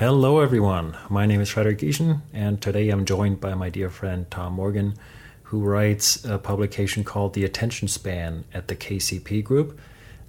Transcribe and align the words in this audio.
Hello, 0.00 0.40
everyone. 0.40 0.96
My 1.10 1.26
name 1.26 1.42
is 1.42 1.50
Frederik 1.50 1.80
Gieschen, 1.80 2.22
and 2.32 2.58
today 2.62 2.88
I'm 2.88 3.04
joined 3.04 3.38
by 3.38 3.52
my 3.52 3.68
dear 3.68 3.90
friend 3.90 4.24
Tom 4.30 4.54
Morgan, 4.54 4.94
who 5.42 5.60
writes 5.60 6.24
a 6.24 6.38
publication 6.38 7.04
called 7.04 7.34
The 7.34 7.44
Attention 7.44 7.86
Span 7.86 8.46
at 8.54 8.68
the 8.68 8.74
KCP 8.74 9.44
Group. 9.44 9.78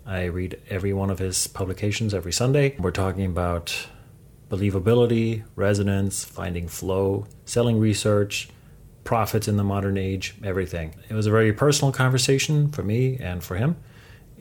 I 0.06 0.26
read 0.26 0.60
every 0.70 0.92
one 0.92 1.10
of 1.10 1.20
his 1.20 1.48
publications 1.48 2.14
every 2.14 2.34
Sunday. 2.34 2.76
We're 2.80 2.92
talking 2.92 3.26
about 3.26 3.88
believability, 4.50 5.46
resonance, 5.56 6.26
finding 6.26 6.68
flow, 6.68 7.28
selling 7.46 7.80
research, 7.80 8.50
prophets 9.06 9.48
in 9.48 9.56
the 9.56 9.64
modern 9.64 9.98
age, 9.98 10.36
everything. 10.44 10.96
It 11.08 11.14
was 11.14 11.28
a 11.28 11.32
very 11.32 11.54
personal 11.54 11.94
conversation 11.94 12.74
for 12.74 12.84
me 12.84 13.16
and 13.20 13.42
for 13.42 13.56
him, 13.56 13.78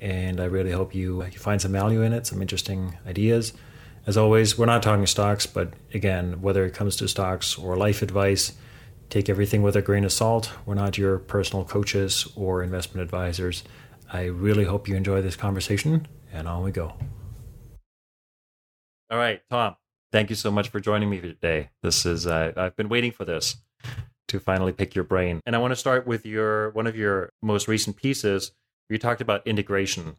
and 0.00 0.40
I 0.40 0.46
really 0.46 0.72
hope 0.72 0.92
you, 0.92 1.22
you 1.22 1.38
find 1.38 1.62
some 1.62 1.70
value 1.70 2.02
in 2.02 2.12
it, 2.12 2.26
some 2.26 2.42
interesting 2.42 2.98
ideas. 3.06 3.52
As 4.06 4.16
always, 4.16 4.56
we're 4.56 4.66
not 4.66 4.82
talking 4.82 5.06
stocks, 5.06 5.46
but 5.46 5.74
again, 5.92 6.40
whether 6.40 6.64
it 6.64 6.72
comes 6.72 6.96
to 6.96 7.08
stocks 7.08 7.58
or 7.58 7.76
life 7.76 8.00
advice, 8.00 8.52
take 9.10 9.28
everything 9.28 9.62
with 9.62 9.76
a 9.76 9.82
grain 9.82 10.04
of 10.04 10.12
salt. 10.12 10.52
We're 10.64 10.74
not 10.74 10.96
your 10.96 11.18
personal 11.18 11.64
coaches 11.64 12.26
or 12.34 12.62
investment 12.62 13.02
advisors. 13.02 13.62
I 14.10 14.24
really 14.24 14.64
hope 14.64 14.88
you 14.88 14.96
enjoy 14.96 15.20
this 15.20 15.36
conversation, 15.36 16.08
and 16.32 16.48
on 16.48 16.62
we 16.62 16.70
go. 16.70 16.94
All 19.10 19.18
right, 19.18 19.42
Tom, 19.50 19.76
thank 20.12 20.30
you 20.30 20.36
so 20.36 20.50
much 20.50 20.70
for 20.70 20.80
joining 20.80 21.10
me 21.10 21.20
today. 21.20 21.70
This 21.82 22.06
is 22.06 22.26
uh, 22.26 22.52
I've 22.56 22.76
been 22.76 22.88
waiting 22.88 23.12
for 23.12 23.26
this 23.26 23.56
to 24.28 24.40
finally 24.40 24.72
pick 24.72 24.94
your 24.94 25.04
brain, 25.04 25.40
and 25.44 25.54
I 25.54 25.58
want 25.58 25.72
to 25.72 25.76
start 25.76 26.06
with 26.06 26.24
your 26.24 26.70
one 26.70 26.86
of 26.86 26.96
your 26.96 27.32
most 27.42 27.68
recent 27.68 27.96
pieces. 27.96 28.52
You 28.88 28.98
talked 28.98 29.20
about 29.20 29.46
integration 29.46 30.16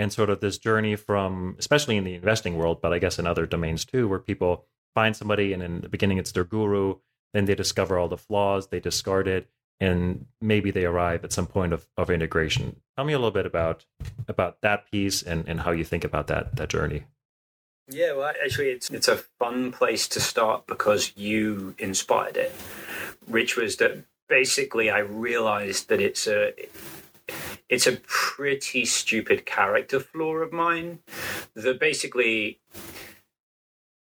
and 0.00 0.10
sort 0.10 0.30
of 0.30 0.40
this 0.40 0.56
journey 0.56 0.96
from, 0.96 1.54
especially 1.58 1.98
in 1.98 2.04
the 2.04 2.14
investing 2.14 2.56
world, 2.56 2.80
but 2.80 2.90
I 2.92 2.98
guess 2.98 3.18
in 3.18 3.26
other 3.26 3.44
domains 3.44 3.84
too, 3.84 4.08
where 4.08 4.18
people 4.18 4.64
find 4.94 5.14
somebody 5.14 5.52
and 5.52 5.62
in 5.62 5.82
the 5.82 5.90
beginning 5.90 6.16
it's 6.16 6.32
their 6.32 6.44
guru, 6.44 6.96
then 7.34 7.44
they 7.44 7.54
discover 7.54 7.98
all 7.98 8.08
the 8.08 8.16
flaws, 8.16 8.68
they 8.68 8.80
discard 8.80 9.28
it, 9.28 9.50
and 9.78 10.24
maybe 10.40 10.70
they 10.70 10.86
arrive 10.86 11.22
at 11.22 11.32
some 11.32 11.46
point 11.46 11.74
of, 11.74 11.86
of 11.98 12.08
integration. 12.10 12.80
Tell 12.96 13.04
me 13.04 13.12
a 13.12 13.18
little 13.18 13.30
bit 13.30 13.44
about 13.44 13.84
about 14.26 14.62
that 14.62 14.90
piece 14.90 15.22
and, 15.22 15.46
and 15.46 15.60
how 15.60 15.70
you 15.70 15.84
think 15.84 16.04
about 16.04 16.28
that 16.28 16.56
that 16.56 16.70
journey. 16.70 17.04
Yeah, 17.88 18.12
well, 18.12 18.32
actually, 18.42 18.70
it's 18.70 18.88
it's 18.90 19.08
a 19.08 19.16
fun 19.16 19.70
place 19.70 20.08
to 20.08 20.20
start 20.20 20.66
because 20.66 21.12
you 21.14 21.74
inspired 21.78 22.38
it, 22.38 22.52
which 23.26 23.56
was 23.56 23.76
that 23.76 24.04
basically 24.28 24.88
I 24.88 25.00
realized 25.00 25.88
that 25.88 26.00
it's 26.00 26.26
a 26.26 26.54
it's 27.70 27.86
a 27.86 27.96
pretty 28.06 28.84
stupid 28.84 29.46
character 29.46 30.00
flaw 30.00 30.34
of 30.34 30.52
mine 30.52 30.98
that 31.54 31.78
basically 31.78 32.58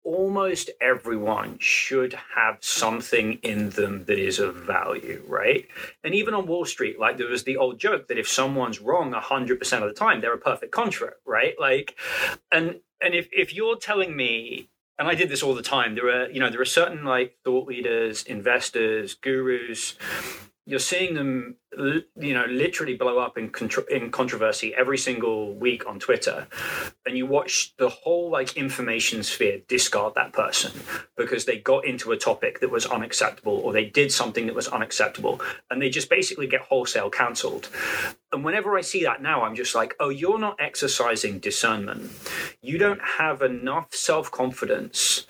almost 0.04 0.72
everyone 0.82 1.56
should 1.60 2.18
have 2.36 2.58
something 2.62 3.34
in 3.44 3.70
them 3.70 4.06
that 4.06 4.18
is 4.18 4.40
of 4.40 4.56
value, 4.56 5.24
right? 5.28 5.68
And 6.04 6.16
even 6.16 6.34
on 6.34 6.48
Wall 6.48 6.66
Street, 6.66 7.00
like 7.00 7.18
there 7.18 7.28
was 7.28 7.44
the 7.44 7.58
old 7.58 7.80
joke 7.80 8.08
that 8.08 8.18
if 8.18 8.28
someone's 8.28 8.82
wrong 8.82 9.14
100% 9.14 9.74
of 9.74 9.88
the 9.88 9.94
time, 9.94 10.20
they're 10.20 10.34
a 10.34 10.40
perfect 10.40 10.72
contra, 10.72 11.12
right? 11.26 11.54
Like, 11.60 11.96
and, 12.52 12.80
and 13.00 13.14
if, 13.14 13.30
if 13.32 13.54
you're 13.54 13.78
telling 13.78 14.16
me, 14.16 14.70
and 14.98 15.08
I 15.08 15.14
did 15.14 15.30
this 15.30 15.44
all 15.44 15.54
the 15.54 15.62
time, 15.62 15.94
there 15.94 16.10
are, 16.10 16.30
you 16.30 16.40
know, 16.40 16.50
there 16.50 16.62
are 16.62 16.66
certain 16.66 17.06
like 17.06 17.38
thought 17.46 17.68
leaders, 17.68 18.24
investors, 18.24 19.14
gurus, 19.14 19.96
you're 20.70 20.80
seeing 20.80 21.16
them 21.16 21.56
you 22.16 22.34
know 22.34 22.46
literally 22.46 22.96
blow 22.96 23.18
up 23.18 23.38
in 23.38 23.50
contro- 23.50 23.86
in 23.86 24.12
controversy 24.12 24.74
every 24.76 24.98
single 24.98 25.56
week 25.56 25.88
on 25.88 26.00
Twitter 26.00 26.48
and 27.06 27.18
you 27.18 27.26
watch 27.26 27.74
the 27.78 27.90
whole 27.90 28.30
like 28.30 28.56
information 28.56 29.24
sphere 29.24 29.60
discard 29.68 30.14
that 30.14 30.32
person 30.32 30.72
because 31.18 31.46
they 31.46 31.58
got 31.58 31.86
into 31.86 32.12
a 32.12 32.18
topic 32.18 32.60
that 32.60 32.70
was 32.70 32.86
unacceptable 32.86 33.58
or 33.58 33.74
they 33.74 33.86
did 33.86 34.12
something 34.12 34.46
that 34.46 34.56
was 34.56 34.68
unacceptable 34.68 35.42
and 35.72 35.82
they 35.82 35.90
just 35.90 36.10
basically 36.10 36.48
get 36.48 36.62
wholesale 36.62 37.10
cancelled. 37.10 37.70
And 38.32 38.44
whenever 38.44 38.78
I 38.78 38.82
see 38.82 39.04
that 39.04 39.22
now 39.22 39.44
I'm 39.44 39.56
just 39.56 39.74
like 39.74 39.96
oh 40.00 40.10
you're 40.10 40.40
not 40.40 40.58
exercising 40.60 41.40
discernment. 41.40 42.12
You 42.62 42.78
don't 42.78 43.02
have 43.02 43.42
enough 43.42 43.94
self-confidence 43.96 45.26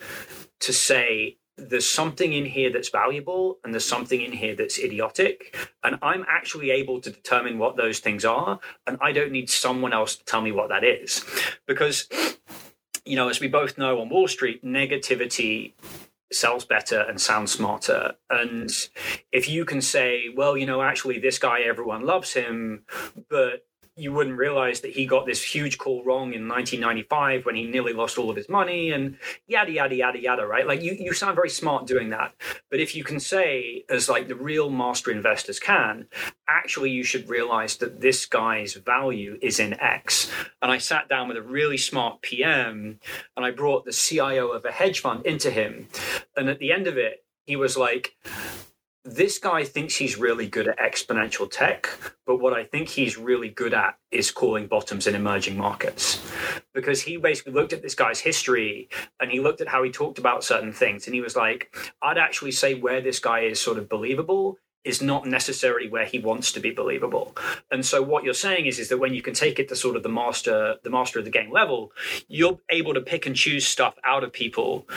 to 0.60 0.74
say 0.74 1.38
there's 1.60 1.90
something 1.90 2.34
in 2.34 2.46
here 2.46 2.72
that's 2.72 2.90
valuable 2.90 3.60
and 3.64 3.74
there's 3.74 3.86
something 3.86 4.22
in 4.22 4.32
here 4.32 4.56
that's 4.56 4.80
idiotic. 4.80 5.58
And 5.84 5.98
i'm 6.02 6.26
actually 6.28 6.72
able 6.72 7.02
to 7.02 7.10
determine 7.10 7.58
what 7.58 7.78
those 7.78 8.00
things 8.00 8.26
are 8.26 8.60
and 8.88 8.98
i 9.02 9.12
don't 9.12 9.32
need 9.32 9.50
someone 9.50 9.94
else 9.94 10.16
to 10.16 10.26
tell 10.26 10.42
me 10.42 10.52
what 10.52 10.70
that 10.70 10.84
is. 10.84 11.26
Because 11.68 12.08
you 13.06 13.16
know 13.16 13.30
as 13.30 13.40
we 13.40 13.48
both 13.48 13.78
know 13.78 14.00
on 14.00 14.10
wall 14.10 14.28
street 14.28 14.64
negativity 14.64 15.74
sells 16.32 16.64
better 16.64 17.00
and 17.00 17.20
sounds 17.20 17.52
smarter. 17.52 18.14
And 18.30 18.70
if 19.32 19.50
you 19.50 19.66
can 19.66 19.82
say 19.82 20.26
well 20.36 20.58
you 20.58 20.66
know 20.66 20.82
actually 20.82 21.20
this 21.20 21.40
guy 21.40 21.62
everyone 21.62 22.06
loves 22.06 22.34
him 22.34 22.84
but 23.30 23.66
you 24.00 24.14
wouldn't 24.14 24.38
realize 24.38 24.82
that 24.82 24.92
he 24.92 25.06
got 25.06 25.26
this 25.26 25.44
huge 25.44 25.78
call 25.78 26.04
wrong 26.04 26.34
in 26.34 26.48
1995 26.48 27.46
when 27.46 27.56
he 27.56 27.66
nearly 27.66 27.94
lost 27.94 28.18
all 28.18 28.30
of 28.30 28.36
his 28.36 28.50
money 28.50 28.92
and 28.92 29.18
yada 29.48 29.72
yada 29.72 29.96
yada 29.96 30.20
yada 30.20 30.46
right? 30.46 30.68
Like 30.68 30.82
you, 30.82 30.94
you 30.94 31.14
sound 31.14 31.36
very 31.36 31.50
smart 31.50 31.88
doing 31.88 32.10
that. 32.10 32.34
But 32.70 32.80
if 32.80 32.96
you 32.96 33.04
can 33.04 33.20
say 33.20 33.86
as 33.90 34.10
like 34.10 34.28
the 34.28 34.36
real 34.36 34.70
master 34.70 35.12
investors 35.12 35.60
can 35.60 36.08
actually 36.48 36.92
you 36.92 37.04
should 37.04 37.30
realize 37.30 37.78
that 37.78 38.02
this 38.02 38.26
guy's 38.26 38.74
value 38.74 39.38
is 39.42 39.60
in 39.60 39.80
x. 39.80 40.32
And 40.62 40.72
i 40.72 40.78
sat 40.78 41.10
down 41.10 41.28
with 41.28 41.38
a 41.38 41.42
really 41.42 41.78
smart 41.78 42.22
pm 42.22 43.00
and 43.36 43.46
i 43.46 43.52
brought 43.52 43.86
the 43.86 43.94
cio 43.94 44.50
of 44.50 44.66
a 44.66 44.72
hedge 44.72 45.02
fund 45.02 45.26
into 45.26 45.52
him. 45.52 45.88
And 46.36 46.50
at 46.50 46.60
the 46.60 46.72
end 46.72 46.88
of 46.88 46.98
it 46.98 47.24
he 47.46 47.56
was 47.56 47.78
like 47.78 48.16
this 49.06 49.40
guy 49.40 49.64
thinks 49.64 49.96
he's 49.96 50.18
really 50.18 50.48
good 50.48 50.68
at 50.68 50.78
exponential 50.78 51.50
tech, 51.50 51.90
but 52.26 52.38
what 52.38 52.54
I 52.54 52.64
think 52.64 52.90
he's 52.90 53.18
really 53.18 53.50
good 53.50 53.74
at 53.74 53.98
is 54.12 54.30
calling 54.30 54.68
bottoms 54.68 55.08
in 55.08 55.16
emerging 55.16 55.58
markets. 55.58 56.22
Because 56.74 57.02
he 57.02 57.18
basically 57.18 57.54
looked 57.54 57.74
at 57.74 57.82
this 57.82 57.96
guy's 57.96 58.20
history 58.20 58.90
and 59.20 59.32
he 59.32 59.40
looked 59.40 59.62
at 59.62 59.70
how 59.70 59.84
he 59.84 59.92
talked 59.92 60.20
about 60.20 60.44
certain 60.44 60.74
things. 60.74 61.08
And 61.08 61.16
he 61.16 61.22
was 61.22 61.36
like, 61.36 61.76
I'd 62.02 62.18
actually 62.18 62.52
say 62.52 62.76
where 62.76 63.02
this 63.02 63.20
guy 63.20 63.42
is 63.42 63.62
sort 63.62 63.78
of 63.78 63.88
believable 63.88 64.58
is 64.86 65.02
not 65.02 65.26
necessarily 65.26 65.90
where 65.90 66.06
he 66.06 66.20
wants 66.20 66.54
to 66.54 66.60
be 66.60 66.72
believable. 66.72 67.36
And 67.70 67.86
so 67.86 68.02
what 68.02 68.24
you're 68.24 68.34
saying 68.34 68.66
is, 68.66 68.80
is 68.80 68.90
that 68.90 68.98
when 68.98 69.14
you 69.14 69.22
can 69.22 69.34
take 69.34 69.60
it 69.60 69.68
to 69.70 69.76
sort 69.76 69.98
of 69.98 70.04
the 70.04 70.10
master, 70.10 70.78
the 70.84 70.90
master 70.90 71.20
of 71.20 71.26
the 71.26 71.32
game 71.32 71.52
level, 71.52 71.92
you're 72.28 72.60
able 72.70 72.94
to 72.94 73.02
pick 73.02 73.26
and 73.26 73.36
choose 73.36 73.68
stuff 73.68 73.96
out 74.06 74.24
of 74.24 74.32
people 74.32 74.88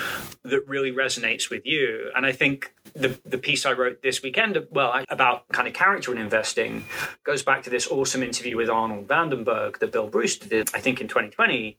that 0.44 0.66
really 0.68 0.92
resonates 0.92 1.50
with 1.50 1.66
you. 1.66 2.10
And 2.14 2.24
I 2.24 2.32
think 2.32 2.72
the, 2.94 3.18
the 3.24 3.38
piece 3.38 3.66
I 3.66 3.72
wrote 3.72 4.02
this 4.02 4.22
weekend, 4.22 4.58
well, 4.70 5.04
about 5.08 5.48
kind 5.48 5.68
of 5.68 5.74
character 5.74 6.10
and 6.10 6.20
investing, 6.20 6.84
goes 7.24 7.42
back 7.42 7.62
to 7.64 7.70
this 7.70 7.86
awesome 7.88 8.22
interview 8.22 8.56
with 8.56 8.68
Arnold 8.68 9.08
Van 9.08 9.30
Den 9.30 9.44
Berg 9.44 9.78
that 9.80 9.92
Bill 9.92 10.08
Brewster 10.08 10.48
did, 10.48 10.70
I 10.74 10.80
think 10.80 11.00
in 11.00 11.08
2020, 11.08 11.78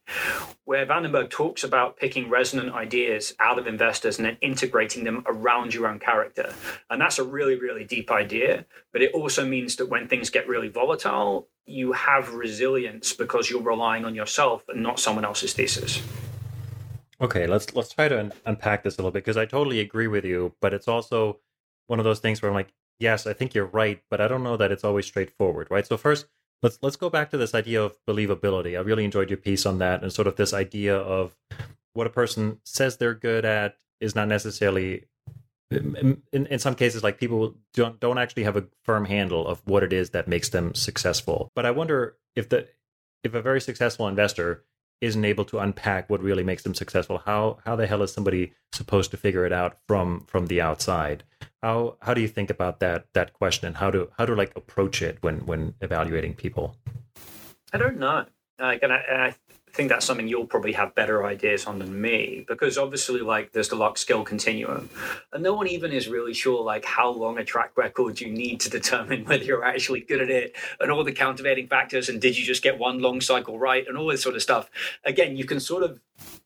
where 0.66 0.85
Van 0.85 1.03
Den 1.03 1.12
Berg 1.12 1.29
talks 1.29 1.63
about 1.63 1.97
picking 1.97 2.29
resonant 2.29 2.74
ideas 2.74 3.34
out 3.40 3.59
of 3.59 3.68
investors 3.68 4.18
and 4.18 4.25
then 4.25 4.38
integrating 4.41 5.03
them 5.03 5.24
around 5.25 5.74
your 5.74 5.88
own 5.88 6.00
character. 6.00 6.53
And 6.90 7.01
that's 7.01 7.19
a 7.19 7.24
really, 7.24 7.56
really 7.56 7.84
deep 7.84 8.12
idea. 8.12 8.66
But 8.91 9.01
it 9.01 9.13
also 9.13 9.45
means 9.45 9.75
that 9.78 9.90
when 9.90 10.07
things 10.07 10.30
get 10.30 10.47
really 10.47 10.69
volatile, 10.69 11.47
you 11.66 11.94
have 11.94 12.34
resilience 12.34 13.13
because 13.13 13.50
you're 13.50 13.62
relying 13.62 14.06
on 14.06 14.16
yourself 14.16 14.63
and 14.68 14.84
not 14.84 15.00
someone 15.00 15.25
else's 15.25 15.53
thesis. 15.53 16.01
Okay, 17.22 17.47
let's 17.47 17.74
let's 17.75 17.94
try 17.94 18.07
to 18.07 18.19
un- 18.19 18.34
unpack 18.46 18.84
this 18.84 18.96
a 18.96 18.97
little 18.97 19.12
bit 19.12 19.24
because 19.24 19.38
I 19.38 19.46
totally 19.46 19.79
agree 19.79 20.07
with 20.07 20.25
you, 20.25 20.56
but 20.62 20.74
it's 20.74 20.88
also 20.88 21.40
one 21.88 22.00
of 22.00 22.06
those 22.06 22.19
things 22.19 22.41
where 22.41 22.50
I'm 22.50 22.56
like, 22.56 22.74
yes, 23.00 23.28
I 23.28 23.34
think 23.34 23.53
you're 23.53 23.66
right, 23.66 24.01
but 24.09 24.19
I 24.22 24.28
don't 24.28 24.44
know 24.44 24.57
that 24.57 24.72
it's 24.72 24.84
always 24.84 25.06
straightforward, 25.06 25.68
right? 25.69 25.85
So 25.85 25.97
first, 25.97 26.25
let's 26.62 26.79
let's 26.81 26.96
go 26.96 27.09
back 27.09 27.29
to 27.31 27.38
this 27.38 27.53
idea 27.53 27.84
of 27.84 27.97
believability. 28.07 28.78
I 28.78 28.81
really 28.81 29.06
enjoyed 29.06 29.29
your 29.29 29.38
piece 29.38 29.66
on 29.66 29.78
that 29.79 30.01
and 30.01 30.12
sort 30.12 30.28
of 30.28 30.35
this 30.35 30.53
idea 30.53 30.97
of 30.97 31.35
what 31.94 32.07
a 32.07 32.12
person 32.12 32.59
says 32.63 32.97
they're 32.97 33.13
good 33.13 33.45
at 33.45 33.75
is 34.00 34.16
not 34.16 34.28
necessarily 34.28 35.06
in, 35.71 36.21
in 36.31 36.59
some 36.59 36.75
cases 36.75 37.04
like 37.04 37.19
people 37.19 37.56
don't 37.74 38.00
don't 38.00 38.18
actually 38.18 38.44
have 38.44 38.57
a 38.57 38.66
firm 38.83 39.06
handle 39.06 39.48
of 39.48 39.62
what 39.66 39.83
it 39.83 39.94
is 39.94 40.12
that 40.12 40.27
makes 40.27 40.50
them 40.50 40.74
successful. 40.75 41.51
But 41.56 41.66
I 41.66 41.71
wonder 41.71 42.18
if 42.36 42.50
the 42.50 42.68
if 43.24 43.33
a 43.33 43.42
very 43.42 43.62
successful 43.62 44.07
investor 44.07 44.63
isn't 45.03 45.25
able 45.25 45.44
to 45.44 45.59
unpack 45.59 46.09
what 46.09 46.21
really 46.21 46.44
makes 46.44 46.63
them 46.63 46.73
successful. 46.73 47.17
How 47.25 47.59
how 47.65 47.75
the 47.75 47.88
hell 47.88 48.01
is 48.01 48.13
somebody 48.13 48.53
supposed 48.71 49.11
to 49.11 49.17
figure 49.17 49.45
it 49.45 49.51
out 49.51 49.77
from 49.88 50.25
from 50.27 50.47
the 50.47 50.61
outside? 50.61 51.23
How 51.61 51.97
how 52.01 52.13
do 52.13 52.21
you 52.21 52.27
think 52.27 52.50
about 52.50 52.79
that 52.79 53.07
that 53.13 53.33
question? 53.33 53.67
And 53.67 53.77
how 53.77 53.91
to 53.91 54.09
how 54.17 54.25
to 54.25 54.33
like 54.33 54.53
approach 54.55 55.01
it 55.01 55.17
when 55.21 55.45
when 55.45 55.75
evaluating 55.81 56.35
people? 56.35 56.77
I 57.73 57.77
don't 57.77 58.00
know. 58.00 58.25
Like 58.59 58.83
and 58.83 58.94
i, 58.94 59.01
and 59.09 59.21
I 59.21 59.35
think 59.73 59.89
that's 59.89 60.05
something 60.05 60.27
you'll 60.27 60.45
probably 60.45 60.73
have 60.73 60.93
better 60.93 61.25
ideas 61.25 61.65
on 61.65 61.79
than 61.79 61.99
me 61.99 62.45
because 62.47 62.77
obviously 62.77 63.21
like 63.21 63.51
there's 63.51 63.69
the 63.69 63.75
luck 63.75 63.97
skill 63.97 64.23
continuum 64.23 64.87
and 65.33 65.41
no 65.41 65.53
one 65.53 65.67
even 65.67 65.91
is 65.91 66.07
really 66.07 66.33
sure 66.33 66.63
like 66.63 66.85
how 66.85 67.09
long 67.09 67.39
a 67.39 67.43
track 67.43 67.75
record 67.75 68.21
you 68.21 68.31
need 68.31 68.59
to 68.59 68.69
determine 68.69 69.25
whether 69.25 69.43
you're 69.43 69.65
actually 69.65 70.01
good 70.01 70.21
at 70.21 70.29
it 70.29 70.55
and 70.79 70.91
all 70.91 71.03
the 71.03 71.11
countervailing 71.11 71.67
factors 71.67 72.07
and 72.07 72.21
did 72.21 72.37
you 72.37 72.45
just 72.45 72.61
get 72.61 72.77
one 72.77 72.99
long 72.99 73.19
cycle 73.19 73.57
right 73.57 73.87
and 73.87 73.97
all 73.97 74.07
this 74.07 74.21
sort 74.21 74.35
of 74.35 74.41
stuff. 74.43 74.69
Again 75.03 75.35
you 75.35 75.45
can 75.45 75.59
sort 75.59 75.81
of 75.81 75.99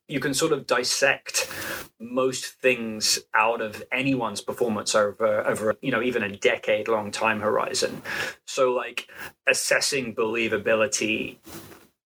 you 0.07 0.21
can 0.21 0.33
sort 0.33 0.53
of 0.53 0.65
dissect 0.65 1.51
most 1.99 2.45
things 2.61 3.19
out 3.33 3.59
of 3.59 3.83
anyone's 3.91 4.39
performance 4.39 4.95
over 4.95 5.45
over 5.45 5.75
you 5.81 5.91
know 5.91 6.01
even 6.01 6.23
a 6.23 6.37
decade 6.37 6.87
long 6.87 7.11
time 7.11 7.41
horizon. 7.41 8.01
So 8.45 8.71
like 8.71 9.09
assessing 9.47 10.15
believability 10.15 11.37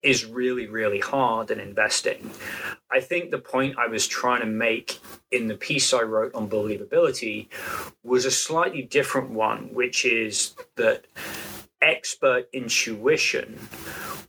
is 0.03 0.25
really 0.25 0.67
really 0.67 1.01
hard 1.01 1.51
in 1.51 1.59
investing 1.59 2.31
i 2.91 3.01
think 3.01 3.31
the 3.31 3.39
point 3.39 3.77
i 3.79 3.87
was 3.87 4.07
trying 4.07 4.41
to 4.41 4.47
make 4.47 5.01
in 5.31 5.49
the 5.49 5.57
piece 5.57 5.93
i 5.93 6.03
wrote 6.03 6.35
on 6.35 6.49
believability 6.49 7.49
was 8.03 8.25
a 8.25 8.31
slightly 8.31 8.83
different 8.83 9.31
one 9.31 9.73
which 9.73 10.05
is 10.05 10.55
that 10.77 11.07
expert 11.83 12.49
intuition 12.53 13.59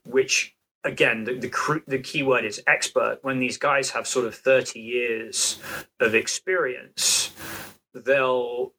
which 0.04 0.58
again, 0.88 1.26
the, 1.26 1.34
the, 1.34 1.84
the 1.86 2.00
key 2.00 2.24
word 2.24 2.46
is 2.46 2.62
expert. 2.66 3.20
When 3.22 3.40
these 3.40 3.58
guys 3.58 3.92
have 3.92 4.08
sort 4.08 4.26
of 4.26 4.36
30 4.36 4.80
years 4.80 5.60
of 6.00 6.16
experience, 6.16 7.32
they'll 7.94 8.74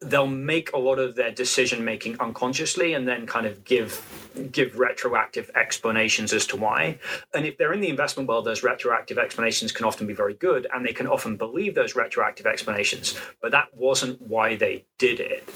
they'll 0.00 0.26
make 0.26 0.72
a 0.72 0.78
lot 0.78 0.98
of 0.98 1.16
their 1.16 1.32
decision 1.32 1.84
making 1.84 2.20
unconsciously 2.20 2.94
and 2.94 3.08
then 3.08 3.26
kind 3.26 3.46
of 3.46 3.64
give 3.64 4.04
give 4.52 4.78
retroactive 4.78 5.50
explanations 5.56 6.32
as 6.32 6.46
to 6.46 6.56
why. 6.56 6.98
And 7.34 7.44
if 7.44 7.58
they're 7.58 7.72
in 7.72 7.80
the 7.80 7.88
investment 7.88 8.28
world, 8.28 8.44
those 8.44 8.62
retroactive 8.62 9.18
explanations 9.18 9.72
can 9.72 9.84
often 9.84 10.06
be 10.06 10.14
very 10.14 10.34
good 10.34 10.68
and 10.72 10.86
they 10.86 10.92
can 10.92 11.08
often 11.08 11.36
believe 11.36 11.74
those 11.74 11.96
retroactive 11.96 12.46
explanations, 12.46 13.18
but 13.42 13.50
that 13.50 13.74
wasn't 13.74 14.20
why 14.22 14.54
they 14.54 14.84
did 14.98 15.18
it. 15.18 15.48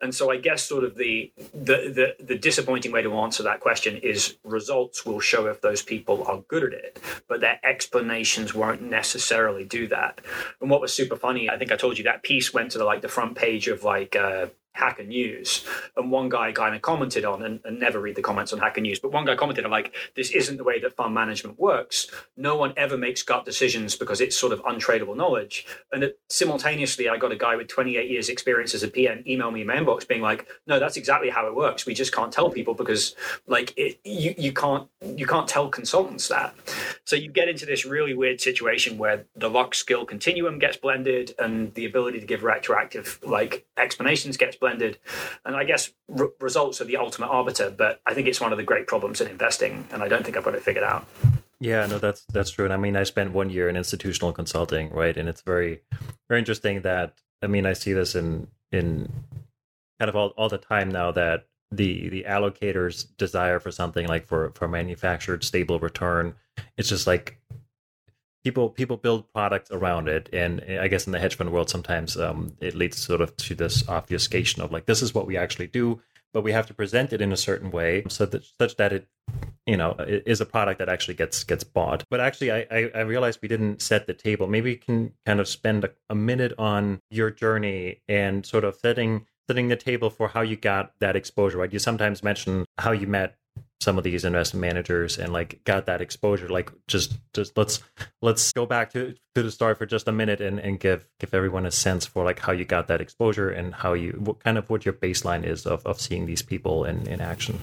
And 0.00 0.14
so 0.14 0.30
I 0.30 0.36
guess 0.36 0.62
sort 0.62 0.84
of 0.84 0.96
the 0.96 1.32
the 1.52 2.14
the, 2.18 2.24
the 2.24 2.38
disappointing 2.38 2.92
way 2.92 3.02
to 3.02 3.14
answer 3.16 3.42
that 3.42 3.60
question 3.60 3.96
is 3.96 4.36
results 4.44 5.04
will 5.04 5.20
show 5.20 5.46
if 5.46 5.60
those 5.60 5.82
people 5.82 6.24
are 6.24 6.40
good 6.48 6.64
at 6.64 6.72
it, 6.72 7.00
but 7.26 7.40
their 7.40 7.58
explanations 7.64 8.54
won't 8.54 8.82
necessarily 8.82 9.64
do 9.64 9.88
that. 9.88 10.20
And 10.60 10.70
what 10.70 10.80
was 10.80 10.92
super 10.92 11.16
funny, 11.16 11.50
I 11.50 11.58
think 11.58 11.72
I 11.72 11.76
told 11.76 11.98
you 11.98 12.04
that 12.04 12.22
piece 12.22 12.54
went 12.54 12.70
to 12.72 12.78
the 12.78 12.84
like 12.84 13.02
the 13.02 13.08
front 13.08 13.36
page 13.36 13.68
of 13.68 13.82
like 13.82 14.14
uh, 14.14 14.46
Hacker 14.72 15.04
News. 15.04 15.64
And 15.96 16.10
one 16.10 16.28
guy 16.28 16.52
kind 16.52 16.74
of 16.74 16.82
commented 16.82 17.24
on, 17.24 17.42
and, 17.42 17.60
and, 17.64 17.78
never 17.78 18.00
read 18.00 18.16
the 18.16 18.22
comments 18.22 18.52
on 18.52 18.58
Hacker 18.58 18.80
News, 18.80 18.98
but 18.98 19.12
one 19.12 19.24
guy 19.24 19.34
commented 19.34 19.64
on 19.64 19.70
like, 19.70 19.94
this 20.14 20.30
isn't 20.30 20.56
the 20.56 20.64
way 20.64 20.80
that 20.80 20.94
fund 20.96 21.14
management 21.14 21.58
works. 21.58 22.08
No 22.36 22.56
one 22.56 22.72
ever 22.76 22.96
makes 22.96 23.22
gut 23.22 23.44
decisions 23.44 23.96
because 23.96 24.20
it's 24.20 24.36
sort 24.36 24.52
of 24.52 24.62
untradeable 24.62 25.16
knowledge. 25.16 25.66
And 25.92 26.04
it, 26.04 26.18
simultaneously, 26.28 27.08
I 27.08 27.16
got 27.16 27.32
a 27.32 27.36
guy 27.36 27.56
with 27.56 27.68
28 27.68 28.10
years 28.10 28.28
experience 28.28 28.74
as 28.74 28.82
a 28.82 28.88
PM 28.88 29.22
email 29.26 29.50
me 29.50 29.62
in 29.62 29.66
my 29.66 29.76
inbox 29.76 30.06
being 30.06 30.22
like, 30.22 30.46
no, 30.66 30.78
that's 30.78 30.96
exactly 30.96 31.30
how 31.30 31.46
it 31.46 31.54
works. 31.54 31.86
We 31.86 31.94
just 31.94 32.12
can't 32.12 32.32
tell 32.32 32.50
people 32.50 32.74
because 32.74 33.16
like 33.46 33.74
it, 33.76 34.00
you, 34.04 34.34
you 34.38 34.52
can't, 34.52 34.88
you 35.02 35.26
can't 35.26 35.48
tell 35.48 35.68
consultants 35.68 36.28
that. 36.28 36.54
So 37.04 37.16
you 37.16 37.30
get 37.30 37.48
into 37.48 37.66
this 37.66 37.84
really 37.84 38.14
weird 38.14 38.40
situation 38.40 38.98
where 38.98 39.24
the 39.34 39.48
luck 39.48 39.74
skill 39.74 40.04
continuum 40.04 40.58
gets 40.58 40.76
blended 40.76 41.34
and 41.38 41.74
the 41.74 41.84
ability 41.84 42.20
to 42.20 42.26
give 42.26 42.42
retroactive 42.42 43.18
like 43.22 43.66
explanations 43.76 44.36
gets 44.36 44.56
blended. 44.58 44.98
And 45.44 45.56
I 45.56 45.64
guess 45.64 45.90
results 46.40 46.80
are 46.80 46.84
the 46.84 46.96
ultimate 46.96 47.28
arbiter, 47.28 47.70
but 47.70 48.00
I 48.06 48.14
think 48.14 48.28
it's 48.28 48.40
one 48.40 48.52
of 48.52 48.58
the 48.58 48.64
great 48.64 48.86
problems 48.86 49.20
in 49.20 49.28
investing, 49.28 49.86
and 49.90 50.02
I 50.02 50.08
don't 50.08 50.24
think 50.24 50.36
I've 50.36 50.44
got 50.44 50.54
it 50.54 50.62
figured 50.62 50.84
out. 50.84 51.06
Yeah, 51.60 51.86
no, 51.86 51.98
that's 51.98 52.24
that's 52.32 52.50
true. 52.50 52.64
And 52.64 52.74
I 52.74 52.76
mean, 52.76 52.96
I 52.96 53.02
spent 53.02 53.32
one 53.32 53.50
year 53.50 53.68
in 53.68 53.76
institutional 53.76 54.32
consulting, 54.32 54.90
right? 54.90 55.16
And 55.16 55.28
it's 55.28 55.42
very, 55.42 55.80
very 56.28 56.38
interesting 56.38 56.82
that 56.82 57.14
I 57.42 57.46
mean, 57.46 57.66
I 57.66 57.72
see 57.72 57.92
this 57.92 58.14
in 58.14 58.48
in 58.70 59.12
kind 59.98 60.08
of 60.08 60.16
all, 60.16 60.28
all 60.36 60.48
the 60.48 60.58
time 60.58 60.90
now 60.90 61.10
that 61.12 61.46
the 61.70 62.08
the 62.08 62.24
allocator's 62.28 63.04
desire 63.04 63.58
for 63.58 63.70
something 63.70 64.06
like 64.06 64.26
for 64.26 64.52
for 64.54 64.68
manufactured 64.68 65.44
stable 65.44 65.78
return, 65.80 66.34
it's 66.76 66.88
just 66.88 67.06
like 67.06 67.38
people 68.44 68.68
people 68.70 68.96
build 68.96 69.30
products 69.32 69.70
around 69.70 70.08
it. 70.08 70.28
And 70.32 70.62
i 70.80 70.88
guess 70.88 71.06
in 71.06 71.12
the 71.12 71.18
hedge 71.18 71.36
fund 71.36 71.52
world 71.52 71.70
sometimes 71.70 72.16
um, 72.16 72.56
it 72.60 72.74
leads 72.74 72.98
sort 72.98 73.20
of 73.20 73.36
to 73.36 73.54
this 73.54 73.88
obfuscation 73.88 74.62
of 74.62 74.72
like 74.72 74.86
this 74.86 75.02
is 75.02 75.14
what 75.14 75.26
we 75.26 75.36
actually 75.36 75.66
do 75.66 76.00
but 76.32 76.42
we 76.42 76.52
have 76.52 76.66
to 76.66 76.74
present 76.74 77.12
it 77.12 77.20
in 77.20 77.32
a 77.32 77.36
certain 77.36 77.70
way 77.70 78.04
so 78.08 78.26
that 78.26 78.44
such 78.44 78.76
that 78.76 78.92
it 78.92 79.08
you 79.66 79.76
know 79.76 79.94
is 79.98 80.40
a 80.40 80.46
product 80.46 80.78
that 80.78 80.88
actually 80.88 81.14
gets 81.14 81.44
gets 81.44 81.64
bought. 81.64 82.04
But 82.10 82.20
actually 82.20 82.50
i 82.52 82.66
i, 82.70 82.90
I 82.94 83.00
realized 83.00 83.40
we 83.42 83.48
didn't 83.48 83.82
set 83.82 84.06
the 84.06 84.14
table. 84.14 84.46
Maybe 84.46 84.70
we 84.70 84.76
can 84.76 85.12
kind 85.26 85.40
of 85.40 85.48
spend 85.48 85.84
a, 85.84 85.90
a 86.10 86.14
minute 86.14 86.54
on 86.58 87.00
your 87.10 87.30
journey 87.30 88.02
and 88.08 88.44
sort 88.44 88.64
of 88.64 88.76
setting 88.76 89.26
setting 89.48 89.68
the 89.68 89.76
table 89.76 90.10
for 90.10 90.28
how 90.28 90.42
you 90.42 90.56
got 90.56 90.92
that 91.00 91.16
exposure 91.16 91.58
right? 91.58 91.72
You 91.72 91.78
sometimes 91.78 92.22
mention 92.22 92.66
how 92.78 92.92
you 92.92 93.06
met 93.06 93.36
some 93.80 93.96
of 93.96 94.04
these 94.04 94.24
investment 94.24 94.60
managers 94.60 95.18
and 95.18 95.32
like 95.32 95.62
got 95.64 95.86
that 95.86 96.00
exposure 96.00 96.48
like 96.48 96.70
just 96.88 97.18
just 97.32 97.56
let's 97.56 97.82
let's 98.22 98.52
go 98.52 98.66
back 98.66 98.92
to 98.92 99.14
to 99.34 99.42
the 99.42 99.50
start 99.50 99.78
for 99.78 99.86
just 99.86 100.08
a 100.08 100.12
minute 100.12 100.40
and 100.40 100.58
and 100.58 100.80
give 100.80 101.06
give 101.20 101.32
everyone 101.32 101.64
a 101.64 101.70
sense 101.70 102.04
for 102.04 102.24
like 102.24 102.40
how 102.40 102.52
you 102.52 102.64
got 102.64 102.88
that 102.88 103.00
exposure 103.00 103.50
and 103.50 103.74
how 103.74 103.92
you 103.92 104.12
what 104.18 104.40
kind 104.40 104.58
of 104.58 104.68
what 104.68 104.84
your 104.84 104.94
baseline 104.94 105.44
is 105.44 105.66
of 105.66 105.84
of 105.86 106.00
seeing 106.00 106.26
these 106.26 106.42
people 106.42 106.84
in 106.84 107.06
in 107.06 107.20
action 107.20 107.58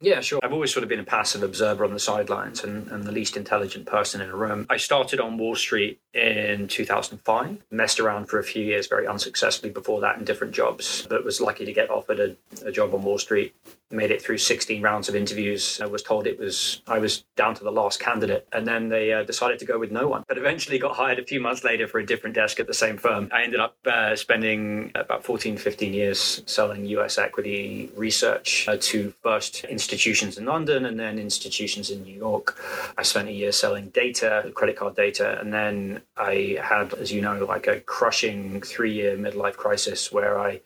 yeah, 0.00 0.20
sure. 0.20 0.40
I've 0.42 0.52
always 0.52 0.72
sort 0.72 0.82
of 0.82 0.90
been 0.90 1.00
a 1.00 1.04
passive 1.04 1.42
observer 1.42 1.82
on 1.82 1.94
the 1.94 1.98
sidelines 1.98 2.62
and, 2.62 2.86
and 2.88 3.04
the 3.04 3.12
least 3.12 3.36
intelligent 3.36 3.86
person 3.86 4.20
in 4.20 4.28
a 4.28 4.36
room. 4.36 4.66
I 4.68 4.76
started 4.76 5.20
on 5.20 5.38
Wall 5.38 5.54
Street 5.54 6.00
in 6.16 6.66
2005, 6.68 7.62
messed 7.70 8.00
around 8.00 8.26
for 8.26 8.38
a 8.38 8.44
few 8.44 8.64
years 8.64 8.86
very 8.86 9.06
unsuccessfully 9.06 9.70
before 9.70 10.00
that 10.00 10.18
in 10.18 10.24
different 10.24 10.54
jobs, 10.54 11.06
but 11.08 11.24
was 11.24 11.40
lucky 11.40 11.64
to 11.64 11.72
get 11.72 11.90
offered 11.90 12.20
a, 12.20 12.36
a 12.66 12.72
job 12.72 12.94
on 12.94 13.02
Wall 13.02 13.18
Street 13.18 13.54
made 13.90 14.10
it 14.10 14.20
through 14.20 14.38
16 14.38 14.82
rounds 14.82 15.08
of 15.08 15.14
interviews. 15.14 15.80
I 15.80 15.86
was 15.86 16.02
told 16.02 16.26
it 16.26 16.38
was 16.38 16.82
I 16.88 16.98
was 16.98 17.24
down 17.36 17.54
to 17.54 17.64
the 17.64 17.70
last 17.70 18.00
candidate, 18.00 18.46
and 18.52 18.66
then 18.66 18.88
they 18.88 19.12
uh, 19.12 19.22
decided 19.22 19.58
to 19.60 19.64
go 19.64 19.78
with 19.78 19.92
no 19.92 20.08
one. 20.08 20.24
But 20.26 20.38
eventually 20.38 20.78
got 20.78 20.96
hired 20.96 21.18
a 21.18 21.24
few 21.24 21.40
months 21.40 21.62
later 21.62 21.86
for 21.86 21.98
a 21.98 22.06
different 22.06 22.34
desk 22.34 22.58
at 22.58 22.66
the 22.66 22.74
same 22.74 22.96
firm. 22.96 23.30
I 23.32 23.42
ended 23.42 23.60
up 23.60 23.76
uh, 23.86 24.16
spending 24.16 24.90
about 24.94 25.24
14, 25.24 25.56
15 25.56 25.92
years 25.92 26.42
selling 26.46 26.84
US 26.86 27.18
equity 27.18 27.90
research 27.96 28.66
uh, 28.68 28.76
to 28.80 29.12
first 29.22 29.64
institutions 29.64 30.36
in 30.36 30.44
London 30.44 30.86
and 30.86 30.98
then 30.98 31.18
institutions 31.18 31.90
in 31.90 32.02
New 32.02 32.16
York. 32.16 32.58
I 32.98 33.02
spent 33.02 33.28
a 33.28 33.32
year 33.32 33.52
selling 33.52 33.90
data, 33.90 34.50
credit 34.54 34.76
card 34.76 34.96
data, 34.96 35.38
and 35.40 35.52
then 35.52 36.02
I 36.16 36.58
had, 36.62 36.94
as 36.94 37.12
you 37.12 37.20
know, 37.20 37.44
like 37.44 37.66
a 37.66 37.80
crushing 37.80 38.62
three-year 38.62 39.18
midlife 39.18 39.56
crisis 39.56 40.10
where 40.10 40.38
I 40.38 40.60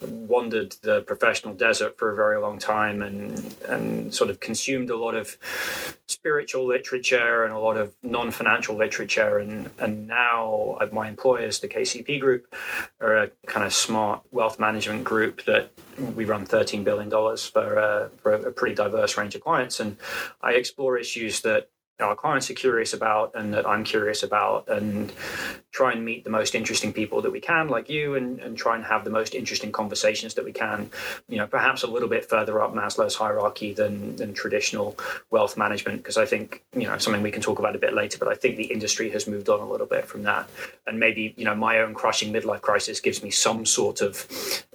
wandered 0.00 0.76
the 0.82 1.02
professional 1.02 1.54
desert 1.54 1.98
for 1.98 2.12
a 2.12 2.16
very 2.16 2.40
long 2.40 2.58
time 2.58 3.02
and 3.02 3.56
and 3.68 4.14
sort 4.14 4.30
of 4.30 4.38
consumed 4.38 4.90
a 4.90 4.96
lot 4.96 5.16
of 5.16 5.36
spiritual 6.06 6.66
literature 6.66 7.42
and 7.42 7.52
a 7.52 7.58
lot 7.58 7.76
of 7.76 7.92
non-financial 8.04 8.76
literature. 8.76 9.38
And 9.38 9.68
and 9.80 10.06
now 10.06 10.78
my 10.92 11.08
employers 11.08 11.58
the 11.58 11.68
KCP 11.68 12.20
group 12.20 12.54
are 13.00 13.16
a 13.16 13.30
kind 13.46 13.66
of 13.66 13.72
smart 13.72 14.22
wealth 14.30 14.60
management 14.60 15.02
group 15.02 15.44
that 15.46 15.72
we 16.14 16.24
run 16.24 16.46
13 16.46 16.84
billion 16.84 17.08
dollars 17.08 17.44
for 17.44 17.78
uh, 17.78 18.08
for 18.18 18.34
a 18.34 18.52
pretty 18.52 18.76
diverse 18.76 19.16
range 19.16 19.34
of 19.34 19.40
clients. 19.40 19.80
And 19.80 19.96
I 20.40 20.52
explore 20.52 20.96
issues 20.96 21.40
that 21.40 21.68
our 22.00 22.16
clients 22.16 22.50
are 22.50 22.54
curious 22.54 22.92
about 22.92 23.32
and 23.34 23.54
that 23.54 23.66
I'm 23.66 23.84
curious 23.84 24.22
about 24.22 24.68
and 24.68 25.12
try 25.74 25.90
and 25.92 26.04
meet 26.04 26.22
the 26.22 26.30
most 26.30 26.54
interesting 26.54 26.92
people 26.92 27.20
that 27.20 27.32
we 27.32 27.40
can 27.40 27.66
like 27.68 27.90
you 27.90 28.14
and, 28.14 28.38
and 28.38 28.56
try 28.56 28.76
and 28.76 28.84
have 28.84 29.02
the 29.02 29.10
most 29.10 29.34
interesting 29.34 29.72
conversations 29.72 30.34
that 30.34 30.44
we 30.44 30.52
can 30.52 30.88
you 31.28 31.36
know 31.36 31.46
perhaps 31.46 31.82
a 31.82 31.86
little 31.86 32.08
bit 32.08 32.24
further 32.24 32.62
up 32.62 32.72
Maslow's 32.72 33.16
hierarchy 33.16 33.72
than, 33.74 34.14
than 34.16 34.32
traditional 34.32 34.96
wealth 35.30 35.56
management 35.56 35.98
because 35.98 36.16
I 36.16 36.26
think 36.26 36.62
you 36.72 36.86
know 36.86 36.96
something 36.98 37.22
we 37.22 37.32
can 37.32 37.42
talk 37.42 37.58
about 37.58 37.74
a 37.74 37.78
bit 37.80 37.92
later 37.92 38.18
but 38.18 38.28
I 38.28 38.36
think 38.36 38.56
the 38.56 38.70
industry 38.76 39.10
has 39.10 39.26
moved 39.26 39.48
on 39.48 39.60
a 39.60 39.68
little 39.68 39.86
bit 39.86 40.06
from 40.06 40.22
that 40.22 40.48
and 40.86 41.00
maybe 41.00 41.34
you 41.36 41.44
know 41.44 41.56
my 41.56 41.80
own 41.80 41.92
crushing 41.92 42.32
midlife 42.32 42.60
crisis 42.60 43.00
gives 43.00 43.22
me 43.22 43.30
some 43.30 43.66
sort 43.66 44.00
of 44.00 44.26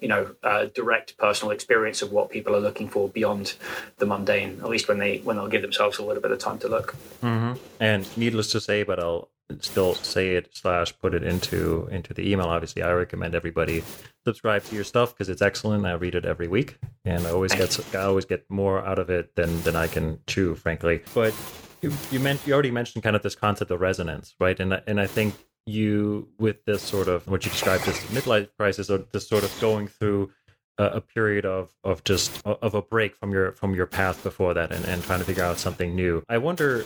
you 0.02 0.10
know 0.10 0.36
uh, 0.44 0.66
direct 0.76 1.18
personal 1.18 1.52
experience 1.52 2.02
of 2.02 2.12
what 2.12 2.30
people 2.30 2.54
are 2.54 2.60
looking 2.60 2.90
for 2.90 3.08
beyond 3.10 3.56
the 4.00 4.06
mundane 4.06 4.60
at 4.62 4.70
least 4.70 4.88
when 4.90 5.00
they 5.00 5.20
when 5.20 5.38
they'll 5.38 5.48
give 5.48 5.62
themselves 5.62 5.98
a 5.98 6.04
little 6.04 6.22
bit 6.22 6.32
of 6.32 6.40
time 6.40 6.60
to 6.60 6.68
look 6.68 6.96
Mm-hmm. 7.22 7.60
And 7.80 8.18
needless 8.18 8.52
to 8.52 8.62
say, 8.62 8.84
but 8.84 9.00
I'll 9.00 9.30
still 9.60 9.96
say 9.96 10.36
it 10.36 10.56
slash 10.56 10.98
put 11.00 11.14
it 11.14 11.24
into 11.24 11.88
into 11.92 12.14
the 12.14 12.32
email. 12.32 12.48
Obviously, 12.48 12.84
I 12.84 12.92
recommend 12.92 13.36
everybody 13.36 13.84
subscribe 14.26 14.64
to 14.66 14.76
your 14.76 14.84
stuff 14.84 15.14
because 15.14 15.30
it's 15.30 15.42
excellent. 15.42 15.86
I 15.86 15.94
read 15.94 16.16
it 16.16 16.26
every 16.26 16.48
week, 16.48 16.78
and 17.06 17.26
I 17.26 17.32
always 17.32 17.54
get 17.54 17.96
I 17.96 18.04
always 18.04 18.26
get 18.26 18.50
more 18.50 18.86
out 18.86 19.00
of 19.00 19.10
it 19.10 19.36
than 19.36 19.62
than 19.62 19.76
I 19.76 19.88
can 19.88 20.20
chew, 20.28 20.56
frankly. 20.56 21.02
But 21.14 21.34
you 21.82 21.92
you, 22.12 22.20
meant, 22.20 22.46
you 22.46 22.54
already 22.54 22.72
mentioned 22.72 23.04
kind 23.04 23.16
of 23.16 23.24
this 23.24 23.36
concept 23.36 23.72
of 23.72 23.82
resonance, 23.82 24.36
right? 24.40 24.60
And 24.60 24.82
and 24.86 25.00
I 25.00 25.08
think 25.08 25.36
you 25.66 26.28
with 26.40 26.66
this 26.66 26.82
sort 26.82 27.08
of 27.08 27.28
what 27.28 27.46
you 27.46 27.52
described 27.52 27.88
as 27.88 27.98
midlife 28.06 28.50
crisis 28.58 28.90
or 28.90 29.06
this 29.12 29.28
sort 29.28 29.44
of 29.44 29.56
going 29.62 29.88
through 29.88 30.32
a, 30.80 31.02
period 31.02 31.46
of 31.46 31.76
of 31.84 32.04
just 32.04 32.42
of 32.46 32.74
a 32.74 32.82
break 32.82 33.16
from 33.16 33.32
your 33.32 33.52
from 33.52 33.76
your 33.76 33.86
path 33.86 34.24
before 34.24 34.54
that 34.54 34.72
and, 34.72 34.86
and 34.86 35.04
trying 35.04 35.20
to 35.20 35.26
figure 35.26 35.44
out 35.44 35.58
something 35.58 35.96
new. 35.96 36.24
I 36.30 36.38
wonder 36.38 36.86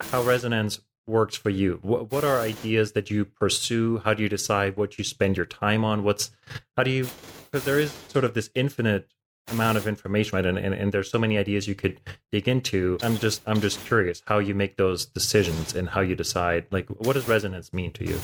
how 0.00 0.22
resonance 0.22 0.80
works 1.10 1.36
for 1.36 1.50
you. 1.50 1.78
What 1.82 2.10
what 2.10 2.24
are 2.24 2.40
ideas 2.40 2.92
that 2.92 3.10
you 3.10 3.24
pursue? 3.24 3.98
How 3.98 4.14
do 4.14 4.22
you 4.22 4.28
decide 4.28 4.76
what 4.76 4.98
you 4.98 5.04
spend 5.04 5.36
your 5.36 5.46
time 5.46 5.84
on? 5.84 6.02
What's 6.04 6.30
how 6.76 6.82
do 6.84 6.90
you 6.90 7.08
because 7.50 7.64
there 7.64 7.78
is 7.78 7.92
sort 8.08 8.24
of 8.24 8.34
this 8.34 8.50
infinite 8.54 9.10
amount 9.48 9.76
of 9.76 9.86
information, 9.86 10.36
right? 10.36 10.46
And, 10.46 10.58
and 10.58 10.74
and 10.74 10.92
there's 10.92 11.10
so 11.10 11.18
many 11.18 11.36
ideas 11.36 11.66
you 11.66 11.74
could 11.74 12.00
dig 12.32 12.48
into. 12.48 12.98
I'm 13.02 13.18
just 13.18 13.42
I'm 13.46 13.60
just 13.60 13.84
curious 13.86 14.22
how 14.26 14.38
you 14.38 14.54
make 14.54 14.76
those 14.76 15.06
decisions 15.06 15.74
and 15.74 15.90
how 15.90 16.00
you 16.00 16.14
decide. 16.14 16.66
Like, 16.70 16.88
what 16.88 17.14
does 17.14 17.28
resonance 17.28 17.72
mean 17.72 17.92
to 17.92 18.04
you? 18.06 18.20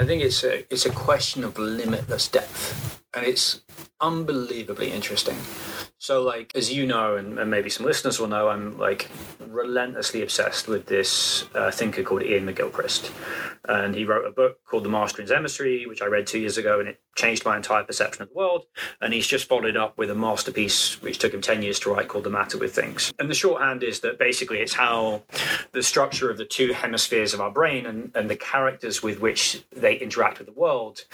I 0.00 0.04
think 0.04 0.22
it's 0.22 0.42
a 0.42 0.64
it's 0.72 0.86
a 0.86 0.90
question 0.90 1.44
of 1.44 1.58
limitless 1.58 2.28
depth, 2.28 3.01
and 3.14 3.26
it's 3.26 3.62
unbelievably 4.00 4.90
interesting. 4.90 5.36
So, 5.98 6.22
like 6.22 6.50
as 6.56 6.72
you 6.72 6.86
know, 6.86 7.16
and, 7.16 7.38
and 7.38 7.50
maybe 7.50 7.70
some 7.70 7.86
listeners 7.86 8.18
will 8.18 8.26
know, 8.26 8.48
I'm 8.48 8.76
like 8.76 9.08
relentlessly 9.38 10.22
obsessed 10.22 10.66
with 10.66 10.86
this 10.86 11.44
uh, 11.54 11.70
thinker 11.70 12.02
called 12.02 12.22
Iain 12.22 12.44
McGilchrist, 12.44 13.12
and 13.68 13.94
he 13.94 14.04
wrote 14.04 14.26
a 14.26 14.32
book 14.32 14.58
called 14.64 14.84
The 14.84 14.88
Master 14.88 15.22
and 15.22 15.30
Emissary, 15.30 15.86
which 15.86 16.02
I 16.02 16.06
read 16.06 16.26
two 16.26 16.40
years 16.40 16.58
ago, 16.58 16.80
and 16.80 16.88
it 16.88 17.00
changed 17.14 17.44
my 17.44 17.56
entire 17.56 17.84
perception 17.84 18.22
of 18.22 18.30
the 18.30 18.34
world. 18.34 18.64
And 19.00 19.12
he's 19.12 19.26
just 19.26 19.48
followed 19.48 19.76
up 19.76 19.96
with 19.96 20.10
a 20.10 20.14
masterpiece 20.14 21.00
which 21.02 21.18
took 21.18 21.32
him 21.32 21.40
10 21.40 21.62
years 21.62 21.78
to 21.80 21.92
write 21.92 22.08
called 22.08 22.24
The 22.24 22.30
Matter 22.30 22.58
with 22.58 22.74
Things. 22.74 23.12
And 23.18 23.30
the 23.30 23.34
shorthand 23.34 23.82
is 23.82 24.00
that 24.00 24.18
basically 24.18 24.58
it's 24.58 24.74
how 24.74 25.22
the 25.72 25.82
structure 25.82 26.30
of 26.30 26.38
the 26.38 26.44
two 26.44 26.72
hemispheres 26.72 27.34
of 27.34 27.40
our 27.40 27.50
brain 27.50 27.86
and, 27.86 28.10
and 28.14 28.28
the 28.28 28.36
characters 28.36 29.02
with 29.02 29.20
which 29.20 29.62
they 29.70 29.94
interact 29.94 30.38
with 30.38 30.48
the 30.48 30.58
world 30.58 31.04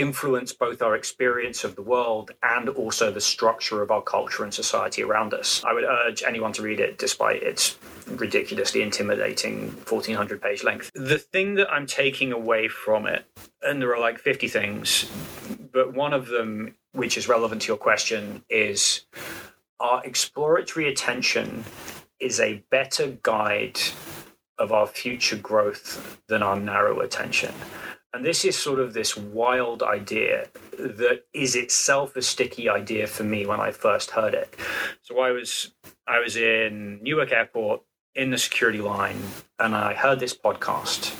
influence 0.00 0.52
both 0.52 0.82
our 0.82 0.94
experience 0.96 1.64
of 1.64 1.76
the 1.76 1.82
world 1.82 2.32
and 2.42 2.68
also 2.70 3.10
the 3.10 3.20
structure 3.20 3.82
of 3.82 3.90
our 3.90 4.02
culture 4.02 4.42
and 4.42 4.52
society 4.52 5.02
around 5.02 5.34
us. 5.34 5.62
I 5.64 5.72
would 5.72 5.84
urge 5.84 6.22
anyone 6.22 6.52
to 6.54 6.62
read 6.62 6.80
it 6.80 6.98
despite 6.98 7.42
its 7.42 7.78
ridiculously 8.06 8.82
intimidating 8.82 9.70
1400 9.88 10.42
page 10.42 10.64
length. 10.64 10.90
The 10.94 11.18
thing 11.18 11.54
that 11.54 11.70
I'm 11.70 11.86
taking 11.86 12.32
away 12.32 12.68
from 12.68 13.06
it, 13.06 13.24
and 13.62 13.80
there 13.80 13.94
are 13.94 14.00
like 14.00 14.18
50 14.18 14.48
things, 14.48 15.10
but 15.72 15.94
one 15.94 16.12
of 16.12 16.28
them, 16.28 16.74
which 16.92 17.16
is 17.16 17.28
relevant 17.28 17.62
to 17.62 17.68
your 17.68 17.76
question, 17.76 18.44
is 18.48 19.04
our 19.78 20.04
exploratory 20.04 20.88
attention 20.88 21.64
is 22.18 22.38
a 22.40 22.62
better 22.70 23.18
guide 23.22 23.80
of 24.58 24.72
our 24.72 24.86
future 24.86 25.36
growth 25.36 26.20
than 26.28 26.42
our 26.42 26.58
narrow 26.58 27.00
attention. 27.00 27.54
And 28.12 28.24
this 28.24 28.44
is 28.44 28.56
sort 28.56 28.80
of 28.80 28.92
this 28.92 29.16
wild 29.16 29.82
idea 29.82 30.48
that 30.72 31.22
is 31.32 31.54
itself 31.54 32.16
a 32.16 32.22
sticky 32.22 32.68
idea 32.68 33.06
for 33.06 33.22
me 33.22 33.46
when 33.46 33.60
I 33.60 33.70
first 33.70 34.10
heard 34.10 34.34
it. 34.34 34.54
So 35.02 35.20
I 35.20 35.30
was 35.30 35.72
I 36.06 36.18
was 36.18 36.36
in 36.36 37.00
Newark 37.02 37.32
Airport 37.32 37.82
in 38.16 38.30
the 38.30 38.38
security 38.38 38.80
line 38.80 39.20
and 39.60 39.76
I 39.76 39.94
heard 39.94 40.18
this 40.18 40.36
podcast 40.36 41.14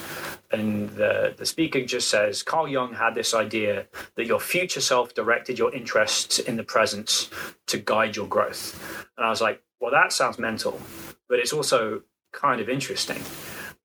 and 0.50 0.90
the, 0.90 1.34
the 1.36 1.46
speaker 1.46 1.84
just 1.84 2.08
says 2.08 2.42
Carl 2.42 2.66
Jung 2.66 2.94
had 2.94 3.14
this 3.14 3.34
idea 3.34 3.86
that 4.16 4.26
your 4.26 4.40
future 4.40 4.80
self 4.80 5.14
directed 5.14 5.58
your 5.58 5.72
interests 5.74 6.38
in 6.38 6.56
the 6.56 6.64
present 6.64 7.30
to 7.68 7.78
guide 7.78 8.16
your 8.16 8.26
growth. 8.26 9.06
And 9.16 9.26
I 9.26 9.30
was 9.30 9.40
like, 9.40 9.62
well, 9.80 9.92
that 9.92 10.12
sounds 10.12 10.38
mental, 10.38 10.80
but 11.28 11.38
it's 11.38 11.52
also 11.52 12.02
kind 12.32 12.60
of 12.60 12.68
interesting. 12.68 13.22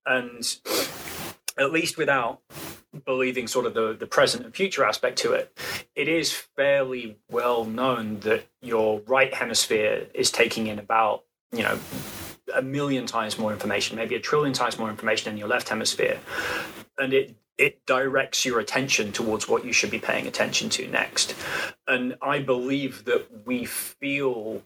And 0.05 0.43
at 1.57 1.71
least 1.71 1.97
without 1.97 2.41
believing 3.03 3.47
sort 3.47 3.65
of 3.65 3.73
the, 3.73 3.93
the 3.93 4.07
present 4.07 4.45
and 4.45 4.55
future 4.55 4.85
aspect 4.85 5.17
to 5.19 5.33
it, 5.33 5.57
it 5.95 6.07
is 6.07 6.31
fairly 6.31 7.17
well 7.29 7.65
known 7.65 8.19
that 8.21 8.45
your 8.61 9.01
right 9.07 9.33
hemisphere 9.33 10.07
is 10.13 10.31
taking 10.31 10.67
in 10.67 10.79
about, 10.79 11.23
you 11.51 11.63
know, 11.63 11.79
a 12.53 12.61
million 12.61 13.05
times 13.05 13.39
more 13.39 13.51
information, 13.51 13.97
maybe 13.97 14.15
a 14.15 14.19
trillion 14.19 14.53
times 14.53 14.77
more 14.77 14.89
information 14.89 15.31
in 15.31 15.37
your 15.37 15.47
left 15.47 15.69
hemisphere. 15.69 16.19
And 16.97 17.13
it 17.13 17.35
it 17.57 17.85
directs 17.85 18.43
your 18.45 18.59
attention 18.59 19.11
towards 19.11 19.47
what 19.47 19.63
you 19.63 19.71
should 19.71 19.91
be 19.91 19.99
paying 19.99 20.27
attention 20.27 20.69
to 20.69 20.87
next. 20.87 21.35
And 21.87 22.17
I 22.21 22.39
believe 22.39 23.05
that 23.05 23.27
we 23.45 23.63
feel 23.65 24.61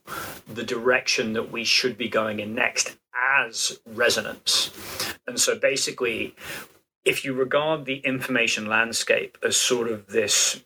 the 0.48 0.64
direction 0.64 1.34
that 1.34 1.52
we 1.52 1.64
should 1.64 1.98
be 1.98 2.10
going 2.10 2.40
in 2.40 2.56
next 2.56 2.98
as 3.40 3.80
resonance. 3.86 4.72
And 5.28 5.40
so 5.40 5.58
basically, 5.58 6.36
if 7.06 7.24
you 7.24 7.34
regard 7.34 7.86
the 7.86 7.98
information 7.98 8.66
landscape 8.66 9.38
as 9.44 9.56
sort 9.56 9.90
of 9.90 10.08
this 10.08 10.64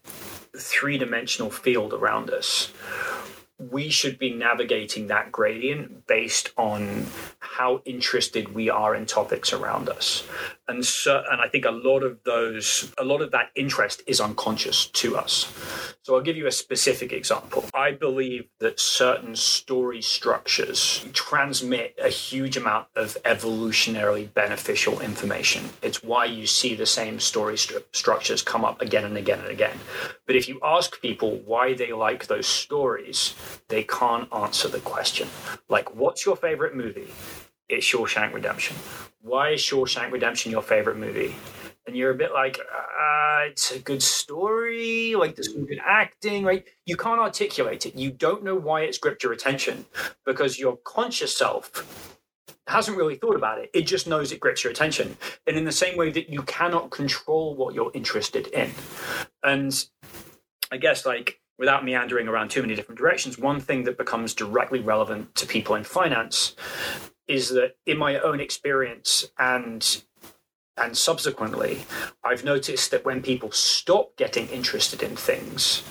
three 0.58 0.98
dimensional 0.98 1.50
field 1.50 1.94
around 1.94 2.30
us, 2.30 2.72
we 3.72 3.90
should 3.90 4.20
be 4.20 4.34
navigating 4.34 5.08
that 5.08 5.32
gradient 5.32 6.06
based 6.08 6.52
on 6.58 7.06
how 7.40 7.82
interested 7.86 8.54
we 8.54 8.70
are 8.70 8.96
in 8.96 9.06
topics 9.06 9.54
around 9.54 9.90
us 9.90 10.28
and 10.68 10.86
so 10.86 11.24
and 11.32 11.42
i 11.42 11.48
think 11.48 11.66
a 11.66 11.72
lot 11.72 12.04
of 12.04 12.18
those 12.24 12.92
a 12.98 13.04
lot 13.04 13.22
of 13.22 13.32
that 13.32 13.50
interest 13.56 14.02
is 14.08 14.20
unconscious 14.20 14.88
to 14.88 15.18
us 15.18 15.52
so 16.04 16.16
i'll 16.16 16.22
give 16.22 16.38
you 16.38 16.48
a 16.48 16.52
specific 16.52 17.12
example 17.12 17.66
i 17.74 17.92
believe 17.92 18.46
that 18.60 18.80
certain 18.80 19.36
story 19.36 20.02
structures 20.02 21.06
transmit 21.14 21.96
a 22.02 22.10
huge 22.10 22.58
amount 22.58 22.88
of 22.96 23.18
evolutionarily 23.26 24.32
beneficial 24.34 25.00
information 25.02 25.70
it's 25.82 26.04
why 26.04 26.26
you 26.26 26.46
see 26.48 26.76
the 26.76 26.86
same 26.86 27.20
story 27.20 27.58
st- 27.58 27.84
structures 27.92 28.42
come 28.42 28.64
up 28.64 28.82
again 28.82 29.06
and 29.06 29.18
again 29.18 29.40
and 29.40 29.50
again 29.50 29.78
but 30.26 30.36
if 30.36 30.48
you 30.48 30.60
ask 30.64 31.02
people 31.02 31.38
why 31.46 31.74
they 31.74 31.92
like 31.92 32.28
those 32.28 32.48
stories 32.48 33.36
they 33.68 33.84
can't 33.84 34.28
answer 34.34 34.68
the 34.68 34.80
question. 34.80 35.28
Like, 35.68 35.96
what's 35.96 36.26
your 36.26 36.36
favorite 36.36 36.76
movie? 36.76 37.08
It's 37.74 37.88
Shawshank 37.88 38.34
Redemption. 38.34 38.76
Why 39.22 39.50
is 39.52 39.62
Shawshank 39.62 40.12
Redemption 40.12 40.52
your 40.52 40.62
favorite 40.62 40.98
movie? 40.98 41.36
And 41.88 41.96
you're 41.96 42.12
a 42.12 42.16
bit 42.16 42.32
like, 42.32 42.60
uh, 42.60 43.46
it's 43.50 43.72
a 43.72 43.80
good 43.80 44.04
story, 44.04 45.16
like 45.16 45.36
there's 45.36 45.50
good 45.50 45.82
acting, 45.84 46.44
right? 46.46 46.66
You 46.86 46.96
can't 46.96 47.20
articulate 47.20 47.86
it. 47.86 47.96
You 47.96 48.12
don't 48.12 48.44
know 48.44 48.56
why 48.56 48.82
it's 48.82 48.98
gripped 49.00 49.24
your 49.24 49.34
attention 49.34 49.86
because 50.26 50.60
your 50.60 50.78
conscious 50.86 51.36
self 51.36 52.16
hasn't 52.68 52.96
really 52.96 53.16
thought 53.16 53.36
about 53.36 53.60
it. 53.60 53.72
It 53.74 53.82
just 53.82 54.08
knows 54.08 54.32
it 54.32 54.40
grips 54.40 54.64
your 54.64 54.72
attention. 54.72 55.18
And 55.48 55.58
in 55.58 55.66
the 55.66 55.72
same 55.72 55.98
way 55.98 56.12
that 56.12 56.30
you 56.30 56.44
cannot 56.44 56.92
control 56.92 57.56
what 57.56 57.74
you're 57.74 57.92
interested 57.94 58.48
in. 58.48 58.72
And 59.44 59.74
I 60.72 60.78
guess 60.78 61.06
like 61.06 61.40
without 61.58 61.84
meandering 61.84 62.28
around 62.28 62.50
too 62.50 62.62
many 62.62 62.76
different 62.76 63.00
directions, 63.00 63.38
one 63.40 63.60
thing 63.60 63.84
that 63.86 63.98
becomes 63.98 64.34
directly 64.34 64.80
relevant 64.80 65.34
to 65.36 65.46
people 65.48 65.76
in 65.76 65.84
finance 65.84 66.56
is 67.28 67.50
that 67.50 67.76
in 67.86 67.98
my 67.98 68.20
own 68.20 68.40
experience 68.40 69.30
and 69.38 70.04
and 70.76 70.98
subsequently, 70.98 71.86
I've 72.24 72.44
noticed 72.44 72.90
that 72.90 73.06
when 73.06 73.22
people 73.22 73.52
stop 73.52 74.16
getting 74.18 74.48
interested 74.48 75.04
in 75.04 75.16
things, 75.16 75.84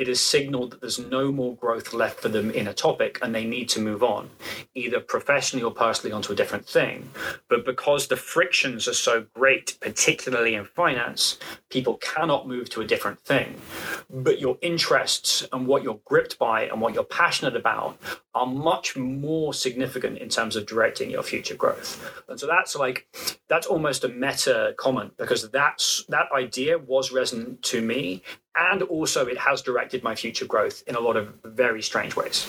it 0.00 0.08
is 0.08 0.18
signaled 0.18 0.70
that 0.70 0.80
there's 0.80 0.98
no 0.98 1.30
more 1.30 1.54
growth 1.56 1.92
left 1.92 2.20
for 2.20 2.30
them 2.30 2.50
in 2.52 2.66
a 2.66 2.72
topic 2.72 3.18
and 3.20 3.34
they 3.34 3.44
need 3.44 3.68
to 3.68 3.78
move 3.78 4.02
on, 4.02 4.30
either 4.74 4.98
professionally 4.98 5.62
or 5.62 5.70
personally 5.70 6.10
onto 6.10 6.32
a 6.32 6.34
different 6.34 6.66
thing. 6.66 7.10
But 7.50 7.66
because 7.66 8.08
the 8.08 8.16
frictions 8.16 8.88
are 8.88 8.94
so 8.94 9.26
great, 9.34 9.76
particularly 9.82 10.54
in 10.54 10.64
finance, 10.64 11.38
people 11.68 11.98
cannot 11.98 12.48
move 12.48 12.70
to 12.70 12.80
a 12.80 12.86
different 12.86 13.20
thing. 13.20 13.60
But 14.08 14.40
your 14.40 14.56
interests 14.62 15.46
and 15.52 15.66
what 15.66 15.82
you're 15.82 16.00
gripped 16.06 16.38
by 16.38 16.62
and 16.62 16.80
what 16.80 16.94
you're 16.94 17.04
passionate 17.04 17.54
about 17.54 17.98
are 18.34 18.46
much 18.46 18.96
more 18.96 19.52
significant 19.52 20.16
in 20.16 20.30
terms 20.30 20.56
of 20.56 20.64
directing 20.64 21.10
your 21.10 21.22
future 21.22 21.56
growth. 21.56 22.22
And 22.28 22.40
so 22.40 22.46
that's 22.46 22.74
like 22.74 23.06
that's 23.48 23.66
almost 23.66 24.04
a 24.04 24.08
meta 24.08 24.74
comment 24.78 25.12
because 25.18 25.50
that's 25.50 26.04
that 26.08 26.28
idea 26.32 26.78
was 26.78 27.12
resonant 27.12 27.62
to 27.64 27.82
me 27.82 28.22
and 28.56 28.82
also 28.82 29.26
it 29.26 29.38
has 29.38 29.62
directed 29.62 30.02
my 30.02 30.14
future 30.14 30.46
growth 30.46 30.82
in 30.86 30.94
a 30.94 31.00
lot 31.00 31.16
of 31.16 31.34
very 31.44 31.82
strange 31.82 32.16
ways. 32.16 32.48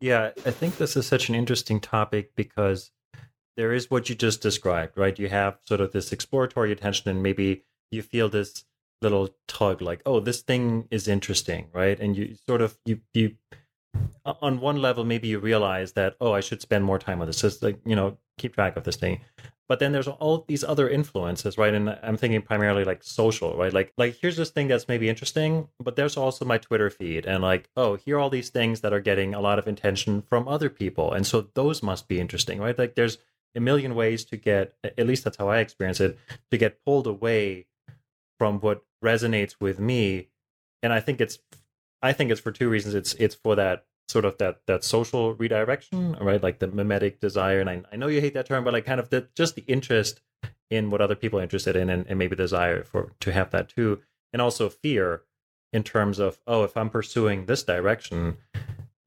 Yeah, 0.00 0.30
I 0.44 0.50
think 0.50 0.76
this 0.76 0.96
is 0.96 1.06
such 1.06 1.28
an 1.28 1.34
interesting 1.34 1.80
topic 1.80 2.32
because 2.36 2.90
there 3.56 3.72
is 3.72 3.90
what 3.90 4.08
you 4.08 4.14
just 4.14 4.42
described, 4.42 4.96
right? 4.96 5.18
You 5.18 5.28
have 5.28 5.58
sort 5.64 5.80
of 5.80 5.92
this 5.92 6.12
exploratory 6.12 6.72
attention 6.72 7.10
and 7.10 7.22
maybe 7.22 7.64
you 7.90 8.02
feel 8.02 8.28
this 8.28 8.64
little 9.02 9.30
tug 9.48 9.80
like, 9.80 10.02
oh, 10.06 10.20
this 10.20 10.42
thing 10.42 10.88
is 10.90 11.08
interesting, 11.08 11.68
right? 11.72 11.98
And 11.98 12.16
you 12.16 12.36
sort 12.46 12.60
of 12.60 12.78
you 12.84 13.00
you 13.14 13.36
on 14.24 14.60
one 14.60 14.80
level 14.82 15.04
maybe 15.04 15.28
you 15.28 15.38
realize 15.38 15.92
that 15.92 16.16
oh 16.20 16.32
i 16.32 16.40
should 16.40 16.60
spend 16.60 16.84
more 16.84 16.98
time 16.98 17.20
on 17.20 17.26
this 17.26 17.40
just 17.40 17.62
like 17.62 17.78
you 17.84 17.96
know 17.96 18.16
keep 18.38 18.54
track 18.54 18.76
of 18.76 18.84
this 18.84 18.96
thing. 18.96 19.20
But 19.68 19.80
then 19.80 19.90
there's 19.90 20.06
all 20.06 20.44
these 20.46 20.62
other 20.62 20.88
influences 20.88 21.58
right? 21.58 21.74
And 21.74 21.90
i'm 22.02 22.16
thinking 22.16 22.42
primarily 22.42 22.84
like 22.84 23.02
social 23.02 23.56
right? 23.56 23.72
Like 23.72 23.92
like 23.96 24.16
here's 24.20 24.36
this 24.36 24.50
thing 24.50 24.68
that's 24.68 24.88
maybe 24.88 25.08
interesting 25.08 25.68
but 25.80 25.96
there's 25.96 26.16
also 26.16 26.44
my 26.44 26.58
twitter 26.58 26.90
feed 26.90 27.26
and 27.26 27.42
like 27.42 27.68
oh 27.76 27.96
here 27.96 28.16
are 28.16 28.20
all 28.20 28.30
these 28.30 28.50
things 28.50 28.80
that 28.82 28.92
are 28.92 29.00
getting 29.00 29.34
a 29.34 29.40
lot 29.40 29.58
of 29.58 29.66
attention 29.66 30.22
from 30.22 30.46
other 30.46 30.70
people. 30.70 31.12
And 31.12 31.26
so 31.26 31.48
those 31.54 31.82
must 31.82 32.08
be 32.08 32.20
interesting 32.20 32.60
right? 32.60 32.78
Like 32.78 32.94
there's 32.94 33.18
a 33.54 33.60
million 33.60 33.94
ways 33.94 34.24
to 34.26 34.36
get 34.36 34.74
at 34.84 35.06
least 35.06 35.24
that's 35.24 35.38
how 35.38 35.48
i 35.48 35.58
experience 35.58 36.00
it 36.00 36.18
to 36.50 36.58
get 36.58 36.84
pulled 36.84 37.06
away 37.06 37.66
from 38.38 38.60
what 38.60 38.84
resonates 39.02 39.56
with 39.58 39.80
me. 39.80 40.28
And 40.82 40.92
i 40.92 41.00
think 41.00 41.20
it's 41.20 41.38
i 42.02 42.12
think 42.12 42.30
it's 42.30 42.40
for 42.40 42.52
two 42.52 42.68
reasons 42.68 42.94
it's 42.94 43.14
it's 43.14 43.34
for 43.34 43.54
that 43.56 43.84
sort 44.08 44.24
of 44.24 44.38
that 44.38 44.60
that 44.66 44.84
social 44.84 45.34
redirection, 45.34 46.14
right? 46.20 46.42
Like 46.42 46.58
the 46.58 46.68
mimetic 46.68 47.20
desire, 47.20 47.60
and 47.60 47.68
I, 47.68 47.82
I 47.92 47.96
know 47.96 48.06
you 48.06 48.20
hate 48.20 48.34
that 48.34 48.46
term, 48.46 48.64
but 48.64 48.72
like 48.72 48.86
kind 48.86 49.00
of 49.00 49.10
the 49.10 49.28
just 49.34 49.54
the 49.54 49.64
interest 49.66 50.20
in 50.70 50.90
what 50.90 51.00
other 51.00 51.14
people 51.14 51.38
are 51.38 51.42
interested 51.42 51.76
in, 51.76 51.90
and, 51.90 52.06
and 52.08 52.18
maybe 52.18 52.36
desire 52.36 52.84
for 52.84 53.12
to 53.20 53.32
have 53.32 53.50
that 53.50 53.68
too, 53.68 54.00
and 54.32 54.40
also 54.40 54.68
fear 54.68 55.22
in 55.72 55.82
terms 55.82 56.18
of 56.18 56.38
oh, 56.46 56.64
if 56.64 56.76
I'm 56.76 56.90
pursuing 56.90 57.46
this 57.46 57.62
direction, 57.62 58.36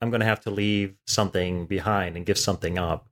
I'm 0.01 0.09
going 0.09 0.21
to 0.21 0.25
have 0.25 0.41
to 0.41 0.51
leave 0.51 0.95
something 1.07 1.65
behind 1.65 2.15
and 2.17 2.25
give 2.25 2.37
something 2.37 2.77
up. 2.77 3.09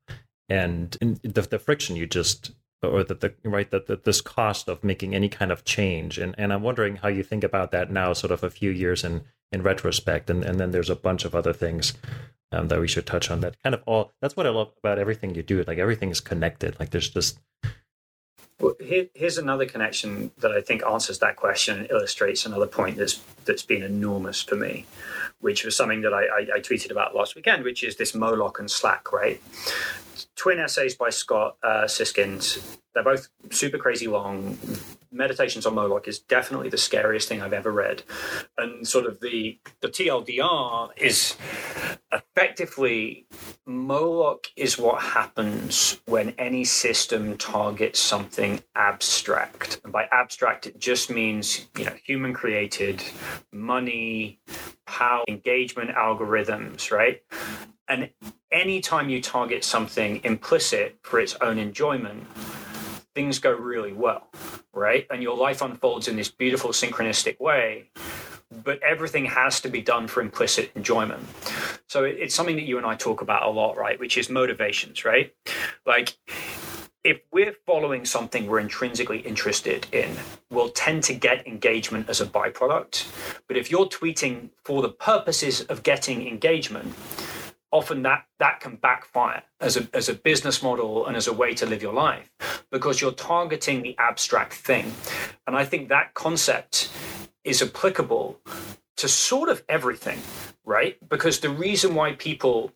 And 0.50 0.92
the, 1.02 1.42
the 1.42 1.60
friction 1.60 1.98
you 1.98 2.08
just 2.08 2.52
or 2.84 3.04
the, 3.04 3.16
the 3.16 3.34
right 3.44 3.70
that 3.72 3.88
the, 3.88 3.96
this 3.96 4.22
cost 4.22 4.68
of 4.68 4.84
making 4.84 5.16
any 5.16 5.30
kind 5.30 5.52
of 5.52 5.66
change. 5.66 6.18
And 6.18 6.36
and 6.38 6.54
i'm 6.54 6.64
wondering 6.64 6.98
how 6.98 7.08
you 7.08 7.24
think 7.24 7.44
about 7.44 7.72
that 7.72 7.92
now 7.92 8.14
sort 8.14 8.32
of 8.32 8.44
a 8.44 8.50
few 8.50 8.72
years 8.72 9.04
in 9.04 9.24
in 9.52 9.64
retrospect. 9.64 10.30
And 10.30 10.44
and 10.44 10.60
then 10.60 10.72
there's 10.72 10.90
a 10.90 10.96
bunch 10.96 11.26
of 11.26 11.36
other 11.36 11.54
things 11.54 11.94
um, 12.52 12.68
that 12.70 12.80
we 12.80 12.88
should 12.88 13.06
touch 13.06 13.30
on 13.30 13.42
that 13.42 13.62
kind 13.62 13.76
of 13.76 13.84
all 13.86 14.14
that's 14.22 14.38
what 14.38 14.48
i 14.48 14.50
love 14.50 14.72
about 14.78 15.00
everything 15.00 15.36
you 15.36 15.44
do. 15.44 15.64
Like 15.64 15.78
everything 15.78 16.10
is 16.10 16.22
connected. 16.22 16.80
Like 16.80 16.92
there's 16.92 17.10
just 17.10 17.40
well, 18.60 18.74
here, 18.80 19.08
here's 19.14 19.38
another 19.38 19.66
connection 19.66 20.32
that 20.40 20.52
I 20.52 20.62
think 20.62 20.84
answers 20.84 21.20
that 21.20 21.36
question 21.36 21.78
and 21.80 21.92
illustrates 21.92 22.46
another 22.46 22.66
point 22.66 22.98
that's 22.98 23.22
that's 23.46 23.64
been 23.64 23.84
enormous 23.84 24.42
for 24.42 24.56
me, 24.56 24.86
which 25.40 25.64
was 25.64 25.76
something 25.76 26.02
that 26.02 26.14
I, 26.14 26.24
I, 26.24 26.48
I 26.56 26.60
tweeted 26.60 26.90
about 26.90 27.16
last 27.16 27.36
weekend, 27.36 27.64
which 27.64 27.84
is 27.84 27.98
this 27.98 28.16
Moloch 28.16 28.60
and 28.60 28.70
Slack, 28.70 29.14
right? 29.14 29.42
Twin 30.36 30.60
essays 30.60 30.96
by 30.96 31.10
Scott 31.10 31.58
uh, 31.64 31.84
Siskind. 31.84 32.78
They're 32.94 33.04
both 33.04 33.28
super 33.52 33.78
crazy 33.78 34.08
long. 34.08 34.58
Meditations 35.12 35.66
on 35.66 35.76
Moloch 35.76 36.08
is 36.08 36.20
definitely 36.20 36.70
the 36.70 36.78
scariest 36.78 37.28
thing 37.30 37.42
I've 37.42 37.54
ever 37.54 37.72
read, 37.72 38.04
and 38.58 38.88
sort 38.88 39.06
of 39.06 39.20
the 39.20 39.60
the 39.82 39.88
TLDR 39.88 40.90
is 40.98 41.38
effectively 42.12 43.26
Moloch 43.66 44.48
is 44.56 44.78
what 44.78 45.02
happens 45.02 46.00
when 46.06 46.34
any 46.38 46.64
system 46.64 47.38
targets 47.38 48.00
something 48.00 48.62
abstract, 48.76 49.80
and 49.84 49.94
by 49.94 50.08
abstract 50.12 50.68
it 50.68 50.78
just 50.78 51.10
means 51.10 51.68
you 51.78 51.86
know 51.86 51.96
human 52.04 52.34
created, 52.34 53.02
money, 53.52 54.40
power, 54.86 55.24
engagement 55.28 55.92
algorithms, 55.92 56.92
right? 56.92 57.22
And 57.88 58.10
anytime 58.52 59.10
you 59.10 59.22
target 59.22 59.64
something 59.64 60.22
implicit 60.24 60.98
for 61.04 61.20
its 61.20 61.36
own 61.42 61.58
enjoyment, 61.58 62.28
things 63.16 63.40
go 63.40 63.52
really 63.52 63.94
well, 63.94 64.28
right? 64.74 65.08
And 65.10 65.24
your 65.24 65.38
life 65.38 65.62
unfolds 65.62 66.08
in 66.08 66.16
this 66.16 66.30
beautiful 66.30 66.72
synchronistic 66.72 67.40
way. 67.40 67.90
But 68.64 68.82
everything 68.82 69.26
has 69.26 69.60
to 69.62 69.70
be 69.70 69.82
done 69.82 70.08
for 70.08 70.22
implicit 70.22 70.72
enjoyment. 70.76 71.26
So 71.88 72.04
it's 72.04 72.34
something 72.34 72.56
that 72.56 72.66
you 72.66 72.78
and 72.78 72.86
I 72.86 72.96
talk 72.96 73.22
about 73.22 73.44
a 73.44 73.50
lot, 73.50 73.78
right? 73.78 74.00
Which 74.00 74.18
is 74.18 74.30
motivations, 74.30 75.04
right? 75.04 75.34
Like, 75.86 76.18
if 77.04 77.22
we're 77.32 77.56
following 77.66 78.04
something 78.04 78.48
we're 78.48 78.60
intrinsically 78.60 79.20
interested 79.20 79.88
in, 79.94 80.12
we'll 80.50 80.70
tend 80.70 81.04
to 81.04 81.14
get 81.14 81.48
engagement 81.48 82.10
as 82.10 82.20
a 82.20 82.26
byproduct. 82.26 83.08
But 83.48 83.56
if 83.56 83.72
you're 83.72 83.86
tweeting 83.88 84.50
for 84.66 84.82
the 84.82 84.90
purposes 84.90 85.62
of 85.62 85.84
getting 85.84 86.28
engagement, 86.28 86.94
often 87.72 88.04
that 88.04 88.26
that 88.40 88.60
can 88.60 88.76
backfire 88.78 89.44
as 89.60 89.78
a 89.78 89.88
as 89.94 90.10
a 90.10 90.14
business 90.14 90.64
model 90.64 91.06
and 91.06 91.18
as 91.18 91.28
a 91.28 91.34
way 91.34 91.54
to 91.54 91.66
live 91.66 91.82
your 91.82 91.94
life 91.94 92.32
because 92.72 93.02
you're 93.02 93.12
targeting 93.12 93.82
the 93.82 93.96
abstract 93.98 94.54
thing. 94.54 94.94
And 95.46 95.56
i 95.56 95.66
think 95.66 95.90
that 95.90 96.14
concept 96.14 96.92
is 97.44 97.62
applicable 97.62 98.40
to 98.98 99.08
sort 99.08 99.50
of 99.50 99.64
everything 99.70 100.20
right? 100.68 100.98
Because 101.10 101.40
the 101.40 101.50
reason 101.50 101.96
why 101.96 102.12
people 102.12 102.72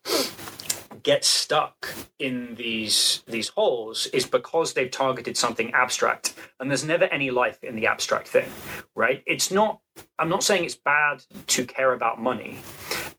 get 1.02 1.24
stuck 1.24 1.92
in 2.18 2.54
these 2.54 3.22
these 3.26 3.48
holes 3.48 4.06
is 4.08 4.24
because 4.24 4.72
they've 4.72 4.90
targeted 4.90 5.36
something 5.36 5.72
abstract 5.74 6.32
and 6.60 6.70
there's 6.70 6.84
never 6.84 7.04
any 7.06 7.30
life 7.30 7.62
in 7.64 7.74
the 7.74 7.86
abstract 7.86 8.28
thing 8.28 8.48
right? 8.94 9.22
It's 9.26 9.50
not 9.50 9.80
i'm 10.18 10.28
not 10.28 10.42
saying 10.44 10.64
it's 10.64 10.76
bad 10.76 11.24
to 11.48 11.64
care 11.66 11.92
about 11.92 12.20
money 12.20 12.58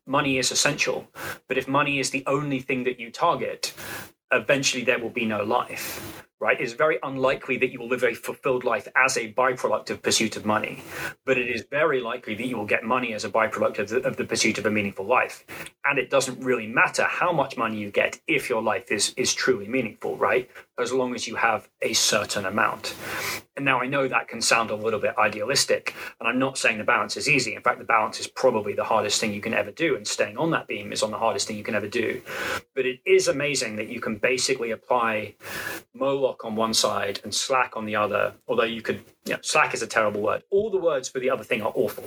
money 0.06 0.38
is 0.38 0.52
essential. 0.52 1.08
But 1.48 1.58
if 1.58 1.68
money 1.68 2.00
is 2.00 2.10
the 2.10 2.24
only 2.28 2.60
thing 2.60 2.84
that 2.86 3.00
you 3.00 3.12
target, 3.12 3.74
eventually 4.32 4.84
there 4.84 5.00
will 5.00 5.10
be 5.10 5.26
no 5.26 5.44
life 5.44 6.24
right? 6.44 6.60
It's 6.60 6.74
very 6.74 7.00
unlikely 7.04 7.56
that 7.60 7.72
you 7.72 7.80
will 7.80 7.88
live 7.88 8.04
a 8.04 8.14
fulfilled 8.14 8.66
life 8.66 8.86
as 8.98 9.16
a 9.16 9.32
byproduct 9.32 9.90
of 9.92 10.02
pursuit 10.02 10.36
of 10.36 10.46
money, 10.46 10.84
but 11.26 11.38
it 11.38 11.50
is 11.50 11.66
very 11.72 12.02
likely 12.02 12.36
that 12.36 12.46
you 12.46 12.58
will 12.58 12.66
get 12.66 12.84
money 12.84 13.14
as 13.14 13.24
a 13.24 13.30
byproduct 13.30 13.80
of 13.80 13.88
the, 13.88 14.02
of 14.02 14.18
the 14.18 14.26
pursuit 14.26 14.58
of 14.58 14.66
a 14.66 14.70
meaningful 14.70 15.06
life. 15.06 15.46
And 15.86 15.98
it 15.98 16.10
doesn't 16.10 16.44
really 16.44 16.68
matter 16.68 17.04
how 17.04 17.32
much 17.32 17.56
money 17.56 17.78
you 17.78 17.92
get 17.92 18.20
if 18.28 18.50
your 18.50 18.62
life 18.62 18.92
is 18.92 19.14
is 19.16 19.34
truly 19.34 19.70
meaningful, 19.70 20.18
right? 20.18 20.50
As 20.80 20.92
long 20.92 21.14
as 21.14 21.28
you 21.28 21.36
have 21.36 21.70
a 21.84 21.94
certain 21.94 22.46
amount. 22.46 22.96
And 23.56 23.64
now 23.64 23.80
I 23.80 23.86
know 23.86 24.08
that 24.08 24.28
can 24.28 24.42
sound 24.42 24.72
a 24.72 24.76
little 24.76 25.00
bit 25.00 25.16
idealistic, 25.20 25.94
and 26.20 26.28
I'm 26.28 26.40
not 26.40 26.58
saying 26.58 26.80
the 26.80 26.84
balance 26.84 27.16
is 27.16 27.30
easy. 27.30 27.54
In 27.54 27.62
fact, 27.62 27.78
the 27.78 27.86
balance 27.86 28.20
is 28.20 28.26
probably 28.26 28.74
the 28.74 28.84
hardest 28.84 29.22
thing 29.22 29.32
you 29.32 29.42
can 29.42 29.54
ever 29.54 29.70
do, 29.70 29.96
and 29.96 30.08
staying 30.08 30.38
on 30.38 30.50
that 30.52 30.68
beam 30.68 30.92
is 30.92 31.04
on 31.04 31.12
the 31.12 31.20
hardest 31.20 31.48
thing 31.48 31.58
you 31.58 31.64
can 31.64 31.76
ever 31.76 31.88
do. 31.88 32.24
But 32.74 32.88
it 32.88 33.00
is 33.06 33.28
amazing 33.28 33.76
that 33.76 33.90
you 33.90 34.00
can 34.02 34.16
basically 34.16 34.72
apply 34.72 35.36
Moloch 35.94 36.44
on 36.44 36.56
one 36.56 36.74
side 36.74 37.20
and 37.24 37.34
Slack 37.34 37.78
on 37.78 37.86
the 37.86 37.96
other, 37.96 38.34
although 38.48 38.64
you 38.64 38.82
could, 38.82 39.04
you 39.26 39.34
know, 39.34 39.40
Slack 39.44 39.76
is 39.76 39.84
a 39.84 39.88
terrible 39.88 40.22
word. 40.22 40.44
All 40.50 40.72
the 40.72 40.80
words 40.80 41.08
for 41.08 41.20
the 41.20 41.30
other 41.30 41.44
thing 41.44 41.62
are 41.62 41.72
awful. 41.76 42.06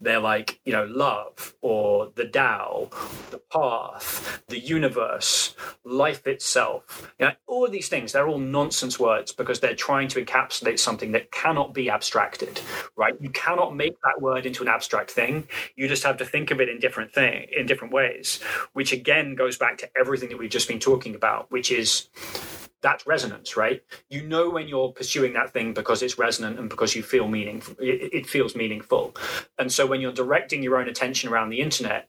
They're 0.00 0.18
like, 0.18 0.60
you 0.64 0.72
know, 0.72 0.86
love 0.86 1.54
or 1.60 2.10
the 2.14 2.24
Tao, 2.24 2.88
the 3.30 3.38
path, 3.52 4.42
the 4.48 4.58
universe, 4.58 5.54
life 5.84 6.26
itself. 6.26 7.12
You 7.18 7.26
know, 7.26 7.32
all 7.46 7.66
of 7.66 7.72
these 7.72 7.88
things, 7.88 8.05
they're 8.12 8.28
all 8.28 8.38
nonsense 8.38 8.98
words 8.98 9.32
because 9.32 9.60
they're 9.60 9.74
trying 9.74 10.08
to 10.08 10.24
encapsulate 10.24 10.78
something 10.78 11.12
that 11.12 11.30
cannot 11.32 11.74
be 11.74 11.90
abstracted, 11.90 12.60
right? 12.96 13.14
You 13.20 13.30
cannot 13.30 13.74
make 13.74 13.96
that 14.02 14.20
word 14.20 14.46
into 14.46 14.62
an 14.62 14.68
abstract 14.68 15.10
thing. 15.10 15.48
You 15.76 15.88
just 15.88 16.04
have 16.04 16.16
to 16.18 16.24
think 16.24 16.50
of 16.50 16.60
it 16.60 16.68
in 16.68 16.78
different 16.78 17.12
thing 17.12 17.46
in 17.56 17.66
different 17.66 17.92
ways, 17.92 18.40
which 18.72 18.92
again 18.92 19.34
goes 19.34 19.56
back 19.58 19.78
to 19.78 19.90
everything 19.98 20.28
that 20.30 20.38
we've 20.38 20.50
just 20.50 20.68
been 20.68 20.80
talking 20.80 21.14
about, 21.14 21.50
which 21.50 21.70
is 21.70 22.08
that's 22.82 23.06
resonance, 23.06 23.56
right? 23.56 23.82
You 24.10 24.22
know 24.22 24.48
when 24.50 24.68
you're 24.68 24.92
pursuing 24.92 25.32
that 25.32 25.52
thing 25.52 25.74
because 25.74 26.02
it's 26.02 26.18
resonant 26.18 26.58
and 26.58 26.68
because 26.68 26.94
you 26.94 27.02
feel 27.02 27.26
meaningful. 27.26 27.74
It, 27.80 28.26
feels 28.26 28.54
meaningful. 28.54 29.16
And 29.58 29.72
so 29.72 29.86
when 29.86 30.00
you're 30.00 30.12
directing 30.12 30.62
your 30.62 30.76
own 30.76 30.88
attention 30.88 31.30
around 31.30 31.50
the 31.50 31.60
internet, 31.60 32.08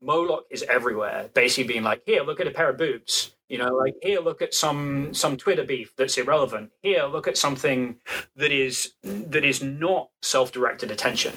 Moloch 0.00 0.46
is 0.50 0.62
everywhere, 0.64 1.28
basically 1.34 1.64
being 1.64 1.82
like, 1.82 2.02
here, 2.06 2.22
look 2.22 2.40
at 2.40 2.46
a 2.46 2.50
pair 2.50 2.70
of 2.70 2.78
boobs. 2.78 3.36
You 3.50 3.58
know, 3.58 3.74
like 3.74 3.96
here, 4.00 4.20
look 4.20 4.42
at 4.42 4.54
some 4.54 5.12
some 5.12 5.36
Twitter 5.36 5.64
beef 5.64 5.92
that's 5.96 6.16
irrelevant. 6.16 6.70
Here, 6.82 7.04
look 7.04 7.26
at 7.26 7.36
something 7.36 7.96
that 8.36 8.52
is 8.52 8.94
that 9.02 9.44
is 9.44 9.60
not 9.60 10.10
self-directed 10.22 10.92
attention. 10.92 11.34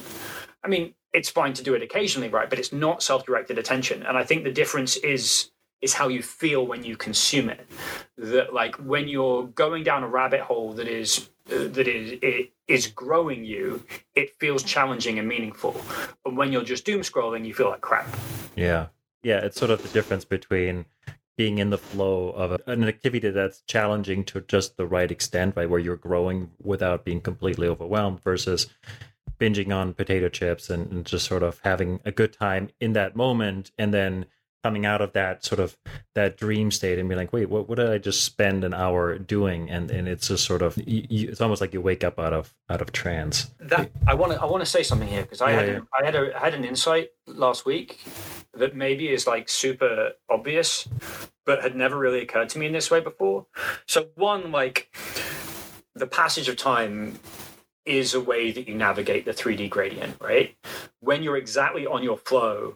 I 0.63 0.67
mean, 0.67 0.93
it's 1.12 1.30
fine 1.30 1.54
to 1.54 1.63
do 1.63 1.73
it 1.73 1.82
occasionally, 1.82 2.30
right? 2.30 2.49
But 2.49 2.60
it's 2.60 2.71
not 2.71 3.02
self-directed 3.02 3.58
attention. 3.58 4.04
And 4.04 4.15
I 4.15 4.23
think 4.23 4.43
the 4.43 4.52
difference 4.52 4.95
is 4.97 5.49
is 5.82 5.93
how 5.95 6.08
you 6.08 6.21
feel 6.21 6.67
when 6.67 6.84
you 6.84 6.95
consume 6.95 7.49
it. 7.49 7.67
That 8.17 8.54
like 8.54 8.76
when 8.76 9.08
you're 9.08 9.47
going 9.47 9.84
down 9.84 10.04
a 10.04 10.08
rabbit 10.08 10.41
hole 10.41 10.73
that 10.73 10.88
is 10.88 11.32
that 11.47 11.88
is 11.88 12.19
it 12.21 12.54
is 12.67 12.88
growing 12.88 13.43
you, 13.43 13.84
it 14.13 14.36
feels 14.39 14.62
challenging 14.62 15.17
and 15.17 15.28
meaningful. 15.28 15.76
But 16.23 16.36
when 16.36 16.52
you're 16.52 16.63
just 16.63 16.86
doom 16.86 17.02
scrolling, 17.02 17.43
you 17.43 17.56
feel 17.56 17.69
like 17.71 17.82
crap. 17.82 18.08
Yeah, 18.56 18.89
yeah, 19.23 19.39
it's 19.39 19.58
sort 19.58 19.71
of 19.71 19.82
the 19.82 19.89
difference 19.89 20.26
between 20.26 20.86
being 21.38 21.58
in 21.58 21.69
the 21.69 21.78
flow 21.78 22.30
of 22.30 22.62
an 22.67 22.84
activity 22.84 23.30
that's 23.30 23.62
challenging 23.62 24.24
to 24.26 24.41
just 24.41 24.78
the 24.78 24.86
right 24.86 25.12
extent, 25.12 25.56
right, 25.56 25.69
where 25.69 25.80
you're 25.80 25.96
growing 25.96 26.52
without 26.62 27.04
being 27.04 27.22
completely 27.22 27.67
overwhelmed, 27.67 28.22
versus 28.22 28.67
binging 29.39 29.76
on 29.76 29.93
potato 29.93 30.30
chips 30.30 30.69
and, 30.69 30.91
and 30.91 31.06
just 31.06 31.26
sort 31.26 31.43
of 31.43 31.60
having 31.63 32.00
a 32.06 32.12
good 32.12 32.34
time 32.34 32.69
in 32.80 32.93
that 32.93 33.15
moment, 33.15 33.72
and 33.78 33.93
then 33.93 34.26
coming 34.63 34.86
out 34.86 35.02
of 35.02 35.12
that 35.12 35.43
sort 35.43 35.60
of 35.60 35.78
that 36.15 36.38
dream 36.38 36.72
state 36.72 36.98
and 36.98 37.10
be 37.10 37.15
like 37.15 37.34
wait 37.34 37.50
what, 37.50 37.67
what 37.67 37.78
did 37.78 37.89
i 37.89 37.98
just 37.98 38.24
spend 38.24 38.63
an 38.63 38.74
hour 38.74 39.17
doing 39.17 39.69
and 39.69 39.91
and 39.91 40.08
it's 40.08 40.30
just 40.30 40.46
sort 40.46 40.62
of 40.62 40.78
you, 40.78 41.06
you, 41.10 41.28
it's 41.28 41.41
almost 41.41 41.60
like 41.60 41.74
you 41.74 41.82
wake 41.82 42.04
up 42.04 42.17
out 42.17 42.32
of 42.32 42.54
out 42.69 42.82
of 42.82 42.91
trance 42.93 43.52
that 43.60 43.91
i 44.08 44.13
want 44.13 44.32
to 44.32 44.41
i 44.41 44.46
want 44.46 44.62
to 44.62 44.65
say 44.65 44.82
something 44.82 45.08
here 45.08 45.24
because 45.24 45.41
i 45.41 45.52
yeah, 45.52 45.60
had 45.60 45.67
yeah. 45.67 45.76
A, 45.76 46.02
i 46.02 46.06
had 46.06 46.15
a 46.15 46.38
I 46.38 46.39
had 46.39 46.54
an 46.54 46.63
insight 46.63 47.10
last 47.28 47.65
week 47.65 48.00
that 48.53 48.75
maybe 48.75 49.09
is 49.09 49.27
like 49.27 49.49
super 49.49 50.11
obvious 50.29 50.87
but 51.45 51.61
had 51.61 51.75
never 51.75 51.97
really 51.97 52.21
occurred 52.21 52.49
to 52.49 52.59
me 52.59 52.65
in 52.65 52.71
this 52.71 52.89
way 52.89 53.01
before. 53.01 53.45
So 53.85 54.07
one 54.15 54.51
like 54.51 54.95
the 55.95 56.07
passage 56.07 56.47
of 56.47 56.55
time 56.55 57.19
is 57.85 58.13
a 58.13 58.21
way 58.21 58.51
that 58.51 58.67
you 58.67 58.75
navigate 58.75 59.25
the 59.25 59.33
3d 59.33 59.69
gradient 59.69 60.15
right? 60.21 60.55
When 60.99 61.23
you're 61.23 61.37
exactly 61.37 61.85
on 61.85 62.03
your 62.03 62.17
flow 62.17 62.75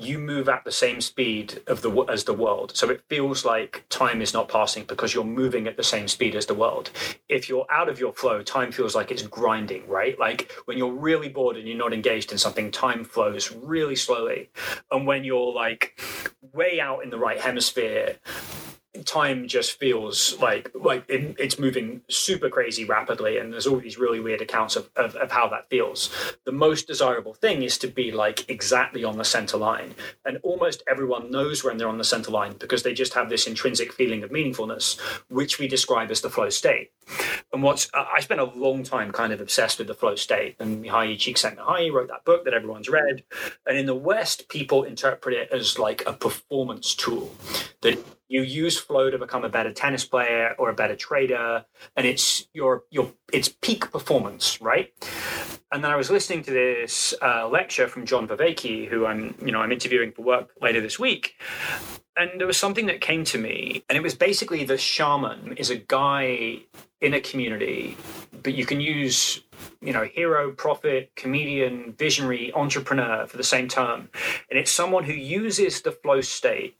you 0.00 0.18
move 0.18 0.48
at 0.48 0.64
the 0.64 0.72
same 0.72 1.00
speed 1.00 1.60
of 1.66 1.82
the 1.82 1.90
as 2.08 2.24
the 2.24 2.32
world. 2.32 2.72
So 2.74 2.88
it 2.88 3.02
feels 3.08 3.44
like 3.44 3.84
time 3.90 4.22
is 4.22 4.32
not 4.32 4.48
passing 4.48 4.84
because 4.84 5.14
you're 5.14 5.24
moving 5.24 5.66
at 5.66 5.76
the 5.76 5.84
same 5.84 6.08
speed 6.08 6.34
as 6.34 6.46
the 6.46 6.54
world. 6.54 6.90
If 7.28 7.48
you're 7.48 7.66
out 7.70 7.88
of 7.88 8.00
your 8.00 8.12
flow 8.12 8.42
time 8.42 8.72
feels 8.72 8.94
like 8.94 9.10
it's 9.10 9.22
grinding 9.22 9.86
right? 9.86 10.18
Like 10.18 10.52
when 10.64 10.78
you're 10.78 10.92
really 10.92 11.28
bored 11.28 11.56
and 11.56 11.66
you're 11.66 11.76
not 11.76 11.92
engaged 11.92 12.32
in 12.32 12.38
something 12.38 12.70
time 12.70 13.04
flows 13.04 13.52
really 13.52 13.96
slowly. 13.96 14.50
And 14.90 15.06
when 15.06 15.24
you're 15.24 15.52
like 15.52 16.00
way 16.52 16.80
out 16.80 17.02
in 17.02 17.10
the 17.10 17.18
right 17.18 17.40
hemisphere 17.40 18.16
time 19.04 19.46
just 19.46 19.78
feels 19.78 20.38
like 20.40 20.70
like 20.74 21.04
it, 21.08 21.36
it's 21.38 21.58
moving 21.60 22.02
super 22.08 22.48
crazy 22.48 22.84
rapidly 22.84 23.38
and 23.38 23.52
there's 23.52 23.66
all 23.66 23.78
these 23.78 23.98
really 23.98 24.18
weird 24.18 24.40
accounts 24.40 24.74
of, 24.74 24.90
of, 24.96 25.14
of, 25.16 25.30
how 25.30 25.48
that 25.48 25.68
feels. 25.70 26.10
The 26.44 26.52
most 26.52 26.88
desirable 26.88 27.32
thing 27.34 27.62
is 27.62 27.78
to 27.78 27.86
be 27.86 28.10
like 28.10 28.48
exactly 28.50 29.04
on 29.04 29.16
the 29.16 29.24
center 29.24 29.56
line 29.56 29.94
and 30.24 30.38
almost 30.42 30.82
everyone 30.90 31.30
knows 31.30 31.62
when 31.62 31.76
they're 31.76 31.88
on 31.88 31.98
the 31.98 32.04
center 32.04 32.32
line 32.32 32.56
because 32.58 32.82
they 32.82 32.92
just 32.92 33.14
have 33.14 33.30
this 33.30 33.46
intrinsic 33.46 33.92
feeling 33.92 34.24
of 34.24 34.30
meaningfulness 34.30 34.98
which 35.28 35.60
we 35.60 35.68
describe 35.68 36.10
as 36.10 36.20
the 36.20 36.30
flow 36.30 36.50
state. 36.50 36.90
And 37.52 37.62
what's 37.62 37.88
i 37.94 38.20
spent 38.20 38.40
a 38.40 38.44
long 38.44 38.82
time 38.82 39.12
kind 39.12 39.32
of 39.32 39.40
obsessed 39.40 39.78
with 39.78 39.86
the 39.86 39.94
flow 39.94 40.16
state 40.16 40.56
and 40.58 40.84
Mihaly 40.84 41.16
Csikszentmihalyi 41.16 41.92
wrote 41.92 42.08
that 42.08 42.24
book 42.24 42.44
that 42.44 42.54
everyone's 42.54 42.88
read. 42.88 43.22
And 43.66 43.78
in 43.78 43.86
the 43.86 43.94
west 43.94 44.48
people 44.48 44.82
interpret 44.82 45.36
it 45.36 45.50
as 45.52 45.78
like 45.78 46.02
a 46.06 46.12
performance 46.12 46.94
tool 46.96 47.32
that 47.82 48.04
you 48.30 48.42
use 48.42 48.78
flow 48.78 49.10
to 49.10 49.18
become 49.18 49.44
a 49.44 49.48
better 49.48 49.72
tennis 49.72 50.04
player 50.04 50.54
or 50.58 50.70
a 50.70 50.74
better 50.74 50.96
trader 50.96 51.64
and 51.96 52.06
it's 52.06 52.46
your 52.54 52.84
your 52.90 53.12
it's 53.32 53.48
peak 53.48 53.90
performance 53.90 54.60
right? 54.62 54.92
And 55.72 55.84
then 55.84 55.90
i 55.90 55.96
was 55.96 56.10
listening 56.10 56.42
to 56.44 56.50
this 56.50 57.14
uh, 57.22 57.48
lecture 57.48 57.86
from 57.86 58.06
john 58.06 58.26
vervaeke 58.26 58.88
who 58.88 59.06
i'm 59.06 59.34
you 59.44 59.52
know 59.52 59.60
i'm 59.60 59.72
interviewing 59.72 60.12
for 60.12 60.22
work 60.22 60.50
later 60.62 60.80
this 60.80 60.98
week. 60.98 61.34
And 62.16 62.38
there 62.38 62.46
was 62.46 62.56
something 62.56 62.86
that 62.86 63.00
came 63.00 63.24
to 63.24 63.38
me 63.38 63.84
and 63.88 63.96
it 63.96 64.02
was 64.02 64.14
basically 64.14 64.64
the 64.64 64.78
shaman 64.78 65.54
is 65.56 65.70
a 65.70 65.76
guy 65.76 66.60
in 67.00 67.14
a 67.14 67.20
community 67.20 67.96
but 68.42 68.54
you 68.54 68.66
can 68.66 68.80
use 68.80 69.42
you 69.80 69.92
know 69.92 70.04
hero 70.04 70.52
prophet 70.52 71.10
comedian 71.16 71.94
visionary 71.98 72.52
entrepreneur 72.54 73.26
for 73.26 73.36
the 73.36 73.44
same 73.44 73.68
term 73.68 74.08
and 74.50 74.58
it's 74.58 74.70
someone 74.70 75.04
who 75.04 75.12
uses 75.12 75.82
the 75.82 75.92
flow 75.92 76.20
state 76.20 76.76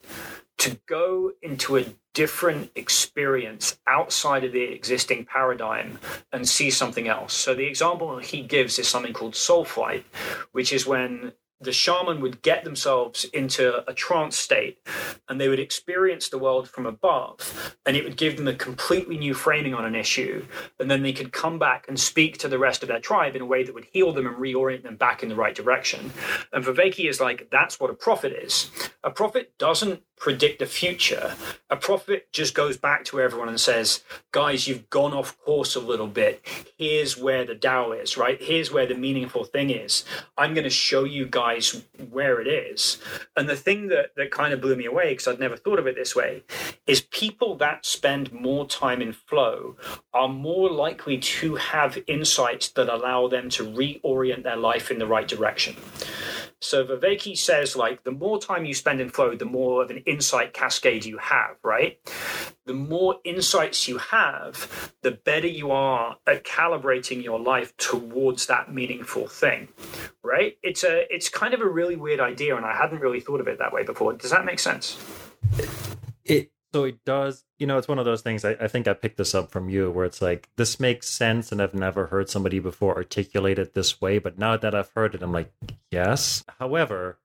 to 0.60 0.78
go 0.86 1.32
into 1.40 1.78
a 1.78 1.86
different 2.12 2.70
experience 2.74 3.78
outside 3.86 4.44
of 4.44 4.52
the 4.52 4.62
existing 4.62 5.24
paradigm 5.24 5.98
and 6.32 6.46
see 6.46 6.70
something 6.70 7.08
else. 7.08 7.32
So 7.32 7.54
the 7.54 7.64
example 7.64 8.18
he 8.18 8.42
gives 8.42 8.78
is 8.78 8.86
something 8.86 9.14
called 9.14 9.34
soul 9.34 9.64
flight, 9.64 10.04
which 10.52 10.70
is 10.70 10.86
when 10.86 11.32
the 11.60 11.72
shaman 11.72 12.20
would 12.20 12.40
get 12.42 12.64
themselves 12.64 13.24
into 13.24 13.88
a 13.88 13.92
trance 13.92 14.36
state 14.36 14.78
and 15.28 15.40
they 15.40 15.48
would 15.48 15.60
experience 15.60 16.28
the 16.28 16.38
world 16.38 16.68
from 16.68 16.86
above 16.86 17.76
and 17.84 17.96
it 17.96 18.04
would 18.04 18.16
give 18.16 18.36
them 18.36 18.48
a 18.48 18.54
completely 18.54 19.18
new 19.18 19.34
framing 19.34 19.74
on 19.74 19.84
an 19.84 19.94
issue. 19.94 20.44
And 20.78 20.90
then 20.90 21.02
they 21.02 21.12
could 21.12 21.32
come 21.32 21.58
back 21.58 21.86
and 21.88 22.00
speak 22.00 22.38
to 22.38 22.48
the 22.48 22.58
rest 22.58 22.82
of 22.82 22.88
their 22.88 23.00
tribe 23.00 23.36
in 23.36 23.42
a 23.42 23.46
way 23.46 23.62
that 23.62 23.74
would 23.74 23.86
heal 23.92 24.12
them 24.12 24.26
and 24.26 24.36
reorient 24.36 24.82
them 24.82 24.96
back 24.96 25.22
in 25.22 25.28
the 25.28 25.36
right 25.36 25.54
direction. 25.54 26.12
And 26.52 26.64
Vervaeke 26.64 27.08
is 27.08 27.20
like 27.20 27.48
that's 27.50 27.78
what 27.78 27.90
a 27.90 27.94
prophet 27.94 28.32
is. 28.32 28.70
A 29.04 29.10
prophet 29.10 29.52
doesn't 29.58 30.02
predict 30.20 30.58
the 30.58 30.66
future. 30.66 31.34
A 31.70 31.76
prophet 31.76 32.28
just 32.30 32.54
goes 32.54 32.76
back 32.76 33.04
to 33.06 33.20
everyone 33.20 33.48
and 33.48 33.58
says, 33.58 34.04
guys, 34.32 34.68
you've 34.68 34.90
gone 34.90 35.14
off 35.14 35.36
course 35.38 35.74
a 35.74 35.80
little 35.80 36.06
bit. 36.06 36.46
Here's 36.76 37.16
where 37.16 37.46
the 37.46 37.54
Tao 37.54 37.92
is, 37.92 38.18
right? 38.18 38.40
Here's 38.40 38.70
where 38.70 38.86
the 38.86 38.94
meaningful 38.94 39.44
thing 39.44 39.70
is. 39.70 40.04
I'm 40.36 40.52
going 40.52 40.64
to 40.64 40.70
show 40.70 41.04
you 41.04 41.24
guys 41.24 41.82
where 42.10 42.38
it 42.38 42.46
is. 42.46 42.98
And 43.34 43.48
the 43.48 43.56
thing 43.56 43.88
that, 43.88 44.14
that 44.16 44.30
kind 44.30 44.52
of 44.52 44.60
blew 44.60 44.76
me 44.76 44.84
away, 44.84 45.10
because 45.10 45.26
I'd 45.26 45.40
never 45.40 45.56
thought 45.56 45.78
of 45.78 45.86
it 45.86 45.96
this 45.96 46.14
way, 46.14 46.44
is 46.86 47.00
people 47.00 47.56
that 47.56 47.86
spend 47.86 48.30
more 48.30 48.66
time 48.66 49.00
in 49.00 49.14
flow 49.14 49.76
are 50.12 50.28
more 50.28 50.68
likely 50.68 51.16
to 51.16 51.54
have 51.54 51.98
insights 52.06 52.68
that 52.72 52.92
allow 52.92 53.26
them 53.26 53.48
to 53.50 53.64
reorient 53.64 54.42
their 54.42 54.56
life 54.56 54.90
in 54.90 54.98
the 54.98 55.06
right 55.06 55.26
direction. 55.26 55.76
So 56.62 56.84
Vervaeke 56.84 57.38
says, 57.38 57.74
like, 57.74 58.04
the 58.04 58.10
more 58.10 58.38
time 58.38 58.66
you 58.66 58.74
spend 58.74 59.00
in 59.00 59.08
flow, 59.08 59.34
the 59.34 59.46
more 59.46 59.82
of 59.82 59.90
an 59.90 59.98
insight 60.06 60.52
cascade 60.52 61.06
you 61.06 61.16
have, 61.16 61.56
right? 61.64 61.98
The 62.66 62.74
more 62.74 63.16
insights 63.24 63.88
you 63.88 63.96
have, 63.96 64.92
the 65.00 65.12
better 65.12 65.46
you 65.46 65.70
are 65.70 66.18
at 66.26 66.44
calibrating 66.44 67.24
your 67.24 67.40
life 67.40 67.74
towards 67.78 68.46
that 68.46 68.72
meaningful 68.72 69.26
thing, 69.26 69.68
right? 70.22 70.58
It's 70.62 70.84
a, 70.84 71.06
it's 71.12 71.30
kind 71.30 71.54
of 71.54 71.62
a 71.62 71.68
really 71.68 71.96
weird 71.96 72.20
idea, 72.20 72.56
and 72.56 72.66
I 72.66 72.76
hadn't 72.76 73.00
really 73.00 73.20
thought 73.20 73.40
of 73.40 73.48
it 73.48 73.58
that 73.58 73.72
way 73.72 73.82
before. 73.82 74.12
Does 74.12 74.30
that 74.30 74.44
make 74.44 74.58
sense? 74.58 74.98
It 76.24 76.50
so 76.72 76.84
it 76.84 77.04
does 77.04 77.44
you 77.58 77.66
know 77.66 77.78
it's 77.78 77.88
one 77.88 77.98
of 77.98 78.04
those 78.04 78.22
things 78.22 78.44
I, 78.44 78.50
I, 78.60 78.68
think 78.68 78.86
i 78.86 78.92
picked 78.92 79.16
this 79.16 79.34
up 79.34 79.50
from 79.50 79.68
you 79.68 79.90
where 79.90 80.04
it's 80.04 80.22
like 80.22 80.48
this 80.56 80.80
makes 80.80 81.08
sense 81.08 81.52
and 81.52 81.60
i've 81.60 81.74
never 81.74 82.06
heard 82.06 82.28
somebody 82.28 82.58
before 82.58 82.96
articulate 82.96 83.58
it 83.58 83.74
this 83.74 84.00
way 84.00 84.18
but 84.18 84.38
now 84.38 84.56
that 84.56 84.74
i've 84.74 84.90
heard 84.94 85.14
it 85.14 85.22
i'm 85.22 85.32
like 85.32 85.52
yes. 85.90 86.44
However 86.58 87.18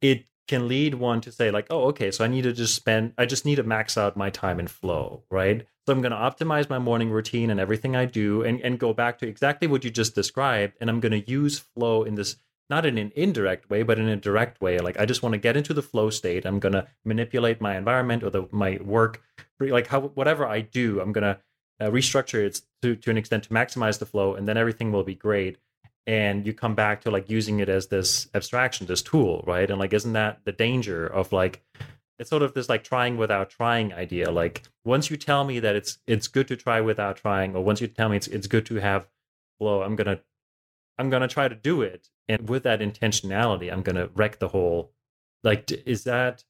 it 0.00 0.26
can 0.46 0.68
lead 0.68 0.94
one 0.94 1.20
to 1.22 1.32
say 1.32 1.50
like 1.50 1.66
oh 1.70 1.84
okay 1.84 2.10
so 2.10 2.24
i 2.24 2.28
need 2.28 2.42
to 2.42 2.52
just 2.52 2.74
spend 2.74 3.14
i 3.16 3.24
just 3.24 3.46
need 3.46 3.56
to 3.56 3.62
max 3.62 3.96
out 3.96 4.16
my 4.16 4.30
time 4.30 4.58
and 4.58 4.70
flow 4.70 5.22
right? 5.30 5.66
So 5.86 5.92
i'm 5.92 6.00
going 6.00 6.12
to 6.12 6.18
optimize 6.18 6.68
my 6.68 6.78
morning 6.78 7.10
routine 7.10 7.50
and 7.50 7.60
everything 7.60 7.96
i 7.96 8.04
do 8.04 8.42
and, 8.42 8.60
and 8.60 8.78
go 8.78 8.92
back 8.92 9.18
to 9.18 9.26
exactly 9.26 9.68
what 9.68 9.84
you 9.84 9.90
just 9.90 10.14
described 10.14 10.74
and 10.80 10.90
i'm 10.90 11.00
going 11.00 11.12
to 11.12 11.30
use 11.30 11.58
flow 11.58 12.02
in 12.02 12.14
this 12.14 12.36
not 12.70 12.86
in 12.86 12.98
an 12.98 13.12
indirect 13.14 13.68
way, 13.70 13.82
but 13.82 13.98
in 13.98 14.08
a 14.08 14.16
direct 14.16 14.60
way. 14.60 14.78
Like 14.78 14.98
I 14.98 15.04
just 15.04 15.22
want 15.22 15.34
to 15.34 15.38
get 15.38 15.56
into 15.56 15.74
the 15.74 15.82
flow 15.82 16.10
state. 16.10 16.44
I'm 16.44 16.58
gonna 16.58 16.88
manipulate 17.04 17.60
my 17.60 17.76
environment 17.76 18.22
or 18.22 18.30
the 18.30 18.48
my 18.50 18.78
work, 18.82 19.22
like 19.60 19.88
how 19.88 20.00
whatever 20.00 20.46
I 20.46 20.60
do, 20.60 21.00
I'm 21.00 21.12
gonna 21.12 21.40
uh, 21.80 21.86
restructure 21.86 22.44
it 22.44 22.60
to 22.82 22.96
to 22.96 23.10
an 23.10 23.18
extent 23.18 23.44
to 23.44 23.50
maximize 23.50 23.98
the 23.98 24.06
flow, 24.06 24.34
and 24.34 24.48
then 24.48 24.56
everything 24.56 24.92
will 24.92 25.04
be 25.04 25.14
great. 25.14 25.58
And 26.06 26.46
you 26.46 26.52
come 26.52 26.74
back 26.74 27.00
to 27.02 27.10
like 27.10 27.30
using 27.30 27.60
it 27.60 27.68
as 27.70 27.86
this 27.86 28.28
abstraction, 28.34 28.86
this 28.86 29.00
tool, 29.00 29.42
right? 29.46 29.70
And 29.70 29.78
like, 29.78 29.94
isn't 29.94 30.12
that 30.12 30.40
the 30.44 30.52
danger 30.52 31.06
of 31.06 31.32
like 31.32 31.62
it's 32.18 32.30
sort 32.30 32.42
of 32.42 32.54
this 32.54 32.68
like 32.68 32.84
trying 32.84 33.16
without 33.16 33.50
trying 33.50 33.92
idea. 33.92 34.30
Like 34.30 34.62
once 34.84 35.10
you 35.10 35.16
tell 35.16 35.44
me 35.44 35.60
that 35.60 35.74
it's 35.74 35.98
it's 36.06 36.28
good 36.28 36.48
to 36.48 36.56
try 36.56 36.80
without 36.80 37.16
trying, 37.16 37.56
or 37.56 37.64
once 37.64 37.80
you 37.80 37.88
tell 37.88 38.08
me 38.08 38.16
it's 38.16 38.28
it's 38.28 38.46
good 38.46 38.66
to 38.66 38.76
have 38.76 39.08
flow, 39.58 39.82
I'm 39.82 39.96
gonna 39.96 40.20
I'm 40.98 41.10
gonna 41.10 41.28
try 41.28 41.48
to 41.48 41.54
do 41.54 41.82
it. 41.82 42.08
And 42.28 42.48
with 42.48 42.62
that 42.62 42.80
intentionality 42.80 43.72
i'm 43.72 43.82
going 43.82 43.96
to 43.96 44.10
wreck 44.14 44.38
the 44.38 44.48
whole 44.48 44.92
like 45.42 45.70
is 45.86 46.04
that 46.04 46.42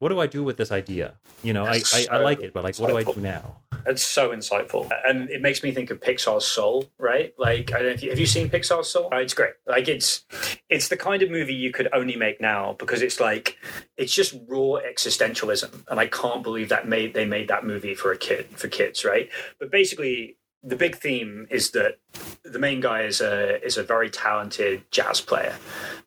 what 0.00 0.10
do 0.10 0.20
i 0.20 0.26
do 0.26 0.44
with 0.44 0.56
this 0.56 0.70
idea? 0.70 1.14
You 1.42 1.52
know 1.52 1.64
I, 1.64 1.70
I, 1.70 1.78
so 1.78 2.12
I 2.12 2.18
like 2.18 2.40
it 2.40 2.52
but 2.52 2.62
like 2.62 2.74
insightful. 2.74 2.80
what 2.80 3.04
do 3.04 3.10
i 3.10 3.14
do 3.14 3.20
now? 3.20 3.56
It's 3.86 4.02
so 4.02 4.30
insightful. 4.30 4.90
And 5.06 5.30
it 5.30 5.40
makes 5.40 5.62
me 5.62 5.72
think 5.72 5.90
of 5.90 6.00
pixar's 6.00 6.44
soul 6.44 6.90
right? 6.98 7.32
Like 7.38 7.72
i 7.72 7.78
don't 7.78 7.86
know 7.86 7.92
if 7.92 8.02
you, 8.02 8.10
have 8.10 8.18
you 8.18 8.26
seen 8.26 8.48
pixar's 8.50 8.88
soul? 8.88 9.08
Uh, 9.12 9.16
it's 9.18 9.34
great. 9.34 9.54
Like 9.66 9.88
it's 9.88 10.24
it's 10.68 10.88
the 10.88 10.96
kind 10.96 11.22
of 11.22 11.30
movie 11.30 11.54
you 11.54 11.72
could 11.72 11.88
only 11.92 12.16
make 12.16 12.40
now 12.40 12.76
because 12.78 13.02
it's 13.02 13.18
like 13.18 13.56
it's 13.96 14.14
just 14.14 14.34
raw 14.46 14.78
existentialism. 14.86 15.84
And 15.88 15.98
i 15.98 16.06
can't 16.06 16.42
believe 16.42 16.68
that 16.68 16.86
made 16.88 17.14
they 17.14 17.24
made 17.24 17.48
that 17.48 17.64
movie 17.64 17.94
for 17.94 18.12
a 18.12 18.18
kid 18.18 18.46
for 18.50 18.68
kids 18.68 19.04
right? 19.04 19.30
But 19.58 19.70
basically 19.70 20.37
the 20.62 20.76
big 20.76 20.96
theme 20.96 21.46
is 21.50 21.70
that 21.72 21.98
the 22.42 22.58
main 22.58 22.80
guy 22.80 23.02
is 23.02 23.20
a 23.20 23.64
is 23.64 23.76
a 23.76 23.82
very 23.82 24.10
talented 24.10 24.82
jazz 24.90 25.20
player, 25.20 25.56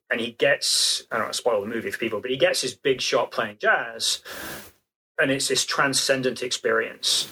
and 0.09 0.19
he 0.19 0.31
gets 0.31 1.03
I 1.11 1.15
don't 1.15 1.25
want 1.25 1.33
to 1.33 1.37
spoil 1.37 1.61
the 1.61 1.67
movie 1.67 1.91
for 1.91 1.97
people, 1.97 2.21
but 2.21 2.31
he 2.31 2.37
gets 2.37 2.61
his 2.61 2.73
big 2.73 3.01
shot 3.01 3.31
playing 3.31 3.57
jazz, 3.59 4.21
and 5.19 5.31
it's 5.31 5.47
this 5.47 5.65
transcendent 5.65 6.43
experience. 6.43 7.31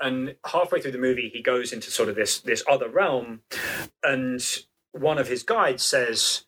And 0.00 0.36
halfway 0.46 0.80
through 0.80 0.92
the 0.92 0.98
movie, 0.98 1.28
he 1.32 1.42
goes 1.42 1.72
into 1.72 1.90
sort 1.90 2.08
of 2.08 2.16
this 2.16 2.40
this 2.40 2.62
other 2.68 2.88
realm, 2.88 3.42
and 4.02 4.44
one 4.92 5.18
of 5.18 5.28
his 5.28 5.42
guides 5.42 5.82
says, 5.82 6.44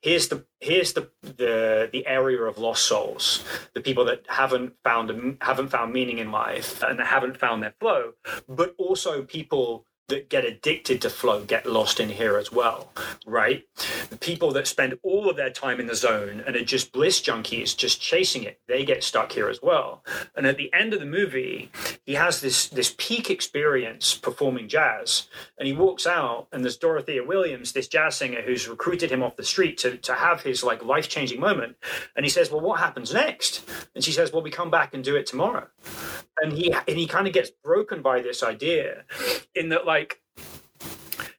"Here's 0.00 0.28
the 0.28 0.46
here's 0.60 0.92
the 0.92 1.10
the 1.22 1.88
the 1.92 2.06
area 2.06 2.42
of 2.42 2.58
lost 2.58 2.86
souls, 2.86 3.44
the 3.74 3.80
people 3.80 4.04
that 4.06 4.24
haven't 4.28 4.74
found 4.84 5.38
haven't 5.40 5.68
found 5.68 5.92
meaning 5.92 6.18
in 6.18 6.30
life 6.30 6.82
and 6.82 7.00
haven't 7.00 7.38
found 7.38 7.62
their 7.62 7.74
flow, 7.80 8.14
but 8.48 8.74
also 8.78 9.22
people 9.22 9.86
that 10.08 10.28
get 10.28 10.44
addicted 10.44 11.00
to 11.02 11.10
flow 11.10 11.44
get 11.44 11.66
lost 11.66 12.00
in 12.00 12.10
here 12.10 12.36
as 12.36 12.52
well, 12.52 12.92
right? 13.26 13.64
The 14.10 14.16
people 14.16 14.52
that 14.52 14.66
spend 14.66 14.98
all 15.02 15.30
of 15.30 15.36
their 15.36 15.50
time 15.50 15.80
in 15.80 15.86
the 15.86 15.94
zone 15.94 16.42
and 16.46 16.56
are 16.56 16.64
just 16.64 16.92
bliss 16.92 17.20
junkies, 17.20 17.76
just 17.76 18.00
chasing 18.00 18.42
it, 18.42 18.60
they 18.68 18.84
get 18.84 19.04
stuck 19.04 19.32
here 19.32 19.48
as 19.48 19.60
well. 19.62 20.04
And 20.36 20.46
at 20.46 20.56
the 20.56 20.72
end 20.72 20.92
of 20.92 21.00
the 21.00 21.06
movie, 21.06 21.70
he 22.04 22.14
has 22.14 22.40
this 22.40 22.68
this 22.68 22.94
peak 22.98 23.30
experience 23.30 24.14
performing 24.14 24.68
jazz, 24.68 25.28
and 25.58 25.66
he 25.66 25.72
walks 25.72 26.06
out, 26.06 26.48
and 26.52 26.64
there's 26.64 26.76
Dorothea 26.76 27.24
Williams, 27.24 27.72
this 27.72 27.88
jazz 27.88 28.16
singer 28.16 28.42
who's 28.42 28.68
recruited 28.68 29.10
him 29.10 29.22
off 29.22 29.36
the 29.36 29.44
street 29.44 29.78
to 29.78 29.96
to 29.98 30.14
have 30.14 30.42
his 30.42 30.64
like 30.64 30.84
life 30.84 31.08
changing 31.08 31.40
moment, 31.40 31.76
and 32.16 32.24
he 32.24 32.30
says, 32.30 32.50
"Well, 32.50 32.60
what 32.60 32.80
happens 32.80 33.14
next?" 33.14 33.62
And 33.94 34.02
she 34.04 34.12
says, 34.12 34.32
"Well, 34.32 34.42
we 34.42 34.50
come 34.50 34.70
back 34.70 34.94
and 34.94 35.04
do 35.04 35.16
it 35.16 35.26
tomorrow." 35.26 35.68
And 36.42 36.52
he 36.52 36.72
and 36.72 36.98
he 36.98 37.06
kind 37.06 37.26
of 37.26 37.32
gets 37.32 37.50
broken 37.50 38.02
by 38.02 38.20
this 38.20 38.42
idea, 38.42 39.04
in 39.54 39.68
that 39.68 39.86
like 39.86 39.91
like 39.92 40.21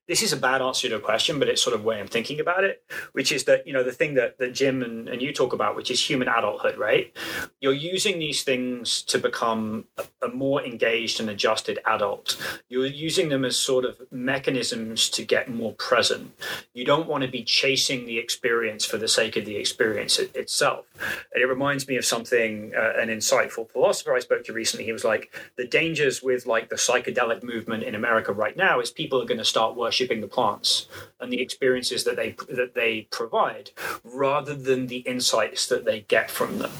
this 0.08 0.22
is 0.22 0.34
a 0.34 0.38
bad 0.38 0.62
answer 0.62 0.90
to 0.90 0.96
a 0.98 1.00
question, 1.00 1.40
but 1.40 1.48
it's 1.48 1.62
sort 1.62 1.76
of 1.76 1.86
way 1.86 1.98
I'm 1.98 2.08
thinking 2.08 2.42
about 2.42 2.66
it, 2.66 2.84
which 3.14 3.32
is 3.32 3.46
that, 3.46 3.66
you 3.66 3.72
know, 3.72 3.84
the 3.84 3.92
thing 3.92 4.16
that, 4.16 4.38
that 4.38 4.54
Jim 4.54 4.84
and, 4.84 5.08
and 5.08 5.22
you 5.22 5.32
talk 5.32 5.54
about, 5.54 5.78
which 5.78 5.90
is 5.90 6.10
human 6.10 6.28
adulthood, 6.28 6.78
right? 6.78 7.16
You're 7.62 7.72
using 7.72 8.20
these 8.20 8.44
things 8.44 9.02
to 9.04 9.18
become 9.18 9.86
a, 9.98 10.26
a 10.26 10.28
more 10.28 10.62
engaged 10.62 11.22
and 11.22 11.30
adjusted 11.30 11.80
adult. 11.86 12.38
You're 12.68 12.86
using 12.86 13.30
them 13.30 13.46
as 13.46 13.56
sort 13.56 13.86
of 13.86 14.02
mechanisms 14.12 15.10
to 15.12 15.24
get 15.24 15.50
more 15.50 15.72
present. 15.74 16.34
You 16.74 16.84
don't 16.84 17.08
want 17.08 17.24
to 17.24 17.30
be 17.30 17.44
chasing 17.44 18.06
the 18.06 18.18
experience 18.18 18.84
for 18.84 18.98
the 18.98 19.08
sake 19.08 19.38
of 19.38 19.46
the 19.46 19.56
experience 19.56 20.20
it, 20.20 20.36
itself. 20.36 20.86
And 21.34 21.42
it 21.42 21.48
reminds 21.48 21.88
me 21.88 21.96
of 21.96 22.04
something, 22.04 22.74
uh, 22.76 23.00
an 23.00 23.08
insightful 23.08 23.72
philosopher 23.72 24.14
I 24.14 24.20
spoke 24.20 24.44
to 24.46 24.54
recently. 24.54 24.84
He 24.84 24.92
was 24.92 25.06
like, 25.06 25.34
the 25.56 25.66
dangers 25.66 26.22
with 26.22 26.46
like 26.46 26.68
the 26.70 26.76
psychedelic 26.76 27.42
movement 27.42 27.84
in 27.84 27.96
America 27.96 28.34
right 28.34 28.58
now 28.58 28.82
is 28.82 28.92
people 28.92 29.22
are 29.22 29.26
going 29.26 29.38
to 29.38 29.46
start 29.46 29.78
worshiping 29.78 29.93
the 30.00 30.28
plants 30.28 30.88
and 31.20 31.32
the 31.32 31.42
experiences 31.42 32.04
that 32.04 32.16
they 32.16 32.36
that 32.50 32.74
they 32.76 33.08
provide 33.12 33.72
rather 34.04 34.56
than 34.56 34.88
the 34.88 34.98
insights 34.98 35.68
that 35.68 35.86
they 35.86 36.02
get 36.02 36.30
from 36.30 36.60
them. 36.60 36.72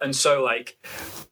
And 0.00 0.14
so 0.14 0.42
like 0.42 0.78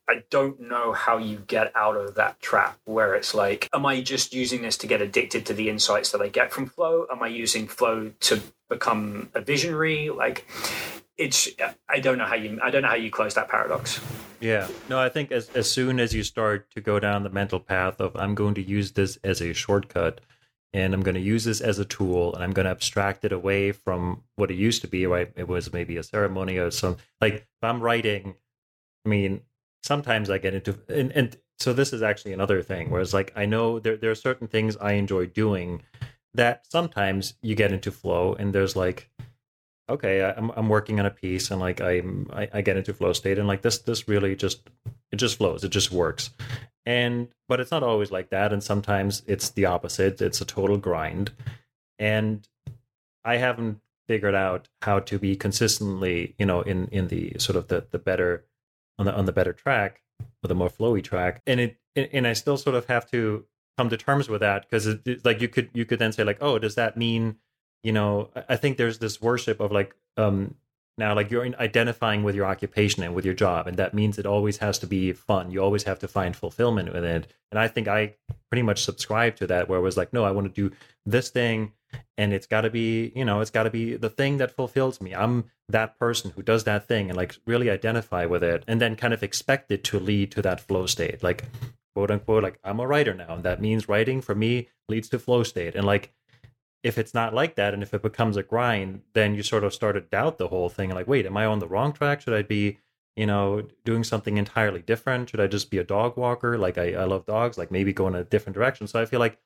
I 0.09 0.22
don't 0.31 0.61
know 0.61 0.92
how 0.92 1.18
you 1.18 1.37
get 1.46 1.70
out 1.76 1.96
of 1.96 2.14
that 2.14 2.40
trap 2.40 2.78
where 2.85 3.14
it's 3.14 3.35
like, 3.35 3.68
am 3.74 3.85
I 3.85 4.00
just 4.00 4.33
using 4.33 4.62
this 4.62 4.78
to 4.78 4.87
get 4.87 5.02
addicted 5.02 5.44
to 5.46 5.54
the 5.54 5.68
insights 5.68 6.12
that 6.12 6.22
I 6.22 6.28
get 6.28 6.50
from 6.50 6.66
flow? 6.66 7.07
Am 7.12 7.22
I 7.22 7.28
using 7.28 7.68
flow 7.68 8.12
to 8.20 8.40
become 8.70 9.28
a 9.35 9.42
visionary? 9.42 10.09
Like 10.09 10.46
it's 11.18 11.48
I 11.88 11.98
don't 11.98 12.16
know 12.16 12.24
how 12.24 12.37
you 12.37 12.59
I 12.62 12.70
don't 12.70 12.83
know 12.83 12.88
how 12.88 12.94
you 12.94 13.11
close 13.11 13.35
that 13.35 13.48
paradox. 13.48 14.00
Yeah. 14.40 14.68
No, 14.88 14.98
I 14.98 15.09
think 15.09 15.33
as 15.33 15.50
as 15.50 15.70
soon 15.70 16.00
as 16.00 16.14
you 16.14 16.22
start 16.22 16.70
to 16.70 16.81
go 16.81 16.98
down 17.00 17.24
the 17.24 17.31
mental 17.31 17.61
path 17.61 18.00
of 18.00 18.16
I'm 18.16 18.35
going 18.35 18.54
to 18.54 18.62
use 18.62 18.92
this 18.92 19.18
as 19.24 19.42
a 19.42 19.52
shortcut 19.52 20.20
and 20.72 20.92
I'm 20.92 21.02
going 21.02 21.14
to 21.14 21.20
use 21.20 21.44
this 21.44 21.61
as 21.61 21.78
a 21.78 21.85
tool 21.85 22.35
and 22.35 22.44
I'm 22.44 22.52
going 22.52 22.64
to 22.64 22.70
abstract 22.70 23.24
it 23.24 23.33
away 23.33 23.72
from 23.72 24.22
what 24.37 24.50
it 24.50 24.57
used 24.57 24.83
to 24.83 24.88
be, 24.88 25.07
right? 25.07 25.33
It 25.37 25.48
was 25.48 25.72
maybe 25.72 25.96
a 25.96 26.02
ceremony 26.02 26.59
or 26.59 26.70
some 26.70 26.96
like 27.20 27.35
if 27.35 27.46
I'm 27.62 27.81
writing, 27.81 28.35
I 29.04 29.09
mean, 29.09 29.42
sometimes 29.83 30.31
I 30.31 30.38
get 30.38 30.54
into 30.54 30.78
and, 30.88 31.12
and 31.12 31.37
so 31.59 31.72
this 31.72 31.92
is 31.92 32.02
actually 32.02 32.33
another 32.33 32.62
thing 32.62 32.90
where 32.90 33.00
it's 33.00 33.14
like 33.14 33.33
I 33.35 33.46
know 33.46 33.78
there 33.78 33.96
there 33.96 34.11
are 34.11 34.16
certain 34.16 34.48
things 34.48 34.76
I 34.76 34.92
enjoy 34.92 35.26
doing 35.26 35.83
that 36.35 36.66
sometimes 36.70 37.35
you 37.42 37.54
get 37.54 37.72
into 37.72 37.90
flow 37.90 38.35
and 38.35 38.54
there's 38.54 38.76
like 38.76 39.09
okay, 39.90 40.22
I'm 40.22 40.50
I'm 40.54 40.68
working 40.68 41.00
on 41.00 41.07
a 41.07 41.11
piece 41.11 41.50
and 41.50 41.61
like 41.61 41.81
I'm 41.81 42.28
I, 42.33 42.48
I 42.52 42.61
get 42.61 42.76
into 42.76 42.92
flow 42.92 43.12
state 43.12 43.38
and 43.38 43.48
like 43.48 43.62
this 43.62 43.78
this 43.78 44.09
really 44.09 44.37
just 44.37 44.68
it 45.11 45.16
just 45.16 45.38
flows, 45.38 45.64
it 45.64 45.70
just 45.70 45.90
works. 45.90 46.31
And 46.88 47.29
but 47.48 47.61
it's 47.61 47.70
not 47.70 47.83
always 47.83 48.11
like 48.11 48.31
that, 48.31 48.51
and 48.51 48.64
sometimes 48.64 49.22
it's 49.27 49.51
the 49.51 49.66
opposite. 49.66 50.22
It's 50.22 50.40
a 50.40 50.46
total 50.46 50.79
grind. 50.79 51.33
And 51.98 52.48
I 53.27 53.37
haven't 53.37 53.81
figured 54.07 54.35
out 54.35 54.68
how 54.81 55.01
to 55.01 55.18
be 55.18 55.37
consistently, 55.37 56.35
you 56.38 56.46
know, 56.46 56.62
in 56.62 56.88
in 56.88 57.09
the 57.09 57.35
sort 57.38 57.57
of 57.57 57.68
the 57.68 57.87
the 57.90 57.98
better 57.98 58.46
on 58.98 59.05
the 59.05 59.14
on 59.14 59.27
the 59.27 59.33
better 59.33 59.53
track 59.53 60.01
or 60.42 60.48
the 60.48 60.55
more 60.55 60.70
flowy 60.70 61.05
track. 61.05 61.42
And 61.46 61.61
it 61.61 61.77
and 61.94 62.27
I 62.27 62.33
still 62.33 62.57
sort 62.57 62.74
of 62.74 62.87
have 62.87 63.11
to 63.11 63.44
come 63.77 63.90
to 63.90 63.98
terms 63.98 64.31
with 64.31 64.40
that 64.40 64.64
because 64.68 64.88
like 65.24 65.42
you 65.42 65.48
could 65.48 65.68
you 65.74 65.85
could 65.85 65.98
then 65.98 66.12
say 66.12 66.24
like, 66.24 66.38
oh, 66.40 66.59
does 66.59 66.77
that 66.77 66.96
mean 66.96 67.37
you 67.83 67.92
know 67.92 68.29
i 68.48 68.57
think 68.57 68.77
there's 68.77 68.98
this 68.98 69.20
worship 69.20 69.61
of 69.61 69.70
like 69.70 69.94
um 70.16 70.55
now 70.98 71.14
like 71.14 71.30
you're 71.30 71.46
identifying 71.58 72.22
with 72.22 72.34
your 72.34 72.46
occupation 72.46 73.02
and 73.02 73.14
with 73.14 73.24
your 73.24 73.34
job 73.34 73.66
and 73.66 73.76
that 73.76 73.94
means 73.94 74.18
it 74.18 74.26
always 74.26 74.58
has 74.58 74.78
to 74.80 74.87
be 74.87 75.12
fun. 75.12 75.50
You 75.50 75.62
always 75.62 75.84
have 75.84 75.98
to 76.00 76.08
find 76.08 76.37
fulfillment 76.37 76.92
with 76.92 77.04
it. 77.04 77.32
And 77.50 77.58
i 77.58 77.66
think 77.66 77.88
i 77.88 78.14
pretty 78.50 78.62
much 78.62 78.82
subscribe 78.82 79.37
to 79.37 79.46
that 79.46 79.68
where 79.68 79.78
it 79.78 79.82
was 79.82 79.96
like 79.96 80.12
no 80.12 80.24
i 80.24 80.30
want 80.30 80.46
to 80.52 80.68
do 80.68 80.74
this 81.06 81.30
thing 81.30 81.72
and 82.16 82.32
it's 82.32 82.46
got 82.46 82.62
to 82.62 82.70
be 82.70 83.12
you 83.14 83.24
know 83.24 83.40
it's 83.40 83.50
got 83.50 83.64
to 83.64 83.70
be 83.70 83.96
the 83.96 84.11
thing 84.11 84.38
that 84.38 84.54
fulfills 84.54 85.00
me. 85.00 85.14
I'm 85.14 85.44
that 85.68 85.98
person 85.98 86.32
who 86.34 86.42
does 86.42 86.64
that 86.64 86.87
thing 86.88 87.08
and 87.08 87.16
like 87.16 87.37
really 87.46 87.70
identify 87.70 88.26
with 88.26 88.42
it 88.42 88.64
and 88.66 88.80
then 88.80 88.96
kind 88.96 89.14
of 89.14 89.22
expect 89.22 89.70
it 89.70 89.84
to 89.84 90.00
lead 90.00 90.32
to 90.32 90.42
that 90.42 90.61
flow 90.61 90.87
state. 90.87 91.22
Like 91.22 91.44
quote 91.94 92.11
unquote 92.11 92.42
like 92.42 92.58
i'm 92.62 92.78
a 92.78 92.87
writer 92.87 93.12
now 93.14 93.34
and 93.34 93.42
that 93.42 93.61
means 93.61 93.88
writing 93.88 94.20
for 94.20 94.34
me 94.34 94.68
leads 94.88 95.08
to 95.11 95.18
flow 95.18 95.42
state. 95.42 95.74
And 95.74 95.84
like 95.87 96.12
if 96.82 96.98
it's 96.98 97.14
not 97.14 97.34
like 97.34 97.56
that 97.56 97.74
and 97.74 97.82
if 97.82 97.92
it 97.92 98.02
becomes 98.02 98.36
a 98.36 98.42
grind 98.42 99.02
then 99.14 99.34
you 99.34 99.42
sort 99.42 99.64
of 99.64 99.74
start 99.74 99.94
to 99.94 100.00
doubt 100.00 100.38
the 100.38 100.48
whole 100.48 100.68
thing 100.68 100.90
like 100.90 101.08
wait 101.08 101.26
am 101.26 101.36
i 101.36 101.44
on 101.44 101.58
the 101.58 101.68
wrong 101.68 101.92
track? 101.92 102.20
Should 102.20 102.34
i 102.34 102.42
be 102.42 102.78
you 103.16 103.26
know 103.26 103.62
doing 103.84 104.04
something 104.04 104.36
entirely 104.36 104.80
different? 104.80 105.30
Should 105.30 105.40
i 105.40 105.46
just 105.46 105.70
be 105.70 105.78
a 105.78 105.84
dog 105.84 106.16
walker? 106.16 106.56
Like 106.56 106.78
i, 106.78 106.92
I 106.92 107.04
love 107.04 107.26
dogs 107.26 107.58
like 107.58 107.70
maybe 107.70 107.92
go 107.92 108.06
in 108.06 108.14
a 108.14 108.24
different 108.24 108.54
direction. 108.54 108.86
So 108.86 109.00
i 109.00 109.06
feel 109.06 109.20
like 109.20 109.38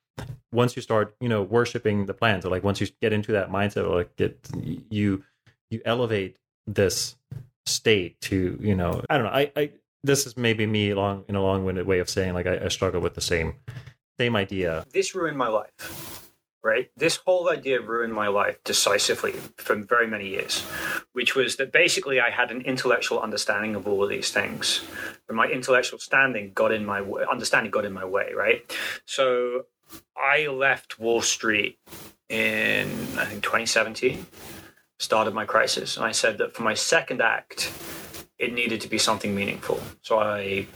once 0.52 0.76
you 0.76 0.82
start 0.82 1.16
you 1.20 1.28
know 1.28 1.42
worshiping 1.42 2.06
the 2.06 2.14
plants 2.14 2.44
or 2.44 2.50
like 2.50 2.62
once 2.62 2.80
you 2.80 2.86
get 3.00 3.12
into 3.12 3.32
that 3.32 3.50
mindset 3.50 3.88
or 3.88 3.96
like 3.96 4.14
get 4.16 4.38
you 4.90 5.24
you 5.70 5.80
elevate 5.84 6.36
this 6.66 7.16
state 7.64 8.20
to 8.20 8.58
you 8.60 8.74
know 8.74 9.02
i 9.08 9.16
don't 9.16 9.24
know 9.24 9.32
i 9.32 9.50
i 9.56 9.70
this 10.04 10.26
is 10.26 10.36
maybe 10.36 10.66
me 10.66 10.92
long 10.94 11.24
in 11.28 11.36
a 11.36 11.42
long-winded 11.42 11.86
way 11.86 12.00
of 12.00 12.10
saying 12.10 12.34
like 12.34 12.46
I, 12.46 12.64
I 12.64 12.68
struggle 12.68 13.00
with 13.00 13.14
the 13.14 13.20
same 13.20 13.54
same 14.18 14.36
idea. 14.36 14.84
This 14.92 15.14
ruined 15.14 15.38
my 15.38 15.48
life 15.48 16.21
right? 16.62 16.90
This 16.96 17.16
whole 17.16 17.50
idea 17.50 17.80
ruined 17.80 18.14
my 18.14 18.28
life 18.28 18.62
decisively 18.64 19.32
for 19.56 19.74
very 19.76 20.06
many 20.06 20.28
years, 20.28 20.62
which 21.12 21.34
was 21.34 21.56
that 21.56 21.72
basically 21.72 22.20
I 22.20 22.30
had 22.30 22.50
an 22.50 22.62
intellectual 22.62 23.20
understanding 23.20 23.74
of 23.74 23.86
all 23.86 24.02
of 24.02 24.10
these 24.10 24.30
things, 24.30 24.84
but 25.26 25.34
my 25.34 25.46
intellectual 25.46 25.98
standing 25.98 26.52
got 26.54 26.72
in 26.72 26.84
my 26.84 27.00
understanding 27.00 27.70
got 27.70 27.84
in 27.84 27.92
my 27.92 28.04
way, 28.04 28.32
right? 28.34 28.76
So 29.04 29.66
I 30.16 30.46
left 30.46 30.98
Wall 30.98 31.22
Street 31.22 31.78
in 32.28 32.88
I 33.18 33.26
think 33.26 33.42
2017, 33.42 34.26
started 34.98 35.34
my 35.34 35.44
crisis, 35.44 35.96
and 35.96 36.06
I 36.06 36.12
said 36.12 36.38
that 36.38 36.54
for 36.54 36.62
my 36.62 36.74
second 36.74 37.20
act, 37.20 37.72
it 38.38 38.52
needed 38.52 38.80
to 38.82 38.88
be 38.88 38.98
something 38.98 39.34
meaningful. 39.34 39.80
So 40.00 40.18
I 40.18 40.66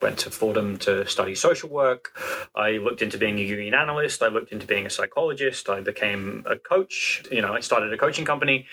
went 0.00 0.18
to 0.18 0.30
Fordham 0.30 0.76
to 0.78 1.06
study 1.06 1.34
social 1.34 1.68
work. 1.68 2.16
I 2.54 2.72
looked 2.72 3.02
into 3.02 3.18
being 3.18 3.38
a 3.38 3.48
Jungian 3.48 3.74
analyst. 3.74 4.22
I 4.22 4.28
looked 4.28 4.52
into 4.52 4.66
being 4.66 4.86
a 4.86 4.90
psychologist. 4.90 5.68
I 5.68 5.80
became 5.80 6.44
a 6.46 6.56
coach. 6.56 7.24
You 7.30 7.42
know, 7.42 7.52
I 7.52 7.60
started 7.60 7.92
a 7.92 7.98
coaching 7.98 8.24
company. 8.24 8.66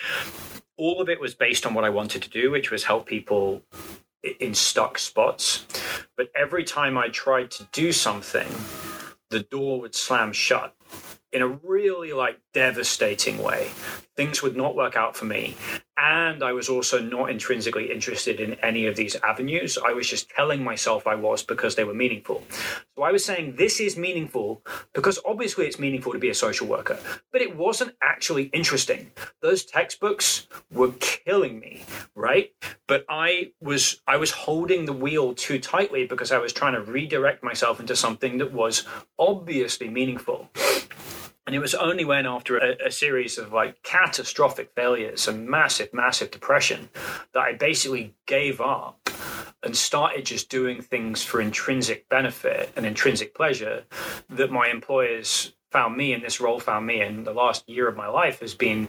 All 0.76 1.00
of 1.00 1.08
it 1.08 1.20
was 1.20 1.34
based 1.34 1.66
on 1.66 1.74
what 1.74 1.84
I 1.84 1.90
wanted 1.90 2.22
to 2.22 2.30
do, 2.30 2.50
which 2.50 2.70
was 2.70 2.84
help 2.84 3.06
people 3.06 3.62
in 4.40 4.54
stuck 4.54 4.98
spots. 4.98 5.66
But 6.16 6.28
every 6.34 6.64
time 6.64 6.98
I 6.98 7.08
tried 7.08 7.50
to 7.52 7.68
do 7.72 7.92
something, 7.92 8.48
the 9.30 9.40
door 9.40 9.80
would 9.80 9.94
slam 9.94 10.32
shut 10.32 10.74
in 11.34 11.42
a 11.42 11.48
really 11.48 12.12
like 12.12 12.38
devastating 12.54 13.38
way. 13.38 13.68
Things 14.16 14.40
would 14.42 14.56
not 14.56 14.76
work 14.76 14.96
out 14.96 15.16
for 15.16 15.24
me. 15.24 15.56
And 15.96 16.42
I 16.44 16.52
was 16.52 16.68
also 16.68 17.00
not 17.00 17.30
intrinsically 17.30 17.90
interested 17.90 18.38
in 18.38 18.54
any 18.54 18.86
of 18.86 18.94
these 18.94 19.16
avenues. 19.16 19.76
I 19.76 19.92
was 19.92 20.08
just 20.08 20.30
telling 20.30 20.62
myself 20.62 21.06
I 21.06 21.16
was 21.16 21.42
because 21.42 21.74
they 21.74 21.82
were 21.82 21.94
meaningful. 21.94 22.44
So 22.94 23.02
I 23.02 23.10
was 23.10 23.24
saying 23.24 23.56
this 23.56 23.80
is 23.80 23.96
meaningful 23.96 24.62
because 24.92 25.18
obviously 25.26 25.66
it's 25.66 25.80
meaningful 25.80 26.12
to 26.12 26.18
be 26.18 26.30
a 26.30 26.34
social 26.34 26.68
worker, 26.68 26.98
but 27.32 27.42
it 27.42 27.56
wasn't 27.56 27.96
actually 28.00 28.44
interesting. 28.44 29.10
Those 29.42 29.64
textbooks 29.64 30.46
were 30.72 30.92
killing 31.00 31.58
me, 31.58 31.82
right? 32.14 32.52
But 32.86 33.04
I 33.08 33.52
was 33.60 34.00
I 34.06 34.16
was 34.16 34.30
holding 34.30 34.84
the 34.84 34.92
wheel 34.92 35.34
too 35.34 35.58
tightly 35.58 36.06
because 36.06 36.30
I 36.30 36.38
was 36.38 36.52
trying 36.52 36.74
to 36.74 36.82
redirect 36.82 37.42
myself 37.42 37.80
into 37.80 37.96
something 37.96 38.38
that 38.38 38.52
was 38.52 38.84
obviously 39.18 39.88
meaningful. 39.88 40.50
And 41.46 41.54
it 41.54 41.58
was 41.58 41.74
only 41.74 42.04
when, 42.04 42.26
after 42.26 42.56
a, 42.56 42.86
a, 42.86 42.90
series 42.90 43.36
of 43.36 43.52
like 43.52 43.82
catastrophic 43.82 44.70
failures 44.74 45.28
and 45.28 45.46
massive, 45.46 45.92
massive 45.92 46.30
depression, 46.30 46.88
that 47.32 47.40
I 47.40 47.52
basically 47.52 48.14
gave 48.26 48.60
up 48.60 49.10
and 49.62 49.76
started 49.76 50.24
just 50.26 50.48
doing 50.48 50.80
things 50.80 51.22
for 51.22 51.40
intrinsic 51.40 52.08
benefit 52.08 52.72
and 52.76 52.86
intrinsic 52.86 53.34
pleasure 53.34 53.84
that 54.30 54.50
my 54.50 54.68
employers 54.68 55.54
found 55.70 55.96
me 55.96 56.12
in 56.12 56.22
this 56.22 56.40
role, 56.40 56.60
found 56.60 56.86
me 56.86 57.00
in 57.00 57.24
the 57.24 57.32
last 57.32 57.68
year 57.68 57.88
of 57.88 57.96
my 57.96 58.06
life 58.06 58.40
has 58.40 58.54
been 58.54 58.88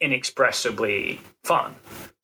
inexpressibly 0.00 1.20
fun, 1.44 1.74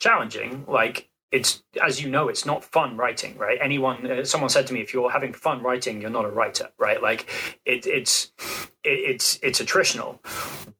challenging. 0.00 0.64
Like 0.66 1.08
it's 1.34 1.64
as 1.82 2.00
you 2.00 2.08
know 2.08 2.28
it's 2.28 2.46
not 2.46 2.64
fun 2.64 2.96
writing 2.96 3.36
right? 3.36 3.58
Anyone 3.60 4.08
uh, 4.08 4.24
someone 4.24 4.50
said 4.50 4.66
to 4.68 4.72
me 4.72 4.80
if 4.80 4.94
you're 4.94 5.10
having 5.10 5.32
fun 5.32 5.62
writing 5.62 6.00
you're 6.00 6.10
not 6.10 6.24
a 6.24 6.30
writer 6.30 6.70
right? 6.78 7.02
Like 7.02 7.28
it, 7.66 7.86
it's 7.86 8.32
it, 8.84 9.00
it's 9.10 9.38
it's 9.42 9.60
attritional 9.60 10.20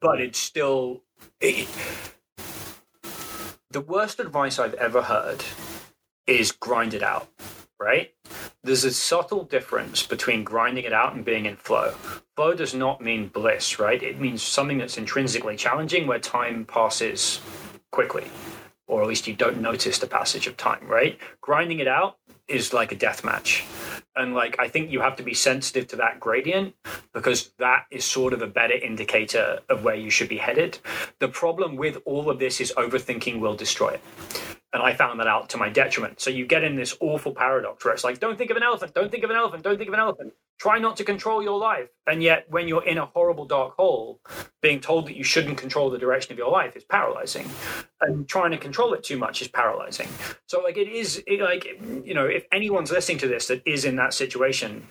but 0.01 0.21
it's 0.21 0.39
still 0.39 1.03
it, 1.41 1.69
the 3.71 3.81
worst 3.81 4.21
advice 4.21 4.59
i've 4.59 4.75
ever 4.75 5.03
heard 5.03 5.45
is 6.27 6.53
grind 6.53 6.95
it 6.95 7.03
out 7.03 7.29
right? 7.81 8.15
There's 8.63 8.85
a 8.85 8.93
subtle 8.93 9.45
difference 9.45 10.07
between 10.07 10.45
grinding 10.45 10.85
it 10.85 10.93
out 10.93 11.15
and 11.15 11.23
being 11.23 11.45
in 11.45 11.57
flow. 11.57 11.91
Flow 12.37 12.55
does 12.55 12.73
not 12.73 13.01
mean 13.01 13.27
bliss 13.29 13.81
right? 13.81 14.01
It 14.01 14.21
means 14.21 14.41
something 14.41 14.79
that's 14.79 14.97
intrinsically 14.97 15.57
challenging 15.57 16.07
where 16.07 16.21
time 16.21 16.65
passes 16.65 17.41
quickly 17.91 18.31
or 18.87 19.03
at 19.03 19.09
least 19.09 19.27
you 19.27 19.35
don't 19.35 19.61
notice 19.61 19.99
the 19.99 20.07
passage 20.07 20.47
of 20.47 20.57
time, 20.57 20.87
right? 20.87 21.19
Grinding 21.41 21.79
it 21.79 21.89
out 21.89 22.19
is 22.49 22.73
like 22.73 22.93
a 22.93 22.97
death 22.97 23.25
match. 23.25 23.65
And 24.17 24.35
like, 24.35 24.57
I 24.61 24.69
think 24.69 24.91
you 24.91 25.01
have 25.01 25.17
to 25.17 25.23
be 25.23 25.35
sensitive 25.35 25.89
to 25.89 25.97
that 25.97 26.21
gradient 26.21 26.75
because 27.13 27.51
that 27.59 27.87
is 27.91 28.05
sort 28.05 28.33
of 28.33 28.43
a 28.43 28.47
better 28.47 28.75
indicator 28.75 29.61
of 29.69 29.83
where 29.83 29.97
you 29.97 30.11
should 30.11 30.29
be 30.29 30.37
headed. 30.37 30.79
The 31.19 31.29
problem 31.29 31.77
with 31.77 31.99
all 32.05 32.31
of 32.31 32.39
this 32.39 32.61
is 32.61 32.73
overthinking 32.77 33.41
will 33.41 33.57
destroy 33.57 33.91
it. 33.91 34.01
And 34.73 34.83
I 34.83 34.93
found 34.93 35.21
that 35.21 35.27
out 35.27 35.49
to 35.51 35.57
my 35.57 35.69
detriment. 35.69 36.21
So 36.21 36.31
you 36.31 36.47
get 36.47 36.65
in 36.65 36.77
this 36.77 36.97
awful 37.01 37.33
paradox 37.33 37.85
where 37.85 37.95
it's 37.95 38.05
like, 38.05 38.19
don't 38.19 38.37
think 38.37 38.51
of 38.51 38.57
an 38.57 38.63
elephant, 38.63 38.93
don't 38.93 39.11
think 39.11 39.25
of 39.25 39.31
an 39.31 39.37
elephant, 39.37 39.63
don't 39.63 39.79
think 39.79 39.89
of 39.89 39.95
an 39.95 40.01
elephant. 40.01 40.33
Try 40.59 40.79
not 40.79 40.97
to 40.97 41.05
control 41.05 41.43
your 41.43 41.59
life. 41.59 41.89
And 42.07 42.23
yet, 42.23 42.47
when 42.49 42.69
you're 42.69 42.85
in 42.85 42.99
a 42.99 43.07
horrible 43.07 43.45
dark 43.45 43.75
hole, 43.77 44.21
being 44.63 44.81
told 44.81 45.07
that 45.07 45.17
you 45.17 45.25
shouldn't 45.25 45.59
control 45.59 45.91
the 45.91 45.99
direction 45.99 46.33
of 46.33 46.39
your 46.39 46.51
life 46.51 46.77
is 46.77 46.85
paralyzing. 46.85 47.49
And 48.01 48.29
trying 48.29 48.53
to 48.53 48.59
control 48.59 48.95
it 48.95 49.03
too 49.03 49.19
much 49.19 49.43
is 49.43 49.49
paralyzing. 49.49 50.09
So, 50.47 50.63
like, 50.63 50.77
it 50.77 50.89
is, 50.89 51.23
it, 51.27 51.41
like, 51.41 51.67
you 52.05 52.15
know, 52.15 52.27
if 52.27 52.45
anyone's 52.53 52.91
listening 52.91 53.19
to 53.19 53.29
this 53.29 53.49
that 53.49 53.63
is 53.67 53.85
in 53.85 53.97
that 53.97 54.15
situation, 54.15 54.87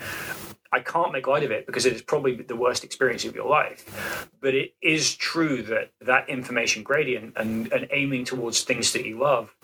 I 0.73 0.79
can't 0.79 1.11
make 1.11 1.27
light 1.27 1.43
of 1.43 1.51
it 1.51 1.67
because 1.67 1.85
it 1.85 1.93
is 1.93 2.01
probably 2.01 2.35
the 2.35 2.55
worst 2.55 2.83
experience 2.83 3.25
of 3.25 3.35
your 3.35 3.47
life. 3.47 4.27
But 4.41 4.55
it 4.55 4.73
is 4.81 5.15
true 5.15 5.61
that 5.63 5.91
that 6.01 6.27
information 6.29 6.81
gradient 6.81 7.33
and, 7.37 7.71
and 7.71 7.87
aiming 7.91 8.25
towards 8.25 8.63
things 8.63 8.91
that 8.93 9.05
you 9.05 9.19
love 9.19 9.55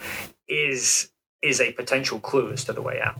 is 0.48 1.12
is 1.42 1.62
a 1.62 1.72
potential 1.72 2.20
clue 2.20 2.52
as 2.52 2.66
to 2.66 2.74
the 2.74 2.82
way 2.82 3.00
out. 3.02 3.18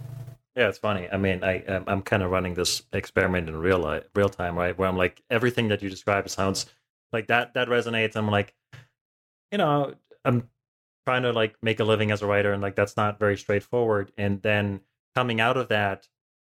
Yeah, 0.56 0.68
it's 0.68 0.78
funny. 0.78 1.08
I 1.12 1.18
mean, 1.18 1.44
I 1.44 1.64
um, 1.66 1.84
I'm 1.88 2.02
kind 2.02 2.24
of 2.24 2.32
running 2.32 2.54
this 2.54 2.84
experiment 2.92 3.48
in 3.48 3.58
real 3.58 3.80
life, 3.80 4.04
real 4.16 4.30
time, 4.30 4.58
right? 4.58 4.78
Where 4.78 4.88
I'm 4.88 4.98
like, 4.98 5.22
everything 5.30 5.70
that 5.70 5.82
you 5.82 5.90
describe 5.90 6.28
sounds 6.30 6.66
like 7.14 7.28
that. 7.28 7.54
That 7.54 7.68
resonates. 7.70 8.16
I'm 8.16 8.30
like, 8.30 8.54
you 9.52 9.58
know, 9.58 9.94
I'm 10.26 10.50
trying 11.06 11.24
to 11.24 11.32
like 11.32 11.56
make 11.62 11.80
a 11.80 11.84
living 11.84 12.12
as 12.12 12.22
a 12.22 12.28
writer, 12.28 12.52
and 12.52 12.62
like 12.62 12.76
that's 12.76 12.98
not 12.98 13.20
very 13.20 13.38
straightforward. 13.38 14.12
And 14.18 14.42
then 14.42 14.82
coming 15.16 15.40
out 15.40 15.56
of 15.58 15.70
that, 15.70 16.08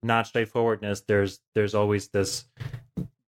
not 0.03 0.25
straightforwardness 0.27 1.01
there's 1.01 1.41
there's 1.53 1.75
always 1.75 2.07
this 2.09 2.45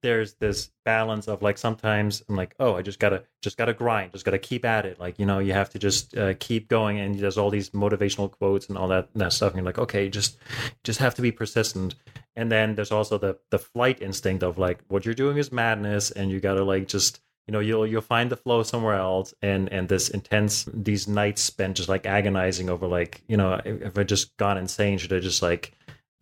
there's 0.03 0.35
this 0.35 0.69
balance 0.85 1.27
of 1.27 1.41
like 1.41 1.57
sometimes 1.57 2.21
i'm 2.29 2.35
like 2.35 2.53
oh 2.59 2.75
i 2.75 2.81
just 2.83 2.99
gotta 2.99 3.23
just 3.41 3.57
gotta 3.57 3.73
grind 3.73 4.11
just 4.13 4.25
gotta 4.25 4.39
keep 4.39 4.63
at 4.65 4.85
it. 4.85 4.99
Like 4.99 5.19
you 5.19 5.25
know 5.25 5.39
you 5.39 5.53
have 5.53 5.69
to 5.71 5.79
just 5.79 6.17
uh, 6.17 6.33
keep 6.39 6.69
going 6.69 6.99
and 6.99 7.19
there's 7.19 7.37
all 7.37 7.49
these 7.49 7.71
motivational 7.71 8.31
quotes 8.31 8.67
and 8.67 8.77
all 8.77 8.87
that 8.87 9.09
that 9.15 9.33
stuff 9.33 9.51
and 9.51 9.57
you're 9.57 9.65
like 9.65 9.79
okay 9.79 10.09
just 10.09 10.37
just 10.83 10.99
have 10.99 11.15
to 11.15 11.21
be 11.21 11.31
persistent. 11.31 11.95
And 12.35 12.51
then 12.51 12.75
there's 12.75 12.91
also 12.91 13.17
the 13.17 13.37
the 13.49 13.59
flight 13.59 14.01
instinct 14.01 14.43
of 14.43 14.57
like 14.57 14.79
what 14.87 15.05
you're 15.05 15.13
doing 15.13 15.37
is 15.37 15.51
madness 15.51 16.11
and 16.11 16.31
you 16.31 16.39
gotta 16.39 16.63
like 16.63 16.87
just 16.87 17.19
you 17.47 17.51
know 17.51 17.59
you'll 17.59 17.85
you'll 17.85 18.01
find 18.01 18.31
the 18.31 18.37
flow 18.37 18.63
somewhere 18.63 18.95
else 18.95 19.33
and 19.41 19.71
and 19.71 19.89
this 19.89 20.09
intense 20.09 20.65
these 20.73 21.07
nights 21.07 21.41
spent 21.41 21.75
just 21.75 21.89
like 21.89 22.05
agonizing 22.05 22.69
over 22.69 22.87
like 22.87 23.21
you 23.27 23.35
know 23.35 23.59
if 23.65 23.97
i 23.97 24.03
just 24.03 24.35
gone 24.37 24.57
insane 24.57 24.97
should 24.97 25.11
i 25.11 25.19
just 25.19 25.41
like 25.41 25.73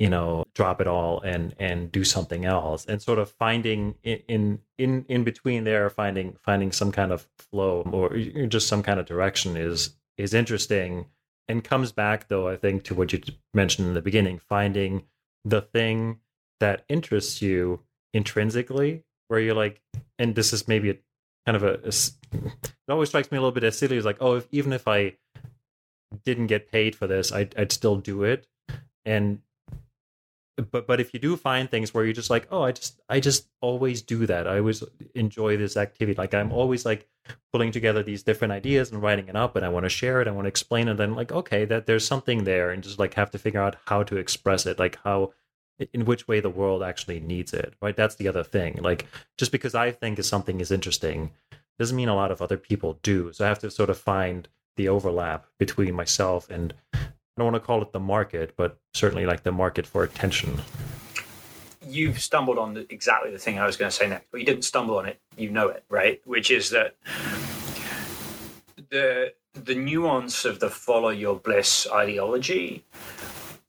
you 0.01 0.09
know 0.09 0.43
drop 0.55 0.81
it 0.81 0.87
all 0.87 1.21
and 1.21 1.53
and 1.59 1.91
do 1.91 2.03
something 2.03 2.43
else. 2.43 2.85
And 2.85 2.99
sort 2.99 3.19
of 3.19 3.29
finding 3.29 3.95
in 4.03 4.59
in 4.79 5.05
in 5.07 5.23
between 5.23 5.63
there 5.63 5.89
finding 5.89 6.37
finding 6.41 6.71
some 6.71 6.91
kind 6.91 7.11
of 7.11 7.27
flow 7.37 7.83
or 7.91 8.17
just 8.47 8.67
some 8.67 8.81
kind 8.81 8.99
of 8.99 9.05
direction 9.05 9.55
is 9.55 9.95
is 10.17 10.33
interesting 10.33 11.05
and 11.47 11.63
comes 11.63 11.91
back 11.91 12.27
though 12.27 12.47
i 12.47 12.55
think 12.55 12.83
to 12.83 12.93
what 12.93 13.11
you 13.11 13.19
mentioned 13.53 13.87
in 13.87 13.93
the 13.93 14.01
beginning 14.01 14.37
finding 14.37 15.03
the 15.43 15.61
thing 15.61 16.19
that 16.59 16.85
interests 16.87 17.41
you 17.41 17.79
intrinsically 18.13 19.03
where 19.27 19.39
you're 19.39 19.55
like 19.55 19.81
and 20.19 20.35
this 20.35 20.53
is 20.53 20.67
maybe 20.67 20.91
a 20.91 20.95
kind 21.45 21.55
of 21.55 21.63
a, 21.63 21.73
a 21.83 21.87
it 22.31 22.89
always 22.89 23.09
strikes 23.09 23.31
me 23.31 23.37
a 23.37 23.41
little 23.41 23.51
bit 23.51 23.63
as 23.63 23.77
silly 23.77 23.97
it's 23.97 24.05
like 24.05 24.21
oh 24.21 24.35
if, 24.35 24.47
even 24.51 24.71
if 24.71 24.87
i 24.87 25.13
didn't 26.25 26.47
get 26.47 26.71
paid 26.71 26.95
for 26.95 27.07
this 27.07 27.31
I'd, 27.31 27.55
I'd 27.57 27.71
still 27.71 27.95
do 27.95 28.23
it. 28.23 28.47
And 29.05 29.39
but 30.57 30.85
but 30.87 30.99
if 30.99 31.13
you 31.13 31.19
do 31.19 31.35
find 31.35 31.69
things 31.69 31.93
where 31.93 32.03
you're 32.03 32.13
just 32.13 32.29
like 32.29 32.47
oh 32.51 32.63
i 32.63 32.71
just 32.71 32.99
i 33.09 33.19
just 33.19 33.47
always 33.61 34.01
do 34.01 34.25
that. 34.25 34.47
I 34.47 34.57
always 34.57 34.83
enjoy 35.15 35.57
this 35.57 35.77
activity. 35.77 36.17
Like 36.17 36.33
i'm 36.33 36.51
always 36.51 36.85
like 36.85 37.07
pulling 37.53 37.71
together 37.71 38.03
these 38.03 38.23
different 38.23 38.51
ideas 38.51 38.91
and 38.91 39.01
writing 39.01 39.27
it 39.27 39.35
up 39.35 39.55
and 39.55 39.65
i 39.65 39.69
want 39.69 39.85
to 39.85 39.89
share 39.89 40.21
it 40.21 40.27
i 40.27 40.31
want 40.31 40.45
to 40.45 40.49
explain 40.49 40.87
it 40.87 40.91
And 40.91 40.99
then 40.99 41.15
like 41.15 41.31
okay 41.31 41.65
that 41.65 41.85
there's 41.85 42.05
something 42.05 42.43
there 42.43 42.71
and 42.71 42.83
just 42.83 42.99
like 42.99 43.13
have 43.13 43.31
to 43.31 43.37
figure 43.37 43.61
out 43.61 43.77
how 43.85 44.03
to 44.03 44.17
express 44.17 44.65
it 44.65 44.79
like 44.79 44.97
how 45.03 45.33
in 45.93 46.05
which 46.05 46.27
way 46.27 46.39
the 46.39 46.49
world 46.49 46.83
actually 46.83 47.19
needs 47.19 47.53
it 47.53 47.73
right? 47.81 47.95
That's 47.95 48.15
the 48.15 48.27
other 48.27 48.43
thing 48.43 48.79
like 48.81 49.07
just 49.37 49.51
because 49.51 49.75
i 49.75 49.91
think 49.91 50.19
is 50.19 50.27
something 50.27 50.59
is 50.59 50.71
interesting 50.71 51.31
doesn't 51.79 51.95
mean 51.97 52.09
a 52.09 52.15
lot 52.15 52.31
of 52.31 52.41
other 52.41 52.57
people 52.57 52.99
do 53.03 53.31
so 53.31 53.45
i 53.45 53.47
have 53.47 53.59
to 53.59 53.71
sort 53.71 53.89
of 53.89 53.97
find 53.97 54.47
the 54.77 54.87
overlap 54.87 55.45
between 55.59 55.93
myself 55.93 56.49
and 56.49 56.73
don't 57.41 57.54
want 57.54 57.63
to 57.63 57.65
call 57.65 57.82
it 57.82 57.91
the 57.91 57.99
market, 57.99 58.54
but 58.56 58.77
certainly 58.93 59.25
like 59.25 59.41
the 59.41 59.51
market 59.51 59.88
for 59.88 60.04
attention. 60.04 60.62
You've 61.84 62.21
stumbled 62.21 62.60
on 62.60 62.75
the, 62.75 62.86
exactly 62.93 63.32
the 63.32 63.39
thing 63.39 63.58
I 63.58 63.65
was 63.65 63.77
going 63.77 63.89
to 63.89 63.95
say 63.95 64.08
next, 64.08 64.27
but 64.32 64.39
you 64.39 64.45
didn't 64.45 64.63
stumble 64.63 64.97
on 64.97 65.08
it. 65.08 65.19
You 65.36 65.49
know 65.49 65.69
it, 65.69 65.84
right? 65.89 66.21
Which 66.25 66.51
is 66.51 66.69
that 66.69 66.95
the 68.89 69.34
the 69.54 69.75
nuance 69.75 70.45
of 70.45 70.60
the 70.60 70.69
follow 70.69 71.10
your 71.10 71.36
bliss 71.36 71.88
ideology, 71.91 72.86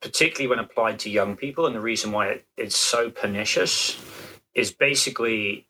particularly 0.00 0.48
when 0.48 0.58
applied 0.58 0.98
to 1.00 1.10
young 1.10 1.34
people, 1.34 1.66
and 1.66 1.74
the 1.74 1.80
reason 1.80 2.12
why 2.12 2.28
it, 2.28 2.46
it's 2.56 2.76
so 2.76 3.10
pernicious 3.10 3.98
is 4.54 4.70
basically 4.70 5.66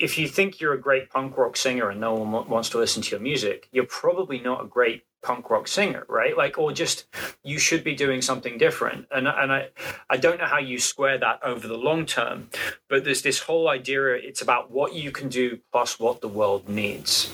if 0.00 0.18
you 0.18 0.26
think 0.26 0.60
you're 0.60 0.72
a 0.72 0.80
great 0.80 1.10
punk 1.10 1.36
rock 1.36 1.56
singer 1.56 1.90
and 1.90 2.00
no 2.00 2.14
one 2.14 2.48
wants 2.48 2.70
to 2.70 2.78
listen 2.78 3.02
to 3.02 3.10
your 3.10 3.20
music, 3.20 3.68
you're 3.70 3.86
probably 3.86 4.40
not 4.40 4.64
a 4.64 4.66
great 4.66 5.04
punk 5.22 5.50
rock 5.50 5.68
singer, 5.68 6.04
right? 6.08 6.36
Like, 6.36 6.58
or 6.58 6.72
just 6.72 7.04
you 7.42 7.58
should 7.58 7.84
be 7.84 7.94
doing 7.94 8.22
something 8.22 8.56
different. 8.56 9.06
And 9.10 9.28
and 9.28 9.52
I 9.52 9.68
I 10.08 10.16
don't 10.16 10.38
know 10.38 10.46
how 10.46 10.58
you 10.58 10.78
square 10.78 11.18
that 11.18 11.40
over 11.44 11.68
the 11.68 11.76
long 11.76 12.06
term, 12.06 12.48
but 12.88 13.04
there's 13.04 13.22
this 13.22 13.40
whole 13.40 13.68
idea. 13.68 14.14
It's 14.14 14.42
about 14.42 14.70
what 14.70 14.94
you 14.94 15.10
can 15.12 15.28
do 15.28 15.60
plus 15.70 16.00
what 16.00 16.20
the 16.20 16.28
world 16.28 16.68
needs 16.68 17.32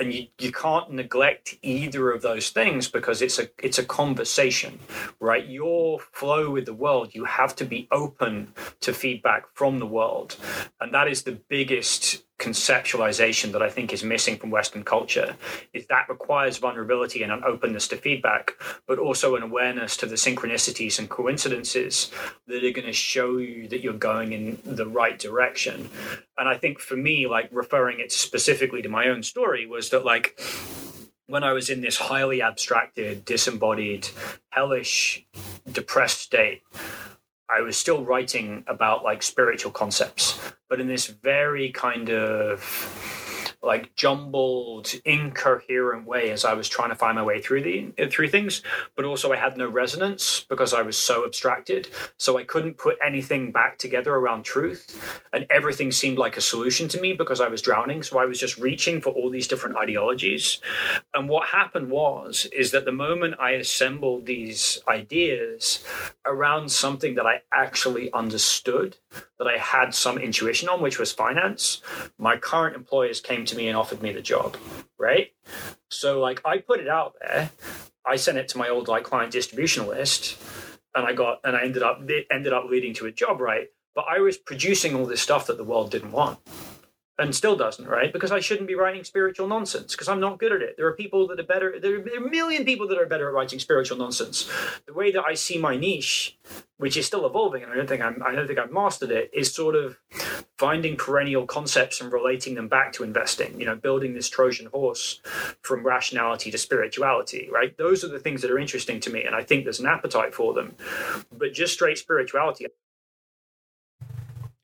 and 0.00 0.12
you, 0.12 0.26
you 0.38 0.50
can't 0.50 0.90
neglect 0.92 1.56
either 1.62 2.10
of 2.10 2.22
those 2.22 2.50
things 2.50 2.88
because 2.88 3.22
it's 3.22 3.38
a 3.38 3.48
it's 3.62 3.78
a 3.78 3.84
conversation 3.84 4.80
right? 5.20 5.46
Your 5.46 6.00
flow 6.12 6.50
with 6.50 6.66
the 6.66 6.74
world 6.74 7.14
you 7.14 7.24
have 7.24 7.54
to 7.56 7.64
be 7.64 7.86
open 7.92 8.52
to 8.80 8.92
feedback 8.92 9.44
from 9.54 9.78
the 9.78 9.86
world. 9.86 10.36
And 10.80 10.92
that 10.94 11.08
is 11.08 11.22
the 11.22 11.38
biggest 11.48 12.24
conceptualization 12.40 13.52
that 13.52 13.62
I 13.62 13.68
think 13.68 13.92
is 13.92 14.02
missing 14.02 14.36
from 14.36 14.50
Western 14.50 14.82
culture 14.82 15.36
is 15.72 15.86
that 15.86 16.08
requires 16.08 16.56
vulnerability 16.58 17.22
and 17.22 17.30
an 17.30 17.44
openness 17.44 17.86
to 17.88 17.96
feedback, 17.96 18.54
but 18.88 18.98
also 18.98 19.36
an 19.36 19.42
awareness 19.42 19.96
to 19.98 20.06
the 20.06 20.16
synchronicities 20.16 20.98
and 20.98 21.08
coincidences 21.08 22.10
that 22.46 22.64
are 22.64 22.72
going 22.72 22.86
to 22.86 22.92
show 22.92 23.36
you 23.36 23.68
that 23.68 23.82
you're 23.82 23.92
going 23.92 24.32
in 24.32 24.58
the 24.64 24.86
right 24.86 25.18
direction. 25.18 25.90
And 26.38 26.48
I 26.48 26.56
think 26.56 26.80
for 26.80 26.96
me, 26.96 27.26
like 27.26 27.48
referring 27.52 28.00
it 28.00 28.10
specifically 28.10 28.82
to 28.82 28.88
my 28.88 29.08
own 29.08 29.22
story, 29.22 29.66
was 29.66 29.90
that 29.90 30.04
like 30.04 30.40
when 31.26 31.44
I 31.44 31.52
was 31.52 31.70
in 31.70 31.80
this 31.80 31.96
highly 31.96 32.42
abstracted, 32.42 33.24
disembodied, 33.24 34.08
hellish, 34.48 35.26
depressed 35.70 36.20
state, 36.20 36.62
I 37.52 37.62
was 37.62 37.76
still 37.76 38.04
writing 38.04 38.64
about 38.66 39.02
like 39.02 39.22
spiritual 39.22 39.72
concepts, 39.72 40.38
but 40.68 40.80
in 40.80 40.86
this 40.86 41.06
very 41.06 41.70
kind 41.72 42.10
of 42.10 42.60
like 43.62 43.94
jumbled, 43.94 44.92
incoherent 45.04 46.06
way 46.06 46.30
as 46.30 46.44
I 46.44 46.54
was 46.54 46.68
trying 46.68 46.88
to 46.90 46.94
find 46.94 47.16
my 47.16 47.22
way 47.22 47.42
through 47.42 47.62
the 47.62 48.08
through 48.10 48.28
things. 48.28 48.62
But 48.96 49.04
also, 49.04 49.32
I 49.32 49.36
had 49.36 49.56
no 49.56 49.68
resonance 49.68 50.46
because 50.48 50.72
I 50.72 50.82
was 50.82 50.96
so 50.96 51.24
abstracted, 51.26 51.88
so 52.16 52.38
I 52.38 52.44
couldn't 52.44 52.78
put 52.78 52.96
anything 53.04 53.52
back 53.52 53.78
together 53.78 54.14
around 54.14 54.44
truth, 54.44 55.22
and 55.32 55.46
everything 55.50 55.92
seemed 55.92 56.18
like 56.18 56.36
a 56.36 56.40
solution 56.40 56.88
to 56.88 57.00
me 57.00 57.12
because 57.12 57.40
I 57.40 57.48
was 57.48 57.62
drowning. 57.62 58.02
So 58.02 58.18
I 58.18 58.24
was 58.24 58.40
just 58.40 58.58
reaching 58.58 59.00
for 59.00 59.10
all 59.10 59.30
these 59.30 59.48
different 59.48 59.76
ideologies. 59.76 60.60
And 61.14 61.28
what 61.28 61.48
happened 61.48 61.90
was 61.90 62.46
is 62.52 62.70
that 62.70 62.84
the 62.84 62.92
moment 62.92 63.34
I 63.38 63.52
assembled 63.52 64.26
these 64.26 64.80
ideas 64.88 65.84
around 66.24 66.70
something 66.70 67.14
that 67.16 67.26
I 67.26 67.42
actually 67.52 68.12
understood, 68.12 68.96
that 69.40 69.48
I 69.48 69.56
had 69.56 69.94
some 69.94 70.18
intuition 70.18 70.68
on, 70.68 70.82
which 70.82 70.98
was 70.98 71.12
finance, 71.12 71.80
my 72.18 72.36
current 72.36 72.76
employers 72.76 73.22
came 73.22 73.46
to 73.46 73.56
me 73.56 73.68
and 73.68 73.76
offered 73.76 74.02
me 74.02 74.12
the 74.12 74.20
job, 74.20 74.58
right? 74.98 75.32
So 75.88 76.20
like 76.20 76.42
I 76.44 76.58
put 76.58 76.78
it 76.78 76.88
out 76.88 77.14
there, 77.20 77.50
I 78.04 78.16
sent 78.16 78.36
it 78.36 78.48
to 78.48 78.58
my 78.58 78.68
old 78.68 78.86
like 78.86 79.04
client 79.04 79.32
distribution 79.32 79.86
list, 79.88 80.38
and 80.94 81.06
I 81.06 81.14
got 81.14 81.40
and 81.42 81.56
I 81.56 81.62
ended 81.62 81.82
up 81.82 82.02
it 82.06 82.26
ended 82.30 82.52
up 82.52 82.66
leading 82.68 82.92
to 82.94 83.06
a 83.06 83.12
job, 83.12 83.40
right? 83.40 83.68
But 83.94 84.04
I 84.10 84.18
was 84.18 84.36
producing 84.36 84.94
all 84.94 85.06
this 85.06 85.22
stuff 85.22 85.46
that 85.46 85.56
the 85.56 85.64
world 85.64 85.90
didn't 85.90 86.12
want 86.12 86.38
and 87.20 87.34
still 87.34 87.54
doesn't, 87.54 87.86
right? 87.86 88.12
Because 88.12 88.32
I 88.32 88.40
shouldn't 88.40 88.66
be 88.66 88.74
writing 88.74 89.04
spiritual 89.04 89.46
nonsense 89.46 89.92
because 89.92 90.08
I'm 90.08 90.20
not 90.20 90.38
good 90.38 90.52
at 90.52 90.62
it. 90.62 90.76
There 90.76 90.86
are 90.86 90.94
people 90.94 91.28
that 91.28 91.38
are 91.38 91.44
better. 91.44 91.78
There 91.78 91.96
are 91.96 92.26
a 92.26 92.30
million 92.30 92.64
people 92.64 92.88
that 92.88 92.98
are 92.98 93.06
better 93.06 93.28
at 93.28 93.34
writing 93.34 93.58
spiritual 93.58 93.98
nonsense. 93.98 94.50
The 94.86 94.94
way 94.94 95.12
that 95.12 95.22
I 95.22 95.34
see 95.34 95.58
my 95.58 95.76
niche, 95.76 96.38
which 96.78 96.96
is 96.96 97.06
still 97.06 97.26
evolving, 97.26 97.62
and 97.62 97.70
I 97.70 97.76
don't 97.76 97.88
think 97.88 98.02
I'm, 98.02 98.22
I 98.24 98.34
don't 98.34 98.46
think 98.46 98.58
I've 98.58 98.72
mastered 98.72 99.10
it, 99.10 99.30
is 99.34 99.52
sort 99.52 99.76
of 99.76 99.98
finding 100.56 100.96
perennial 100.96 101.46
concepts 101.46 102.00
and 102.00 102.10
relating 102.10 102.54
them 102.54 102.68
back 102.68 102.92
to 102.94 103.04
investing, 103.04 103.60
you 103.60 103.66
know, 103.66 103.76
building 103.76 104.14
this 104.14 104.30
Trojan 104.30 104.66
horse 104.66 105.20
from 105.60 105.84
rationality 105.84 106.50
to 106.50 106.58
spirituality, 106.58 107.50
right? 107.52 107.76
Those 107.76 108.02
are 108.02 108.08
the 108.08 108.18
things 108.18 108.40
that 108.40 108.50
are 108.50 108.58
interesting 108.58 108.98
to 109.00 109.10
me. 109.10 109.24
And 109.24 109.34
I 109.34 109.42
think 109.42 109.64
there's 109.64 109.80
an 109.80 109.86
appetite 109.86 110.34
for 110.34 110.54
them. 110.54 110.74
But 111.30 111.52
just 111.52 111.74
straight 111.74 111.98
spirituality. 111.98 112.66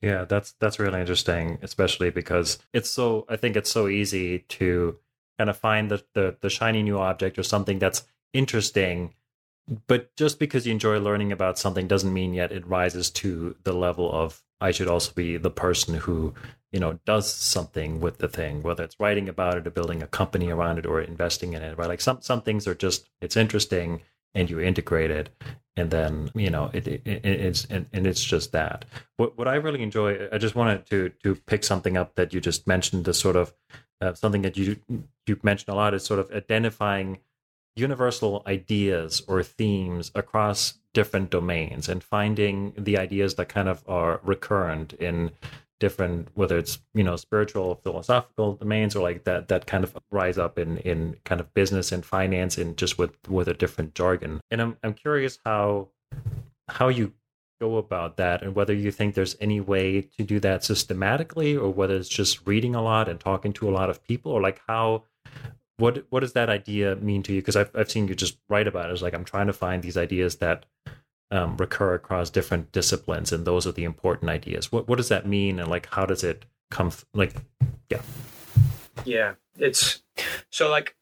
Yeah, 0.01 0.25
that's 0.25 0.53
that's 0.59 0.79
really 0.79 0.99
interesting, 0.99 1.57
especially 1.61 2.11
because 2.11 2.59
it's 2.73 2.89
so 2.89 3.25
I 3.29 3.35
think 3.35 3.55
it's 3.55 3.71
so 3.71 3.87
easy 3.87 4.39
to 4.39 4.97
kind 5.37 5.49
of 5.49 5.57
find 5.57 5.89
the, 5.91 6.03
the, 6.13 6.37
the 6.41 6.49
shiny 6.49 6.83
new 6.83 6.97
object 6.97 7.37
or 7.37 7.43
something 7.43 7.79
that's 7.79 8.03
interesting 8.33 9.13
but 9.87 10.15
just 10.15 10.39
because 10.39 10.65
you 10.65 10.71
enjoy 10.71 10.99
learning 10.99 11.31
about 11.31 11.59
something 11.59 11.87
doesn't 11.87 12.13
mean 12.13 12.33
yet 12.33 12.51
it 12.51 12.65
rises 12.67 13.09
to 13.11 13.55
the 13.63 13.73
level 13.73 14.11
of 14.11 14.41
I 14.61 14.71
should 14.71 14.87
also 14.87 15.11
be 15.13 15.37
the 15.37 15.51
person 15.51 15.95
who, 15.95 16.33
you 16.71 16.79
know, 16.79 16.99
does 17.05 17.31
something 17.31 17.99
with 17.99 18.17
the 18.17 18.27
thing, 18.27 18.63
whether 18.63 18.83
it's 18.83 18.99
writing 18.99 19.29
about 19.29 19.57
it 19.57 19.67
or 19.67 19.71
building 19.71 20.01
a 20.01 20.07
company 20.07 20.49
around 20.49 20.79
it 20.79 20.85
or 20.85 21.01
investing 21.01 21.53
in 21.53 21.61
it, 21.61 21.77
right? 21.77 21.87
Like 21.87 22.01
some 22.01 22.21
some 22.21 22.41
things 22.41 22.67
are 22.67 22.75
just 22.75 23.09
it's 23.21 23.37
interesting 23.37 24.01
and 24.37 24.49
you 24.49 24.59
integrate 24.59 25.09
it 25.09 25.29
and 25.75 25.91
then 25.91 26.31
you 26.35 26.49
know 26.49 26.69
it, 26.73 26.87
it, 26.87 27.01
it 27.05 27.25
it's 27.25 27.65
and, 27.65 27.87
and, 27.91 28.05
it's 28.05 28.23
just 28.23 28.51
that. 28.51 28.85
What 29.17 29.37
what 29.37 29.47
i 29.47 29.55
really 29.55 29.81
enjoy 29.81 30.27
i 30.31 30.37
just 30.37 30.55
wanted 30.55 30.85
to 30.87 31.09
to 31.23 31.35
pick 31.35 31.63
something 31.63 31.97
up 31.97 32.15
that 32.15 32.33
you 32.33 32.39
just 32.39 32.67
mentioned 32.67 33.05
the 33.05 33.13
sort 33.13 33.35
of 33.35 33.53
uh, 34.01 34.13
something 34.13 34.43
that 34.43 34.57
you 34.57 34.77
you 35.25 35.39
mentioned 35.43 35.69
a 35.73 35.75
lot 35.75 35.93
is 35.93 36.03
sort 36.03 36.19
of 36.19 36.31
identifying 36.31 37.19
universal 37.75 38.43
ideas 38.47 39.21
or 39.27 39.43
themes 39.43 40.11
across 40.15 40.79
different 40.93 41.29
domains 41.29 41.87
and 41.89 42.03
finding 42.03 42.73
the 42.77 42.97
ideas 42.97 43.35
that 43.35 43.49
kind 43.49 43.69
of 43.69 43.83
are 43.87 44.19
recurrent 44.23 44.93
in 44.93 45.31
different 45.79 46.29
whether 46.33 46.57
it's 46.57 46.79
you 46.93 47.03
know 47.03 47.15
spiritual 47.15 47.75
philosophical 47.83 48.55
domains 48.55 48.95
or 48.95 49.01
like 49.01 49.23
that 49.23 49.47
that 49.47 49.65
kind 49.67 49.83
of 49.83 49.95
rise 50.11 50.37
up 50.37 50.57
in 50.57 50.77
in 50.79 51.15
kind 51.23 51.39
of 51.39 51.53
business 51.53 51.91
and 51.91 52.05
finance 52.05 52.57
and 52.57 52.77
just 52.77 52.97
with 52.97 53.11
with 53.29 53.47
a 53.47 53.53
different 53.53 53.93
jargon 53.93 54.39
and 54.49 54.61
i'm 54.61 54.77
i'm 54.83 54.93
curious 54.93 55.39
how 55.45 55.87
how 56.69 56.87
you 56.87 57.13
go 57.59 57.77
about 57.77 58.17
that 58.17 58.43
and 58.43 58.55
whether 58.55 58.73
you 58.73 58.91
think 58.91 59.15
there's 59.15 59.35
any 59.39 59.59
way 59.59 60.01
to 60.01 60.23
do 60.23 60.39
that 60.39 60.63
systematically 60.63 61.55
or 61.55 61.71
whether 61.71 61.95
it's 61.95 62.09
just 62.09 62.45
reading 62.45 62.75
a 62.75 62.81
lot 62.81 63.09
and 63.09 63.19
talking 63.19 63.51
to 63.51 63.67
a 63.67 63.71
lot 63.71 63.89
of 63.89 64.03
people 64.03 64.31
or 64.31 64.41
like 64.41 64.61
how 64.67 65.03
what 65.77 66.05
what 66.09 66.21
does 66.21 66.33
that 66.33 66.49
idea 66.49 66.95
mean 66.97 67.23
to 67.23 67.33
you? 67.33 67.41
Because 67.41 67.55
I've 67.55 67.71
I've 67.75 67.91
seen 67.91 68.07
you 68.07 68.15
just 68.15 68.37
write 68.49 68.67
about 68.67 68.89
it. 68.89 68.93
It's 68.93 69.01
like 69.01 69.13
I'm 69.13 69.25
trying 69.25 69.47
to 69.47 69.53
find 69.53 69.81
these 69.81 69.97
ideas 69.97 70.37
that 70.37 70.65
um, 71.31 71.57
recur 71.57 71.93
across 71.93 72.29
different 72.29 72.71
disciplines, 72.71 73.31
and 73.31 73.45
those 73.45 73.67
are 73.67 73.71
the 73.71 73.83
important 73.83 74.29
ideas. 74.29 74.71
What 74.71 74.87
what 74.87 74.97
does 74.97 75.09
that 75.09 75.27
mean, 75.27 75.59
and 75.59 75.69
like 75.69 75.87
how 75.87 76.05
does 76.05 76.23
it 76.23 76.45
come? 76.71 76.91
Th- 76.91 77.05
like, 77.13 77.35
yeah, 77.89 78.01
yeah, 79.05 79.33
it's 79.57 80.03
so 80.49 80.69
like 80.69 80.95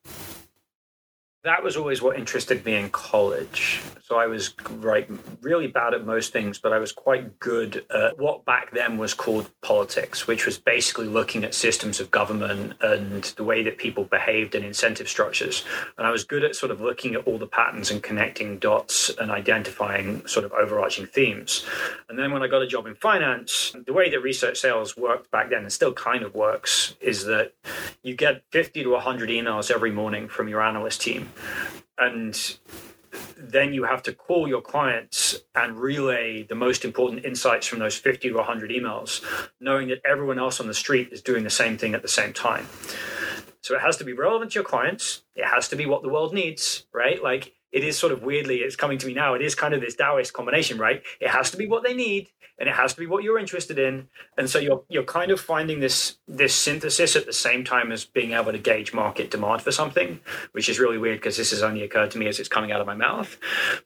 that 1.45 1.63
was 1.63 1.77
always 1.77 2.01
what 2.01 2.17
interested 2.17 2.65
me 2.65 2.75
in 2.75 2.89
college. 2.89 3.79
So 4.03 4.17
I 4.17 4.25
was 4.25 4.53
right, 4.71 5.07
really 5.41 5.67
bad 5.67 5.93
at 5.93 6.05
most 6.05 6.33
things, 6.33 6.57
but 6.57 6.73
I 6.73 6.79
was 6.79 6.91
quite 6.91 7.39
good 7.39 7.85
at 7.93 8.19
what 8.19 8.45
back 8.45 8.71
then 8.71 8.97
was 8.97 9.13
called 9.13 9.49
politics, 9.61 10.27
which 10.27 10.45
was 10.45 10.57
basically 10.57 11.07
looking 11.07 11.43
at 11.43 11.53
systems 11.53 11.99
of 11.99 12.09
government 12.09 12.73
and 12.81 13.23
the 13.23 13.43
way 13.43 13.63
that 13.63 13.77
people 13.77 14.05
behaved 14.05 14.55
and 14.55 14.65
incentive 14.65 15.07
structures. 15.07 15.63
And 15.97 16.05
I 16.05 16.11
was 16.11 16.23
good 16.23 16.43
at 16.43 16.55
sort 16.55 16.71
of 16.71 16.81
looking 16.81 17.13
at 17.13 17.27
all 17.27 17.37
the 17.37 17.47
patterns 17.47 17.91
and 17.91 18.01
connecting 18.01 18.57
dots 18.57 19.11
and 19.19 19.29
identifying 19.29 20.25
sort 20.27 20.45
of 20.45 20.51
overarching 20.51 21.05
themes. 21.05 21.65
And 22.09 22.17
then 22.17 22.31
when 22.31 22.41
I 22.41 22.47
got 22.47 22.63
a 22.63 22.67
job 22.67 22.87
in 22.87 22.95
finance, 22.95 23.75
the 23.85 23.93
way 23.93 24.09
that 24.09 24.19
research 24.21 24.57
sales 24.57 24.97
worked 24.97 25.29
back 25.29 25.51
then 25.51 25.61
and 25.61 25.71
still 25.71 25.93
kind 25.93 26.23
of 26.23 26.33
works 26.33 26.95
is 27.01 27.25
that 27.25 27.53
you 28.01 28.15
get 28.15 28.43
50 28.51 28.83
to 28.83 28.89
100 28.91 29.29
emails 29.29 29.69
every 29.69 29.91
morning 29.91 30.27
from 30.27 30.47
your 30.47 30.61
analyst 30.61 31.01
team 31.01 31.29
and 31.97 32.57
then 33.37 33.73
you 33.73 33.83
have 33.83 34.03
to 34.03 34.13
call 34.13 34.47
your 34.47 34.61
clients 34.61 35.41
and 35.53 35.79
relay 35.79 36.43
the 36.43 36.55
most 36.55 36.85
important 36.85 37.25
insights 37.25 37.67
from 37.67 37.79
those 37.79 37.95
50 37.95 38.29
to 38.29 38.35
100 38.35 38.71
emails, 38.71 39.23
knowing 39.59 39.87
that 39.89 40.01
everyone 40.05 40.39
else 40.39 40.59
on 40.59 40.67
the 40.67 40.73
street 40.73 41.09
is 41.11 41.21
doing 41.21 41.43
the 41.43 41.49
same 41.49 41.77
thing 41.77 41.93
at 41.93 42.01
the 42.01 42.07
same 42.07 42.33
time. 42.33 42.67
So 43.61 43.75
it 43.75 43.81
has 43.81 43.97
to 43.97 44.03
be 44.03 44.13
relevant 44.13 44.51
to 44.51 44.55
your 44.55 44.63
clients. 44.63 45.23
It 45.35 45.45
has 45.45 45.69
to 45.69 45.75
be 45.75 45.85
what 45.85 46.03
the 46.03 46.09
world 46.09 46.33
needs, 46.33 46.85
right? 46.93 47.21
Like 47.21 47.53
it 47.75 47.83
is 47.83 47.99
sort 47.99 48.13
of 48.13 48.23
weirdly, 48.23 48.59
it's 48.59 48.77
coming 48.77 48.97
to 48.97 49.05
me 49.05 49.13
now. 49.13 49.33
It 49.33 49.41
is 49.41 49.53
kind 49.53 49.73
of 49.73 49.81
this 49.81 49.95
Taoist 49.95 50.31
combination, 50.31 50.77
right? 50.77 51.03
It 51.19 51.27
has 51.27 51.51
to 51.51 51.57
be 51.57 51.67
what 51.67 51.83
they 51.83 51.93
need, 51.93 52.29
and 52.57 52.69
it 52.69 52.75
has 52.75 52.93
to 52.93 52.99
be 53.01 53.05
what 53.05 53.21
you're 53.21 53.37
interested 53.37 53.77
in. 53.77 54.07
And 54.37 54.49
so 54.49 54.59
you're 54.59 54.83
you're 54.87 55.03
kind 55.03 55.29
of 55.29 55.41
finding 55.41 55.81
this 55.81 56.17
this 56.25 56.55
synthesis 56.55 57.17
at 57.17 57.25
the 57.25 57.33
same 57.33 57.65
time 57.65 57.91
as 57.91 58.05
being 58.05 58.31
able 58.31 58.53
to 58.53 58.57
gauge 58.57 58.93
market 58.93 59.29
demand 59.29 59.61
for 59.61 59.73
something, 59.73 60.21
which 60.53 60.69
is 60.69 60.79
really 60.79 60.97
weird 60.97 61.19
because 61.19 61.35
this 61.35 61.51
has 61.51 61.61
only 61.61 61.83
occurred 61.83 62.11
to 62.11 62.17
me 62.17 62.27
as 62.27 62.39
it's 62.39 62.47
coming 62.49 62.71
out 62.71 62.79
of 62.79 62.87
my 62.87 62.95
mouth. 62.95 63.37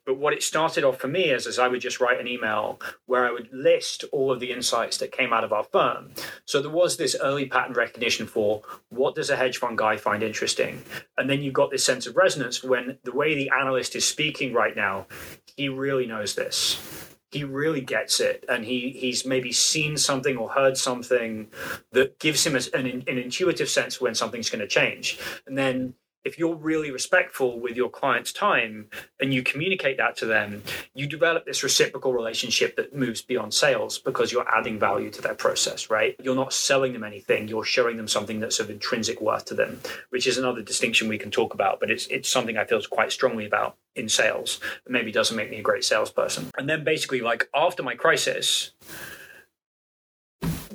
But 0.05 0.17
what 0.17 0.33
it 0.33 0.43
started 0.43 0.83
off 0.83 0.99
for 0.99 1.07
me 1.07 1.31
is 1.31 1.47
as 1.47 1.57
I 1.57 1.67
would 1.67 1.81
just 1.81 1.99
write 1.99 2.19
an 2.19 2.27
email 2.27 2.79
where 3.07 3.25
I 3.25 3.31
would 3.31 3.49
list 3.51 4.05
all 4.11 4.31
of 4.31 4.39
the 4.39 4.51
insights 4.51 4.97
that 4.97 5.11
came 5.11 5.33
out 5.33 5.43
of 5.43 5.51
our 5.51 5.63
firm. 5.63 6.11
So 6.45 6.61
there 6.61 6.69
was 6.69 6.97
this 6.97 7.15
early 7.19 7.47
pattern 7.47 7.73
recognition 7.73 8.27
for 8.27 8.61
what 8.89 9.15
does 9.15 9.31
a 9.31 9.35
hedge 9.35 9.57
fund 9.57 9.79
guy 9.79 9.97
find 9.97 10.21
interesting, 10.21 10.83
and 11.17 11.27
then 11.27 11.41
you 11.41 11.51
got 11.51 11.71
this 11.71 11.83
sense 11.83 12.05
of 12.05 12.15
resonance 12.15 12.63
when 12.63 12.99
the 13.03 13.11
way 13.11 13.33
the 13.33 13.49
analyst 13.49 13.78
is 13.79 14.07
speaking 14.07 14.53
right 14.53 14.75
now, 14.75 15.07
he 15.55 15.69
really 15.69 16.05
knows 16.05 16.35
this. 16.35 17.15
He 17.31 17.43
really 17.43 17.81
gets 17.81 18.19
it, 18.19 18.43
and 18.49 18.65
he 18.65 18.89
he's 18.89 19.25
maybe 19.25 19.51
seen 19.51 19.97
something 19.97 20.35
or 20.35 20.49
heard 20.49 20.77
something 20.77 21.47
that 21.91 22.17
gives 22.19 22.45
him 22.45 22.55
an, 22.55 23.03
an 23.07 23.17
intuitive 23.17 23.69
sense 23.69 24.01
when 24.01 24.15
something's 24.15 24.49
going 24.49 24.61
to 24.61 24.67
change, 24.67 25.19
and 25.45 25.57
then 25.57 25.93
if 26.25 26.37
you're 26.37 26.55
really 26.55 26.91
respectful 26.91 27.59
with 27.59 27.75
your 27.77 27.89
client's 27.89 28.33
time 28.33 28.87
and 29.19 29.33
you 29.33 29.41
communicate 29.41 29.97
that 29.97 30.15
to 30.17 30.25
them, 30.25 30.63
you 30.93 31.07
develop 31.07 31.45
this 31.45 31.63
reciprocal 31.63 32.13
relationship 32.13 32.75
that 32.75 32.95
moves 32.95 33.21
beyond 33.21 33.53
sales 33.53 33.97
because 33.99 34.31
you're 34.31 34.47
adding 34.49 34.79
value 34.79 35.09
to 35.09 35.21
their 35.21 35.33
process, 35.33 35.89
right? 35.89 36.15
You're 36.21 36.35
not 36.35 36.53
selling 36.53 36.93
them 36.93 37.03
anything, 37.03 37.47
you're 37.47 37.63
showing 37.63 37.97
them 37.97 38.07
something 38.07 38.39
that's 38.39 38.59
of 38.59 38.69
intrinsic 38.69 39.21
worth 39.21 39.45
to 39.45 39.53
them, 39.53 39.79
which 40.09 40.27
is 40.27 40.37
another 40.37 40.61
distinction 40.61 41.07
we 41.07 41.17
can 41.17 41.31
talk 41.31 41.53
about, 41.53 41.79
but 41.79 41.89
it's 41.89 42.07
it's 42.07 42.29
something 42.29 42.57
I 42.57 42.65
feel 42.65 42.79
quite 42.89 43.11
strongly 43.11 43.45
about 43.45 43.77
in 43.95 44.09
sales. 44.09 44.59
maybe 44.87 45.11
doesn't 45.11 45.35
make 45.35 45.51
me 45.51 45.59
a 45.59 45.61
great 45.61 45.83
salesperson. 45.83 46.49
And 46.57 46.69
then 46.69 46.83
basically 46.83 47.21
like 47.21 47.49
after 47.53 47.83
my 47.83 47.95
crisis, 47.95 48.71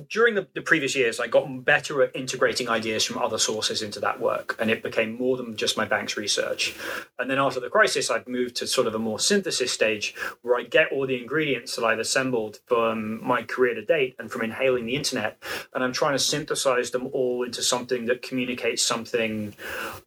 during 0.08 0.34
the, 0.34 0.46
the, 0.54 0.62
previous 0.62 0.96
years, 0.96 1.20
I 1.20 1.26
got 1.26 1.64
better 1.64 2.02
at 2.02 2.14
integrating 2.14 2.68
ideas 2.68 3.04
from 3.04 3.18
other 3.18 3.38
sources 3.38 3.82
into 3.82 4.00
that 4.00 4.20
work, 4.20 4.56
and 4.58 4.70
it 4.70 4.82
became 4.82 5.16
more 5.16 5.36
than 5.36 5.56
just 5.56 5.76
my 5.76 5.84
bank's 5.84 6.16
research. 6.16 6.74
And 7.18 7.30
then 7.30 7.38
after 7.38 7.60
the 7.60 7.68
crisis, 7.68 8.10
I'd 8.10 8.28
moved 8.28 8.56
to 8.56 8.66
sort 8.66 8.86
of 8.86 8.94
a 8.94 8.98
more 8.98 9.18
synthesis 9.18 9.72
stage 9.72 10.14
where 10.42 10.58
I 10.58 10.62
get 10.64 10.92
all 10.92 11.06
the 11.06 11.20
ingredients 11.20 11.76
that 11.76 11.84
I've 11.84 11.98
assembled 11.98 12.58
from 12.66 13.24
my 13.24 13.42
career 13.42 13.74
to 13.74 13.84
date 13.84 14.16
and 14.18 14.30
from 14.30 14.42
inhaling 14.42 14.86
the 14.86 14.96
internet, 14.96 15.42
and 15.74 15.84
I'm 15.84 15.92
trying 15.92 16.14
to 16.14 16.18
synthesize 16.18 16.90
them 16.90 17.08
all 17.12 17.42
into 17.42 17.62
something 17.62 18.06
that 18.06 18.22
communicates 18.22 18.82
something 18.82 19.54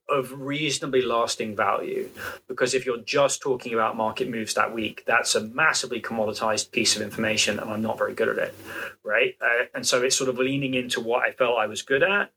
of 0.10 0.32
reasonably 0.34 1.02
lasting 1.02 1.56
value. 1.56 2.10
Because 2.48 2.74
if 2.74 2.86
you're 2.86 3.02
just 3.02 3.42
talking 3.42 3.74
about 3.74 3.96
market 3.96 4.30
moves 4.30 4.54
that 4.54 4.74
week, 4.74 5.04
that's 5.06 5.36
a 5.36 5.42
massively 5.42 6.02
commoditized 6.02 6.72
piece 6.72 6.96
of 6.96 7.02
information, 7.02 7.60
and 7.60 7.70
I'm 7.70 7.82
not 7.82 7.98
very 7.98 8.14
good 8.14 8.30
at 8.30 8.38
it, 8.38 8.56
right? 9.04 9.36
Uh, 9.42 9.66
and 9.74 9.87
so 9.88 10.02
it's 10.02 10.16
sort 10.16 10.30
of 10.30 10.38
leaning 10.38 10.74
into 10.74 11.00
what 11.00 11.24
I 11.24 11.32
felt 11.32 11.58
I 11.58 11.68
was 11.68 11.82
good 11.82 12.04
at, 12.04 12.32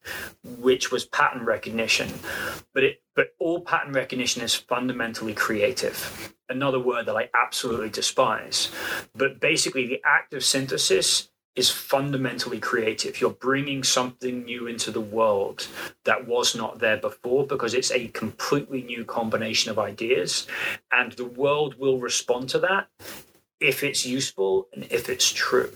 which 0.44 0.90
was 0.90 1.04
pattern 1.04 1.44
recognition. 1.44 2.08
But 2.72 2.84
it 2.84 3.02
but 3.14 3.34
all 3.38 3.60
pattern 3.60 3.92
recognition 3.92 4.42
is 4.42 4.54
fundamentally 4.54 5.34
creative. 5.34 6.34
Another 6.48 6.80
word 6.80 7.06
that 7.06 7.16
I 7.16 7.28
absolutely 7.34 7.90
despise. 7.90 8.70
But 9.14 9.40
basically 9.40 9.86
the 9.86 10.00
act 10.04 10.32
of 10.32 10.44
synthesis 10.44 11.28
is 11.56 11.68
fundamentally 11.70 12.60
creative. 12.60 13.20
You're 13.20 13.30
bringing 13.30 13.82
something 13.82 14.44
new 14.44 14.66
into 14.66 14.90
the 14.90 15.00
world 15.00 15.66
that 16.04 16.26
was 16.26 16.54
not 16.54 16.78
there 16.78 16.96
before 16.96 17.46
because 17.46 17.74
it's 17.74 17.90
a 17.90 18.08
completely 18.08 18.82
new 18.82 19.04
combination 19.04 19.70
of 19.70 19.78
ideas. 19.78 20.46
And 20.92 21.12
the 21.12 21.26
world 21.26 21.74
will 21.78 21.98
respond 21.98 22.48
to 22.50 22.60
that 22.60 22.88
if 23.60 23.84
it's 23.84 24.06
useful 24.06 24.68
and 24.72 24.84
if 24.90 25.08
it's 25.08 25.30
true. 25.30 25.70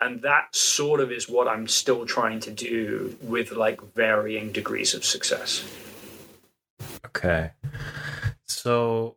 And 0.00 0.22
that 0.22 0.54
sort 0.54 1.00
of 1.00 1.12
is 1.12 1.28
what 1.28 1.46
I'm 1.46 1.68
still 1.68 2.06
trying 2.06 2.40
to 2.40 2.50
do 2.50 3.16
with 3.22 3.52
like 3.52 3.80
varying 3.94 4.52
degrees 4.52 4.94
of 4.94 5.04
success. 5.04 5.64
Okay. 7.04 7.50
So 8.46 9.16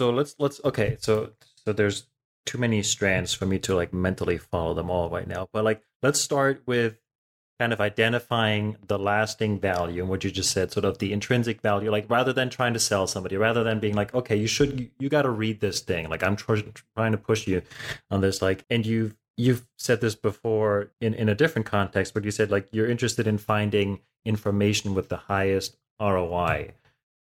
so 0.00 0.10
let's 0.10 0.34
let's 0.38 0.60
okay, 0.64 0.96
so 1.00 1.32
so 1.64 1.72
there's 1.72 2.06
too 2.46 2.58
many 2.58 2.82
strands 2.82 3.34
for 3.34 3.46
me 3.46 3.58
to 3.58 3.74
like 3.74 3.92
mentally 3.92 4.38
follow 4.38 4.72
them 4.74 4.90
all 4.90 5.10
right 5.10 5.26
now. 5.28 5.48
But 5.52 5.64
like 5.64 5.82
let's 6.02 6.20
start 6.20 6.62
with 6.66 6.96
kind 7.58 7.72
of 7.72 7.80
identifying 7.80 8.76
the 8.86 8.98
lasting 8.98 9.58
value 9.58 10.02
and 10.02 10.10
what 10.10 10.22
you 10.22 10.30
just 10.30 10.50
said, 10.50 10.70
sort 10.70 10.84
of 10.84 10.98
the 10.98 11.12
intrinsic 11.12 11.60
value, 11.60 11.90
like 11.90 12.08
rather 12.08 12.32
than 12.32 12.48
trying 12.48 12.72
to 12.72 12.78
sell 12.78 13.06
somebody, 13.06 13.36
rather 13.36 13.64
than 13.64 13.80
being 13.80 13.94
like, 13.94 14.14
okay, 14.14 14.36
you 14.36 14.46
should, 14.46 14.90
you, 14.98 15.08
got 15.08 15.22
to 15.22 15.30
read 15.30 15.60
this 15.60 15.80
thing. 15.80 16.08
Like 16.08 16.22
I'm 16.22 16.36
tr- 16.36 16.58
trying 16.96 17.12
to 17.12 17.18
push 17.18 17.46
you 17.46 17.62
on 18.10 18.20
this, 18.20 18.40
like, 18.40 18.64
and 18.70 18.86
you've 18.86 19.16
you've 19.36 19.64
said 19.76 20.00
this 20.00 20.16
before 20.16 20.90
in, 21.00 21.14
in 21.14 21.28
a 21.28 21.34
different 21.34 21.64
context, 21.64 22.12
but 22.12 22.24
you 22.24 22.30
said 22.30 22.50
like 22.50 22.68
you're 22.72 22.90
interested 22.90 23.26
in 23.26 23.38
finding 23.38 24.00
information 24.24 24.94
with 24.94 25.08
the 25.08 25.16
highest 25.16 25.76
ROI. 26.00 26.72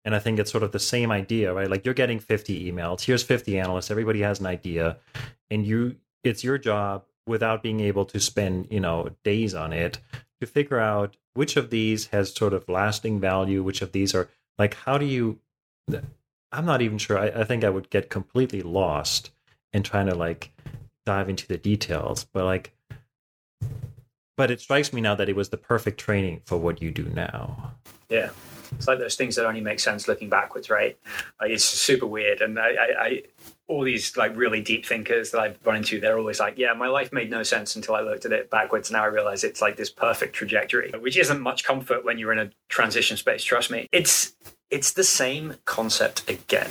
And 0.04 0.16
I 0.16 0.20
think 0.20 0.40
it's 0.40 0.52
sort 0.52 0.64
of 0.64 0.72
the 0.72 0.80
same 0.80 1.12
idea, 1.12 1.54
right? 1.54 1.70
Like 1.70 1.86
you're 1.86 1.94
getting 1.94 2.20
50 2.20 2.72
emails. 2.72 3.02
Here's 3.04 3.24
50 3.24 3.60
analysts. 3.60 3.92
Everybody 3.92 4.22
has 4.22 4.40
an 4.40 4.48
idea. 4.48 4.98
And 5.52 5.66
you 5.66 5.98
it's 6.24 6.44
your 6.44 6.58
job 6.58 7.04
without 7.28 7.62
being 7.62 7.82
able 7.82 8.06
to 8.06 8.20
spend, 8.20 8.68
you 8.72 8.80
know, 8.80 9.10
days 9.24 9.54
on 9.54 9.74
it 9.74 10.00
to 10.42 10.48
figure 10.48 10.80
out 10.80 11.18
which 11.34 11.56
of 11.56 11.70
these 11.70 12.08
has 12.08 12.34
sort 12.34 12.54
of 12.54 12.68
lasting 12.70 13.20
value, 13.20 13.64
which 13.64 13.82
of 13.82 13.92
these 13.92 14.14
are 14.14 14.30
like 14.58 14.76
how 14.76 14.98
do 14.98 15.06
you 15.06 15.40
I'm 16.52 16.66
not 16.66 16.82
even 16.82 16.98
sure. 16.98 17.18
I, 17.18 17.28
I 17.28 17.44
think 17.44 17.64
I 17.64 17.70
would 17.70 17.90
get 17.90 18.10
completely 18.10 18.62
lost 18.62 19.32
in 19.74 19.84
trying 19.84 20.08
to 20.08 20.16
like 20.16 20.52
dive 21.06 21.30
into 21.30 21.48
the 21.48 21.58
details. 21.58 22.26
But 22.26 22.46
like 22.46 22.74
but 24.38 24.52
it 24.52 24.62
strikes 24.62 24.94
me 24.94 25.02
now 25.02 25.16
that 25.16 25.30
it 25.30 25.36
was 25.36 25.50
the 25.50 25.58
perfect 25.58 26.00
training 26.00 26.42
for 26.46 26.58
what 26.58 26.82
you 26.82 26.92
do 26.92 27.06
now. 27.06 27.74
Yeah. 28.08 28.30
It's 28.76 28.88
like 28.88 29.00
those 29.00 29.16
things 29.16 29.36
that 29.36 29.46
only 29.46 29.62
make 29.62 29.80
sense 29.80 30.08
looking 30.08 30.30
backwards, 30.30 30.70
right? 30.70 30.98
Like 31.42 31.52
it's 31.52 31.64
super 31.64 32.06
weird. 32.06 32.42
And 32.42 32.60
I, 32.60 32.70
I, 32.70 33.06
I 33.06 33.24
all 33.68 33.84
these 33.84 34.16
like 34.16 34.36
really 34.36 34.62
deep 34.62 34.86
thinkers 34.86 35.32
that 35.32 35.42
I've 35.42 35.60
run 35.66 35.78
into, 35.78 36.00
they're 36.00 36.18
always 36.18 36.40
like, 36.40 36.58
yeah, 36.58 36.74
my 36.74 36.88
life 36.88 37.12
made 37.12 37.30
no 37.30 37.44
sense 37.44 37.76
until 37.76 37.96
I 37.96 38.02
looked 38.02 38.26
at 38.26 38.32
it 38.32 38.50
backwards. 38.50 38.90
Now 38.92 39.04
I 39.04 39.08
realize 39.08 39.44
it's 39.44 39.62
like 39.62 39.76
this 39.76 39.90
perfect 39.90 40.34
trajectory, 40.34 40.92
which 40.98 41.18
isn't 41.18 41.42
much 41.42 41.66
comfort 41.66 42.06
when 42.06 42.18
you're 42.18 42.32
in 42.32 42.40
a 42.40 42.50
transition 42.70 43.18
space. 43.18 43.44
Trust 43.44 43.70
me. 43.70 43.88
It's, 43.92 44.36
it's 44.70 44.94
the 44.94 45.04
same 45.04 45.56
concept 45.66 46.30
again, 46.30 46.70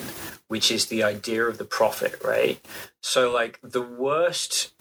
which 0.48 0.70
is 0.70 0.86
the 0.86 1.02
idea 1.02 1.44
of 1.44 1.58
the 1.58 1.64
prophet, 1.64 2.22
right? 2.24 2.64
So 3.02 3.30
like 3.30 3.60
the 3.62 3.82
worst, 3.82 4.72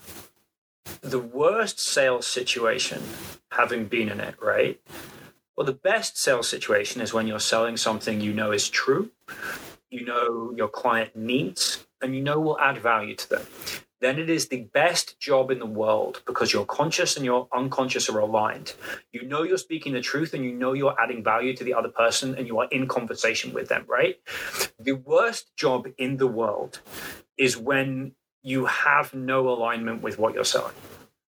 the 1.02 1.20
worst 1.20 1.78
sales 1.78 2.26
situation, 2.26 3.02
having 3.52 3.86
been 3.86 4.08
in 4.08 4.20
it, 4.20 4.36
right? 4.40 4.80
Well, 5.54 5.66
the 5.66 5.72
best 5.72 6.18
sales 6.18 6.48
situation 6.48 7.00
is 7.00 7.12
when 7.12 7.26
you're 7.26 7.40
selling 7.40 7.76
something 7.76 8.20
you 8.20 8.32
know 8.32 8.52
is 8.52 8.68
true, 8.68 9.10
you 9.90 10.04
know 10.04 10.52
your 10.54 10.68
client 10.68 11.16
needs, 11.16 11.85
and 12.06 12.14
you 12.14 12.22
know 12.22 12.38
will 12.38 12.58
add 12.60 12.78
value 12.78 13.16
to 13.16 13.28
them, 13.28 13.46
then 14.00 14.18
it 14.18 14.30
is 14.30 14.48
the 14.48 14.62
best 14.72 15.18
job 15.18 15.50
in 15.50 15.58
the 15.58 15.66
world 15.66 16.22
because 16.24 16.52
your 16.52 16.64
conscious 16.64 17.16
and 17.16 17.24
your 17.24 17.48
unconscious 17.52 18.08
are 18.08 18.20
aligned. 18.20 18.74
You 19.10 19.26
know 19.26 19.42
you're 19.42 19.58
speaking 19.58 19.92
the 19.92 20.00
truth 20.00 20.32
and 20.34 20.44
you 20.44 20.52
know 20.52 20.72
you're 20.72 20.94
adding 21.00 21.24
value 21.24 21.56
to 21.56 21.64
the 21.64 21.74
other 21.74 21.88
person 21.88 22.36
and 22.36 22.46
you 22.46 22.60
are 22.60 22.68
in 22.70 22.86
conversation 22.86 23.52
with 23.52 23.68
them, 23.68 23.84
right? 23.88 24.16
The 24.78 24.92
worst 24.92 25.56
job 25.56 25.88
in 25.98 26.18
the 26.18 26.28
world 26.28 26.80
is 27.36 27.56
when 27.56 28.12
you 28.44 28.66
have 28.66 29.12
no 29.12 29.48
alignment 29.48 30.02
with 30.02 30.16
what 30.16 30.34
you're 30.34 30.44
selling, 30.44 30.74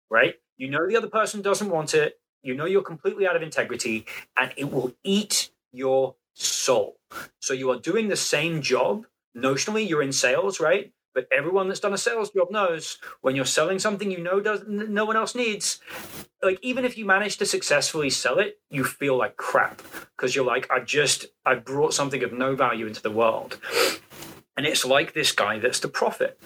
right? 0.10 0.36
You 0.58 0.72
know 0.72 0.88
the 0.88 0.98
other 0.98 1.10
person 1.10 1.44
doesn't 1.44 1.70
want 1.70 1.94
it, 1.94 2.20
you 2.42 2.56
know 2.56 2.66
you're 2.66 2.82
completely 2.82 3.28
out 3.28 3.36
of 3.36 3.44
integrity, 3.44 4.06
and 4.36 4.52
it 4.58 4.72
will 4.72 4.94
eat 5.04 5.52
your 5.72 6.16
soul. 6.34 6.98
So 7.40 7.54
you 7.54 7.70
are 7.70 7.78
doing 7.78 8.08
the 8.08 8.16
same 8.16 8.62
job 8.62 9.06
notionally 9.36 9.88
you're 9.88 10.02
in 10.02 10.12
sales, 10.12 10.60
right? 10.60 10.94
But 11.14 11.28
everyone 11.32 11.68
that's 11.68 11.80
done 11.80 11.94
a 11.94 11.98
sales 11.98 12.32
job 12.32 12.50
knows 12.50 12.98
when 13.22 13.36
you're 13.36 13.46
selling 13.46 13.78
something 13.78 14.10
you 14.10 14.20
know 14.20 14.40
does 14.40 14.64
no 14.68 15.06
one 15.06 15.16
else 15.16 15.36
needs, 15.36 15.80
like 16.42 16.58
even 16.64 16.86
if 16.86 16.98
you 16.98 17.06
manage 17.06 17.38
to 17.38 17.46
successfully 17.46 18.10
sell 18.10 18.40
it, 18.40 18.60
you 18.70 18.84
feel 18.84 19.16
like 19.16 19.38
crap 19.38 19.82
because 20.16 20.36
you're 20.36 20.46
like, 20.46 20.70
I 20.72 20.80
just 20.80 21.28
I 21.46 21.56
brought 21.56 21.94
something 21.94 22.24
of 22.24 22.34
no 22.34 22.56
value 22.56 22.88
into 22.88 23.02
the 23.02 23.12
world. 23.12 23.60
And 24.56 24.66
it's 24.68 24.86
like 24.86 25.14
this 25.14 25.32
guy 25.32 25.58
that's 25.60 25.80
the 25.80 25.88
prophet, 25.88 26.40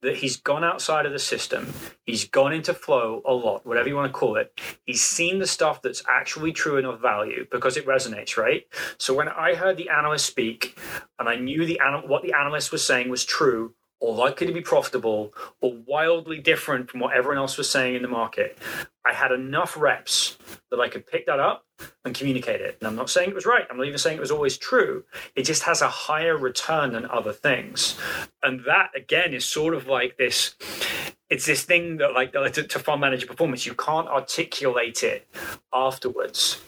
that 0.00 0.16
he's 0.16 0.36
gone 0.36 0.64
outside 0.64 1.04
of 1.04 1.12
the 1.12 1.18
system. 1.18 1.74
He's 2.04 2.24
gone 2.24 2.54
into 2.54 2.72
flow 2.72 3.20
a 3.26 3.34
lot, 3.34 3.66
whatever 3.66 3.88
you 3.88 3.96
want 3.96 4.10
to 4.10 4.18
call 4.18 4.36
it. 4.36 4.58
He's 4.84 5.02
seen 5.02 5.38
the 5.38 5.46
stuff 5.46 5.82
that's 5.82 6.02
actually 6.08 6.52
true 6.52 6.78
of 6.78 7.00
value 7.00 7.46
because 7.50 7.76
it 7.76 7.86
resonates, 7.86 8.38
right? 8.38 8.66
So 8.96 9.12
when 9.12 9.28
I 9.28 9.54
heard 9.54 9.76
the 9.76 9.90
analyst 9.90 10.24
speak 10.26 10.78
and 11.18 11.28
I 11.28 11.36
knew 11.36 11.66
the 11.66 11.78
what 12.06 12.22
the 12.22 12.32
analyst 12.32 12.72
was 12.72 12.86
saying 12.86 13.10
was 13.10 13.24
true, 13.24 13.74
or 14.00 14.14
likely 14.14 14.46
to 14.46 14.52
be 14.52 14.62
profitable 14.62 15.32
or 15.60 15.74
wildly 15.86 16.38
different 16.38 16.90
from 16.90 17.00
what 17.00 17.14
everyone 17.14 17.36
else 17.38 17.58
was 17.58 17.70
saying 17.70 17.94
in 17.94 18.02
the 18.02 18.08
market. 18.08 18.56
I 19.04 19.12
had 19.12 19.30
enough 19.32 19.76
reps 19.76 20.38
that 20.70 20.80
I 20.80 20.88
could 20.88 21.06
pick 21.06 21.26
that 21.26 21.38
up 21.38 21.66
and 22.04 22.14
communicate 22.14 22.60
it. 22.60 22.78
And 22.80 22.88
I'm 22.88 22.96
not 22.96 23.10
saying 23.10 23.30
it 23.30 23.34
was 23.34 23.46
right. 23.46 23.64
I'm 23.70 23.76
not 23.76 23.86
even 23.86 23.98
saying 23.98 24.16
it 24.16 24.20
was 24.20 24.30
always 24.30 24.58
true. 24.58 25.04
It 25.34 25.42
just 25.42 25.62
has 25.64 25.82
a 25.82 25.88
higher 25.88 26.36
return 26.36 26.92
than 26.92 27.06
other 27.06 27.32
things. 27.32 27.98
And 28.42 28.64
that, 28.66 28.90
again, 28.96 29.34
is 29.34 29.44
sort 29.44 29.74
of 29.74 29.86
like 29.86 30.16
this 30.16 30.54
it's 31.28 31.46
this 31.46 31.62
thing 31.62 31.98
that, 31.98 32.12
like, 32.12 32.32
to, 32.32 32.64
to 32.64 32.78
fund 32.80 33.00
manager 33.00 33.28
performance, 33.28 33.64
you 33.64 33.74
can't 33.74 34.08
articulate 34.08 35.04
it 35.04 35.28
afterwards 35.72 36.60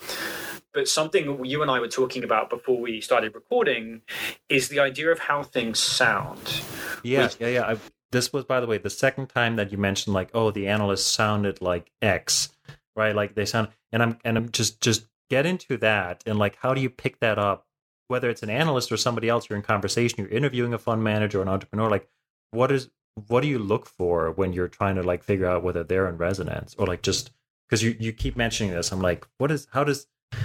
but 0.72 0.88
something 0.88 1.44
you 1.44 1.62
and 1.62 1.70
I 1.70 1.80
were 1.80 1.88
talking 1.88 2.24
about 2.24 2.50
before 2.50 2.80
we 2.80 3.00
started 3.00 3.34
recording 3.34 4.02
is 4.48 4.68
the 4.68 4.80
idea 4.80 5.10
of 5.10 5.18
how 5.18 5.42
things 5.42 5.78
sound. 5.78 6.62
Yeah, 7.02 7.24
which... 7.24 7.36
yeah, 7.40 7.48
yeah. 7.48 7.66
I, 7.66 7.76
this 8.10 8.32
was, 8.32 8.44
by 8.44 8.60
the 8.60 8.66
way, 8.66 8.78
the 8.78 8.90
second 8.90 9.28
time 9.28 9.56
that 9.56 9.72
you 9.72 9.78
mentioned 9.78 10.14
like, 10.14 10.30
oh, 10.34 10.50
the 10.50 10.68
analyst 10.68 11.12
sounded 11.12 11.60
like 11.60 11.90
X, 12.00 12.50
right? 12.96 13.14
Like 13.14 13.34
they 13.34 13.44
sound, 13.44 13.68
and 13.92 14.02
I'm 14.02 14.18
and 14.24 14.36
I'm 14.36 14.50
just 14.50 14.80
just 14.80 15.06
get 15.30 15.46
into 15.46 15.76
that 15.78 16.22
and 16.26 16.38
like, 16.38 16.56
how 16.56 16.74
do 16.74 16.80
you 16.80 16.90
pick 16.90 17.20
that 17.20 17.38
up? 17.38 17.66
Whether 18.08 18.28
it's 18.28 18.42
an 18.42 18.50
analyst 18.50 18.92
or 18.92 18.96
somebody 18.98 19.28
else, 19.28 19.48
you're 19.48 19.56
in 19.56 19.62
conversation, 19.62 20.18
you're 20.18 20.28
interviewing 20.28 20.74
a 20.74 20.78
fund 20.78 21.02
manager 21.02 21.38
or 21.38 21.42
an 21.42 21.48
entrepreneur. 21.48 21.88
Like, 21.88 22.08
what 22.50 22.70
is 22.70 22.90
what 23.28 23.42
do 23.42 23.48
you 23.48 23.58
look 23.58 23.86
for 23.86 24.30
when 24.32 24.52
you're 24.52 24.68
trying 24.68 24.96
to 24.96 25.02
like 25.02 25.22
figure 25.22 25.46
out 25.46 25.62
whether 25.62 25.84
they're 25.84 26.08
in 26.08 26.16
resonance 26.16 26.74
or 26.78 26.86
like 26.86 27.02
just 27.02 27.30
because 27.68 27.82
you 27.82 27.96
you 27.98 28.12
keep 28.12 28.36
mentioning 28.36 28.72
this? 28.72 28.92
I'm 28.92 29.00
like, 29.00 29.26
what 29.38 29.50
is 29.50 29.66
how 29.72 29.84
does 29.84 30.06
how 30.32 30.38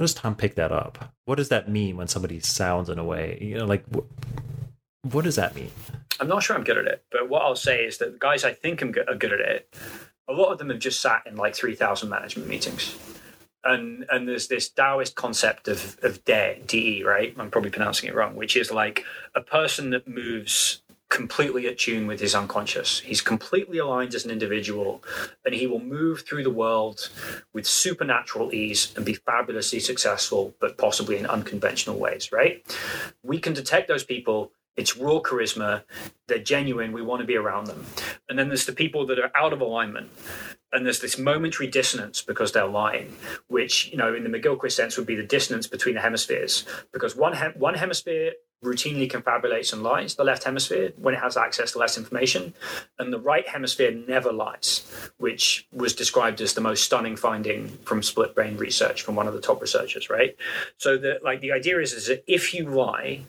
does 0.00 0.14
Tom 0.14 0.34
pick 0.34 0.56
that 0.56 0.72
up? 0.72 1.14
What 1.24 1.36
does 1.36 1.48
that 1.50 1.68
mean 1.68 1.96
when 1.96 2.08
somebody 2.08 2.40
sounds 2.40 2.88
in 2.88 2.98
a 2.98 3.04
way? 3.04 3.38
You 3.40 3.58
know, 3.58 3.64
like 3.66 3.84
wh- 3.94 5.14
what 5.14 5.24
does 5.24 5.36
that 5.36 5.54
mean? 5.54 5.70
I'm 6.20 6.28
not 6.28 6.42
sure 6.42 6.56
I'm 6.56 6.64
good 6.64 6.78
at 6.78 6.86
it, 6.86 7.04
but 7.10 7.28
what 7.28 7.42
I'll 7.42 7.56
say 7.56 7.84
is 7.84 7.98
that 7.98 8.18
guys 8.18 8.44
I 8.44 8.52
think 8.52 8.82
I'm 8.82 8.92
good, 8.92 9.08
are 9.08 9.16
good 9.16 9.32
at 9.32 9.40
it, 9.40 9.74
a 10.28 10.32
lot 10.32 10.52
of 10.52 10.58
them 10.58 10.70
have 10.70 10.78
just 10.78 11.00
sat 11.00 11.22
in 11.26 11.36
like 11.36 11.54
3,000 11.54 12.08
management 12.08 12.48
meetings. 12.48 12.96
And, 13.62 14.04
and 14.10 14.28
there's 14.28 14.48
this 14.48 14.68
Taoist 14.68 15.14
concept 15.14 15.68
of, 15.68 15.98
of 16.02 16.22
DE, 16.24 16.62
DE, 16.66 17.02
right? 17.02 17.34
I'm 17.38 17.50
probably 17.50 17.70
pronouncing 17.70 18.08
it 18.08 18.14
wrong, 18.14 18.36
which 18.36 18.56
is 18.56 18.70
like 18.70 19.04
a 19.34 19.40
person 19.40 19.90
that 19.90 20.06
moves 20.06 20.82
completely 21.14 21.68
at 21.68 21.78
tune 21.78 22.06
with 22.06 22.18
his 22.18 22.34
unconscious. 22.34 22.98
He's 22.98 23.20
completely 23.20 23.78
aligned 23.78 24.14
as 24.14 24.24
an 24.24 24.32
individual, 24.32 25.02
and 25.44 25.54
he 25.54 25.66
will 25.66 25.80
move 25.80 26.26
through 26.26 26.42
the 26.42 26.50
world 26.50 27.08
with 27.52 27.66
supernatural 27.66 28.52
ease 28.52 28.92
and 28.96 29.04
be 29.06 29.14
fabulously 29.14 29.78
successful, 29.78 30.54
but 30.60 30.76
possibly 30.76 31.16
in 31.16 31.26
unconventional 31.26 31.98
ways, 31.98 32.32
right? 32.32 32.64
We 33.22 33.38
can 33.38 33.52
detect 33.52 33.86
those 33.86 34.04
people. 34.04 34.50
It's 34.76 34.96
raw 34.96 35.20
charisma. 35.20 35.84
They're 36.26 36.38
genuine. 36.38 36.92
We 36.92 37.02
want 37.02 37.20
to 37.20 37.26
be 37.26 37.36
around 37.36 37.66
them. 37.66 37.86
And 38.28 38.38
then 38.38 38.48
there's 38.48 38.66
the 38.66 38.72
people 38.72 39.06
that 39.06 39.18
are 39.18 39.30
out 39.36 39.52
of 39.52 39.60
alignment. 39.60 40.10
And 40.72 40.84
there's 40.84 41.00
this 41.00 41.18
momentary 41.18 41.68
dissonance 41.68 42.20
because 42.20 42.50
they're 42.50 42.66
lying, 42.66 43.16
which, 43.46 43.90
you 43.92 43.96
know, 43.96 44.12
in 44.12 44.24
the 44.24 44.38
McGilchrist 44.38 44.72
sense 44.72 44.96
would 44.96 45.06
be 45.06 45.14
the 45.14 45.22
dissonance 45.22 45.68
between 45.68 45.94
the 45.94 46.00
hemispheres. 46.00 46.64
Because 46.92 47.14
one, 47.14 47.34
hem- 47.34 47.54
one 47.56 47.74
hemisphere 47.74 48.32
routinely 48.64 49.08
confabulates 49.08 49.72
and 49.72 49.82
lies, 49.82 50.14
the 50.16 50.24
left 50.24 50.44
hemisphere, 50.44 50.92
when 50.96 51.14
it 51.14 51.20
has 51.20 51.36
access 51.36 51.72
to 51.72 51.78
less 51.78 51.96
information, 51.96 52.54
and 52.98 53.12
the 53.12 53.20
right 53.20 53.46
hemisphere 53.46 53.92
never 53.92 54.32
lies, 54.32 54.84
which 55.18 55.68
was 55.72 55.94
described 55.94 56.40
as 56.40 56.54
the 56.54 56.60
most 56.60 56.84
stunning 56.84 57.16
finding 57.16 57.68
from 57.84 58.02
split 58.02 58.34
brain 58.34 58.56
research 58.56 59.02
from 59.02 59.14
one 59.14 59.28
of 59.28 59.34
the 59.34 59.40
top 59.40 59.60
researchers, 59.60 60.10
right? 60.10 60.36
So 60.78 60.96
the 60.96 61.20
like 61.22 61.40
the 61.40 61.52
idea 61.52 61.80
is, 61.80 61.92
is 61.92 62.06
that 62.08 62.24
if 62.26 62.54
you 62.54 62.68
lie, 62.68 63.20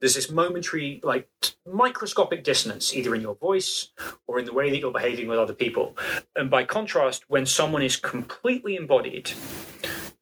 there's 0.00 0.14
this 0.14 0.30
momentary, 0.30 1.00
like 1.02 1.28
microscopic 1.66 2.44
dissonance, 2.44 2.94
either 2.94 3.14
in 3.14 3.20
your 3.22 3.34
voice 3.34 3.88
or 4.26 4.38
in 4.38 4.44
the 4.44 4.52
way 4.52 4.70
that 4.70 4.78
you're 4.78 4.92
behaving 4.92 5.28
with 5.28 5.38
other 5.38 5.54
people. 5.54 5.96
And 6.34 6.50
by 6.50 6.64
contrast, 6.64 7.24
when 7.28 7.46
someone 7.46 7.82
is 7.82 7.96
completely 7.96 8.76
embodied, 8.76 9.32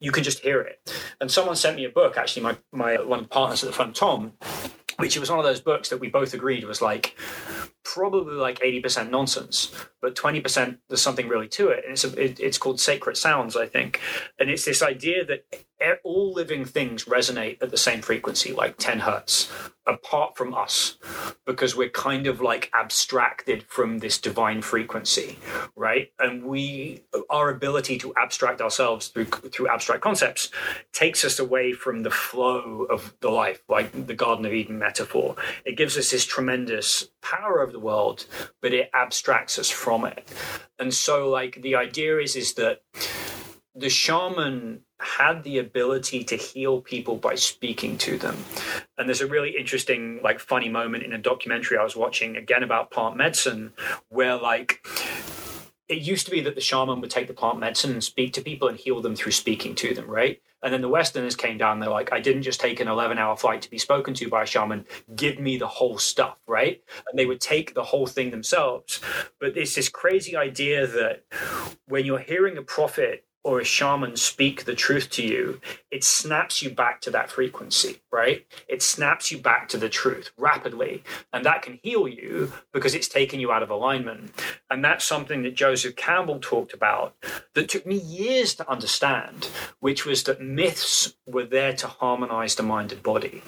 you 0.04 0.12
can 0.12 0.22
just 0.22 0.40
hear 0.40 0.60
it. 0.60 0.92
And 1.20 1.30
someone 1.30 1.56
sent 1.56 1.76
me 1.76 1.84
a 1.86 1.88
book, 1.88 2.18
actually, 2.18 2.42
my, 2.42 2.56
my 2.72 2.96
one 3.02 3.20
of 3.20 3.24
the 3.24 3.30
partners 3.30 3.64
at 3.64 3.68
the 3.68 3.72
front, 3.72 3.96
Tom, 3.96 4.34
which 4.98 5.18
was 5.18 5.30
one 5.30 5.38
of 5.38 5.44
those 5.46 5.62
books 5.62 5.88
that 5.88 5.98
we 5.98 6.08
both 6.08 6.34
agreed 6.34 6.64
was 6.64 6.82
like 6.82 7.16
probably 7.84 8.34
like 8.34 8.58
80% 8.60 9.10
nonsense, 9.10 9.74
but 10.02 10.14
20% 10.14 10.78
there's 10.88 11.00
something 11.00 11.26
really 11.26 11.48
to 11.48 11.68
it. 11.68 11.84
And 11.84 11.94
it's, 11.94 12.04
a, 12.04 12.22
it, 12.22 12.38
it's 12.38 12.58
called 12.58 12.80
Sacred 12.80 13.16
Sounds, 13.16 13.56
I 13.56 13.66
think. 13.66 14.00
And 14.38 14.50
it's 14.50 14.64
this 14.66 14.82
idea 14.82 15.24
that 15.24 15.46
all 16.04 16.32
living 16.32 16.64
things 16.64 17.04
resonate 17.04 17.62
at 17.62 17.70
the 17.70 17.76
same 17.76 18.02
frequency, 18.02 18.52
like 18.52 18.76
10 18.78 19.00
hertz, 19.00 19.50
apart 19.86 20.36
from 20.36 20.54
us, 20.54 20.96
because 21.44 21.76
we're 21.76 21.90
kind 21.90 22.26
of 22.26 22.40
like 22.40 22.70
abstracted 22.74 23.62
from 23.64 23.98
this 23.98 24.18
divine 24.18 24.62
frequency, 24.62 25.38
right? 25.76 26.10
And 26.18 26.44
we, 26.44 27.02
our 27.28 27.50
ability 27.50 27.98
to 27.98 28.14
abstract 28.16 28.60
ourselves 28.60 29.08
through 29.08 29.26
through 29.26 29.68
abstract 29.68 30.02
concepts, 30.02 30.50
takes 30.92 31.24
us 31.24 31.38
away 31.38 31.72
from 31.72 32.02
the 32.02 32.10
flow 32.10 32.86
of 32.90 33.14
the 33.20 33.30
life, 33.30 33.62
like 33.68 34.06
the 34.06 34.14
Garden 34.14 34.46
of 34.46 34.52
Eden 34.52 34.78
metaphor. 34.78 35.36
It 35.64 35.76
gives 35.76 35.96
us 35.96 36.10
this 36.10 36.24
tremendous 36.24 37.08
power 37.22 37.60
over 37.60 37.72
the 37.72 37.78
world, 37.78 38.26
but 38.60 38.72
it 38.72 38.90
abstracts 38.94 39.58
us 39.58 39.70
from 39.70 40.04
it. 40.04 40.26
And 40.78 40.92
so, 40.92 41.28
like 41.28 41.60
the 41.62 41.74
idea 41.74 42.18
is, 42.18 42.36
is 42.36 42.54
that 42.54 42.82
the 43.74 43.88
shaman 43.88 44.80
had 45.00 45.42
the 45.42 45.58
ability 45.58 46.24
to 46.24 46.36
heal 46.36 46.80
people 46.80 47.16
by 47.16 47.34
speaking 47.34 47.98
to 47.98 48.16
them. 48.16 48.36
And 48.96 49.08
there's 49.08 49.20
a 49.20 49.26
really 49.26 49.56
interesting, 49.58 50.20
like, 50.22 50.38
funny 50.38 50.68
moment 50.68 51.02
in 51.02 51.12
a 51.12 51.18
documentary 51.18 51.76
I 51.76 51.82
was 51.82 51.96
watching 51.96 52.36
again 52.36 52.62
about 52.62 52.90
plant 52.90 53.16
medicine 53.16 53.72
where, 54.08 54.36
like, 54.36 54.86
it 55.88 55.98
used 55.98 56.24
to 56.26 56.30
be 56.30 56.40
that 56.42 56.54
the 56.54 56.60
shaman 56.60 57.00
would 57.00 57.10
take 57.10 57.26
the 57.26 57.34
plant 57.34 57.58
medicine 57.58 57.92
and 57.92 58.02
speak 58.02 58.32
to 58.34 58.40
people 58.40 58.68
and 58.68 58.78
heal 58.78 59.02
them 59.02 59.16
through 59.16 59.32
speaking 59.32 59.74
to 59.76 59.92
them, 59.92 60.06
right? 60.06 60.40
And 60.62 60.72
then 60.72 60.80
the 60.80 60.88
Westerners 60.88 61.36
came 61.36 61.58
down. 61.58 61.80
They're 61.80 61.90
like, 61.90 62.10
I 62.10 62.20
didn't 62.20 62.42
just 62.42 62.60
take 62.60 62.80
an 62.80 62.88
11 62.88 63.18
hour 63.18 63.36
flight 63.36 63.60
to 63.62 63.70
be 63.70 63.76
spoken 63.76 64.14
to 64.14 64.30
by 64.30 64.44
a 64.44 64.46
shaman. 64.46 64.86
Give 65.14 65.38
me 65.38 65.58
the 65.58 65.66
whole 65.66 65.98
stuff, 65.98 66.38
right? 66.46 66.82
And 67.06 67.18
they 67.18 67.26
would 67.26 67.40
take 67.40 67.74
the 67.74 67.84
whole 67.84 68.06
thing 68.06 68.30
themselves. 68.30 69.00
But 69.38 69.58
it's 69.58 69.74
this 69.74 69.90
crazy 69.90 70.36
idea 70.36 70.86
that 70.86 71.24
when 71.86 72.06
you're 72.06 72.18
hearing 72.18 72.56
a 72.56 72.62
prophet 72.62 73.26
or 73.44 73.60
a 73.60 73.64
shaman 73.64 74.16
speak 74.16 74.64
the 74.64 74.74
truth 74.74 75.10
to 75.10 75.22
you, 75.22 75.60
it 75.90 76.02
snaps 76.02 76.62
you 76.62 76.70
back 76.70 77.00
to 77.02 77.10
that 77.10 77.30
frequency, 77.30 78.00
right? 78.10 78.46
It 78.68 78.82
snaps 78.82 79.30
you 79.30 79.38
back 79.38 79.68
to 79.68 79.76
the 79.76 79.90
truth 79.90 80.30
rapidly. 80.38 81.04
And 81.32 81.44
that 81.44 81.60
can 81.60 81.78
heal 81.82 82.08
you 82.08 82.52
because 82.72 82.94
it's 82.94 83.06
taken 83.06 83.38
you 83.38 83.52
out 83.52 83.62
of 83.62 83.70
alignment. 83.70 84.32
And 84.70 84.82
that's 84.82 85.04
something 85.04 85.42
that 85.42 85.54
Joseph 85.54 85.94
Campbell 85.94 86.38
talked 86.40 86.72
about 86.72 87.14
that 87.52 87.68
took 87.68 87.86
me 87.86 87.96
years 87.96 88.54
to 88.54 88.70
understand, 88.70 89.50
which 89.80 90.06
was 90.06 90.22
that 90.24 90.40
myths 90.40 91.14
were 91.26 91.44
there 91.44 91.74
to 91.74 91.86
harmonize 91.86 92.54
the 92.54 92.62
mind 92.62 92.92
and 92.92 93.02
body, 93.02 93.42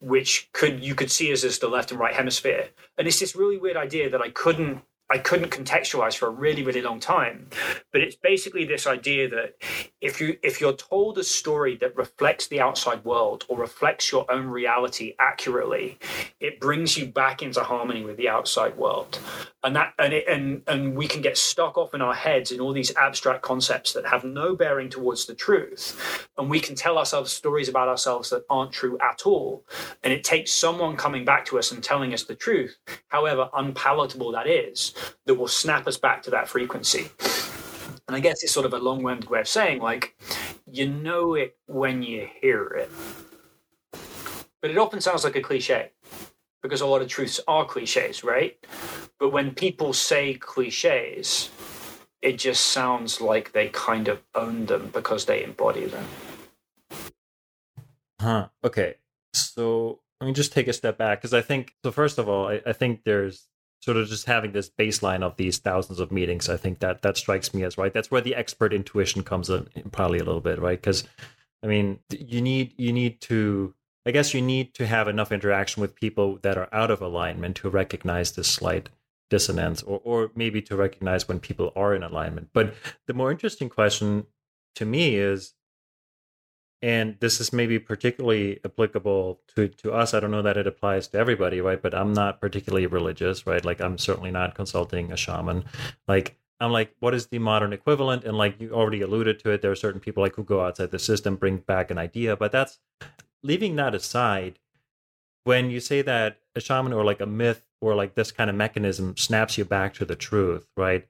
which 0.00 0.48
could 0.52 0.82
you 0.82 0.94
could 0.94 1.10
see 1.10 1.30
as, 1.30 1.44
as 1.44 1.58
the 1.58 1.68
left 1.68 1.90
and 1.90 2.00
right 2.00 2.14
hemisphere. 2.14 2.70
And 2.96 3.06
it's 3.06 3.20
this 3.20 3.36
really 3.36 3.58
weird 3.58 3.76
idea 3.76 4.08
that 4.08 4.22
I 4.22 4.30
couldn't 4.30 4.82
I 5.10 5.18
couldn't 5.18 5.50
contextualize 5.50 6.16
for 6.16 6.26
a 6.26 6.30
really, 6.30 6.62
really 6.62 6.80
long 6.80 6.98
time. 6.98 7.48
But 7.92 8.00
it's 8.00 8.16
basically 8.16 8.64
this 8.64 8.86
idea 8.86 9.28
that 9.28 9.54
if 10.00 10.20
you 10.20 10.38
if 10.42 10.60
you're 10.60 10.72
told 10.72 11.18
a 11.18 11.24
story 11.24 11.76
that 11.76 11.96
reflects 11.96 12.46
the 12.46 12.60
outside 12.60 13.04
world 13.04 13.44
or 13.48 13.58
reflects 13.58 14.10
your 14.10 14.30
own 14.30 14.46
reality 14.46 15.14
accurately, 15.18 15.98
it 16.40 16.58
brings 16.58 16.96
you 16.96 17.06
back 17.06 17.42
into 17.42 17.60
harmony 17.62 18.02
with 18.02 18.16
the 18.16 18.28
outside 18.28 18.76
world. 18.76 19.18
And 19.64 19.74
that 19.76 19.94
and 19.98 20.12
it, 20.12 20.28
and 20.28 20.62
and 20.66 20.94
we 20.94 21.08
can 21.08 21.22
get 21.22 21.38
stuck 21.38 21.78
off 21.78 21.94
in 21.94 22.02
our 22.02 22.12
heads 22.14 22.52
in 22.52 22.60
all 22.60 22.74
these 22.74 22.94
abstract 22.96 23.40
concepts 23.40 23.94
that 23.94 24.04
have 24.04 24.22
no 24.22 24.54
bearing 24.54 24.90
towards 24.90 25.24
the 25.24 25.34
truth. 25.34 26.28
And 26.36 26.50
we 26.50 26.60
can 26.60 26.74
tell 26.74 26.98
ourselves 26.98 27.32
stories 27.32 27.70
about 27.70 27.88
ourselves 27.88 28.28
that 28.28 28.44
aren't 28.50 28.72
true 28.72 28.98
at 29.00 29.22
all. 29.24 29.64
And 30.02 30.12
it 30.12 30.22
takes 30.22 30.52
someone 30.52 30.96
coming 30.96 31.24
back 31.24 31.46
to 31.46 31.58
us 31.58 31.72
and 31.72 31.82
telling 31.82 32.12
us 32.12 32.24
the 32.24 32.34
truth, 32.34 32.76
however 33.08 33.48
unpalatable 33.54 34.32
that 34.32 34.46
is 34.46 34.92
that 35.24 35.34
will 35.34 35.48
snap 35.48 35.86
us 35.86 35.96
back 35.96 36.22
to 36.24 36.30
that 36.30 36.46
frequency. 36.46 37.08
And 38.06 38.14
I 38.14 38.20
guess 38.20 38.42
it's 38.42 38.52
sort 38.52 38.66
of 38.66 38.74
a 38.74 38.78
long 38.78 39.02
winded 39.02 39.30
way 39.30 39.40
of 39.40 39.48
saying, 39.48 39.80
like, 39.80 40.14
you 40.70 40.86
know 40.88 41.34
it 41.34 41.56
when 41.66 42.02
you 42.02 42.28
hear 42.40 42.64
it. 42.66 42.90
But 44.60 44.70
it 44.70 44.76
often 44.76 45.00
sounds 45.00 45.24
like 45.24 45.36
a 45.36 45.40
cliche 45.40 45.92
because 46.64 46.80
a 46.80 46.86
lot 46.86 47.02
of 47.02 47.08
truths 47.08 47.38
are 47.46 47.66
cliches, 47.66 48.24
right? 48.24 48.56
But 49.20 49.28
when 49.28 49.54
people 49.54 49.92
say 49.92 50.32
cliches, 50.32 51.50
it 52.22 52.38
just 52.38 52.64
sounds 52.64 53.20
like 53.20 53.52
they 53.52 53.68
kind 53.68 54.08
of 54.08 54.22
own 54.34 54.64
them 54.64 54.88
because 54.90 55.26
they 55.26 55.44
embody 55.44 55.84
them. 55.84 56.06
Huh. 58.18 58.48
Okay. 58.64 58.94
So 59.34 60.00
let 60.22 60.26
me 60.26 60.32
just 60.32 60.54
take 60.54 60.66
a 60.66 60.72
step 60.72 60.96
back 60.96 61.20
because 61.20 61.34
I 61.34 61.42
think, 61.42 61.74
so 61.84 61.92
first 61.92 62.16
of 62.16 62.30
all, 62.30 62.48
I, 62.48 62.62
I 62.64 62.72
think 62.72 63.02
there's 63.04 63.46
sort 63.82 63.98
of 63.98 64.08
just 64.08 64.24
having 64.24 64.52
this 64.52 64.70
baseline 64.70 65.22
of 65.22 65.36
these 65.36 65.58
thousands 65.58 66.00
of 66.00 66.10
meetings 66.10 66.48
i 66.48 66.56
think 66.56 66.78
that 66.78 67.02
that 67.02 67.18
strikes 67.18 67.52
me 67.52 67.62
as 67.64 67.76
right 67.76 67.92
that's 67.92 68.10
where 68.10 68.22
the 68.22 68.34
expert 68.34 68.72
intuition 68.72 69.22
comes 69.22 69.50
in 69.50 69.68
probably 69.92 70.18
a 70.18 70.24
little 70.24 70.40
bit 70.40 70.58
right 70.58 70.80
because 70.80 71.04
i 71.62 71.66
mean 71.66 71.98
you 72.08 72.40
need 72.40 72.72
you 72.78 72.94
need 72.94 73.20
to 73.20 73.74
i 74.06 74.10
guess 74.10 74.34
you 74.34 74.42
need 74.42 74.74
to 74.74 74.86
have 74.86 75.08
enough 75.08 75.32
interaction 75.32 75.80
with 75.80 75.94
people 75.94 76.38
that 76.42 76.56
are 76.58 76.68
out 76.72 76.90
of 76.90 77.00
alignment 77.00 77.56
to 77.56 77.68
recognize 77.68 78.32
this 78.32 78.48
slight 78.48 78.88
dissonance 79.30 79.82
or, 79.82 80.00
or 80.04 80.30
maybe 80.34 80.60
to 80.62 80.76
recognize 80.76 81.26
when 81.28 81.40
people 81.40 81.72
are 81.74 81.94
in 81.94 82.02
alignment. 82.02 82.48
But 82.52 82.74
the 83.06 83.14
more 83.14 83.30
interesting 83.30 83.68
question 83.68 84.26
to 84.76 84.84
me 84.84 85.16
is 85.16 85.54
and 86.82 87.16
this 87.20 87.40
is 87.40 87.50
maybe 87.50 87.78
particularly 87.78 88.60
applicable 88.64 89.40
to, 89.54 89.68
to 89.68 89.92
us 89.92 90.12
i 90.12 90.20
don't 90.20 90.30
know 90.30 90.42
that 90.42 90.58
it 90.58 90.66
applies 90.66 91.08
to 91.08 91.18
everybody 91.18 91.60
right? 91.60 91.80
But 91.80 91.94
i'm 91.94 92.12
not 92.12 92.40
particularly 92.40 92.86
religious 92.86 93.46
right? 93.46 93.64
Like 93.64 93.80
i'm 93.80 93.98
certainly 93.98 94.30
not 94.30 94.54
consulting 94.54 95.10
a 95.10 95.16
shaman. 95.16 95.64
Like 96.06 96.36
i'm 96.60 96.72
like 96.72 96.94
what 97.00 97.14
is 97.14 97.26
the 97.28 97.38
modern 97.38 97.72
equivalent? 97.72 98.24
And 98.24 98.36
like 98.36 98.60
you 98.60 98.72
already 98.72 99.00
alluded 99.00 99.38
to 99.40 99.50
it 99.50 99.62
there 99.62 99.70
are 99.70 99.76
certain 99.76 100.00
people 100.00 100.22
like 100.22 100.36
who 100.36 100.44
go 100.44 100.64
outside 100.64 100.90
the 100.90 100.98
system 100.98 101.36
bring 101.36 101.58
back 101.58 101.90
an 101.90 101.98
idea 101.98 102.36
but 102.36 102.52
that's 102.52 102.78
leaving 103.44 103.76
that 103.76 103.94
aside 103.94 104.58
when 105.44 105.70
you 105.70 105.78
say 105.78 106.02
that 106.02 106.38
a 106.56 106.60
shaman 106.60 106.92
or 106.92 107.04
like 107.04 107.20
a 107.20 107.26
myth 107.26 107.64
or 107.80 107.94
like 107.94 108.14
this 108.14 108.32
kind 108.32 108.48
of 108.48 108.56
mechanism 108.56 109.16
snaps 109.16 109.58
you 109.58 109.64
back 109.64 109.94
to 109.94 110.04
the 110.04 110.16
truth 110.16 110.66
right? 110.76 111.06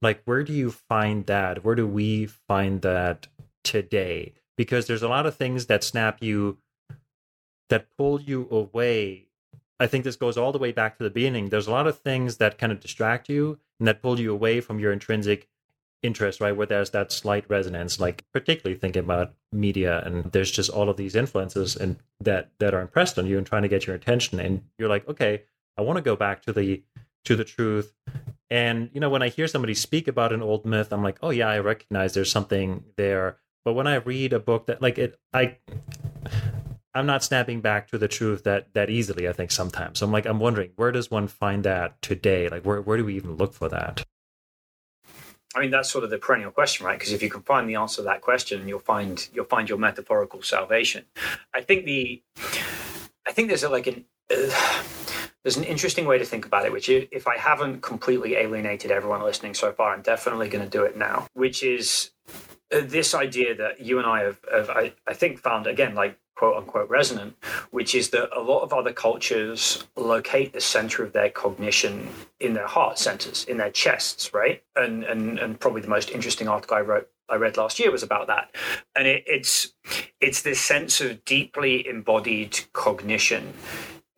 Like 0.00 0.22
where 0.24 0.44
do 0.44 0.52
you 0.52 0.70
find 0.70 1.26
that? 1.26 1.64
Where 1.64 1.74
do 1.74 1.86
we 1.86 2.26
find 2.26 2.80
that 2.82 3.26
today? 3.64 4.32
Because 4.56 4.86
there's 4.86 5.02
a 5.02 5.08
lot 5.08 5.26
of 5.26 5.36
things 5.36 5.66
that 5.66 5.84
snap 5.84 6.22
you 6.22 6.58
that 7.68 7.88
pull 7.96 8.20
you 8.20 8.48
away. 8.50 9.26
I 9.80 9.86
think 9.86 10.04
this 10.04 10.16
goes 10.16 10.36
all 10.36 10.52
the 10.52 10.58
way 10.58 10.72
back 10.72 10.98
to 10.98 11.04
the 11.04 11.10
beginning. 11.10 11.48
There's 11.48 11.66
a 11.66 11.72
lot 11.72 11.86
of 11.86 11.98
things 11.98 12.36
that 12.36 12.58
kind 12.58 12.70
of 12.70 12.80
distract 12.80 13.28
you 13.28 13.58
and 13.80 13.88
that 13.88 14.02
pull 14.02 14.20
you 14.20 14.32
away 14.32 14.60
from 14.60 14.78
your 14.78 14.92
intrinsic 14.92 15.48
interest 16.02 16.40
right 16.40 16.56
where 16.56 16.66
there's 16.66 16.90
that 16.90 17.12
slight 17.12 17.44
resonance 17.48 18.00
like 18.00 18.24
particularly 18.32 18.78
thinking 18.78 19.04
about 19.04 19.34
media 19.52 20.02
and 20.04 20.32
there's 20.32 20.50
just 20.50 20.70
all 20.70 20.88
of 20.88 20.96
these 20.96 21.14
influences 21.14 21.76
and 21.76 21.96
that 22.20 22.50
that 22.58 22.74
are 22.74 22.80
impressed 22.80 23.18
on 23.18 23.26
you 23.26 23.38
and 23.38 23.46
trying 23.46 23.62
to 23.62 23.68
get 23.68 23.86
your 23.86 23.94
attention 23.94 24.40
and 24.40 24.62
you're 24.78 24.88
like 24.88 25.08
okay 25.08 25.42
i 25.78 25.82
want 25.82 25.96
to 25.96 26.02
go 26.02 26.16
back 26.16 26.42
to 26.42 26.52
the 26.52 26.82
to 27.24 27.36
the 27.36 27.44
truth 27.44 27.94
and 28.50 28.90
you 28.92 29.00
know 29.00 29.10
when 29.10 29.22
i 29.22 29.28
hear 29.28 29.46
somebody 29.46 29.74
speak 29.74 30.08
about 30.08 30.32
an 30.32 30.42
old 30.42 30.66
myth 30.66 30.92
i'm 30.92 31.02
like 31.02 31.18
oh 31.22 31.30
yeah 31.30 31.48
i 31.48 31.58
recognize 31.58 32.14
there's 32.14 32.32
something 32.32 32.82
there 32.96 33.38
but 33.64 33.74
when 33.74 33.86
I 33.86 33.96
read 33.96 34.32
a 34.32 34.40
book 34.40 34.66
that 34.66 34.82
like 34.82 34.98
it, 34.98 35.18
I 35.32 35.56
I'm 36.94 37.06
not 37.06 37.22
snapping 37.22 37.60
back 37.60 37.88
to 37.88 37.98
the 37.98 38.08
truth 38.08 38.44
that 38.44 38.74
that 38.74 38.90
easily. 38.90 39.28
I 39.28 39.32
think 39.32 39.50
sometimes. 39.50 40.00
So 40.00 40.06
I'm 40.06 40.12
like 40.12 40.26
I'm 40.26 40.40
wondering 40.40 40.70
where 40.76 40.92
does 40.92 41.10
one 41.10 41.28
find 41.28 41.64
that 41.64 42.00
today? 42.02 42.48
Like 42.48 42.64
where 42.64 42.80
where 42.80 42.96
do 42.96 43.04
we 43.04 43.16
even 43.16 43.36
look 43.36 43.54
for 43.54 43.68
that? 43.68 44.04
I 45.54 45.60
mean 45.60 45.70
that's 45.70 45.90
sort 45.90 46.04
of 46.04 46.10
the 46.10 46.18
perennial 46.18 46.50
question, 46.50 46.86
right? 46.86 46.98
Because 46.98 47.12
if 47.12 47.22
you 47.22 47.30
can 47.30 47.42
find 47.42 47.68
the 47.68 47.74
answer 47.74 47.96
to 47.96 48.02
that 48.02 48.20
question, 48.20 48.66
you'll 48.66 48.78
find 48.78 49.28
you'll 49.32 49.44
find 49.44 49.68
your 49.68 49.78
metaphorical 49.78 50.42
salvation. 50.42 51.04
I 51.54 51.60
think 51.60 51.84
the 51.84 52.22
I 53.26 53.32
think 53.32 53.48
there's 53.48 53.62
a, 53.62 53.68
like 53.68 53.86
an 53.86 54.04
uh, 54.30 54.82
there's 55.42 55.56
an 55.56 55.64
interesting 55.64 56.06
way 56.06 56.18
to 56.18 56.24
think 56.24 56.46
about 56.46 56.64
it, 56.64 56.72
which 56.72 56.88
if 56.88 57.26
I 57.26 57.36
haven't 57.36 57.82
completely 57.82 58.36
alienated 58.36 58.92
everyone 58.92 59.22
listening 59.22 59.54
so 59.54 59.72
far, 59.72 59.92
I'm 59.92 60.02
definitely 60.02 60.48
going 60.48 60.64
to 60.64 60.70
do 60.70 60.84
it 60.84 60.96
now. 60.96 61.26
Which 61.34 61.64
is 61.64 62.12
this 62.70 63.14
idea 63.14 63.54
that 63.56 63.80
you 63.80 63.98
and 63.98 64.06
I 64.06 64.22
have, 64.22 64.40
have 64.50 64.70
I, 64.70 64.94
I 65.06 65.14
think, 65.14 65.40
found 65.40 65.66
again, 65.66 65.94
like 65.94 66.18
quote 66.42 66.56
unquote 66.56 66.90
resonant, 66.90 67.36
which 67.70 67.94
is 67.94 68.10
that 68.10 68.28
a 68.36 68.42
lot 68.42 68.62
of 68.62 68.72
other 68.72 68.92
cultures 68.92 69.86
locate 69.96 70.52
the 70.52 70.60
center 70.60 71.04
of 71.04 71.12
their 71.12 71.30
cognition 71.30 72.08
in 72.40 72.52
their 72.52 72.66
heart 72.66 72.98
centers, 72.98 73.44
in 73.44 73.58
their 73.58 73.70
chests, 73.70 74.34
right? 74.34 74.60
And 74.74 75.04
and 75.04 75.38
and 75.38 75.60
probably 75.60 75.82
the 75.82 75.88
most 75.88 76.10
interesting 76.10 76.48
article 76.48 76.76
I 76.76 76.80
wrote 76.80 77.08
I 77.28 77.36
read 77.36 77.56
last 77.56 77.78
year 77.78 77.92
was 77.92 78.02
about 78.02 78.26
that, 78.26 78.50
and 78.96 79.06
it, 79.06 79.22
it's 79.24 79.72
it's 80.20 80.42
this 80.42 80.60
sense 80.60 81.00
of 81.00 81.24
deeply 81.24 81.86
embodied 81.86 82.58
cognition 82.72 83.54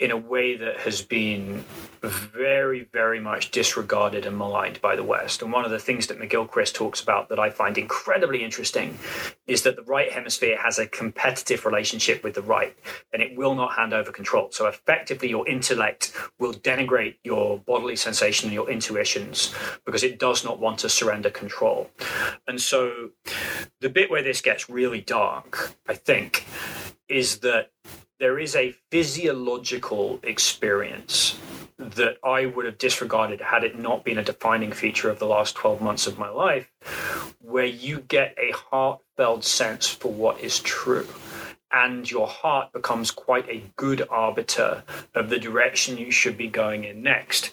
in 0.00 0.10
a 0.10 0.16
way 0.16 0.56
that 0.56 0.78
has 0.78 1.02
been 1.02 1.64
very, 2.02 2.88
very 2.92 3.20
much 3.20 3.52
disregarded 3.52 4.26
and 4.26 4.36
maligned 4.36 4.80
by 4.80 4.96
the 4.96 5.04
West. 5.04 5.40
And 5.40 5.52
one 5.52 5.64
of 5.64 5.70
the 5.70 5.78
things 5.78 6.08
that 6.08 6.18
McGilchrist 6.18 6.74
talks 6.74 7.00
about 7.00 7.28
that 7.28 7.38
I 7.38 7.50
find 7.50 7.78
incredibly 7.78 8.42
interesting 8.42 8.98
is 9.46 9.62
that 9.62 9.76
the 9.76 9.84
right 9.84 10.10
hemisphere 10.10 10.58
has 10.60 10.78
a 10.78 10.86
competitive 10.86 11.64
relationship 11.64 12.24
with 12.24 12.34
the 12.34 12.42
right, 12.42 12.76
and 13.12 13.22
it 13.22 13.36
will 13.36 13.54
not 13.54 13.74
hand 13.74 13.92
over 13.92 14.10
control. 14.10 14.48
So 14.50 14.66
effectively, 14.66 15.28
your 15.28 15.46
intellect 15.48 16.12
will 16.40 16.52
denigrate 16.52 17.14
your 17.22 17.58
bodily 17.58 17.96
sensation 17.96 18.48
and 18.48 18.54
your 18.54 18.68
intuitions 18.68 19.54
because 19.86 20.02
it 20.02 20.18
does 20.18 20.44
not 20.44 20.58
want 20.58 20.80
to 20.80 20.88
surrender 20.88 21.30
control. 21.30 21.88
And 22.48 22.60
so 22.60 23.10
the 23.80 23.88
bit 23.88 24.10
where 24.10 24.22
this 24.22 24.40
gets 24.40 24.68
really 24.68 25.00
dark, 25.00 25.76
I 25.88 25.94
think, 25.94 26.46
is 27.08 27.38
that 27.38 27.70
there 28.20 28.38
is 28.38 28.54
a 28.54 28.74
physiological 28.90 30.20
experience 30.22 31.38
that 31.78 32.16
I 32.22 32.46
would 32.46 32.64
have 32.64 32.78
disregarded 32.78 33.40
had 33.40 33.64
it 33.64 33.78
not 33.78 34.04
been 34.04 34.18
a 34.18 34.24
defining 34.24 34.72
feature 34.72 35.10
of 35.10 35.18
the 35.18 35.26
last 35.26 35.56
12 35.56 35.80
months 35.80 36.06
of 36.06 36.18
my 36.18 36.28
life, 36.28 36.70
where 37.40 37.66
you 37.66 38.00
get 38.00 38.36
a 38.38 38.52
heartfelt 38.52 39.44
sense 39.44 39.88
for 39.88 40.12
what 40.12 40.40
is 40.40 40.60
true. 40.60 41.08
And 41.72 42.08
your 42.08 42.28
heart 42.28 42.72
becomes 42.72 43.10
quite 43.10 43.48
a 43.48 43.64
good 43.74 44.06
arbiter 44.08 44.84
of 45.14 45.28
the 45.28 45.40
direction 45.40 45.98
you 45.98 46.12
should 46.12 46.38
be 46.38 46.46
going 46.46 46.84
in 46.84 47.02
next. 47.02 47.50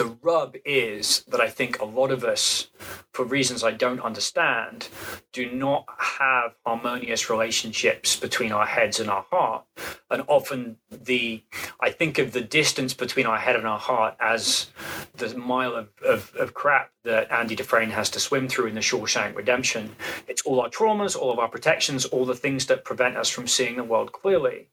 The 0.00 0.16
rub 0.22 0.56
is 0.64 1.24
that 1.28 1.42
I 1.42 1.50
think 1.50 1.78
a 1.78 1.84
lot 1.84 2.10
of 2.10 2.24
us, 2.24 2.68
for 3.12 3.22
reasons 3.22 3.62
I 3.62 3.72
don't 3.72 4.00
understand, 4.00 4.88
do 5.30 5.52
not 5.52 5.84
have 5.98 6.54
harmonious 6.64 7.28
relationships 7.28 8.16
between 8.16 8.50
our 8.50 8.64
heads 8.64 8.98
and 8.98 9.10
our 9.10 9.26
heart. 9.30 9.66
And 10.10 10.22
often 10.26 10.78
the 10.90 11.42
I 11.80 11.90
think 11.90 12.18
of 12.18 12.32
the 12.32 12.40
distance 12.40 12.94
between 12.94 13.26
our 13.26 13.36
head 13.36 13.56
and 13.56 13.66
our 13.66 13.78
heart 13.78 14.16
as 14.20 14.70
the 15.18 15.36
mile 15.36 15.74
of, 15.74 15.90
of, 16.02 16.34
of 16.34 16.54
crap 16.54 16.92
that 17.04 17.30
Andy 17.30 17.54
Dufresne 17.54 17.90
has 17.90 18.08
to 18.12 18.20
swim 18.20 18.48
through 18.48 18.68
in 18.68 18.76
the 18.76 18.80
Shawshank 18.80 19.36
Redemption. 19.36 19.94
It's 20.26 20.40
all 20.46 20.62
our 20.62 20.70
traumas, 20.70 21.14
all 21.14 21.30
of 21.30 21.38
our 21.38 21.48
protections, 21.48 22.06
all 22.06 22.24
the 22.24 22.34
things 22.34 22.64
that 22.68 22.86
prevent 22.86 23.18
us 23.18 23.28
from 23.28 23.46
seeing 23.46 23.76
the 23.76 23.84
world 23.84 24.12
clearly. 24.12 24.70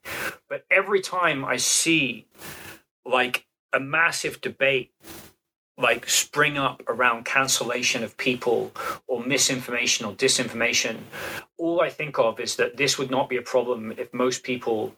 But 0.47 0.63
every 0.71 1.01
time 1.01 1.43
I 1.43 1.57
see 1.57 2.27
like 3.05 3.46
a 3.73 3.79
massive 3.79 4.41
debate 4.41 4.91
like 5.79 6.09
spring 6.09 6.57
up 6.57 6.81
around 6.87 7.23
cancellation 7.23 8.03
of 8.03 8.17
people 8.17 8.71
or 9.07 9.23
misinformation 9.23 10.05
or 10.05 10.13
disinformation 10.13 10.97
all 11.57 11.81
i 11.81 11.89
think 11.89 12.17
of 12.17 12.39
is 12.39 12.55
that 12.55 12.77
this 12.77 12.97
would 12.97 13.11
not 13.11 13.29
be 13.29 13.37
a 13.37 13.41
problem 13.41 13.93
if 13.97 14.13
most 14.13 14.43
people 14.43 14.95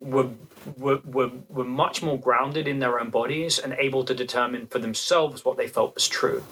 were, 0.00 0.28
were, 0.76 1.00
were, 1.04 1.30
were 1.48 1.64
much 1.64 2.02
more 2.02 2.18
grounded 2.18 2.68
in 2.68 2.78
their 2.78 3.00
own 3.00 3.10
bodies 3.10 3.58
and 3.58 3.74
able 3.78 4.04
to 4.04 4.14
determine 4.14 4.66
for 4.66 4.78
themselves 4.78 5.44
what 5.44 5.56
they 5.56 5.66
felt 5.66 5.94
was 5.94 6.06
true. 6.06 6.44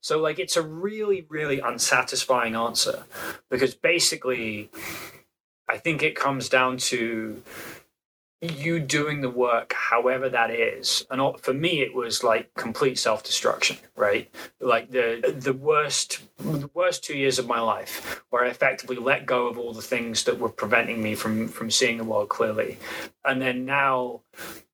So, 0.00 0.18
like, 0.18 0.38
it's 0.38 0.56
a 0.56 0.62
really, 0.62 1.26
really 1.28 1.60
unsatisfying 1.60 2.54
answer 2.54 3.04
because 3.50 3.74
basically, 3.74 4.70
I 5.68 5.76
think 5.76 6.02
it 6.02 6.16
comes 6.16 6.48
down 6.48 6.78
to 6.78 7.42
you 8.40 8.78
doing 8.78 9.20
the 9.20 9.30
work 9.30 9.72
however 9.72 10.28
that 10.28 10.50
is 10.50 11.04
and 11.10 11.38
for 11.40 11.52
me 11.52 11.80
it 11.80 11.92
was 11.92 12.22
like 12.22 12.52
complete 12.54 12.98
self-destruction 12.98 13.76
right? 13.96 14.30
Like 14.60 14.90
the 14.90 15.34
the 15.36 15.52
worst 15.52 16.20
the 16.38 16.70
worst 16.72 17.02
two 17.02 17.16
years 17.16 17.38
of 17.38 17.48
my 17.48 17.60
life 17.60 18.22
where 18.30 18.44
i 18.44 18.48
effectively 18.48 18.96
let 18.96 19.26
go 19.26 19.48
of 19.48 19.58
all 19.58 19.72
the 19.72 19.82
things 19.82 20.24
that 20.24 20.38
were 20.38 20.48
preventing 20.48 21.02
me 21.02 21.14
from 21.16 21.48
from 21.48 21.70
seeing 21.70 21.98
the 21.98 22.04
world 22.04 22.28
clearly. 22.28 22.78
And 23.24 23.42
then 23.42 23.64
now 23.64 24.20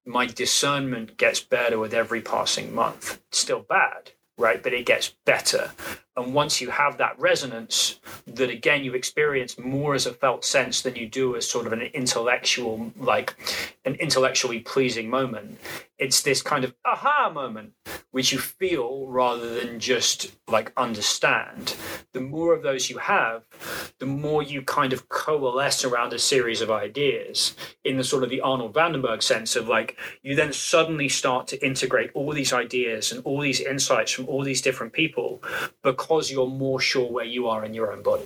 my 0.04 0.26
discernment 0.26 1.16
gets 1.16 1.40
better 1.40 1.78
with 1.78 1.94
every 1.94 2.20
passing 2.20 2.74
month. 2.74 3.20
It's 3.28 3.38
still 3.38 3.60
bad 3.60 4.12
right? 4.36 4.62
But 4.62 4.72
it 4.72 4.86
gets 4.86 5.14
better 5.24 5.70
and 6.16 6.32
once 6.32 6.60
you 6.60 6.70
have 6.70 6.98
that 6.98 7.18
resonance, 7.18 8.00
that 8.26 8.50
again 8.50 8.84
you 8.84 8.94
experience 8.94 9.58
more 9.58 9.94
as 9.94 10.06
a 10.06 10.12
felt 10.12 10.44
sense 10.44 10.82
than 10.82 10.94
you 10.94 11.08
do 11.08 11.34
as 11.34 11.48
sort 11.48 11.66
of 11.66 11.72
an 11.72 11.82
intellectual, 11.82 12.92
like 12.96 13.34
an 13.84 13.94
intellectually 13.96 14.60
pleasing 14.60 15.10
moment. 15.10 15.58
It's 15.98 16.22
this 16.22 16.42
kind 16.42 16.64
of 16.64 16.74
aha 16.84 17.30
moment, 17.32 17.72
which 18.10 18.32
you 18.32 18.38
feel 18.38 19.06
rather 19.06 19.60
than 19.60 19.80
just 19.80 20.36
like 20.48 20.72
understand. 20.76 21.76
The 22.12 22.20
more 22.20 22.54
of 22.54 22.62
those 22.62 22.90
you 22.90 22.98
have, 22.98 23.44
the 23.98 24.06
more 24.06 24.42
you 24.42 24.62
kind 24.62 24.92
of 24.92 25.08
coalesce 25.08 25.84
around 25.84 26.12
a 26.12 26.18
series 26.18 26.60
of 26.60 26.70
ideas 26.70 27.54
in 27.84 27.96
the 27.96 28.04
sort 28.04 28.24
of 28.24 28.30
the 28.30 28.40
Arnold 28.40 28.74
Van 28.74 28.92
Den 28.92 29.02
Berg 29.02 29.22
sense 29.22 29.56
of 29.56 29.68
like, 29.68 29.96
you 30.22 30.34
then 30.34 30.52
suddenly 30.52 31.08
start 31.08 31.46
to 31.48 31.64
integrate 31.64 32.10
all 32.14 32.32
these 32.32 32.52
ideas 32.52 33.12
and 33.12 33.20
all 33.24 33.40
these 33.40 33.60
insights 33.60 34.12
from 34.12 34.28
all 34.28 34.42
these 34.42 34.62
different 34.62 34.92
people 34.92 35.42
because 35.82 36.03
because 36.04 36.30
you're 36.30 36.46
more 36.46 36.80
sure 36.80 37.10
where 37.10 37.24
you 37.24 37.48
are 37.48 37.64
in 37.64 37.72
your 37.72 37.92
own 37.92 38.02
body. 38.02 38.24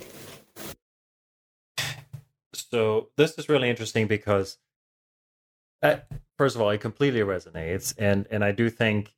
So 2.53 3.09
this 3.16 3.39
is 3.39 3.49
really 3.49 3.70
interesting 3.70 4.09
because, 4.09 4.59
uh, 5.83 5.97
first 6.37 6.57
of 6.57 6.61
all, 6.61 6.70
it 6.70 6.81
completely 6.81 7.20
resonates, 7.20 7.95
and 7.97 8.26
and 8.31 8.45
I 8.45 8.53
do 8.53 8.68
think, 8.68 9.14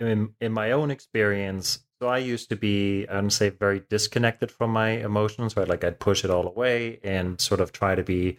in 0.00 0.34
in 0.40 0.52
my 0.52 0.70
own 0.70 0.90
experience, 0.90 1.80
so 2.00 2.08
I 2.08 2.18
used 2.18 2.48
to 2.50 2.56
be, 2.56 3.06
I 3.08 3.20
would 3.20 3.32
say, 3.32 3.50
very 3.50 3.82
disconnected 3.90 4.50
from 4.50 4.70
my 4.70 4.90
emotions, 4.90 5.56
right? 5.56 5.68
Like 5.68 5.84
I'd 5.84 5.98
push 5.98 6.24
it 6.24 6.30
all 6.30 6.46
away 6.46 7.00
and 7.02 7.40
sort 7.40 7.60
of 7.60 7.72
try 7.72 7.94
to 7.94 8.04
be 8.04 8.38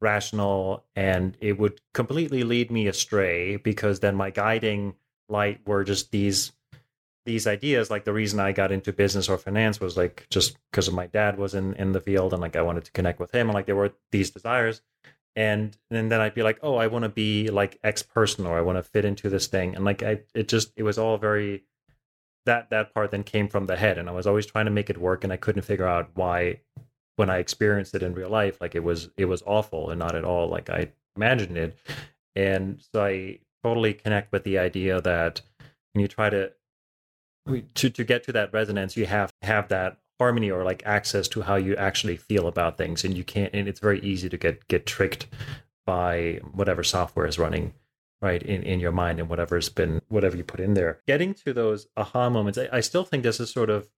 rational, 0.00 0.84
and 0.96 1.36
it 1.40 1.58
would 1.58 1.80
completely 1.92 2.42
lead 2.44 2.70
me 2.70 2.86
astray 2.86 3.56
because 3.56 4.00
then 4.00 4.14
my 4.14 4.30
guiding 4.30 4.94
light 5.28 5.60
were 5.66 5.84
just 5.84 6.10
these 6.10 6.52
these 7.26 7.46
ideas 7.46 7.90
like 7.90 8.04
the 8.04 8.12
reason 8.12 8.40
i 8.40 8.52
got 8.52 8.72
into 8.72 8.92
business 8.92 9.28
or 9.28 9.36
finance 9.36 9.80
was 9.80 9.96
like 9.96 10.26
just 10.30 10.56
because 10.70 10.88
of 10.88 10.94
my 10.94 11.06
dad 11.06 11.38
was 11.38 11.54
in 11.54 11.74
in 11.74 11.92
the 11.92 12.00
field 12.00 12.32
and 12.32 12.40
like 12.40 12.56
i 12.56 12.62
wanted 12.62 12.84
to 12.84 12.92
connect 12.92 13.20
with 13.20 13.34
him 13.34 13.48
and 13.48 13.54
like 13.54 13.66
there 13.66 13.76
were 13.76 13.92
these 14.10 14.30
desires. 14.30 14.82
And 15.36 15.76
and 15.90 16.10
then 16.10 16.20
i'd 16.20 16.34
be 16.34 16.42
like 16.42 16.58
oh 16.60 16.74
i 16.74 16.88
want 16.88 17.04
to 17.04 17.08
be 17.08 17.50
like 17.50 17.78
x 17.84 18.02
person 18.02 18.46
or 18.46 18.58
i 18.58 18.60
want 18.60 18.78
to 18.78 18.82
fit 18.82 19.04
into 19.04 19.30
this 19.30 19.46
thing. 19.46 19.76
And 19.76 19.84
like 19.84 20.02
i 20.02 20.20
it 20.34 20.48
just 20.48 20.72
it 20.76 20.82
was 20.82 20.98
all 20.98 21.18
very 21.18 21.64
that 22.46 22.70
that 22.70 22.92
part 22.92 23.12
then 23.12 23.22
came 23.22 23.48
from 23.48 23.66
the 23.66 23.76
head 23.76 23.96
and 23.96 24.08
i 24.08 24.12
was 24.12 24.26
always 24.26 24.46
trying 24.46 24.64
to 24.64 24.72
make 24.72 24.90
it 24.90 24.98
work 24.98 25.22
and 25.22 25.32
i 25.32 25.36
couldn't 25.36 25.62
figure 25.62 25.86
out 25.86 26.10
why 26.14 26.58
when 27.14 27.30
i 27.30 27.38
experienced 27.38 27.94
it 27.94 28.02
in 28.02 28.12
real 28.12 28.28
life 28.28 28.60
like 28.60 28.74
it 28.74 28.82
was 28.82 29.10
it 29.16 29.26
was 29.26 29.42
awful 29.46 29.90
and 29.90 30.00
not 30.00 30.16
at 30.16 30.24
all 30.24 30.48
like 30.48 30.68
i 30.68 30.90
imagined 31.16 31.56
it. 31.56 31.76
And 32.34 32.82
so 32.92 33.04
i 33.04 33.38
totally 33.62 33.94
connect 33.94 34.32
with 34.32 34.42
the 34.44 34.58
idea 34.58 35.00
that 35.02 35.42
when 35.92 36.02
you 36.02 36.08
try 36.08 36.30
to 36.30 36.52
to 37.46 37.90
to 37.90 38.04
get 38.04 38.24
to 38.24 38.32
that 38.32 38.52
resonance, 38.52 38.96
you 38.96 39.06
have 39.06 39.32
to 39.40 39.46
have 39.46 39.68
that 39.68 39.98
harmony 40.18 40.50
or 40.50 40.64
like 40.64 40.82
access 40.84 41.28
to 41.28 41.42
how 41.42 41.56
you 41.56 41.74
actually 41.76 42.16
feel 42.16 42.46
about 42.46 42.78
things, 42.78 43.04
and 43.04 43.16
you 43.16 43.24
can't. 43.24 43.54
And 43.54 43.68
it's 43.68 43.80
very 43.80 44.00
easy 44.00 44.28
to 44.28 44.36
get 44.36 44.66
get 44.68 44.86
tricked 44.86 45.26
by 45.86 46.40
whatever 46.52 46.82
software 46.82 47.26
is 47.26 47.38
running 47.38 47.74
right 48.22 48.42
in, 48.42 48.62
in 48.62 48.80
your 48.80 48.92
mind 48.92 49.18
and 49.18 49.28
whatever's 49.28 49.68
been 49.68 50.00
whatever 50.08 50.36
you 50.36 50.44
put 50.44 50.60
in 50.60 50.74
there 50.74 51.00
getting 51.06 51.32
to 51.32 51.52
those 51.52 51.86
aha 51.96 52.28
moments 52.28 52.58
I, 52.58 52.68
I 52.70 52.80
still 52.80 53.04
think 53.04 53.22
this 53.22 53.40
is 53.40 53.50
sort 53.50 53.70
of 53.70 53.88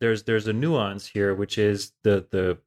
there's 0.00 0.24
there's 0.24 0.46
a 0.46 0.52
nuance 0.52 1.06
here 1.06 1.34
which 1.34 1.58
is 1.58 1.92
the 2.02 2.26
the 2.30 2.58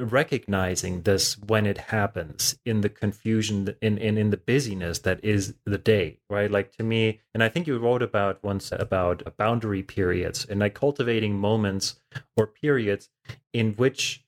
recognizing 0.00 1.02
this 1.02 1.38
when 1.38 1.66
it 1.66 1.78
happens 1.78 2.58
in 2.64 2.80
the 2.80 2.88
confusion 2.88 3.74
in, 3.80 3.98
in 3.98 4.18
in 4.18 4.30
the 4.30 4.36
busyness 4.36 5.00
that 5.00 5.22
is 5.24 5.54
the 5.64 5.78
day 5.78 6.18
right? 6.28 6.50
Like 6.50 6.72
to 6.76 6.82
me 6.82 7.20
and 7.34 7.42
i 7.42 7.48
think 7.48 7.66
you 7.66 7.78
wrote 7.78 8.02
about 8.02 8.42
once 8.42 8.72
about 8.72 9.22
boundary 9.36 9.82
periods 9.82 10.44
and 10.44 10.60
like 10.60 10.74
cultivating 10.74 11.38
moments 11.38 12.00
or 12.36 12.46
periods 12.46 13.08
in 13.52 13.74
which 13.74 14.24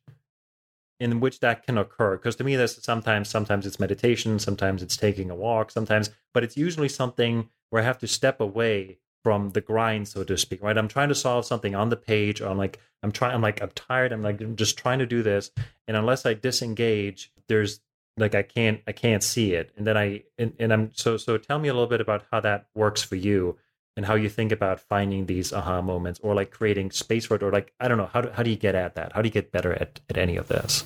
in 1.01 1.19
which 1.19 1.41
that 1.41 1.65
can 1.65 1.77
occur. 1.77 2.17
Because 2.17 2.37
to 2.37 2.45
me 2.45 2.55
this 2.55 2.79
sometimes 2.83 3.29
sometimes 3.29 3.67
it's 3.67 3.81
meditation 3.81 4.39
sometimes 4.39 4.83
it's 4.83 4.97
taking 4.97 5.31
a 5.31 5.35
walk 5.35 5.71
sometimes 5.71 6.11
but 6.33 6.45
it's 6.45 6.57
usually 6.57 6.89
something 6.89 7.49
where 7.71 7.83
i 7.83 7.85
have 7.85 7.99
to 7.99 8.07
step 8.07 8.41
away 8.41 8.99
from 9.23 9.51
the 9.51 9.61
grind, 9.61 10.09
so 10.09 10.25
to 10.25 10.37
speak, 10.37 10.63
right? 10.63 10.77
I'm 10.77 10.89
trying 10.89 11.09
to 11.09 11.15
solve 11.15 11.45
something 11.45 11.75
on 11.75 11.91
the 11.91 11.97
page, 11.97 12.41
or 12.41 12.49
I'm 12.49 12.59
like, 12.59 12.79
I'm 13.03 13.13
trying, 13.13 13.35
I'm 13.35 13.43
like, 13.43 13.61
I'm 13.63 13.71
tired. 13.71 14.13
I'm 14.13 14.23
like, 14.23 14.41
I'm 14.41 14.57
just 14.57 14.77
trying 14.79 14.99
to 14.99 15.07
do 15.07 15.23
this, 15.23 15.51
and 15.87 15.97
unless 15.97 16.27
I 16.27 16.35
disengage, 16.35 17.33
there's 17.49 17.81
like 18.19 18.35
I 18.35 18.43
can't, 18.43 18.81
I 18.87 18.93
can't 18.93 19.23
see 19.23 19.55
it, 19.55 19.73
and 19.77 19.87
then 19.87 19.97
I, 19.97 20.25
and, 20.39 20.55
and 20.59 20.73
I'm 20.73 20.91
so, 20.95 21.17
so. 21.17 21.39
Tell 21.39 21.59
me 21.59 21.69
a 21.69 21.73
little 21.73 21.89
bit 21.89 22.01
about 22.01 22.25
how 22.31 22.41
that 22.41 22.67
works 22.75 23.03
for 23.03 23.17
you, 23.17 23.57
and 23.97 24.07
how 24.07 24.15
you 24.15 24.29
think 24.29 24.53
about 24.53 24.81
finding 24.81 25.27
these 25.27 25.53
aha 25.53 25.81
moments, 25.83 26.21
or 26.23 26.35
like 26.35 26.51
creating 26.51 26.91
space 26.91 27.27
for 27.27 27.37
it, 27.37 27.43
or 27.43 27.51
like 27.51 27.73
I 27.81 27.89
don't 27.89 27.99
know, 27.99 28.11
how 28.13 28.21
do 28.21 28.31
how 28.31 28.43
do 28.43 28.51
you 28.51 28.57
get 28.57 28.75
at 28.75 28.95
that? 28.97 29.13
How 29.13 29.23
do 29.23 29.29
you 29.29 29.33
get 29.33 29.53
better 29.53 29.73
at 29.73 30.01
at 30.11 30.19
any 30.19 30.37
of 30.37 30.49
this? 30.49 30.85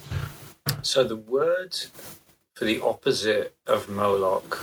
So 0.83 1.05
the 1.05 1.17
word 1.17 1.77
for 2.55 2.65
the 2.65 2.81
opposite 2.81 3.57
of 3.67 3.89
Moloch 3.89 4.59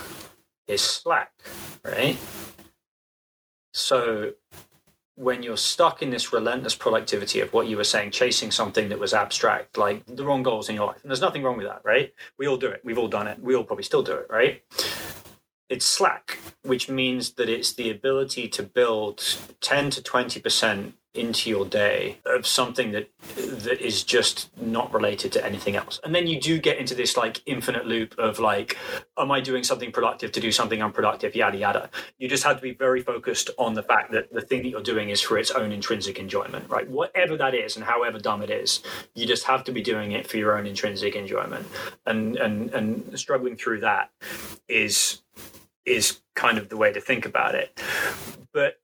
is 0.67 0.82
slack, 0.82 1.32
right? 1.84 2.17
So 3.74 4.34
when 5.15 5.43
you're 5.43 5.57
stuck 5.57 6.01
in 6.01 6.09
this 6.09 6.32
relentless 6.34 6.76
productivity 6.76 7.39
of 7.39 7.53
what 7.53 7.67
you 7.67 7.78
were 7.78 7.84
saying, 7.84 8.11
chasing 8.11 8.51
something 8.51 8.89
that 8.89 8.99
was 8.99 9.13
abstract, 9.13 9.78
like 9.78 10.03
the 10.05 10.24
wrong 10.24 10.43
goals 10.43 10.69
in 10.69 10.76
your 10.76 10.88
life, 10.88 11.01
and 11.03 11.11
there's 11.11 11.21
nothing 11.21 11.43
wrong 11.43 11.57
with 11.57 11.67
that, 11.67 11.82
right? 11.84 12.13
We 12.38 12.47
all 12.47 12.57
do 12.57 12.67
it. 12.67 12.82
We've 12.84 12.97
all 12.97 13.07
done 13.07 13.28
it. 13.28 13.39
We 13.41 13.55
all 13.55 13.63
probably 13.63 13.84
still 13.84 14.03
do 14.03 14.13
it, 14.13 14.28
right? 14.30 14.63
It's 15.69 15.86
slack, 15.86 16.39
which 16.63 16.89
means 16.89 17.34
that 17.34 17.49
it's 17.49 17.74
the 17.74 17.89
ability 17.89 18.47
to 18.49 18.63
build 18.63 19.24
10 19.61 19.89
to 19.91 20.01
20% 20.01 20.93
into 21.14 21.49
your 21.49 21.66
day 21.66 22.18
of 22.26 22.47
something 22.47 22.91
that 22.91 23.09
that 23.36 23.80
is 23.80 24.03
just 24.03 24.49
not 24.59 24.91
related 24.93 25.32
to 25.32 25.45
anything 25.45 25.76
else. 25.76 25.99
And 26.03 26.14
then 26.14 26.26
you 26.26 26.39
do 26.39 26.59
get 26.59 26.78
into 26.78 26.95
this 26.95 27.16
like 27.16 27.41
infinite 27.45 27.86
loop 27.86 28.16
of 28.18 28.39
like 28.39 28.78
am 29.18 29.32
i 29.32 29.39
doing 29.39 29.64
something 29.64 29.91
productive 29.91 30.32
to 30.32 30.39
do 30.39 30.51
something 30.51 30.82
unproductive? 30.82 31.36
Yada 31.36 31.57
yada. 31.57 31.89
You 32.18 32.28
just 32.28 32.43
have 32.43 32.55
to 32.57 32.61
be 32.61 32.74
very 32.74 33.01
focused 33.01 33.51
on 33.57 33.76
the 33.76 33.84
fact 33.84 34.11
that 34.11 34.34
the 34.34 34.41
thing 34.41 34.64
that 34.64 34.70
you're 34.70 34.82
doing 34.82 35.09
is 35.09 35.22
for 35.22 35.38
its 35.38 35.51
own 35.51 35.72
intrinsic 35.72 36.18
enjoyment 36.18 36.70
right? 36.70 36.89
Whatever 36.89 37.38
that 37.38 37.53
is 37.53 37.76
and 37.76 37.86
however 37.86 38.18
dumb 38.18 38.41
it 38.41 38.49
is 38.49 38.82
you 39.14 39.28
just 39.28 39.43
have 39.43 39.64
to 39.66 39.72
be 39.72 39.82
doing 39.82 40.14
it 40.14 40.28
for 40.28 40.38
your 40.38 40.57
own 40.57 40.66
intrinsic 40.66 41.16
enjoyment. 41.16 41.68
And 42.05 42.38
and 42.38 42.72
and 42.74 43.20
struggling 43.20 43.55
through 43.55 43.82
that 43.82 44.09
is 44.68 45.22
is 45.86 46.22
kind 46.36 46.57
of 46.57 46.70
the 46.70 46.78
way 46.78 46.91
to 46.93 47.01
think 47.01 47.26
about 47.26 47.55
it. 47.55 47.80
But 48.53 48.80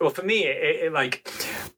well 0.00 0.10
for 0.10 0.22
me 0.22 0.44
it, 0.44 0.84
it, 0.84 0.92
like 0.92 1.32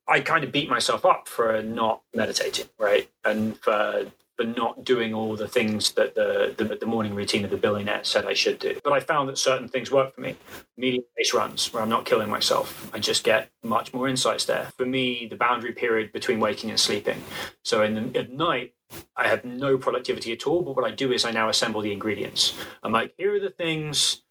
i 0.08 0.20
kind 0.20 0.44
of 0.44 0.52
beat 0.52 0.68
myself 0.68 1.04
up 1.04 1.28
for 1.28 1.62
not 1.62 2.02
meditating 2.14 2.66
right? 2.78 3.08
And 3.24 3.58
for 3.58 4.06
for 4.36 4.46
not 4.46 4.84
doing 4.84 5.12
all 5.12 5.36
the 5.36 5.46
things 5.46 5.92
that 5.92 6.14
the, 6.14 6.54
the, 6.56 6.64
the 6.74 6.86
morning 6.86 7.14
routine 7.14 7.44
of 7.44 7.50
the 7.50 7.58
billionaire 7.58 8.02
said 8.04 8.24
i 8.24 8.32
should 8.32 8.58
do. 8.58 8.78
But 8.82 8.94
i 8.94 9.00
found 9.00 9.28
that 9.28 9.38
certain 9.38 9.68
things 9.68 9.90
work 9.90 10.14
for 10.14 10.22
me. 10.22 10.36
Medium 10.78 11.04
pace 11.16 11.34
runs 11.34 11.72
where 11.72 11.82
i'm 11.82 11.90
not 11.90 12.06
killing 12.06 12.30
myself. 12.30 12.90
I 12.94 12.98
just 12.98 13.22
get 13.24 13.50
much 13.62 13.92
more 13.92 14.08
insights 14.08 14.46
there. 14.46 14.70
For 14.76 14.86
me 14.86 15.26
the 15.28 15.36
boundary 15.36 15.72
period 15.72 16.12
between 16.12 16.40
waking 16.40 16.70
and 16.70 16.80
sleeping. 16.80 17.22
So 17.64 17.82
in 17.82 18.12
the, 18.12 18.18
at 18.18 18.32
night 18.32 18.74
I 19.16 19.28
have 19.28 19.44
no 19.44 19.78
productivity 19.78 20.32
at 20.32 20.46
all, 20.46 20.62
but 20.62 20.74
what 20.74 20.84
I 20.84 20.90
do 20.90 21.12
is 21.12 21.24
I 21.24 21.30
now 21.30 21.48
assemble 21.48 21.80
the 21.80 21.92
ingredients. 21.92 22.54
I'm 22.82 22.92
like, 22.92 23.14
here 23.18 23.34
are 23.36 23.40
the 23.40 23.50
things 23.50 24.22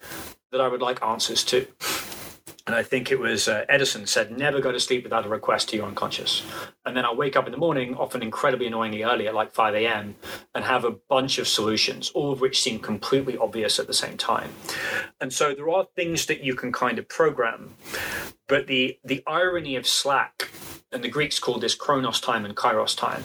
that 0.51 0.59
I 0.59 0.67
would 0.67 0.81
like 0.81 1.01
answers 1.03 1.43
to. 1.45 1.67
And 2.67 2.75
I 2.75 2.83
think 2.83 3.11
it 3.11 3.19
was 3.19 3.47
uh, 3.47 3.65
Edison 3.69 4.05
said, 4.05 4.37
never 4.37 4.59
go 4.59 4.71
to 4.71 4.79
sleep 4.79 5.03
without 5.03 5.25
a 5.25 5.29
request 5.29 5.69
to 5.69 5.77
your 5.77 5.85
unconscious. 5.85 6.43
And 6.85 6.95
then 6.95 7.05
I'll 7.05 7.15
wake 7.15 7.35
up 7.35 7.45
in 7.45 7.51
the 7.51 7.57
morning, 7.57 7.95
often 7.95 8.21
incredibly 8.21 8.67
annoyingly 8.67 9.03
early 9.03 9.27
at 9.27 9.33
like 9.33 9.53
5 9.53 9.75
a.m., 9.75 10.15
and 10.53 10.65
have 10.65 10.85
a 10.85 10.91
bunch 10.91 11.37
of 11.37 11.47
solutions, 11.47 12.11
all 12.11 12.31
of 12.31 12.41
which 12.41 12.61
seem 12.61 12.79
completely 12.79 13.37
obvious 13.37 13.79
at 13.79 13.87
the 13.87 13.93
same 13.93 14.17
time. 14.17 14.51
And 15.19 15.33
so 15.33 15.53
there 15.53 15.69
are 15.69 15.87
things 15.95 16.25
that 16.27 16.43
you 16.43 16.55
can 16.55 16.71
kind 16.71 16.99
of 16.99 17.07
program. 17.07 17.75
But 18.47 18.67
the, 18.67 18.99
the 19.03 19.23
irony 19.25 19.75
of 19.75 19.87
Slack, 19.87 20.49
and 20.91 21.03
the 21.03 21.09
Greeks 21.09 21.39
called 21.39 21.61
this 21.61 21.75
chronos 21.75 22.19
time 22.19 22.45
and 22.45 22.55
kairos 22.55 22.97
time. 22.97 23.23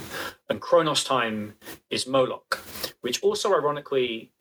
And 0.48 0.60
chronos 0.60 1.02
time 1.02 1.54
is 1.90 2.06
Moloch, 2.06 2.62
which 3.00 3.22
also 3.22 3.54
ironically 3.54 4.32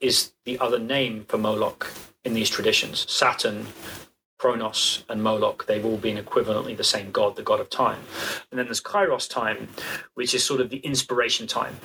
is 0.00 0.32
the 0.44 0.58
other 0.58 0.78
name 0.78 1.24
for 1.28 1.38
Moloch 1.38 1.92
in 2.24 2.34
these 2.34 2.48
traditions. 2.50 3.10
Saturn 3.10 3.66
Kronos 4.42 5.04
and 5.08 5.22
Moloch, 5.22 5.66
they've 5.66 5.84
all 5.84 5.98
been 5.98 6.16
equivalently 6.16 6.76
the 6.76 6.82
same 6.82 7.12
god, 7.12 7.36
the 7.36 7.44
god 7.44 7.60
of 7.60 7.70
time. 7.70 8.00
And 8.50 8.58
then 8.58 8.66
there's 8.66 8.80
Kairos 8.80 9.30
time, 9.30 9.68
which 10.14 10.34
is 10.34 10.42
sort 10.42 10.60
of 10.60 10.68
the 10.68 10.78
inspiration 10.78 11.46
time, 11.46 11.76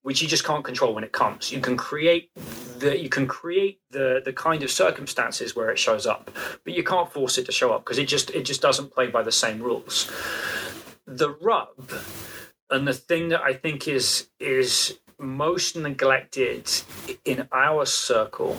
which 0.00 0.22
you 0.22 0.26
just 0.26 0.42
can't 0.42 0.64
control 0.64 0.94
when 0.94 1.04
it 1.04 1.12
comes. 1.12 1.52
You 1.52 1.60
can 1.60 1.76
create 1.76 2.30
the 2.78 2.98
you 2.98 3.10
can 3.10 3.26
create 3.26 3.80
the 3.90 4.22
the 4.24 4.32
kind 4.32 4.62
of 4.62 4.70
circumstances 4.70 5.54
where 5.54 5.68
it 5.68 5.78
shows 5.78 6.06
up, 6.06 6.30
but 6.64 6.72
you 6.72 6.82
can't 6.82 7.12
force 7.12 7.36
it 7.36 7.44
to 7.44 7.52
show 7.52 7.70
up 7.74 7.84
because 7.84 7.98
it 7.98 8.08
just 8.08 8.30
it 8.30 8.44
just 8.46 8.62
doesn't 8.62 8.94
play 8.94 9.08
by 9.08 9.22
the 9.22 9.30
same 9.30 9.62
rules. 9.62 10.10
The 11.06 11.28
rub 11.28 11.92
and 12.70 12.88
the 12.88 12.94
thing 12.94 13.28
that 13.28 13.42
I 13.42 13.52
think 13.52 13.86
is 13.86 14.28
is 14.40 14.98
most 15.18 15.76
neglected 15.76 16.70
in 17.26 17.46
our 17.52 17.84
circle 17.84 18.58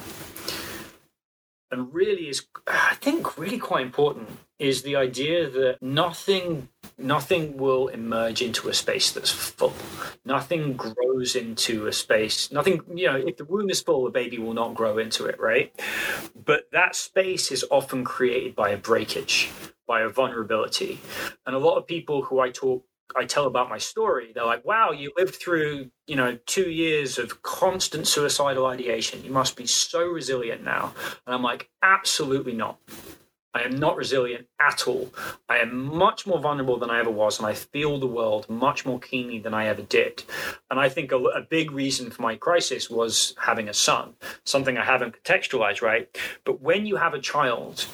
and 1.72 1.94
really 1.94 2.30
is 2.30 2.46
i 2.68 2.96
think 2.96 3.38
really 3.38 3.60
quite 3.60 3.86
important 3.86 4.30
is 4.60 4.82
the 4.82 4.96
idea 4.96 5.50
that 5.50 5.78
nothing 5.82 6.68
nothing 6.98 7.58
will 7.58 7.88
emerge 7.90 8.42
into 8.42 8.70
a 8.70 8.74
space 8.74 9.12
that's 9.12 9.30
full. 9.30 9.74
Nothing 10.26 10.76
grows 10.76 11.36
into 11.36 11.86
a 11.86 11.94
space 11.94 12.52
nothing 12.52 12.82
you 12.94 13.06
know 13.06 13.18
if 13.18 13.38
the 13.38 13.46
womb 13.46 13.70
is 13.70 13.82
full 13.82 14.06
the 14.06 14.10
baby 14.10 14.40
will 14.40 14.54
not 14.54 14.74
grow 14.74 14.98
into 14.98 15.26
it 15.26 15.40
right? 15.40 15.74
But 16.36 16.72
that 16.72 16.96
space 16.96 17.52
is 17.52 17.64
often 17.70 18.04
created 18.04 18.56
by 18.56 18.70
a 18.70 18.78
breakage 18.78 19.52
by 19.88 20.02
a 20.02 20.10
vulnerability. 20.10 21.00
And 21.46 21.56
a 21.56 21.60
lot 21.60 21.78
of 21.78 21.88
people 21.88 22.22
who 22.24 22.40
i 22.40 22.50
talk 22.50 22.84
I 23.16 23.26
tell 23.26 23.46
about 23.46 23.70
my 23.70 23.78
story, 23.78 24.32
they're 24.34 24.46
like, 24.46 24.66
wow, 24.66 24.92
you 24.92 25.12
lived 25.18 25.36
through, 25.36 25.90
you 26.06 26.16
know, 26.16 26.38
two 26.46 26.70
years 26.70 27.18
of 27.18 27.42
constant 27.42 28.08
suicidal 28.08 28.66
ideation. 28.66 29.24
You 29.24 29.32
must 29.32 29.56
be 29.56 29.66
so 29.66 30.06
resilient 30.06 30.64
now. 30.64 30.94
And 31.26 31.34
I'm 31.34 31.44
like, 31.44 31.70
absolutely 31.82 32.54
not. 32.54 32.80
I 33.58 33.64
am 33.64 33.76
not 33.76 33.98
resilient 33.98 34.48
at 34.60 34.88
all. 34.88 35.12
I 35.50 35.58
am 35.58 35.86
much 35.98 36.28
more 36.28 36.40
vulnerable 36.40 36.78
than 36.78 36.92
I 36.92 37.00
ever 37.00 37.10
was, 37.10 37.40
and 37.40 37.48
I 37.48 37.56
feel 37.56 38.00
the 38.00 38.06
world 38.06 38.48
much 38.48 38.86
more 38.86 39.00
keenly 39.00 39.40
than 39.40 39.54
I 39.54 39.66
ever 39.66 39.82
did. 39.82 40.24
And 40.70 40.80
I 40.80 40.90
think 40.90 41.12
a, 41.12 41.18
a, 41.18 41.42
big 41.42 41.72
reason 41.72 42.12
for 42.12 42.22
my 42.22 42.36
crisis 42.36 42.88
was 42.88 43.34
having 43.40 43.68
a 43.68 43.74
son, 43.74 44.14
something 44.44 44.78
I 44.78 44.86
haven't 44.86 45.16
contextualized 45.24 45.82
right. 45.82 46.08
But 46.44 46.62
when 46.62 46.86
you 46.86 46.98
have 46.98 47.16
a 47.16 47.20
child, 47.20 47.88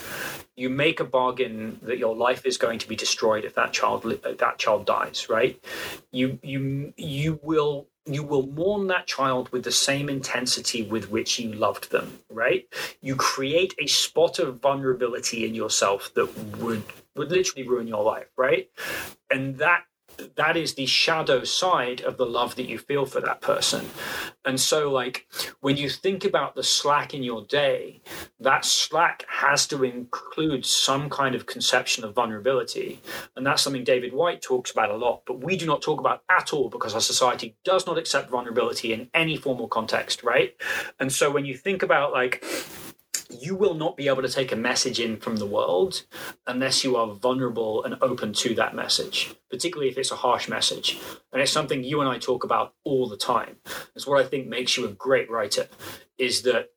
you 0.57 0.69
make 0.69 0.99
a 0.99 1.05
bargain 1.05 1.79
that 1.83 1.97
your 1.97 2.15
life 2.15 2.45
is 2.45 2.57
going 2.57 2.79
to 2.79 2.87
be 2.87 2.95
destroyed 2.95 3.45
if 3.45 3.55
that 3.55 3.71
child 3.71 4.03
that 4.23 4.57
child 4.57 4.85
dies. 4.85 5.27
Right? 5.29 5.63
You 6.11 6.39
you 6.43 6.93
you 6.97 7.39
will 7.41 7.87
you 8.05 8.23
will 8.23 8.47
mourn 8.47 8.87
that 8.87 9.07
child 9.07 9.49
with 9.49 9.63
the 9.63 9.71
same 9.71 10.09
intensity 10.09 10.83
with 10.83 11.09
which 11.09 11.39
you 11.39 11.53
loved 11.53 11.91
them, 11.91 12.19
right? 12.29 12.65
You 13.01 13.15
create 13.15 13.73
a 13.79 13.87
spot 13.87 14.39
of 14.39 14.59
vulnerability 14.59 15.45
in 15.45 15.55
yourself 15.55 16.13
that 16.15 16.37
would 16.57 16.83
would 17.15 17.31
literally 17.31 17.67
ruin 17.67 17.87
your 17.87 18.03
life, 18.03 18.27
right? 18.37 18.69
And 19.29 19.57
that 19.59 19.83
that 20.35 20.57
is 20.57 20.73
the 20.73 20.85
shadow 20.85 21.43
side 21.43 22.01
of 22.01 22.17
the 22.17 22.25
love 22.25 22.55
that 22.55 22.67
you 22.67 22.77
feel 22.77 23.05
for 23.05 23.21
that 23.21 23.41
person. 23.41 23.89
And 24.45 24.59
so, 24.59 24.91
like, 24.91 25.27
when 25.61 25.77
you 25.77 25.89
think 25.89 26.25
about 26.25 26.55
the 26.55 26.63
slack 26.63 27.13
in 27.13 27.23
your 27.23 27.43
day, 27.45 28.01
that 28.39 28.65
slack 28.65 29.25
has 29.27 29.65
to 29.67 29.83
include 29.83 30.65
some 30.65 31.09
kind 31.09 31.35
of 31.35 31.45
conception 31.45 32.03
of 32.03 32.13
vulnerability. 32.13 33.01
And 33.35 33.45
that's 33.45 33.61
something 33.61 33.83
David 33.83 34.13
Whyte 34.13 34.41
talks 34.41 34.71
about 34.71 34.91
a 34.91 34.97
lot, 34.97 35.23
but 35.25 35.43
we 35.43 35.55
do 35.55 35.65
not 35.65 35.81
talk 35.81 35.99
about 35.99 36.23
at 36.29 36.53
all 36.53 36.69
because 36.69 36.93
our 36.93 37.01
society 37.01 37.55
does 37.63 37.85
not 37.87 37.97
accept 37.97 38.29
vulnerability 38.29 38.93
in 38.93 39.09
any 39.13 39.37
formal 39.37 39.67
context, 39.67 40.23
right? 40.23 40.55
And 40.99 41.11
so, 41.11 41.31
when 41.31 41.45
you 41.45 41.55
think 41.55 41.83
about, 41.83 42.11
like, 42.11 42.43
you 43.41 43.55
will 43.55 43.73
not 43.73 43.97
be 43.97 44.07
able 44.07 44.21
to 44.21 44.29
take 44.29 44.51
a 44.51 44.55
message 44.55 44.99
in 44.99 45.17
from 45.17 45.37
the 45.37 45.45
world 45.45 46.03
unless 46.47 46.83
you 46.83 46.95
are 46.95 47.07
vulnerable 47.07 47.83
and 47.83 47.97
open 48.01 48.33
to 48.33 48.55
that 48.55 48.75
message, 48.75 49.33
particularly 49.49 49.89
if 49.89 49.97
it's 49.97 50.11
a 50.11 50.15
harsh 50.15 50.47
message. 50.47 50.99
And 51.31 51.41
it's 51.41 51.51
something 51.51 51.83
you 51.83 52.01
and 52.01 52.09
I 52.09 52.17
talk 52.17 52.43
about 52.43 52.73
all 52.83 53.07
the 53.07 53.17
time. 53.17 53.57
It's 53.95 54.07
what 54.07 54.23
I 54.23 54.27
think 54.27 54.47
makes 54.47 54.77
you 54.77 54.85
a 54.85 54.91
great 54.91 55.29
writer 55.29 55.67
is 56.17 56.43
that, 56.43 56.69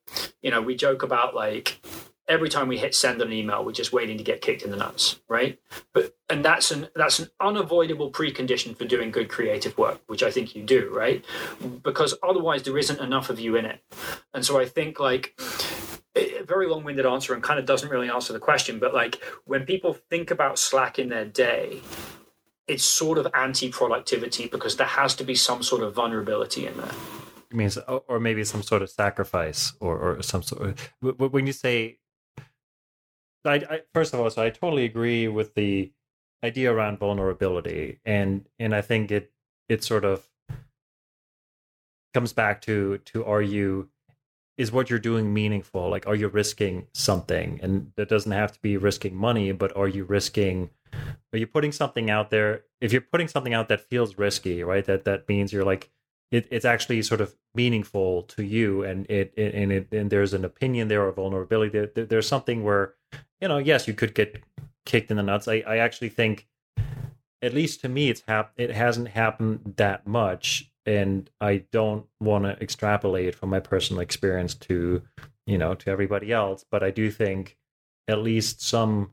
you 0.42 0.50
know, 0.50 0.62
we 0.62 0.76
joke 0.76 1.02
about 1.02 1.34
like 1.34 1.80
every 2.28 2.48
time 2.48 2.68
we 2.68 2.78
hit 2.78 2.94
send 2.94 3.20
on 3.20 3.28
an 3.28 3.32
email, 3.32 3.64
we're 3.64 3.72
just 3.72 3.92
waiting 3.92 4.18
to 4.18 4.24
get 4.24 4.40
kicked 4.40 4.62
in 4.62 4.70
the 4.70 4.76
nuts, 4.76 5.20
right? 5.28 5.58
But 5.92 6.16
and 6.28 6.44
that's 6.44 6.70
an 6.70 6.88
that's 6.94 7.18
an 7.18 7.28
unavoidable 7.40 8.10
precondition 8.10 8.76
for 8.76 8.84
doing 8.84 9.10
good 9.10 9.28
creative 9.28 9.76
work, 9.78 10.00
which 10.06 10.22
I 10.22 10.30
think 10.30 10.54
you 10.54 10.62
do, 10.62 10.90
right? 10.92 11.24
Because 11.82 12.14
otherwise 12.22 12.62
there 12.64 12.78
isn't 12.78 13.00
enough 13.00 13.30
of 13.30 13.38
you 13.38 13.56
in 13.56 13.64
it. 13.64 13.80
And 14.34 14.44
so 14.44 14.58
I 14.58 14.66
think 14.66 14.98
like 14.98 15.38
a 16.16 16.42
very 16.42 16.66
long-winded 16.66 17.06
answer 17.06 17.34
and 17.34 17.42
kind 17.42 17.58
of 17.58 17.66
doesn't 17.66 17.90
really 17.90 18.08
answer 18.08 18.32
the 18.32 18.38
question 18.38 18.78
but 18.78 18.94
like 18.94 19.22
when 19.44 19.64
people 19.64 19.94
think 20.10 20.30
about 20.30 20.58
slack 20.58 20.98
in 20.98 21.08
their 21.08 21.24
day 21.24 21.80
it's 22.66 22.84
sort 22.84 23.18
of 23.18 23.28
anti-productivity 23.34 24.48
because 24.48 24.76
there 24.76 24.86
has 24.86 25.14
to 25.14 25.24
be 25.24 25.34
some 25.34 25.62
sort 25.62 25.82
of 25.82 25.94
vulnerability 25.94 26.66
in 26.66 26.76
there. 26.76 26.90
It 27.50 27.56
means 27.56 27.78
or 28.08 28.18
maybe 28.18 28.42
some 28.44 28.62
sort 28.62 28.82
of 28.82 28.90
sacrifice 28.90 29.72
or, 29.80 29.98
or 29.98 30.22
some 30.22 30.42
sort 30.42 30.62
of 31.00 31.20
when 31.32 31.46
you 31.46 31.52
say 31.52 31.98
I, 33.44 33.54
I, 33.54 33.80
first 33.94 34.12
of 34.12 34.18
all 34.18 34.28
so 34.28 34.42
i 34.42 34.50
totally 34.50 34.84
agree 34.84 35.28
with 35.28 35.54
the 35.54 35.92
idea 36.42 36.72
around 36.72 36.98
vulnerability 36.98 38.00
and 38.04 38.48
and 38.58 38.74
i 38.74 38.80
think 38.80 39.12
it 39.12 39.32
it 39.68 39.84
sort 39.84 40.04
of 40.04 40.26
comes 42.12 42.32
back 42.32 42.62
to 42.62 42.98
to 42.98 43.24
are 43.24 43.42
you 43.42 43.88
is 44.56 44.72
what 44.72 44.88
you're 44.88 44.98
doing 44.98 45.32
meaningful? 45.32 45.90
Like, 45.90 46.06
are 46.06 46.14
you 46.14 46.28
risking 46.28 46.86
something? 46.94 47.60
And 47.62 47.92
that 47.96 48.08
doesn't 48.08 48.32
have 48.32 48.52
to 48.52 48.60
be 48.60 48.76
risking 48.76 49.14
money, 49.14 49.52
but 49.52 49.76
are 49.76 49.88
you 49.88 50.04
risking? 50.04 50.70
Are 51.32 51.38
you 51.38 51.46
putting 51.46 51.72
something 51.72 52.10
out 52.10 52.30
there? 52.30 52.64
If 52.80 52.92
you're 52.92 53.02
putting 53.02 53.28
something 53.28 53.52
out 53.52 53.68
that 53.68 53.80
feels 53.80 54.16
risky, 54.18 54.62
right? 54.62 54.84
That 54.84 55.04
that 55.04 55.28
means 55.28 55.52
you're 55.52 55.64
like, 55.64 55.90
it, 56.30 56.48
it's 56.50 56.64
actually 56.64 57.02
sort 57.02 57.20
of 57.20 57.34
meaningful 57.54 58.22
to 58.22 58.42
you, 58.42 58.82
and 58.82 59.08
it, 59.10 59.32
and 59.36 59.72
it 59.72 59.88
and 59.92 60.10
there's 60.10 60.34
an 60.34 60.44
opinion 60.44 60.88
there 60.88 61.02
or 61.02 61.12
vulnerability. 61.12 61.86
There, 61.86 62.06
there's 62.06 62.28
something 62.28 62.64
where, 62.64 62.94
you 63.40 63.48
know, 63.48 63.58
yes, 63.58 63.86
you 63.86 63.94
could 63.94 64.14
get 64.14 64.42
kicked 64.84 65.10
in 65.10 65.18
the 65.18 65.22
nuts. 65.22 65.48
I, 65.48 65.62
I 65.66 65.76
actually 65.78 66.08
think, 66.08 66.48
at 67.42 67.54
least 67.54 67.80
to 67.82 67.88
me, 67.88 68.08
it's 68.08 68.22
hap- 68.26 68.54
it 68.56 68.70
hasn't 68.70 69.08
happened 69.08 69.74
that 69.76 70.06
much 70.06 70.70
and 70.86 71.28
I 71.40 71.64
don't 71.72 72.06
want 72.20 72.44
to 72.44 72.62
extrapolate 72.62 73.34
from 73.34 73.50
my 73.50 73.60
personal 73.60 74.00
experience 74.00 74.54
to, 74.54 75.02
you 75.46 75.58
know, 75.58 75.74
to 75.74 75.90
everybody 75.90 76.32
else. 76.32 76.64
But 76.70 76.82
I 76.82 76.90
do 76.90 77.10
think 77.10 77.56
at 78.08 78.18
least 78.18 78.62
some 78.62 79.10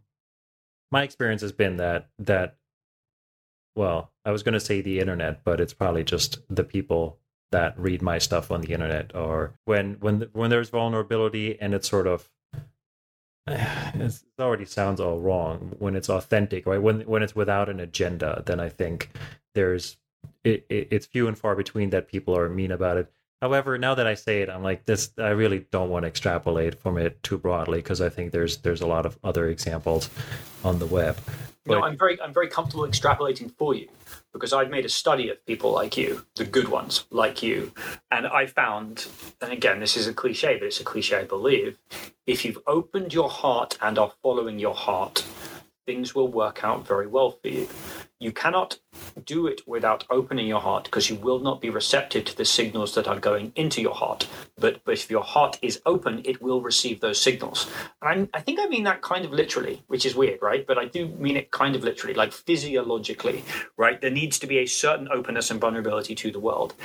my 0.91 1.03
experience 1.03 1.41
has 1.41 1.51
been 1.51 1.77
that 1.77 2.09
that 2.19 2.57
well, 3.75 4.11
I 4.23 4.31
was 4.31 4.43
going 4.43 4.53
to 4.53 4.59
say 4.59 4.81
the 4.81 4.99
internet, 4.99 5.43
but 5.43 5.59
it's 5.59 5.73
probably 5.73 6.03
just 6.03 6.37
the 6.47 6.63
people 6.63 7.17
that 7.53 7.77
read 7.79 8.01
my 8.01 8.17
stuff 8.17 8.51
on 8.51 8.61
the 8.61 8.73
internet 8.73 9.15
or 9.15 9.53
when 9.65 9.93
when 9.99 10.27
when 10.33 10.49
there's 10.49 10.69
vulnerability 10.69 11.59
and 11.61 11.75
it's 11.75 11.87
sort 11.87 12.07
of 12.07 12.29
it 13.47 14.23
already 14.39 14.65
sounds 14.65 14.99
all 14.99 15.19
wrong 15.19 15.75
when 15.77 15.95
it's 15.95 16.09
authentic 16.09 16.65
right 16.65 16.81
when 16.81 17.01
when 17.01 17.21
it's 17.21 17.35
without 17.35 17.69
an 17.69 17.79
agenda 17.79 18.41
then 18.47 18.59
i 18.59 18.67
think 18.67 19.11
there's 19.53 19.97
it, 20.43 20.65
it, 20.69 20.87
it's 20.91 21.05
few 21.05 21.27
and 21.27 21.37
far 21.37 21.55
between 21.55 21.89
that 21.91 22.07
people 22.07 22.37
are 22.37 22.49
mean 22.49 22.71
about 22.71 22.97
it 22.97 23.11
however 23.41 23.77
now 23.77 23.95
that 23.95 24.07
i 24.07 24.13
say 24.13 24.41
it 24.41 24.49
i'm 24.49 24.63
like 24.63 24.85
this 24.85 25.11
i 25.17 25.29
really 25.29 25.65
don't 25.71 25.89
want 25.89 26.03
to 26.03 26.07
extrapolate 26.07 26.79
from 26.79 26.97
it 26.97 27.21
too 27.23 27.37
broadly 27.37 27.79
because 27.79 28.01
i 28.01 28.09
think 28.09 28.31
there's 28.31 28.57
there's 28.57 28.81
a 28.81 28.87
lot 28.87 29.05
of 29.05 29.17
other 29.23 29.47
examples 29.47 30.09
on 30.63 30.79
the 30.79 30.85
web 30.85 31.17
but, 31.65 31.75
no 31.75 31.83
i'm 31.83 31.97
very 31.97 32.19
i'm 32.21 32.33
very 32.33 32.47
comfortable 32.47 32.83
extrapolating 32.83 33.51
for 33.57 33.73
you 33.73 33.87
because 34.33 34.51
I've 34.51 34.69
made 34.69 34.83
a 34.83 34.89
study 34.89 35.29
of 35.29 35.45
people 35.45 35.71
like 35.71 35.95
you, 35.95 36.25
the 36.35 36.43
good 36.43 36.67
ones 36.67 37.05
like 37.11 37.43
you, 37.43 37.71
and 38.11 38.25
I 38.25 38.47
found, 38.47 39.07
and 39.41 39.53
again, 39.53 39.79
this 39.79 39.95
is 39.95 40.07
a 40.07 40.13
cliche, 40.13 40.57
but 40.57 40.65
it's 40.65 40.81
a 40.81 40.83
cliche 40.83 41.17
I 41.17 41.23
believe, 41.23 41.77
if 42.25 42.43
you've 42.43 42.57
opened 42.65 43.13
your 43.13 43.29
heart 43.29 43.77
and 43.81 43.97
are 43.99 44.11
following 44.23 44.59
your 44.59 44.73
heart, 44.73 45.25
things 45.85 46.15
will 46.15 46.27
work 46.27 46.63
out 46.63 46.87
very 46.87 47.07
well 47.07 47.31
for 47.31 47.47
you. 47.47 47.67
You 48.23 48.31
cannot 48.31 48.79
do 49.25 49.47
it 49.47 49.67
without 49.67 50.05
opening 50.09 50.47
your 50.47 50.61
heart 50.61 50.85
because 50.85 51.09
you 51.09 51.17
will 51.17 51.39
not 51.39 51.59
be 51.59 51.69
receptive 51.69 52.23
to 52.25 52.37
the 52.37 52.45
signals 52.45 52.95
that 52.95 53.05
are 53.05 53.19
going 53.19 53.51
into 53.57 53.81
your 53.81 53.93
heart. 53.93 54.29
But, 54.57 54.81
but 54.85 54.93
if 54.93 55.11
your 55.11 55.23
heart 55.23 55.59
is 55.61 55.81
open, 55.85 56.21
it 56.23 56.41
will 56.41 56.61
receive 56.61 57.01
those 57.01 57.19
signals. 57.19 57.69
And 58.01 58.29
I, 58.33 58.37
I 58.37 58.41
think 58.41 58.59
I 58.61 58.67
mean 58.67 58.85
that 58.85 59.01
kind 59.01 59.25
of 59.25 59.33
literally, 59.33 59.83
which 59.87 60.05
is 60.05 60.15
weird, 60.15 60.41
right? 60.41 60.65
But 60.65 60.77
I 60.77 60.85
do 60.85 61.09
mean 61.09 61.35
it 61.35 61.51
kind 61.51 61.75
of 61.75 61.83
literally, 61.83 62.13
like 62.13 62.31
physiologically, 62.31 63.43
right? 63.75 63.99
There 63.99 64.09
needs 64.09 64.39
to 64.39 64.47
be 64.47 64.59
a 64.59 64.65
certain 64.65 65.09
openness 65.11 65.51
and 65.51 65.59
vulnerability 65.59 66.15
to 66.15 66.31
the 66.31 66.39
world. 66.39 66.75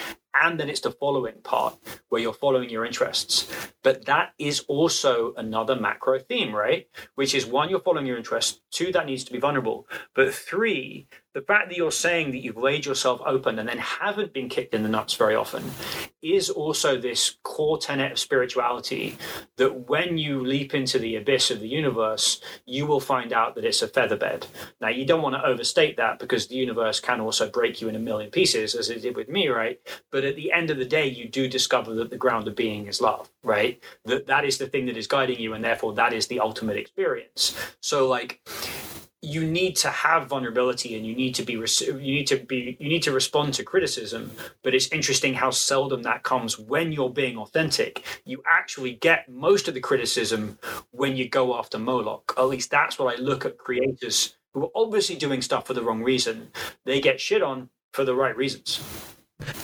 And 0.40 0.58
then 0.58 0.68
it's 0.68 0.80
the 0.80 0.92
following 0.92 1.34
part 1.42 1.76
where 2.08 2.20
you're 2.20 2.32
following 2.32 2.70
your 2.70 2.84
interests. 2.84 3.52
But 3.82 4.06
that 4.06 4.34
is 4.38 4.60
also 4.68 5.34
another 5.36 5.74
macro 5.74 6.18
theme, 6.18 6.54
right? 6.54 6.86
Which 7.16 7.34
is 7.34 7.46
one, 7.46 7.70
you're 7.70 7.80
following 7.80 8.06
your 8.06 8.16
interests. 8.16 8.60
Two, 8.70 8.92
that 8.92 9.06
needs 9.06 9.24
to 9.24 9.32
be 9.32 9.40
vulnerable. 9.40 9.88
But 10.14 10.32
three, 10.34 11.08
the 11.34 11.42
fact 11.42 11.68
that 11.68 11.76
you're 11.76 11.92
saying 11.92 12.30
that 12.32 12.38
you've 12.38 12.56
laid 12.56 12.86
yourself 12.86 13.20
open 13.24 13.58
and 13.58 13.68
then 13.68 13.78
haven't 13.78 14.32
been 14.32 14.48
kicked 14.48 14.74
in 14.74 14.82
the 14.82 14.88
nuts 14.88 15.14
very 15.14 15.34
often 15.34 15.62
is 16.22 16.50
also 16.50 16.98
this 16.98 17.36
core 17.42 17.78
tenet 17.78 18.12
of 18.12 18.18
spirituality 18.18 19.16
that 19.56 19.88
when 19.88 20.18
you 20.18 20.44
leap 20.44 20.74
into 20.74 20.98
the 20.98 21.16
abyss 21.16 21.50
of 21.50 21.60
the 21.60 21.68
universe, 21.68 22.40
you 22.66 22.86
will 22.86 23.00
find 23.00 23.32
out 23.32 23.54
that 23.54 23.64
it's 23.64 23.82
a 23.82 23.88
featherbed. 23.88 24.46
Now, 24.80 24.88
you 24.88 25.04
don't 25.04 25.22
want 25.22 25.36
to 25.36 25.44
overstate 25.44 25.96
that 25.96 26.18
because 26.18 26.46
the 26.46 26.56
universe 26.56 26.98
can 26.98 27.20
also 27.20 27.48
break 27.48 27.80
you 27.80 27.88
in 27.88 27.96
a 27.96 28.00
million 28.00 28.30
pieces, 28.30 28.74
as 28.74 28.90
it 28.90 29.02
did 29.02 29.16
with 29.16 29.28
me, 29.28 29.48
right? 29.48 29.80
But 30.10 30.24
at 30.24 30.36
the 30.36 30.50
end 30.52 30.70
of 30.70 30.78
the 30.78 30.84
day, 30.84 31.06
you 31.06 31.28
do 31.28 31.48
discover 31.48 31.94
that 31.94 32.10
the 32.10 32.16
ground 32.16 32.48
of 32.48 32.56
being 32.56 32.86
is 32.86 33.00
love, 33.00 33.30
right? 33.42 33.82
That 34.04 34.26
that 34.26 34.44
is 34.44 34.58
the 34.58 34.66
thing 34.66 34.86
that 34.86 34.96
is 34.96 35.06
guiding 35.06 35.38
you, 35.38 35.54
and 35.54 35.64
therefore 35.64 35.94
that 35.94 36.12
is 36.12 36.26
the 36.26 36.40
ultimate 36.40 36.76
experience. 36.76 37.56
So, 37.80 38.08
like, 38.08 38.40
you 39.20 39.44
need 39.44 39.74
to 39.74 39.88
have 39.88 40.28
vulnerability 40.28 40.96
and 40.96 41.04
you 41.04 41.14
need 41.14 41.34
to 41.34 41.42
be 41.42 41.54
you 41.54 42.14
need 42.14 42.26
to 42.26 42.36
be 42.36 42.76
you 42.78 42.88
need 42.88 43.02
to 43.02 43.10
respond 43.10 43.52
to 43.52 43.64
criticism 43.64 44.30
but 44.62 44.74
it's 44.74 44.86
interesting 44.92 45.34
how 45.34 45.50
seldom 45.50 46.02
that 46.02 46.22
comes 46.22 46.58
when 46.58 46.92
you're 46.92 47.10
being 47.10 47.36
authentic. 47.36 48.04
You 48.24 48.42
actually 48.46 48.94
get 48.94 49.28
most 49.28 49.66
of 49.66 49.74
the 49.74 49.80
criticism 49.80 50.58
when 50.92 51.16
you 51.16 51.28
go 51.28 51.58
after 51.58 51.78
moloch. 51.78 52.32
At 52.36 52.48
least 52.48 52.70
that's 52.70 52.98
what 52.98 53.12
i 53.12 53.20
look 53.20 53.44
at 53.44 53.58
creators 53.58 54.36
who 54.54 54.64
are 54.64 54.70
obviously 54.74 55.16
doing 55.16 55.42
stuff 55.42 55.66
for 55.66 55.74
the 55.74 55.82
wrong 55.82 56.02
reason. 56.02 56.50
They 56.84 57.00
get 57.00 57.20
shit 57.20 57.42
on 57.42 57.70
for 57.92 58.04
the 58.04 58.14
right 58.14 58.36
reasons. 58.36 58.80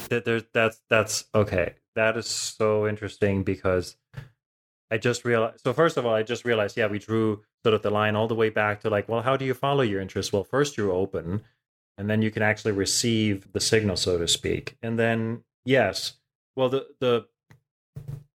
That 0.09 0.46
that's 0.52 0.80
that's 0.88 1.24
okay. 1.34 1.74
That 1.94 2.16
is 2.16 2.26
so 2.26 2.88
interesting 2.88 3.44
because 3.44 3.96
I 4.90 4.98
just 4.98 5.24
realized. 5.24 5.61
So 5.64 5.72
first 5.72 5.96
of 5.96 6.07
all, 6.07 6.14
I 6.14 6.22
just 6.22 6.44
realized, 6.44 6.76
yeah, 6.76 6.86
we 6.86 6.98
drew 6.98 7.42
sort 7.65 7.75
of 7.75 7.83
the 7.83 7.91
line 7.91 8.15
all 8.15 8.29
the 8.29 8.35
way 8.35 8.51
back 8.51 8.81
to 8.81 8.91
like, 8.91 9.09
well, 9.09 9.23
how 9.23 9.37
do 9.37 9.45
you 9.45 9.55
follow 9.55 9.83
your 9.83 10.01
interests? 10.01 10.33
Well, 10.33 10.45
first 10.45 10.77
you're 10.77 10.93
open, 10.93 11.43
and 11.97 12.11
then 12.11 12.23
you 12.23 12.31
can 12.31 12.43
actually 12.43 12.73
receive 12.73 13.51
the 13.53 13.61
signal, 13.61 13.97
so 13.97 14.19
to 14.19 14.29
speak. 14.29 14.77
And 14.83 14.99
then 14.99 15.43
yes, 15.65 16.15
well, 16.55 16.69
the 16.69 16.87
the 17.01 17.27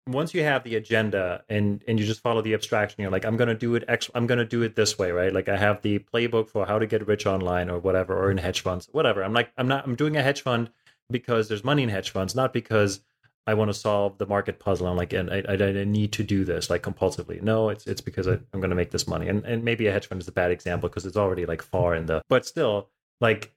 once 0.06 0.32
you 0.32 0.42
have 0.44 0.62
the 0.62 0.76
agenda 0.76 1.42
and 1.48 1.82
and 1.88 1.98
you 1.98 2.06
just 2.06 2.20
follow 2.20 2.40
the 2.40 2.54
abstraction, 2.54 3.02
you're 3.02 3.10
like, 3.10 3.24
I'm 3.24 3.36
gonna 3.36 3.54
do 3.54 3.74
it. 3.74 3.84
X, 3.88 4.08
I'm 4.14 4.26
gonna 4.26 4.44
do 4.44 4.62
it 4.62 4.76
this 4.76 4.96
way, 4.98 5.10
right? 5.10 5.32
Like 5.32 5.48
I 5.48 5.56
have 5.56 5.82
the 5.82 5.98
playbook 5.98 6.48
for 6.48 6.64
how 6.64 6.78
to 6.78 6.86
get 6.86 7.06
rich 7.06 7.26
online 7.26 7.68
or 7.68 7.80
whatever, 7.80 8.16
or 8.16 8.30
in 8.30 8.38
hedge 8.38 8.60
funds, 8.60 8.88
whatever. 8.92 9.24
I'm 9.24 9.32
like, 9.32 9.50
I'm 9.58 9.68
not. 9.68 9.84
I'm 9.84 9.96
doing 9.96 10.16
a 10.16 10.22
hedge 10.22 10.42
fund 10.42 10.70
because 11.10 11.48
there's 11.48 11.64
money 11.64 11.82
in 11.82 11.88
hedge 11.88 12.10
funds, 12.10 12.34
not 12.34 12.52
because 12.52 13.00
I 13.46 13.54
want 13.54 13.68
to 13.68 13.74
solve 13.74 14.18
the 14.18 14.26
market 14.26 14.58
puzzle. 14.58 14.88
I'm 14.88 14.96
like, 14.96 15.12
and 15.12 15.30
I, 15.30 15.42
I, 15.48 15.52
I 15.52 15.84
need 15.84 16.12
to 16.12 16.24
do 16.24 16.44
this 16.44 16.68
like 16.68 16.82
compulsively. 16.82 17.40
No, 17.40 17.68
it's 17.68 17.86
it's 17.86 18.00
because 18.00 18.26
I, 18.26 18.32
am 18.32 18.60
going 18.60 18.70
to 18.70 18.76
make 18.76 18.90
this 18.90 19.06
money. 19.06 19.28
And 19.28 19.44
and 19.44 19.64
maybe 19.64 19.86
a 19.86 19.92
hedge 19.92 20.08
fund 20.08 20.20
is 20.20 20.28
a 20.28 20.32
bad 20.32 20.50
example 20.50 20.88
because 20.88 21.06
it's 21.06 21.16
already 21.16 21.46
like 21.46 21.62
far 21.62 21.94
in 21.94 22.06
the. 22.06 22.22
But 22.28 22.44
still, 22.44 22.88
like, 23.20 23.52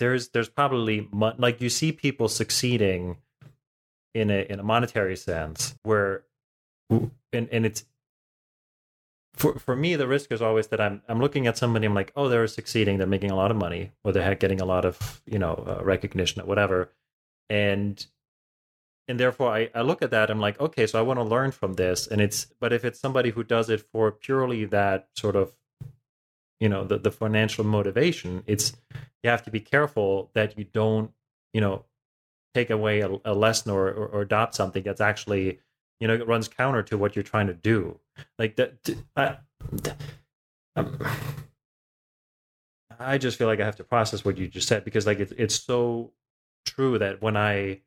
there's 0.00 0.30
there's 0.30 0.48
probably 0.48 1.08
like 1.12 1.60
you 1.60 1.68
see 1.68 1.92
people 1.92 2.28
succeeding 2.28 3.18
in 4.14 4.30
a 4.30 4.46
in 4.50 4.58
a 4.58 4.64
monetary 4.64 5.16
sense 5.16 5.76
where, 5.84 6.24
and 6.90 7.48
and 7.52 7.64
it's 7.64 7.84
for 9.34 9.58
for 9.60 9.76
me 9.76 9.94
the 9.94 10.08
risk 10.08 10.32
is 10.32 10.42
always 10.42 10.66
that 10.68 10.80
I'm 10.80 11.02
I'm 11.08 11.20
looking 11.20 11.46
at 11.46 11.56
somebody 11.56 11.86
I'm 11.86 11.94
like 11.94 12.12
oh 12.16 12.28
they're 12.28 12.48
succeeding 12.48 12.98
they're 12.98 13.06
making 13.06 13.30
a 13.30 13.36
lot 13.36 13.52
of 13.52 13.56
money 13.56 13.92
or 14.02 14.12
they're 14.12 14.34
getting 14.34 14.60
a 14.60 14.64
lot 14.64 14.84
of 14.84 15.22
you 15.24 15.38
know 15.38 15.54
uh, 15.54 15.84
recognition 15.84 16.42
or 16.42 16.46
whatever 16.46 16.90
and 17.48 18.04
and 19.10 19.20
therefore 19.20 19.52
I, 19.52 19.68
I 19.74 19.82
look 19.82 20.02
at 20.02 20.10
that 20.12 20.30
i'm 20.30 20.40
like 20.40 20.60
okay 20.60 20.86
so 20.86 20.98
i 20.98 21.02
want 21.02 21.18
to 21.18 21.24
learn 21.24 21.50
from 21.50 21.74
this 21.74 22.06
and 22.06 22.20
it's 22.20 22.46
but 22.60 22.72
if 22.72 22.84
it's 22.84 23.00
somebody 23.00 23.30
who 23.30 23.44
does 23.44 23.68
it 23.68 23.80
for 23.92 24.10
purely 24.10 24.64
that 24.66 25.08
sort 25.16 25.36
of 25.36 25.52
you 26.60 26.68
know 26.68 26.84
the, 26.84 26.98
the 26.98 27.10
financial 27.10 27.64
motivation 27.64 28.42
it's 28.46 28.72
you 29.22 29.30
have 29.30 29.42
to 29.42 29.50
be 29.50 29.60
careful 29.60 30.30
that 30.34 30.56
you 30.56 30.64
don't 30.64 31.10
you 31.52 31.60
know 31.60 31.84
take 32.54 32.70
away 32.70 33.00
a, 33.00 33.10
a 33.24 33.34
lesson 33.34 33.70
or, 33.70 33.88
or, 33.88 34.06
or 34.06 34.22
adopt 34.22 34.54
something 34.54 34.82
that's 34.82 35.00
actually 35.00 35.60
you 36.00 36.08
know 36.08 36.14
it 36.14 36.26
runs 36.26 36.48
counter 36.48 36.82
to 36.82 36.98
what 36.98 37.14
you're 37.14 37.22
trying 37.22 37.46
to 37.46 37.54
do. 37.54 37.98
Like 38.38 38.56
that 38.56 38.74
I, 39.16 39.36
um, 40.76 40.98
I 42.98 43.18
just 43.18 43.38
feel 43.38 43.46
like 43.46 43.60
i 43.60 43.64
have 43.64 43.76
to 43.76 43.84
process 43.84 44.24
what 44.24 44.36
you 44.36 44.48
just 44.48 44.68
said 44.68 44.84
because 44.84 45.06
like 45.06 45.20
it's 45.20 45.32
it's 45.32 45.54
so 45.54 46.12
true 46.66 46.98
that 46.98 47.22
when 47.22 47.36
i 47.36 47.80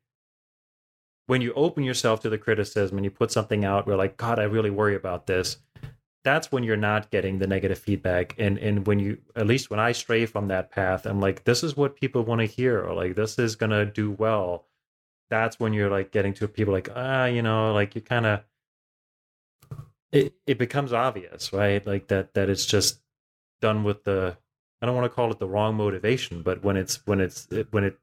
when 1.26 1.40
you 1.40 1.52
open 1.54 1.84
yourself 1.84 2.20
to 2.20 2.28
the 2.28 2.38
criticism 2.38 2.98
and 2.98 3.04
you 3.04 3.10
put 3.10 3.32
something 3.32 3.64
out 3.64 3.86
where 3.86 3.96
like 3.96 4.16
god 4.16 4.38
i 4.38 4.44
really 4.44 4.70
worry 4.70 4.94
about 4.94 5.26
this 5.26 5.58
that's 6.24 6.50
when 6.50 6.64
you're 6.64 6.76
not 6.76 7.10
getting 7.10 7.38
the 7.38 7.46
negative 7.46 7.78
feedback. 7.78 8.34
And 8.38 8.58
and 8.58 8.86
when 8.86 8.98
you 8.98 9.18
at 9.36 9.46
least 9.46 9.70
when 9.70 9.78
i 9.78 9.92
stray 9.92 10.26
from 10.26 10.48
that 10.48 10.70
path 10.70 11.06
i'm 11.06 11.20
like 11.20 11.44
this 11.44 11.62
is 11.62 11.76
what 11.76 11.96
people 11.96 12.24
want 12.24 12.40
to 12.40 12.46
hear 12.46 12.80
or 12.82 12.94
like 12.94 13.14
this 13.14 13.38
is 13.38 13.54
gonna 13.54 13.84
do 13.84 14.10
well. 14.10 14.66
That's 15.30 15.60
when 15.60 15.72
you're 15.72 15.90
like 15.90 16.10
getting 16.12 16.34
to 16.34 16.48
people 16.48 16.72
like 16.72 16.88
ah 16.94 17.26
you 17.26 17.42
know 17.42 17.72
like 17.72 17.94
you 17.94 18.00
kind 18.00 18.26
of 18.26 18.40
it, 20.12 20.34
it 20.46 20.58
becomes 20.58 20.92
obvious 20.92 21.52
right? 21.52 21.86
Like 21.86 22.08
that 22.08 22.34
that 22.34 22.48
it's 22.48 22.66
just 22.66 23.00
done 23.60 23.84
with 23.84 24.04
the 24.04 24.36
i 24.82 24.86
don't 24.86 24.94
want 24.94 25.06
to 25.06 25.14
call 25.14 25.30
it 25.30 25.38
the 25.38 25.48
wrong 25.48 25.74
motivation 25.74 26.42
but 26.42 26.62
when 26.62 26.76
it's 26.76 27.06
when 27.06 27.20
it's 27.20 27.48
when 27.70 27.84
it 27.84 27.98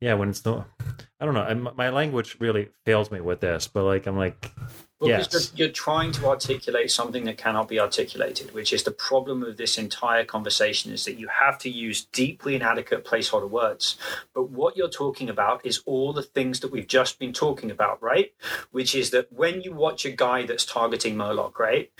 yeah 0.00 0.14
when 0.14 0.30
it's 0.30 0.44
not, 0.44 0.68
i 1.20 1.24
don't 1.24 1.34
know 1.34 1.42
I, 1.42 1.54
my 1.54 1.90
language 1.90 2.36
really 2.40 2.70
fails 2.84 3.10
me 3.10 3.20
with 3.20 3.40
this 3.40 3.68
but 3.68 3.84
like 3.84 4.06
i'm 4.06 4.16
like 4.16 4.52
well, 5.00 5.08
yes. 5.08 5.52
you're, 5.56 5.66
you're 5.66 5.72
trying 5.72 6.12
to 6.12 6.26
articulate 6.26 6.90
something 6.90 7.24
that 7.24 7.38
cannot 7.38 7.68
be 7.68 7.80
articulated 7.80 8.52
which 8.52 8.72
is 8.72 8.82
the 8.82 8.90
problem 8.90 9.42
of 9.42 9.56
this 9.56 9.78
entire 9.78 10.24
conversation 10.24 10.92
is 10.92 11.06
that 11.06 11.18
you 11.18 11.28
have 11.28 11.58
to 11.60 11.70
use 11.70 12.04
deeply 12.04 12.54
inadequate 12.54 13.04
placeholder 13.04 13.48
words. 13.48 13.96
But 14.34 14.50
what 14.50 14.76
you're 14.76 14.90
talking 14.90 15.30
about 15.30 15.64
is 15.64 15.82
all 15.86 16.12
the 16.12 16.22
things 16.22 16.60
that 16.60 16.70
we've 16.70 16.86
just 16.86 17.18
been 17.18 17.32
talking 17.32 17.70
about 17.70 18.02
right? 18.02 18.32
Which 18.72 18.94
is 18.94 19.10
that 19.10 19.32
when 19.32 19.62
you 19.62 19.72
watch 19.72 20.04
a 20.04 20.10
guy 20.10 20.44
that's 20.44 20.66
targeting 20.66 21.16
moloch 21.16 21.58
right 21.58 21.90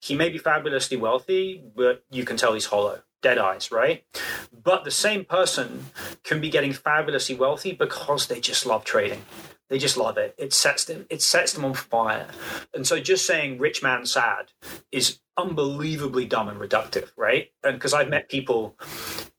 he 0.00 0.14
may 0.14 0.28
be 0.28 0.38
fabulously 0.38 0.96
wealthy 0.96 1.62
but 1.76 2.02
you 2.10 2.24
can 2.24 2.36
tell 2.36 2.54
he's 2.54 2.66
hollow 2.66 3.02
dead 3.22 3.38
eyes, 3.38 3.70
right? 3.70 4.04
But 4.52 4.84
the 4.84 4.90
same 4.90 5.24
person 5.24 5.86
can 6.24 6.40
be 6.40 6.50
getting 6.50 6.72
fabulously 6.72 7.34
wealthy 7.34 7.72
because 7.72 8.26
they 8.26 8.40
just 8.40 8.66
love 8.66 8.84
trading. 8.84 9.22
They 9.70 9.78
just 9.78 9.96
love 9.96 10.18
it. 10.18 10.34
It 10.36 10.52
sets 10.52 10.84
them 10.84 11.06
it 11.10 11.22
sets 11.22 11.52
them 11.52 11.64
on 11.64 11.74
fire. 11.74 12.26
And 12.74 12.86
so 12.86 12.98
just 13.00 13.24
saying 13.24 13.58
rich 13.58 13.82
man 13.82 14.04
sad 14.04 14.46
is 14.90 15.20
unbelievably 15.36 16.26
dumb 16.26 16.48
and 16.48 16.60
reductive, 16.60 17.10
right? 17.16 17.50
And 17.62 17.76
because 17.76 17.94
I've 17.94 18.08
met 18.08 18.28
people 18.28 18.76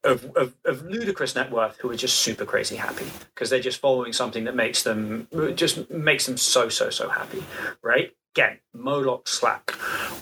of, 0.03 0.25
of, 0.35 0.55
of, 0.65 0.83
ludicrous 0.83 1.35
net 1.35 1.51
worth 1.51 1.77
who 1.77 1.91
are 1.91 1.95
just 1.95 2.19
super 2.21 2.45
crazy 2.45 2.75
happy 2.75 3.05
because 3.35 3.49
they're 3.49 3.59
just 3.59 3.79
following 3.79 4.13
something 4.13 4.45
that 4.45 4.55
makes 4.55 4.81
them 4.81 5.27
just 5.53 5.91
makes 5.91 6.25
them 6.25 6.37
so 6.37 6.69
so 6.69 6.89
so 6.89 7.09
happy, 7.09 7.43
right? 7.83 8.15
Again, 8.35 8.59
Moloch 8.73 9.27
Slack. 9.27 9.71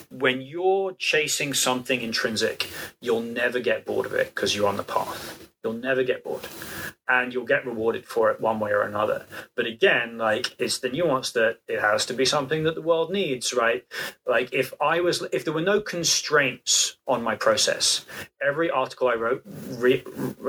When 0.10 0.42
you're 0.42 0.94
chasing 0.94 1.54
something 1.54 2.02
intrinsic, 2.02 2.70
you'll 3.02 3.22
never 3.22 3.60
get 3.60 3.86
bored 3.86 4.06
of 4.06 4.14
it 4.14 4.34
because 4.34 4.56
you're 4.56 4.68
on 4.68 4.78
the 4.78 4.84
path. 4.84 5.50
You'll 5.64 5.74
never 5.74 6.04
get 6.04 6.24
bored 6.24 6.48
and 7.10 7.34
you'll 7.34 7.46
get 7.46 7.66
rewarded 7.66 8.06
for 8.06 8.32
it 8.32 8.40
one 8.40 8.60
way 8.60 8.72
or 8.72 8.84
another. 8.84 9.26
But 9.56 9.66
again, 9.66 10.18
like 10.18 10.56
it's 10.60 10.80
the 10.80 10.90
nuance 10.90 11.32
that 11.32 11.58
it 11.68 11.82
has 11.82 12.06
to 12.06 12.14
be 12.14 12.24
something 12.24 12.64
that 12.64 12.76
the 12.76 12.82
world 12.82 13.12
needs, 13.12 13.54
right? 13.54 13.84
Like 14.28 14.54
if 14.54 14.74
I 14.80 15.02
was, 15.02 15.26
if 15.34 15.44
there 15.44 15.54
were 15.54 15.62
no 15.62 15.82
constraints 15.82 16.98
on 17.08 17.24
my 17.24 17.36
process, 17.36 18.06
every 18.42 18.70
article 18.70 19.08
I 19.08 19.16
wrote, 19.16 19.44
re, 19.46 20.04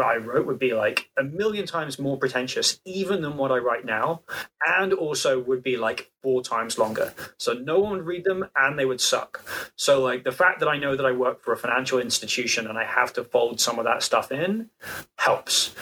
I 0.05 0.17
wrote 0.17 0.47
would 0.47 0.59
be 0.59 0.75
like 0.75 1.09
a 1.19 1.25
million 1.25 1.67
times 1.67 1.99
more 1.99 2.19
pretentious, 2.19 2.81
even 2.85 3.23
than 3.23 3.37
what 3.37 3.51
I 3.51 3.57
write 3.57 3.85
now, 3.85 4.21
and 4.67 4.93
also 4.93 5.41
would 5.41 5.63
be 5.63 5.77
like 5.79 6.11
four 6.23 6.43
times 6.43 6.77
longer. 6.77 7.15
So 7.39 7.55
no 7.55 7.81
one 7.81 7.93
would 7.93 8.07
read 8.07 8.25
them, 8.25 8.47
and 8.55 8.79
they 8.79 8.85
would 8.85 9.01
suck. 9.01 9.43
So 9.77 10.03
like 10.03 10.25
the 10.25 10.33
fact 10.33 10.61
that 10.61 10.69
I 10.69 10.79
know 10.79 10.95
that 10.97 11.07
I 11.07 11.13
work 11.13 11.43
for 11.43 11.53
a 11.53 11.57
financial 11.57 11.99
institution 11.99 12.67
and 12.67 12.77
I 12.77 12.85
have 12.85 13.13
to 13.15 13.25
fold 13.25 13.61
some 13.61 13.79
of 13.79 13.87
that 13.87 14.03
stuff 14.03 14.31
in 14.31 14.69
helps. 15.17 15.75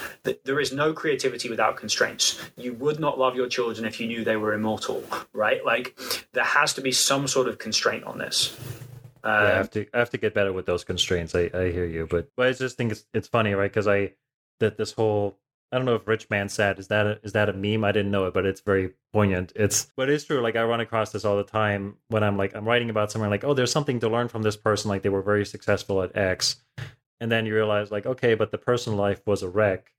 There 0.45 0.61
is 0.61 0.68
is 0.69 0.77
no 0.77 0.93
creativity 0.93 1.49
without 1.49 1.77
constraints. 1.77 2.41
You 2.57 2.75
would 2.75 3.01
not 3.01 3.19
love 3.19 3.35
your 3.35 3.49
children 3.49 3.87
if 3.87 4.01
you 4.01 4.07
knew 4.07 4.25
they 4.25 4.37
were 4.37 4.53
immortal, 4.53 5.03
right? 5.33 5.65
Like 5.65 5.99
there 6.33 6.45
has 6.45 6.75
to 6.75 6.81
be 6.81 6.93
some 6.93 7.27
sort 7.29 7.49
of 7.49 7.59
constraint 7.59 8.05
on 8.05 8.19
this. 8.19 8.57
Um, 9.25 9.33
yeah, 9.33 9.49
I 9.49 9.57
have 9.57 9.71
to 9.73 9.87
I 9.93 9.99
have 9.99 10.11
to 10.11 10.19
get 10.19 10.35
better 10.35 10.53
with 10.53 10.67
those 10.67 10.85
constraints. 10.85 11.35
I, 11.35 11.51
I 11.53 11.73
hear 11.73 11.87
you, 11.87 12.07
but 12.09 12.31
but 12.37 12.47
I 12.49 12.53
just 12.53 12.77
think 12.77 12.93
it's 12.93 13.05
it's 13.13 13.29
funny, 13.29 13.53
right? 13.55 13.71
Because 13.71 13.89
I 13.89 14.13
that 14.61 14.77
this 14.77 14.93
whole 14.93 15.39
I 15.71 15.77
don't 15.77 15.85
know 15.85 15.97
if 15.97 16.07
rich 16.07 16.31
man 16.31 16.49
sad 16.49 16.79
is 16.79 16.89
that 16.89 17.07
a, 17.07 17.21
is 17.23 17.33
that 17.33 17.49
a 17.49 17.53
meme? 17.53 17.85
I 17.85 17.93
didn't 17.93 18.11
know 18.11 18.27
it, 18.27 18.35
but 18.35 18.47
it's 18.47 18.61
very 18.61 18.95
poignant. 19.13 19.53
It's 19.55 19.91
but 19.97 20.09
it's 20.09 20.25
true. 20.25 20.41
Like 20.41 20.57
I 20.57 20.63
run 20.63 20.81
across 20.81 21.13
this 21.13 21.25
all 21.25 21.37
the 21.37 21.45
time 21.45 21.97
when 22.09 22.23
I'm 22.23 22.37
like 22.37 22.55
I'm 22.55 22.67
writing 22.67 22.91
about 22.91 23.13
someone 23.13 23.31
like 23.31 23.45
oh 23.45 23.55
there's 23.55 23.73
something 23.73 24.01
to 24.01 24.09
learn 24.09 24.29
from 24.29 24.43
this 24.43 24.57
person 24.57 24.89
like 24.89 25.03
they 25.03 25.09
were 25.09 25.23
very 25.23 25.45
successful 25.45 26.03
at 26.03 26.17
X, 26.17 26.57
and 27.21 27.31
then 27.31 27.45
you 27.45 27.55
realize 27.55 27.91
like 27.91 28.07
okay 28.07 28.35
but 28.35 28.51
the 28.51 28.59
personal 28.59 28.99
life 28.99 29.21
was 29.27 29.43
a 29.43 29.49
wreck, 29.49 29.93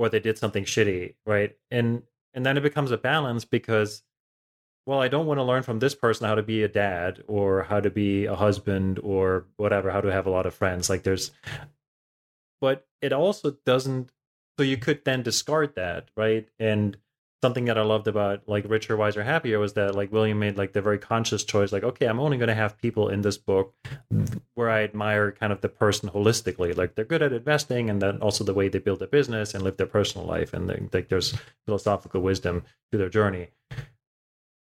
or 0.00 0.08
they 0.08 0.18
did 0.18 0.38
something 0.38 0.64
shitty, 0.64 1.14
right? 1.26 1.54
And 1.70 2.02
and 2.32 2.46
then 2.46 2.56
it 2.56 2.62
becomes 2.62 2.90
a 2.90 2.96
balance 2.96 3.44
because 3.44 4.02
well, 4.86 4.98
I 4.98 5.08
don't 5.08 5.26
want 5.26 5.36
to 5.38 5.44
learn 5.44 5.62
from 5.62 5.78
this 5.78 5.94
person 5.94 6.26
how 6.26 6.34
to 6.34 6.42
be 6.42 6.62
a 6.62 6.68
dad 6.68 7.22
or 7.28 7.64
how 7.64 7.80
to 7.80 7.90
be 7.90 8.24
a 8.24 8.34
husband 8.34 8.98
or 9.02 9.44
whatever, 9.58 9.90
how 9.90 10.00
to 10.00 10.10
have 10.10 10.26
a 10.26 10.30
lot 10.30 10.46
of 10.46 10.54
friends. 10.54 10.88
Like 10.88 11.02
there's 11.02 11.32
but 12.62 12.86
it 13.02 13.12
also 13.12 13.58
doesn't 13.66 14.10
so 14.58 14.64
you 14.64 14.78
could 14.78 15.04
then 15.04 15.22
discard 15.22 15.74
that, 15.76 16.08
right? 16.16 16.48
And 16.58 16.96
something 17.42 17.64
that 17.66 17.78
I 17.78 17.82
loved 17.82 18.06
about 18.06 18.42
like 18.46 18.68
Richer, 18.68 18.96
Wiser, 18.96 19.22
Happier 19.22 19.58
was 19.58 19.72
that 19.74 19.94
like 19.94 20.12
William 20.12 20.38
made 20.38 20.58
like 20.58 20.72
the 20.72 20.82
very 20.82 20.98
conscious 20.98 21.42
choice, 21.44 21.72
like, 21.72 21.82
okay, 21.82 22.06
I'm 22.06 22.20
only 22.20 22.36
going 22.36 22.48
to 22.48 22.54
have 22.54 22.78
people 22.78 23.08
in 23.08 23.22
this 23.22 23.38
book 23.38 23.74
where 24.54 24.68
I 24.68 24.82
admire 24.82 25.32
kind 25.32 25.52
of 25.52 25.60
the 25.60 25.68
person 25.68 26.10
holistically. 26.10 26.76
Like 26.76 26.94
they're 26.94 27.04
good 27.04 27.22
at 27.22 27.32
investing 27.32 27.88
and 27.88 28.00
then 28.00 28.18
also 28.18 28.44
the 28.44 28.54
way 28.54 28.68
they 28.68 28.78
build 28.78 29.02
a 29.02 29.06
business 29.06 29.54
and 29.54 29.64
live 29.64 29.78
their 29.78 29.86
personal 29.86 30.26
life. 30.26 30.52
And 30.52 30.92
like 30.92 31.08
there's 31.08 31.36
philosophical 31.66 32.20
wisdom 32.20 32.64
to 32.92 32.98
their 32.98 33.08
journey. 33.08 33.48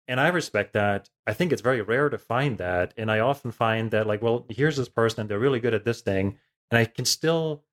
And 0.07 0.19
I 0.19 0.29
respect 0.29 0.73
that. 0.73 1.09
I 1.27 1.33
think 1.33 1.51
it's 1.51 1.61
very 1.61 1.81
rare 1.81 2.09
to 2.09 2.17
find 2.17 2.57
that. 2.57 2.93
And 2.97 3.11
I 3.11 3.19
often 3.19 3.51
find 3.51 3.91
that 3.91 4.07
like, 4.07 4.21
well, 4.21 4.45
here's 4.49 4.77
this 4.77 4.89
person 4.89 5.21
and 5.21 5.29
they're 5.29 5.39
really 5.39 5.59
good 5.59 5.73
at 5.73 5.85
this 5.85 6.01
thing. 6.01 6.37
And 6.71 6.79
I 6.79 6.85
can 6.85 7.05
still 7.05 7.63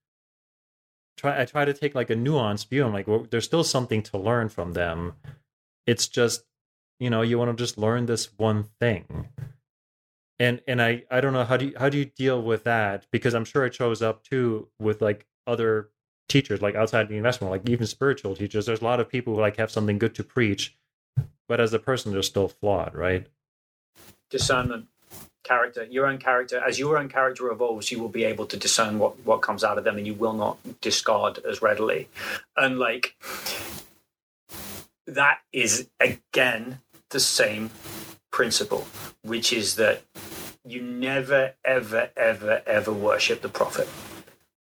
try 1.20 1.40
I 1.40 1.44
try 1.44 1.64
to 1.64 1.74
take 1.74 1.94
like 1.94 2.10
a 2.10 2.16
nuanced 2.16 2.68
view. 2.68 2.84
I'm 2.84 2.92
like, 2.92 3.06
well, 3.06 3.26
there's 3.30 3.44
still 3.44 3.64
something 3.64 4.02
to 4.04 4.18
learn 4.18 4.48
from 4.48 4.72
them. 4.72 5.14
It's 5.86 6.08
just, 6.08 6.44
you 6.98 7.10
know, 7.10 7.22
you 7.22 7.38
want 7.38 7.56
to 7.56 7.62
just 7.62 7.78
learn 7.78 8.06
this 8.06 8.30
one 8.36 8.64
thing. 8.80 9.28
And 10.38 10.60
and 10.66 10.80
I 10.80 11.04
I 11.10 11.20
don't 11.20 11.32
know 11.32 11.44
how 11.44 11.56
do 11.56 11.66
you 11.66 11.72
how 11.78 11.88
do 11.88 11.98
you 11.98 12.06
deal 12.06 12.42
with 12.42 12.64
that 12.64 13.06
because 13.10 13.34
I'm 13.34 13.44
sure 13.44 13.66
it 13.66 13.74
shows 13.74 14.02
up 14.02 14.24
too 14.24 14.68
with 14.78 15.02
like 15.02 15.26
other 15.46 15.90
teachers 16.30 16.62
like 16.62 16.76
outside 16.76 17.08
the 17.08 17.16
investment 17.16 17.50
like 17.50 17.68
even 17.68 17.86
spiritual 17.86 18.36
teachers 18.36 18.64
there's 18.64 18.80
a 18.80 18.84
lot 18.84 19.00
of 19.00 19.08
people 19.08 19.34
who 19.34 19.40
like 19.40 19.56
have 19.56 19.70
something 19.70 19.98
good 19.98 20.14
to 20.14 20.22
preach 20.22 20.76
but 21.48 21.60
as 21.60 21.74
a 21.74 21.78
person 21.78 22.12
they're 22.12 22.22
still 22.22 22.46
flawed 22.46 22.94
right 22.94 23.26
discernment 24.30 24.86
character, 25.50 25.84
your 25.90 26.06
own 26.06 26.18
character, 26.18 26.62
as 26.64 26.78
your 26.78 26.96
own 26.96 27.08
character 27.08 27.50
evolves, 27.50 27.90
you 27.90 27.98
will 27.98 28.08
be 28.08 28.22
able 28.22 28.46
to 28.46 28.56
discern 28.56 29.00
what 29.00 29.18
what 29.24 29.42
comes 29.42 29.64
out 29.64 29.78
of 29.78 29.84
them, 29.84 29.96
and 29.98 30.06
you 30.06 30.14
will 30.14 30.32
not 30.32 30.56
discard 30.80 31.38
as 31.38 31.60
readily. 31.60 32.08
And 32.56 32.78
like 32.78 33.16
that 35.08 35.38
is 35.52 35.88
again 35.98 36.80
the 37.10 37.18
same 37.18 37.70
principle, 38.30 38.86
which 39.22 39.52
is 39.52 39.74
that 39.74 40.02
you 40.64 40.80
never, 40.82 41.54
ever, 41.64 42.10
ever, 42.16 42.62
ever 42.66 42.92
worship 42.92 43.42
the 43.42 43.48
prophet. 43.48 43.88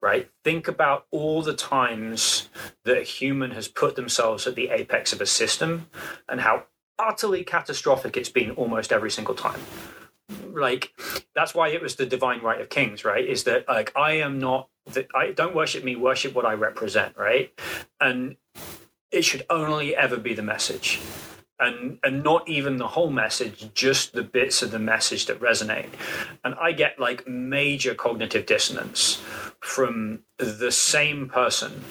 Right? 0.01 0.30
Think 0.45 0.68
about 0.68 1.07
all 1.11 1.43
the 1.43 1.55
times 1.55 2.49
that 2.84 2.99
a 2.99 3.03
human 3.03 3.51
has 3.53 3.66
put 3.66 3.97
themselves 3.97 4.47
at 4.47 4.55
the 4.55 4.68
apex 4.68 5.12
of 5.12 5.20
a 5.20 5.26
system 5.26 5.89
and 6.28 6.43
how 6.43 6.64
utterly 6.97 7.43
catastrophic 7.43 8.16
it's 8.16 8.28
been 8.28 8.53
almost 8.53 8.93
every 8.93 9.11
single 9.11 9.34
time 9.34 9.61
like 10.57 10.92
that's 11.34 11.54
why 11.54 11.68
it 11.68 11.82
was 11.82 11.96
the 11.96 12.07
divine 12.07 12.42
right 12.42 12.61
of 12.61 12.68
kings 12.68 13.04
right? 13.04 13.24
Is 13.24 13.44
that 13.44 13.68
like 13.68 13.92
i 13.96 14.12
am 14.12 14.38
not 14.38 14.68
that 14.86 15.09
i 15.14 15.32
don't 15.32 15.54
worship 15.54 15.84
me 15.84 15.96
worship 15.96 16.34
what 16.34 16.46
i 16.46 16.54
represent 16.54 17.16
right? 17.16 17.52
And 18.00 18.36
it 19.11 19.24
should 19.24 19.46
only 19.48 19.94
ever 19.94 20.16
be 20.16 20.34
the 20.34 20.42
message. 20.42 21.00
And 21.59 21.98
and 22.02 22.22
not 22.22 22.48
even 22.48 22.76
the 22.76 22.88
whole 22.88 23.11
message 23.11 23.72
just 23.74 24.12
the 24.12 24.22
bits 24.22 24.62
of 24.62 24.70
the 24.70 24.78
message 24.78 25.26
that 25.26 25.40
resonate. 25.40 25.90
And 26.44 26.54
i 26.61 26.72
get 26.72 26.98
like 26.98 27.26
major 27.28 27.94
cognitive 27.94 28.46
dissonance 28.46 29.22
from 29.61 30.20
the 30.38 30.70
same 30.70 31.28
person 31.28 31.82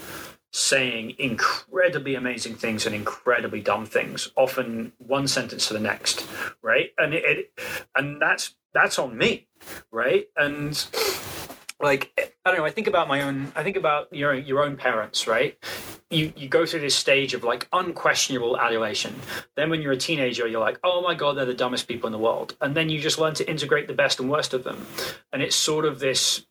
saying 0.56 1.14
incredibly 1.20 2.16
amazing 2.16 2.56
things 2.56 2.86
and 2.86 2.96
incredibly 2.96 3.60
dumb 3.60 3.86
things, 3.86 4.32
often 4.38 4.94
one 5.00 5.28
sentence 5.28 5.68
to 5.68 5.74
the 5.74 5.82
next, 5.82 6.26
right? 6.62 6.92
And 6.98 7.14
it, 7.14 7.26
it 7.26 7.60
and 7.94 8.22
that's 8.22 8.56
that's 8.74 8.98
on 8.98 9.18
me, 9.18 9.48
right? 9.92 10.28
And 10.38 10.72
like 11.82 12.36
I 12.46 12.52
don't 12.52 12.60
know, 12.60 12.66
I 12.66 12.72
think 12.72 12.88
about 12.88 13.08
my 13.08 13.22
own 13.22 13.52
I 13.56 13.64
think 13.64 13.78
about 13.78 14.14
your 14.14 14.34
your 14.34 14.64
own 14.64 14.78
parents, 14.78 15.28
right? 15.28 15.58
You 16.10 16.32
you 16.36 16.48
go 16.48 16.66
through 16.66 16.82
this 16.82 16.96
stage 16.96 17.34
of 17.34 17.44
like 17.44 17.68
unquestionable 17.74 18.58
adulation. 18.58 19.16
Then 19.56 19.70
when 19.70 19.82
you're 19.82 19.92
a 19.92 19.98
teenager, 19.98 20.48
you're 20.48 20.62
like, 20.62 20.80
oh 20.84 21.02
my 21.02 21.16
god, 21.16 21.38
they're 21.38 21.46
the 21.46 21.54
dumbest 21.54 21.88
people 21.88 22.08
in 22.08 22.14
the 22.14 22.20
world. 22.20 22.56
And 22.62 22.76
then 22.76 22.90
you 22.90 23.00
just 23.00 23.20
learn 23.20 23.34
to 23.36 23.50
integrate 23.50 23.88
the 23.88 23.94
best 23.94 24.20
and 24.20 24.30
worst 24.30 24.54
of 24.54 24.64
them. 24.64 24.86
And 25.34 25.42
it's 25.42 25.56
sort 25.56 25.86
of 25.86 26.00
this 26.00 26.46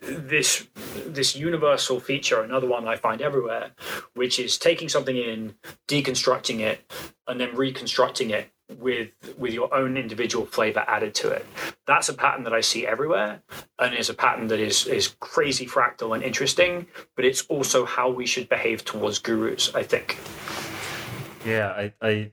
this 0.00 0.66
this 1.06 1.34
universal 1.34 1.98
feature, 1.98 2.40
another 2.40 2.68
one 2.68 2.86
I 2.86 2.96
find 2.96 3.20
everywhere, 3.20 3.72
which 4.14 4.38
is 4.38 4.58
taking 4.58 4.88
something 4.88 5.16
in, 5.16 5.56
deconstructing 5.88 6.60
it, 6.60 6.90
and 7.26 7.40
then 7.40 7.54
reconstructing 7.56 8.30
it 8.30 8.50
with 8.76 9.10
with 9.38 9.52
your 9.52 9.72
own 9.74 9.96
individual 9.96 10.46
flavor 10.46 10.84
added 10.86 11.14
to 11.16 11.30
it. 11.30 11.46
That's 11.86 12.08
a 12.08 12.14
pattern 12.14 12.44
that 12.44 12.52
I 12.52 12.60
see 12.60 12.86
everywhere, 12.86 13.42
and 13.78 13.94
is 13.94 14.10
a 14.10 14.14
pattern 14.14 14.48
that 14.48 14.60
is 14.60 14.86
is 14.86 15.14
crazy 15.20 15.66
fractal 15.66 16.14
and 16.14 16.22
interesting. 16.22 16.86
But 17.16 17.24
it's 17.24 17.42
also 17.46 17.84
how 17.84 18.10
we 18.10 18.26
should 18.26 18.48
behave 18.48 18.84
towards 18.84 19.18
gurus. 19.18 19.74
I 19.74 19.82
think. 19.82 20.18
Yeah, 21.44 21.68
I 21.68 21.92
I 22.00 22.30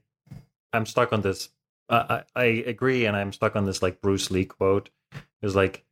I'm 0.74 0.86
stuck 0.86 1.14
on 1.14 1.22
this. 1.22 1.50
I 1.90 2.24
I 2.36 2.44
agree, 2.44 3.06
and 3.06 3.16
I'm 3.16 3.32
stuck 3.32 3.56
on 3.56 3.66
this 3.66 3.82
like 3.82 4.02
Bruce 4.02 4.30
Lee 4.30 4.46
quote. 4.46 4.90
Is 5.42 5.56
like 5.56 5.86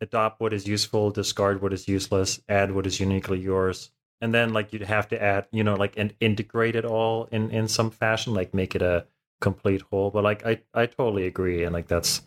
adopt 0.00 0.40
what 0.40 0.52
is 0.52 0.66
useful, 0.66 1.10
discard 1.10 1.60
what 1.60 1.72
is 1.72 1.86
useless, 1.86 2.40
add 2.48 2.72
what 2.72 2.86
is 2.86 2.98
uniquely 2.98 3.38
yours. 3.38 3.90
And 4.22 4.34
then 4.34 4.52
like 4.52 4.72
you'd 4.72 4.82
have 4.82 5.08
to 5.08 5.22
add, 5.22 5.46
you 5.52 5.62
know, 5.62 5.74
like 5.74 5.94
and 5.96 6.14
integrate 6.20 6.76
it 6.76 6.84
all 6.84 7.28
in 7.30 7.50
in 7.50 7.68
some 7.68 7.90
fashion, 7.90 8.34
like 8.34 8.52
make 8.54 8.74
it 8.74 8.82
a 8.82 9.06
complete 9.40 9.82
whole. 9.90 10.10
But 10.10 10.24
like 10.24 10.44
I 10.46 10.60
I 10.74 10.86
totally 10.86 11.26
agree, 11.26 11.64
and 11.64 11.72
like 11.72 11.88
that's 11.88 12.22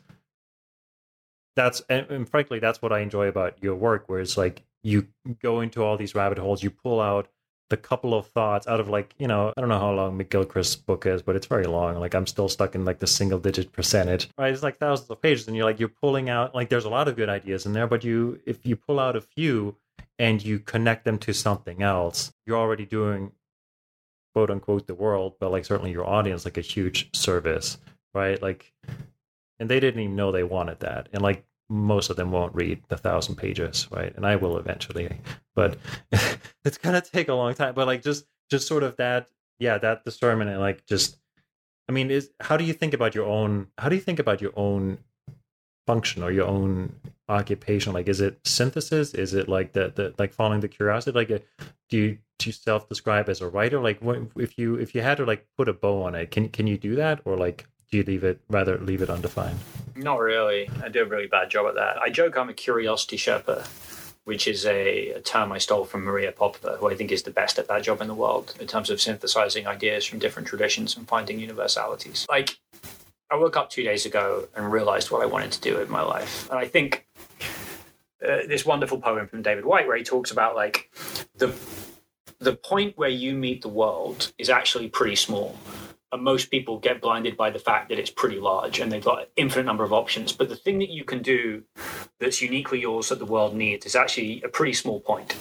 that's 1.56 1.82
and, 1.90 2.10
and 2.10 2.30
frankly 2.30 2.60
that's 2.60 2.82
what 2.82 2.92
I 2.92 3.00
enjoy 3.00 3.28
about 3.28 3.62
your 3.62 3.76
work, 3.76 4.10
where 4.10 4.20
it's 4.20 4.38
like 4.38 4.64
you 4.84 5.08
go 5.42 5.62
into 5.62 5.84
all 5.84 5.98
these 5.98 6.16
rabbit 6.16 6.38
holes, 6.38 6.64
you 6.64 6.70
pull 6.70 7.00
out 7.00 7.30
the 7.70 7.78
couple 7.78 8.14
of 8.14 8.28
thoughts 8.28 8.68
out 8.68 8.80
of 8.80 8.88
like 8.88 9.16
you 9.18 9.28
know 9.28 9.54
I 9.56 9.62
don't 9.62 9.70
know 9.70 9.80
how 9.80 9.92
long 9.94 10.20
McGilchrist's 10.20 10.76
book 10.76 11.06
is, 11.06 11.22
but 11.22 11.36
it's 11.36 11.48
very 11.48 11.66
long. 11.66 11.98
Like 12.00 12.14
I'm 12.14 12.28
still 12.28 12.50
stuck 12.50 12.76
in 12.76 12.86
like 12.86 13.00
the 13.00 13.08
single 13.08 13.40
digit 13.40 13.72
percentage. 13.72 14.30
Right, 14.38 14.54
it's 14.54 14.64
like 14.64 14.78
thousands 14.78 15.10
of 15.10 15.22
pages, 15.22 15.48
and 15.48 15.56
you're 15.56 15.66
like 15.66 15.80
you're 15.80 15.90
pulling 15.90 16.30
out 16.30 16.54
like 16.54 16.70
there's 16.70 16.86
a 16.86 16.90
lot 16.90 17.08
of 17.08 17.16
good 17.16 17.30
ideas 17.30 17.66
in 17.66 17.74
there, 17.74 17.88
but 17.88 18.04
you 18.04 18.40
if 18.46 18.66
you 18.66 18.76
pull 18.76 19.00
out 19.00 19.16
a 19.16 19.22
few 19.22 19.76
and 20.20 20.44
you 20.44 20.60
connect 20.60 21.06
them 21.06 21.18
to 21.20 21.34
something 21.34 21.82
else, 21.82 22.32
you're 22.46 22.58
already 22.58 22.86
doing 22.86 23.32
quote 24.34 24.50
unquote 24.50 24.88
the 24.88 24.96
world, 24.96 25.36
but 25.40 25.52
like 25.52 25.66
certainly 25.66 25.92
your 25.92 26.08
audience 26.08 26.46
like 26.46 26.58
a 26.58 26.62
huge 26.62 27.16
service, 27.16 27.78
right? 28.14 28.42
Like, 28.42 28.74
and 29.60 29.70
they 29.70 29.80
didn't 29.80 30.02
even 30.02 30.16
know 30.16 30.32
they 30.32 30.44
wanted 30.44 30.80
that, 30.82 31.10
and 31.14 31.22
like 31.22 31.46
most 31.70 32.10
of 32.10 32.16
them 32.18 32.32
won't 32.32 32.56
read 32.56 32.82
the 32.90 32.98
thousand 32.98 33.36
pages, 33.36 33.88
right? 33.92 34.14
And 34.16 34.26
I 34.26 34.36
will 34.36 34.58
eventually, 34.58 35.20
but 35.56 35.78
it's 36.66 36.78
gonna 36.78 37.02
take 37.02 37.30
a 37.30 37.34
long 37.34 37.54
time. 37.54 37.74
But 37.74 37.88
like 37.88 38.02
just 38.02 38.26
just 38.50 38.68
sort 38.68 38.84
of 38.84 38.98
that, 38.98 39.28
yeah, 39.60 39.78
that 39.78 40.04
discernment 40.06 40.50
and 40.50 40.60
like 40.60 40.86
just 40.86 41.18
I 41.90 41.92
mean, 41.92 42.12
is 42.12 42.32
how 42.40 42.58
do 42.58 42.64
you 42.64 42.74
think 42.74 42.94
about 42.94 43.16
your 43.16 43.26
own? 43.26 43.68
How 43.78 43.90
do 43.90 43.96
you 43.96 44.02
think 44.02 44.20
about 44.20 44.42
your 44.42 44.54
own 44.56 45.00
function 45.86 46.24
or 46.24 46.32
your 46.32 46.48
own 46.48 46.96
occupation? 47.28 47.94
Like, 47.94 48.08
is 48.08 48.22
it 48.22 48.40
synthesis? 48.46 49.14
Is 49.14 49.34
it 49.34 49.50
like 49.50 49.74
the, 49.74 49.92
the 49.94 50.14
like 50.18 50.34
following 50.34 50.62
the 50.62 50.68
curiosity? 50.68 51.18
Like, 51.18 51.46
do 51.94 52.00
you 52.00 52.18
do 52.40 52.50
you 52.50 52.54
self 52.54 52.90
describe 52.90 53.30
as 53.30 53.40
a 53.40 53.48
writer? 53.48 53.80
Like, 53.80 54.02
what, 54.02 54.18
if 54.36 54.58
you 54.58 54.76
if 54.76 54.96
you 54.96 55.04
had 55.04 55.18
to 55.18 55.26
like 55.26 55.46
put 55.56 55.70
a 55.70 55.74
bow 55.74 56.02
on 56.02 56.16
it, 56.16 56.32
can 56.32 56.50
can 56.50 56.66
you 56.66 56.76
do 56.76 56.96
that, 56.96 57.22
or 57.24 57.38
like 57.38 57.68
do 57.92 57.98
you 57.98 58.04
leave 58.04 58.24
it 58.24 58.42
rather 58.50 58.80
leave 58.80 59.04
it 59.04 59.12
undefined? 59.12 59.60
Not 59.96 60.20
really. 60.20 60.68
I 60.84 60.90
do 60.90 61.04
a 61.04 61.06
really 61.06 61.28
bad 61.28 61.52
job 61.52 61.68
at 61.68 61.76
that. 61.76 61.98
I 62.02 62.10
joke 62.10 62.36
I'm 62.36 62.50
a 62.50 62.54
curiosity 62.54 63.16
Sherpa, 63.16 63.68
which 64.24 64.48
is 64.48 64.66
a, 64.66 65.10
a, 65.10 65.22
term 65.22 65.52
I 65.52 65.60
stole 65.60 65.86
from 65.86 66.04
Maria 66.04 66.32
Popova, 66.32 66.78
who 66.78 66.90
I 66.90 66.96
think 66.96 67.12
is 67.12 67.22
the 67.22 67.30
best 67.30 67.60
at 67.60 67.68
that 67.68 67.84
job 67.84 68.02
in 68.02 68.08
the 68.08 68.16
world 68.16 68.56
in 68.60 68.66
terms 68.66 68.90
of 68.90 69.00
synthesizing 69.00 69.68
ideas 69.68 70.04
from 70.04 70.18
different 70.18 70.48
traditions 70.48 70.98
and 70.98 71.08
finding 71.08 71.38
universalities. 71.38 72.26
Like 72.28 72.58
I 73.30 73.36
woke 73.36 73.56
up 73.56 73.70
two 73.70 73.84
days 73.84 74.08
ago 74.08 74.48
and 74.56 74.72
realized 74.72 75.12
what 75.12 75.22
I 75.22 75.28
wanted 75.28 75.52
to 75.52 75.62
do 75.62 75.78
with 75.78 75.92
my 75.92 76.02
life. 76.02 76.50
And 76.50 76.58
I 76.58 76.68
think 76.68 77.06
uh, 78.28 78.48
this 78.48 78.66
wonderful 78.66 79.00
poem 79.00 79.28
from 79.28 79.42
David 79.42 79.66
Whyte, 79.66 79.88
where 79.88 79.98
he 79.98 80.04
talks 80.04 80.32
about 80.32 80.56
like 80.56 80.92
the 81.36 81.54
the 82.40 82.56
point 82.56 82.98
where 82.98 83.10
you 83.10 83.36
meet 83.36 83.62
the 83.62 83.70
world 83.70 84.34
is 84.38 84.50
actually 84.50 84.90
pretty 84.90 85.16
small. 85.16 85.58
And 86.12 86.22
most 86.22 86.52
people 86.52 86.78
get 86.78 87.02
blinded 87.02 87.36
by 87.36 87.50
the 87.50 87.58
fact 87.58 87.90
that 87.90 87.98
it's 87.98 88.12
pretty 88.12 88.40
large 88.40 88.80
and 88.80 88.92
they've 88.92 89.04
got 89.04 89.22
an 89.22 89.28
infinite 89.36 89.66
number 89.66 89.84
of 89.84 89.94
options. 89.94 90.32
But 90.32 90.50
the 90.50 90.56
thing 90.56 90.78
that 90.80 90.90
you 90.90 91.04
can 91.04 91.24
do 91.24 91.64
that's 92.20 92.42
uniquely 92.42 92.82
yours 92.82 93.10
that 93.10 93.18
the 93.18 93.26
world 93.26 93.56
needs 93.56 93.86
is 93.86 93.96
actually 93.96 94.42
a 94.44 94.50
pretty 94.50 94.74
small 94.74 95.00
point 95.00 95.36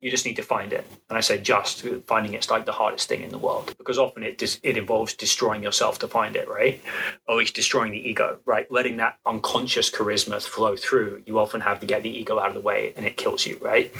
you 0.00 0.10
just 0.10 0.26
need 0.26 0.36
to 0.36 0.42
find 0.42 0.72
it. 0.72 0.86
And 1.08 1.16
I 1.16 1.20
say 1.20 1.38
just 1.38 1.82
finding 2.06 2.34
it's 2.34 2.50
like 2.50 2.66
the 2.66 2.72
hardest 2.72 3.08
thing 3.08 3.22
in 3.22 3.30
the 3.30 3.38
world 3.38 3.74
because 3.78 3.98
often 3.98 4.22
it 4.22 4.42
it 4.62 4.76
involves 4.76 5.14
destroying 5.14 5.62
yourself 5.62 5.98
to 6.00 6.08
find 6.08 6.36
it, 6.36 6.48
right? 6.48 6.82
Or 7.26 7.40
it's 7.40 7.50
destroying 7.50 7.92
the 7.92 8.08
ego, 8.08 8.38
right? 8.44 8.70
Letting 8.70 8.98
that 8.98 9.18
unconscious 9.24 9.90
charisma 9.90 10.42
flow 10.42 10.76
through. 10.76 11.22
You 11.26 11.38
often 11.38 11.60
have 11.62 11.80
to 11.80 11.86
get 11.86 12.02
the 12.02 12.10
ego 12.10 12.38
out 12.38 12.48
of 12.48 12.54
the 12.54 12.60
way 12.60 12.92
and 12.96 13.06
it 13.06 13.16
kills 13.16 13.46
you, 13.46 13.58
right? 13.60 13.92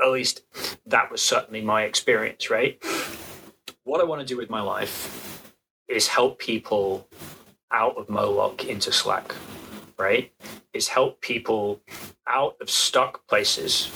At 0.00 0.10
least 0.10 0.42
that 0.86 1.10
was 1.10 1.22
certainly 1.22 1.60
my 1.60 1.82
experience, 1.82 2.50
right? 2.50 2.82
What 3.84 4.00
I 4.00 4.04
want 4.04 4.20
to 4.20 4.26
do 4.26 4.36
with 4.36 4.50
my 4.50 4.60
life 4.60 5.54
is 5.86 6.08
help 6.08 6.38
people 6.38 7.08
out 7.70 7.96
of 7.96 8.08
Moloch 8.08 8.64
into 8.64 8.92
Slack, 8.92 9.34
right? 9.98 10.32
Is 10.72 10.88
help 10.88 11.20
people 11.20 11.80
out 12.26 12.56
of 12.60 12.68
stuck 12.68 13.26
places 13.26 13.90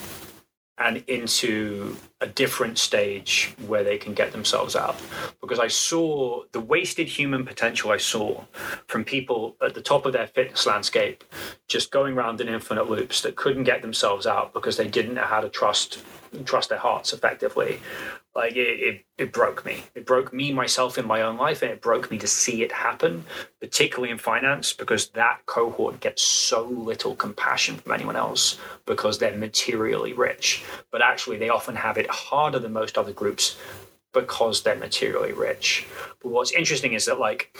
and 0.82 1.04
into 1.06 1.96
a 2.20 2.26
different 2.26 2.78
stage 2.78 3.54
where 3.66 3.84
they 3.84 3.96
can 3.96 4.14
get 4.14 4.32
themselves 4.32 4.74
out. 4.74 4.96
Because 5.40 5.58
I 5.58 5.68
saw 5.68 6.42
the 6.52 6.60
wasted 6.60 7.08
human 7.08 7.44
potential 7.44 7.90
I 7.90 7.96
saw 7.98 8.44
from 8.86 9.04
people 9.04 9.56
at 9.62 9.74
the 9.74 9.82
top 9.82 10.06
of 10.06 10.12
their 10.12 10.26
fitness 10.26 10.66
landscape 10.66 11.24
just 11.68 11.90
going 11.90 12.14
around 12.14 12.40
in 12.40 12.48
infinite 12.48 12.90
loops 12.90 13.22
that 13.22 13.36
couldn't 13.36 13.64
get 13.64 13.82
themselves 13.82 14.26
out 14.26 14.52
because 14.52 14.76
they 14.76 14.88
didn't 14.88 15.14
know 15.14 15.22
how 15.22 15.40
to 15.40 15.48
trust 15.48 16.02
trust 16.44 16.68
their 16.68 16.78
hearts 16.78 17.12
effectively. 17.12 17.80
Like 18.34 18.56
it, 18.56 18.80
it, 18.80 19.04
it, 19.18 19.32
broke 19.32 19.64
me. 19.64 19.84
It 19.94 20.06
broke 20.06 20.32
me 20.32 20.52
myself 20.52 20.96
in 20.96 21.06
my 21.06 21.20
own 21.20 21.36
life 21.36 21.60
and 21.60 21.70
it 21.70 21.82
broke 21.82 22.10
me 22.10 22.16
to 22.18 22.26
see 22.26 22.62
it 22.62 22.72
happen 22.72 23.24
particularly 23.60 24.10
in 24.10 24.16
finance 24.16 24.72
because 24.72 25.08
that 25.10 25.44
cohort 25.44 26.00
gets 26.00 26.22
so 26.22 26.64
little 26.64 27.14
compassion 27.14 27.76
from 27.76 27.92
anyone 27.92 28.16
else 28.16 28.58
because 28.86 29.18
they're 29.18 29.36
materially 29.36 30.14
rich. 30.14 30.64
But 30.90 31.02
actually 31.02 31.36
they 31.36 31.50
often 31.50 31.76
have 31.76 31.98
it 31.98 32.08
harder 32.08 32.58
than 32.58 32.72
most 32.72 32.96
other 32.96 33.12
groups 33.12 33.56
because 34.12 34.62
they're 34.62 34.76
materially 34.76 35.32
rich. 35.32 35.86
But 36.20 36.30
what's 36.30 36.52
interesting 36.52 36.92
is 36.92 37.06
that, 37.06 37.18
like, 37.18 37.56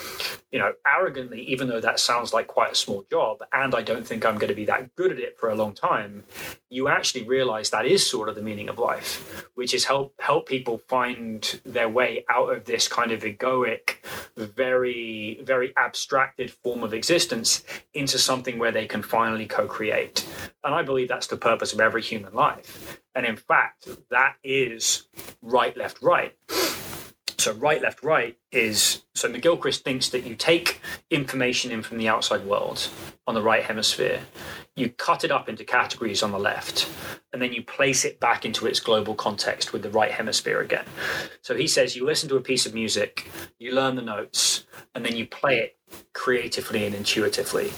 you 0.53 0.59
know, 0.59 0.73
arrogantly, 0.87 1.43
even 1.43 1.69
though 1.69 1.81
that 1.81 1.99
sounds 1.99 2.33
like 2.33 2.47
quite 2.47 2.73
a 2.73 2.77
small 2.77 3.05
job, 3.11 3.39
and 3.53 3.75
I 3.75 3.83
don't 3.83 4.07
think 4.07 4.25
I'm 4.25 4.39
going 4.39 4.49
to 4.49 4.55
be 4.55 4.67
that 4.67 4.95
good 4.95 5.11
at 5.11 5.19
it 5.19 5.39
for 5.39 5.49
a 5.49 5.55
long 5.55 5.73
time, 5.73 6.25
you 6.69 6.89
actually 6.89 7.25
realize 7.25 7.71
that 7.71 7.87
is 7.87 8.09
sort 8.09 8.29
of 8.29 8.35
the 8.35 8.43
meaning 8.43 8.69
of 8.69 8.79
life, 8.79 9.47
which 9.55 9.75
is 9.75 9.85
help 9.85 10.15
help 10.21 10.47
people 10.47 10.79
find 10.89 11.61
their 11.65 11.89
way 11.89 12.25
out 12.31 12.53
of 12.55 12.65
this 12.65 12.87
kind 12.89 13.13
of 13.13 13.23
egoic, 13.23 13.97
very, 14.37 15.41
very 15.43 15.73
abstracted 15.77 16.51
form 16.51 16.83
of 16.83 16.95
existence 16.95 17.65
into 17.95 18.19
something 18.19 18.59
where 18.59 18.73
they 18.73 18.87
can 18.87 19.03
finally 19.03 19.47
co-create. 19.47 20.27
And 20.65 20.75
I 20.75 20.83
believe 20.83 21.09
that's 21.09 21.27
the 21.27 21.37
purpose 21.37 21.73
of 21.73 21.81
every 21.81 22.03
human 22.03 22.33
life. 22.33 23.02
And 23.15 23.27
in 23.27 23.37
fact, 23.37 23.89
that 24.11 24.37
is 24.43 25.09
right, 25.43 25.77
left, 25.77 26.03
right. 26.03 26.35
So 27.39 27.53
right, 27.55 27.83
left, 27.83 28.05
right 28.05 28.39
is 28.53 29.03
so 29.15 29.29
McGilchrist 29.29 29.81
thinks 29.81 30.11
that 30.11 30.25
you 30.25 30.37
take 30.37 30.81
information 31.11 31.73
in 31.73 31.83
from 31.83 31.99
the 31.99 32.07
outside 32.09 32.47
world 32.47 32.89
on 33.27 33.35
the 33.35 33.43
right 33.43 33.65
hemisphere, 33.65 34.21
you 34.77 34.91
cut 34.91 35.25
it 35.25 35.33
up 35.33 35.49
into 35.49 35.65
categories 35.65 36.23
on 36.23 36.31
the 36.31 36.39
left, 36.39 36.89
and 37.33 37.43
then 37.43 37.53
you 37.53 37.63
place 37.63 38.05
it 38.05 38.21
back 38.21 38.45
into 38.45 38.67
its 38.67 38.79
global 38.79 39.15
context 39.15 39.73
with 39.73 39.83
the 39.83 39.91
right 39.91 40.13
hemisphere 40.13 40.61
again. 40.61 40.85
So 41.41 41.57
he 41.57 41.67
says 41.67 41.97
you 41.97 42.07
listen 42.07 42.29
to 42.29 42.37
a 42.37 42.41
piece 42.41 42.65
of 42.65 42.75
music, 42.75 43.29
you 43.59 43.75
learn 43.75 43.97
the 43.97 44.03
notes, 44.03 44.65
and 44.95 45.05
then 45.05 45.17
you 45.17 45.27
play 45.27 45.59
it 45.59 45.77
creatively 46.13 46.87
and 46.87 46.95
intuitively. 46.95 47.73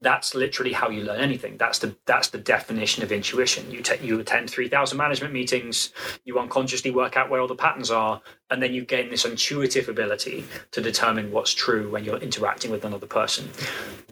That's 0.00 0.34
literally 0.34 0.72
how 0.72 0.88
you 0.90 1.04
learn 1.04 1.20
anything. 1.20 1.56
That's 1.56 1.78
the 1.78 1.94
that's 2.06 2.28
the 2.28 2.38
definition 2.38 3.02
of 3.02 3.12
intuition. 3.12 3.70
You 3.70 3.82
take 3.82 4.02
you 4.02 4.18
attend 4.18 4.50
3000 4.50 4.98
management 4.98 5.32
meetings 5.32 5.92
you 6.24 6.38
unconsciously 6.38 6.90
work 6.90 7.16
out 7.16 7.30
where 7.30 7.40
all 7.40 7.48
the 7.48 7.54
patterns 7.54 7.90
are 7.90 8.20
and 8.52 8.62
then 8.62 8.72
you 8.72 8.84
gain 8.84 9.10
this 9.10 9.24
intuitive 9.24 9.88
ability 9.88 10.44
to 10.70 10.80
determine 10.80 11.32
what's 11.32 11.52
true 11.52 11.90
when 11.90 12.04
you're 12.04 12.18
interacting 12.18 12.70
with 12.70 12.84
another 12.84 13.06
person 13.06 13.48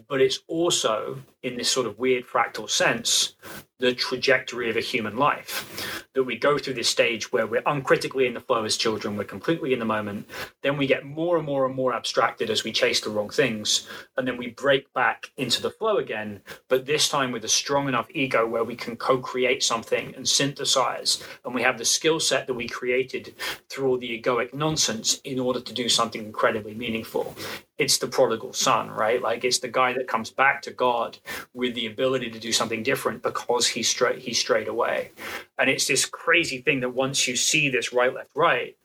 but 0.09 0.19
it's 0.19 0.39
also 0.47 1.19
in 1.41 1.55
this 1.55 1.69
sort 1.69 1.87
of 1.87 1.97
weird 1.97 2.27
fractal 2.27 2.69
sense 2.69 3.35
the 3.81 3.93
trajectory 3.93 4.69
of 4.69 4.77
a 4.77 4.81
human 4.81 5.17
life. 5.17 6.07
That 6.13 6.23
we 6.23 6.37
go 6.37 6.57
through 6.57 6.75
this 6.75 6.89
stage 6.89 7.31
where 7.31 7.47
we're 7.47 7.63
uncritically 7.65 8.27
in 8.27 8.33
the 8.33 8.39
flow 8.39 8.63
as 8.63 8.77
children, 8.77 9.17
we're 9.17 9.23
completely 9.23 9.73
in 9.73 9.79
the 9.79 9.85
moment. 9.85 10.29
Then 10.61 10.77
we 10.77 10.85
get 10.85 11.05
more 11.05 11.37
and 11.37 11.45
more 11.45 11.65
and 11.65 11.73
more 11.73 11.93
abstracted 11.93 12.49
as 12.49 12.63
we 12.63 12.71
chase 12.71 13.01
the 13.01 13.09
wrong 13.09 13.29
things. 13.29 13.87
And 14.15 14.27
then 14.27 14.37
we 14.37 14.47
break 14.47 14.93
back 14.93 15.31
into 15.35 15.61
the 15.61 15.71
flow 15.71 15.97
again, 15.97 16.41
but 16.69 16.85
this 16.85 17.09
time 17.09 17.31
with 17.31 17.43
a 17.43 17.49
strong 17.49 17.87
enough 17.87 18.07
ego 18.13 18.45
where 18.45 18.63
we 18.63 18.75
can 18.75 18.95
co 18.95 19.17
create 19.17 19.63
something 19.63 20.13
and 20.15 20.27
synthesize. 20.27 21.23
And 21.43 21.55
we 21.55 21.63
have 21.63 21.77
the 21.77 21.85
skill 21.85 22.19
set 22.19 22.47
that 22.47 22.53
we 22.53 22.67
created 22.67 23.33
through 23.69 23.87
all 23.87 23.97
the 23.97 24.13
nonsense 24.53 25.19
in 25.23 25.39
order 25.39 25.61
to 25.61 25.73
do 25.73 25.89
something 25.89 26.23
incredibly 26.23 26.73
meaningful. 26.73 27.35
It's 27.77 27.97
the 27.97 28.07
prodigal 28.07 28.53
son, 28.53 28.89
right? 28.91 29.21
Like 29.21 29.43
it's 29.43 29.59
the 29.59 29.67
guy 29.67 29.93
that 29.93 30.07
comes 30.07 30.29
back 30.29 30.61
to 30.63 30.71
God 30.71 31.17
with 31.53 31.73
the 31.75 31.87
ability 31.87 32.29
to 32.31 32.39
do 32.39 32.51
something 32.51 32.83
different 32.83 33.23
because 33.23 33.67
he 33.67 33.83
straight 33.83 34.19
he 34.19 34.33
strayed 34.33 34.67
away. 34.67 35.11
And 35.57 35.69
it's 35.69 35.87
this 35.87 36.05
crazy 36.05 36.59
thing 36.59 36.81
that 36.81 36.89
once 36.89 37.27
you 37.27 37.35
see 37.35 37.69
this 37.69 37.93
right, 37.93 38.13
left, 38.13 38.31
right, 38.35 38.75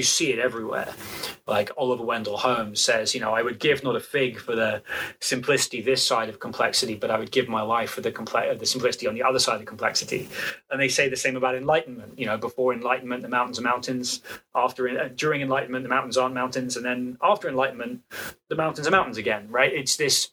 you 0.00 0.04
see 0.04 0.32
it 0.32 0.38
everywhere. 0.38 0.94
Like 1.46 1.70
Oliver 1.76 2.02
Wendell 2.02 2.38
Holmes 2.38 2.80
says, 2.80 3.14
you 3.14 3.20
know, 3.20 3.34
I 3.34 3.42
would 3.42 3.58
give 3.58 3.84
not 3.84 3.96
a 3.96 4.00
fig 4.00 4.38
for 4.38 4.56
the 4.56 4.82
simplicity 5.20 5.82
this 5.82 6.06
side 6.06 6.30
of 6.30 6.40
complexity, 6.40 6.94
but 6.94 7.10
I 7.10 7.18
would 7.18 7.30
give 7.30 7.50
my 7.50 7.60
life 7.60 7.90
for 7.90 8.00
the 8.00 8.10
complex, 8.10 8.58
the 8.58 8.64
simplicity 8.64 9.06
on 9.06 9.14
the 9.14 9.22
other 9.22 9.38
side 9.38 9.60
of 9.60 9.66
complexity. 9.66 10.30
And 10.70 10.80
they 10.80 10.88
say 10.88 11.10
the 11.10 11.16
same 11.16 11.36
about 11.36 11.54
enlightenment. 11.54 12.18
You 12.18 12.24
know, 12.24 12.38
before 12.38 12.72
enlightenment, 12.72 13.20
the 13.22 13.28
mountains 13.28 13.58
are 13.58 13.62
mountains. 13.62 14.22
After 14.54 14.88
uh, 14.88 15.08
during 15.14 15.42
enlightenment, 15.42 15.82
the 15.82 15.90
mountains 15.90 16.16
aren't 16.16 16.34
mountains, 16.34 16.76
and 16.76 16.84
then 16.84 17.18
after 17.22 17.46
enlightenment, 17.46 18.00
the 18.48 18.56
mountains 18.56 18.88
are 18.88 18.90
mountains 18.90 19.18
again. 19.18 19.48
Right? 19.50 19.70
It's 19.70 19.96
this, 19.96 20.30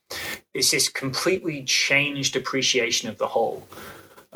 it's 0.54 0.72
this 0.72 0.88
completely 0.88 1.66
changed 1.66 2.38
appreciation 2.38 3.10
of 3.10 3.18
the 3.18 3.28
whole 3.28 3.68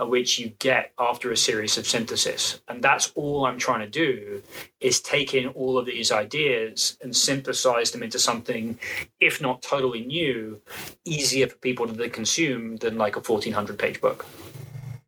which 0.05 0.39
you 0.39 0.49
get 0.59 0.91
after 0.97 1.31
a 1.31 1.37
series 1.37 1.77
of 1.77 1.87
synthesis. 1.87 2.61
And 2.67 2.83
that's 2.83 3.11
all 3.15 3.45
I'm 3.45 3.57
trying 3.57 3.81
to 3.81 3.89
do 3.89 4.41
is 4.79 5.01
take 5.01 5.33
in 5.33 5.47
all 5.49 5.77
of 5.77 5.85
these 5.85 6.11
ideas 6.11 6.97
and 7.01 7.15
synthesize 7.15 7.91
them 7.91 8.03
into 8.03 8.19
something, 8.19 8.77
if 9.19 9.41
not 9.41 9.61
totally 9.61 10.05
new, 10.05 10.61
easier 11.05 11.47
for 11.47 11.57
people 11.57 11.87
to 11.87 12.09
consume 12.09 12.77
than 12.77 12.97
like 12.97 13.15
a 13.15 13.19
1400 13.19 13.77
page 13.77 14.01
book. 14.01 14.25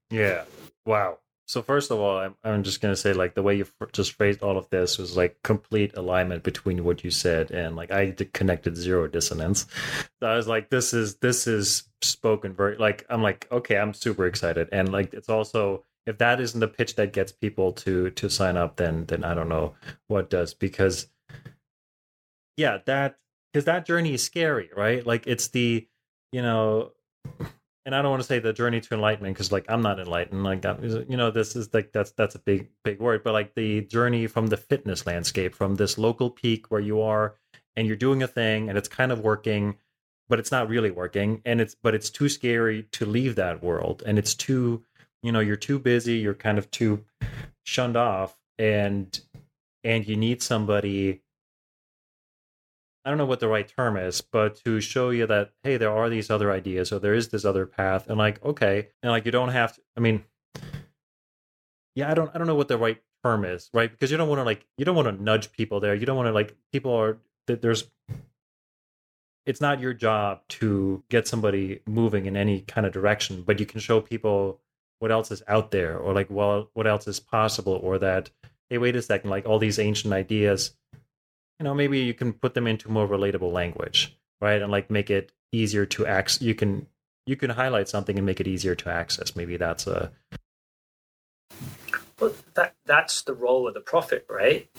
Yeah. 0.09 0.43
Wow. 0.85 1.19
So 1.47 1.61
first 1.61 1.91
of 1.91 1.99
all, 1.99 2.17
I'm, 2.17 2.35
I'm 2.43 2.63
just 2.63 2.81
gonna 2.81 2.95
say 2.95 3.13
like 3.13 3.35
the 3.35 3.43
way 3.43 3.55
you 3.55 3.65
just 3.91 4.13
phrased 4.13 4.41
all 4.41 4.57
of 4.57 4.69
this 4.69 4.97
was 4.97 5.17
like 5.17 5.37
complete 5.43 5.95
alignment 5.95 6.43
between 6.43 6.83
what 6.83 7.03
you 7.03 7.11
said 7.11 7.51
and 7.51 7.75
like 7.75 7.91
I 7.91 8.15
connected 8.33 8.77
zero 8.77 9.07
dissonance. 9.07 9.65
So 10.21 10.27
I 10.27 10.35
was 10.35 10.47
like, 10.47 10.69
this 10.69 10.93
is 10.93 11.15
this 11.17 11.47
is 11.47 11.83
spoken 12.01 12.53
very 12.53 12.77
like 12.77 13.05
I'm 13.09 13.21
like 13.21 13.47
okay, 13.51 13.77
I'm 13.77 13.93
super 13.93 14.25
excited 14.25 14.69
and 14.71 14.91
like 14.91 15.13
it's 15.13 15.29
also 15.29 15.83
if 16.05 16.17
that 16.17 16.41
isn't 16.41 16.59
the 16.59 16.67
pitch 16.67 16.95
that 16.95 17.13
gets 17.13 17.31
people 17.31 17.71
to 17.73 18.09
to 18.11 18.29
sign 18.29 18.57
up, 18.57 18.77
then 18.77 19.05
then 19.05 19.23
I 19.23 19.33
don't 19.33 19.49
know 19.49 19.75
what 20.07 20.29
does 20.29 20.53
because 20.53 21.07
yeah, 22.57 22.79
that 22.85 23.17
because 23.51 23.65
that 23.65 23.85
journey 23.85 24.13
is 24.13 24.23
scary, 24.23 24.69
right? 24.75 25.05
Like 25.05 25.27
it's 25.27 25.49
the 25.49 25.87
you 26.31 26.41
know 26.41 26.91
and 27.85 27.93
I 27.95 28.01
don't 28.01 28.11
want 28.11 28.21
to 28.21 28.27
say 28.27 28.39
the 28.39 28.53
journey 28.53 28.79
to 28.81 28.93
enlightenment 28.93 29.35
because 29.35 29.51
like 29.51 29.65
I'm 29.69 29.81
not 29.81 29.99
enlightened. 29.99 30.43
Like 30.43 30.65
I'm, 30.65 30.83
you 31.09 31.17
know, 31.17 31.31
this 31.31 31.55
is 31.55 31.73
like 31.73 31.91
that's 31.91 32.11
that's 32.11 32.35
a 32.35 32.39
big 32.39 32.69
big 32.83 32.99
word, 32.99 33.23
but 33.23 33.33
like 33.33 33.55
the 33.55 33.81
journey 33.81 34.27
from 34.27 34.47
the 34.47 34.57
fitness 34.57 35.05
landscape, 35.05 35.53
from 35.53 35.75
this 35.75 35.97
local 35.97 36.29
peak 36.29 36.71
where 36.71 36.81
you 36.81 37.01
are 37.01 37.35
and 37.75 37.87
you're 37.87 37.95
doing 37.95 38.23
a 38.23 38.27
thing 38.27 38.69
and 38.69 38.77
it's 38.77 38.87
kind 38.87 39.11
of 39.11 39.19
working 39.19 39.75
but 40.29 40.39
it's 40.39 40.51
not 40.51 40.69
really 40.69 40.91
working 40.91 41.41
and 41.45 41.61
it's 41.61 41.75
but 41.75 41.93
it's 41.93 42.09
too 42.09 42.29
scary 42.29 42.83
to 42.91 43.05
leave 43.05 43.35
that 43.35 43.63
world 43.63 44.03
and 44.05 44.17
it's 44.17 44.33
too 44.33 44.83
you 45.21 45.31
know 45.31 45.39
you're 45.39 45.55
too 45.55 45.79
busy 45.79 46.13
you're 46.13 46.33
kind 46.33 46.57
of 46.57 46.69
too 46.71 47.03
shunned 47.63 47.97
off 47.97 48.37
and 48.57 49.21
and 49.83 50.07
you 50.07 50.15
need 50.15 50.41
somebody 50.41 51.21
I 53.05 53.09
don't 53.09 53.17
know 53.17 53.25
what 53.25 53.41
the 53.41 53.47
right 53.47 53.67
term 53.67 53.97
is, 53.97 54.21
but 54.21 54.55
to 54.63 54.79
show 54.79 55.09
you 55.09 55.27
that 55.27 55.51
hey, 55.63 55.77
there 55.77 55.91
are 55.91 56.09
these 56.09 56.29
other 56.29 56.51
ideas, 56.51 56.91
or 56.91 56.99
there 56.99 57.13
is 57.13 57.29
this 57.29 57.45
other 57.45 57.65
path, 57.65 58.07
and 58.07 58.17
like 58.17 58.43
okay, 58.43 58.89
and 59.01 59.11
like 59.11 59.25
you 59.25 59.31
don't 59.31 59.49
have 59.49 59.75
to. 59.75 59.81
I 59.97 59.99
mean, 59.99 60.23
yeah, 61.95 62.09
I 62.09 62.13
don't, 62.13 62.31
I 62.33 62.37
don't 62.37 62.47
know 62.47 62.55
what 62.55 62.69
the 62.69 62.77
right 62.77 63.01
term 63.23 63.45
is, 63.45 63.69
right? 63.73 63.91
Because 63.91 64.11
you 64.11 64.17
don't 64.17 64.29
want 64.29 64.39
to 64.39 64.43
like, 64.43 64.65
you 64.77 64.85
don't 64.85 64.95
want 64.95 65.07
to 65.07 65.23
nudge 65.23 65.51
people 65.51 65.79
there. 65.79 65.95
You 65.95 66.05
don't 66.05 66.17
want 66.17 66.27
to 66.27 66.33
like, 66.33 66.55
people 66.71 66.93
are 66.93 67.17
that 67.47 67.61
there's. 67.61 67.89
It's 69.45 69.59
not 69.59 69.81
your 69.81 69.93
job 69.93 70.39
to 70.47 71.03
get 71.09 71.27
somebody 71.27 71.81
moving 71.85 72.27
in 72.27 72.37
any 72.37 72.61
kind 72.61 72.87
of 72.87 72.93
direction, 72.93 73.43
but 73.45 73.59
you 73.59 73.65
can 73.65 73.81
show 73.81 73.99
people 73.99 74.61
what 74.99 75.11
else 75.11 75.31
is 75.31 75.43
out 75.49 75.71
there, 75.71 75.97
or 75.97 76.13
like, 76.13 76.27
well, 76.29 76.69
what 76.73 76.87
else 76.87 77.07
is 77.07 77.19
possible, 77.19 77.77
or 77.83 77.99
that 77.99 78.29
hey, 78.69 78.77
wait 78.77 78.95
a 78.95 79.01
second, 79.01 79.29
like 79.29 79.45
all 79.45 79.59
these 79.59 79.79
ancient 79.79 80.13
ideas 80.13 80.71
you 81.63 81.69
know 81.69 81.73
maybe 81.73 81.99
you 81.99 82.13
can 82.13 82.33
put 82.33 82.55
them 82.55 82.67
into 82.67 82.91
more 82.91 83.07
relatable 83.07 83.53
language 83.53 84.17
right 84.41 84.61
and 84.61 84.69
like 84.69 84.91
make 84.91 85.09
it 85.09 85.31
easier 85.53 85.85
to 85.85 86.05
access 86.05 86.41
you 86.41 86.53
can 86.53 86.85
you 87.25 87.37
can 87.37 87.51
highlight 87.51 87.87
something 87.87 88.17
and 88.17 88.25
make 88.25 88.41
it 88.41 88.47
easier 88.47 88.75
to 88.75 88.89
access 88.89 89.33
maybe 89.33 89.55
that's 89.55 89.87
a 89.87 90.11
well 92.19 92.33
that 92.55 92.75
that's 92.85 93.21
the 93.21 93.33
role 93.33 93.65
of 93.65 93.73
the 93.73 93.79
prophet 93.79 94.25
right 94.29 94.69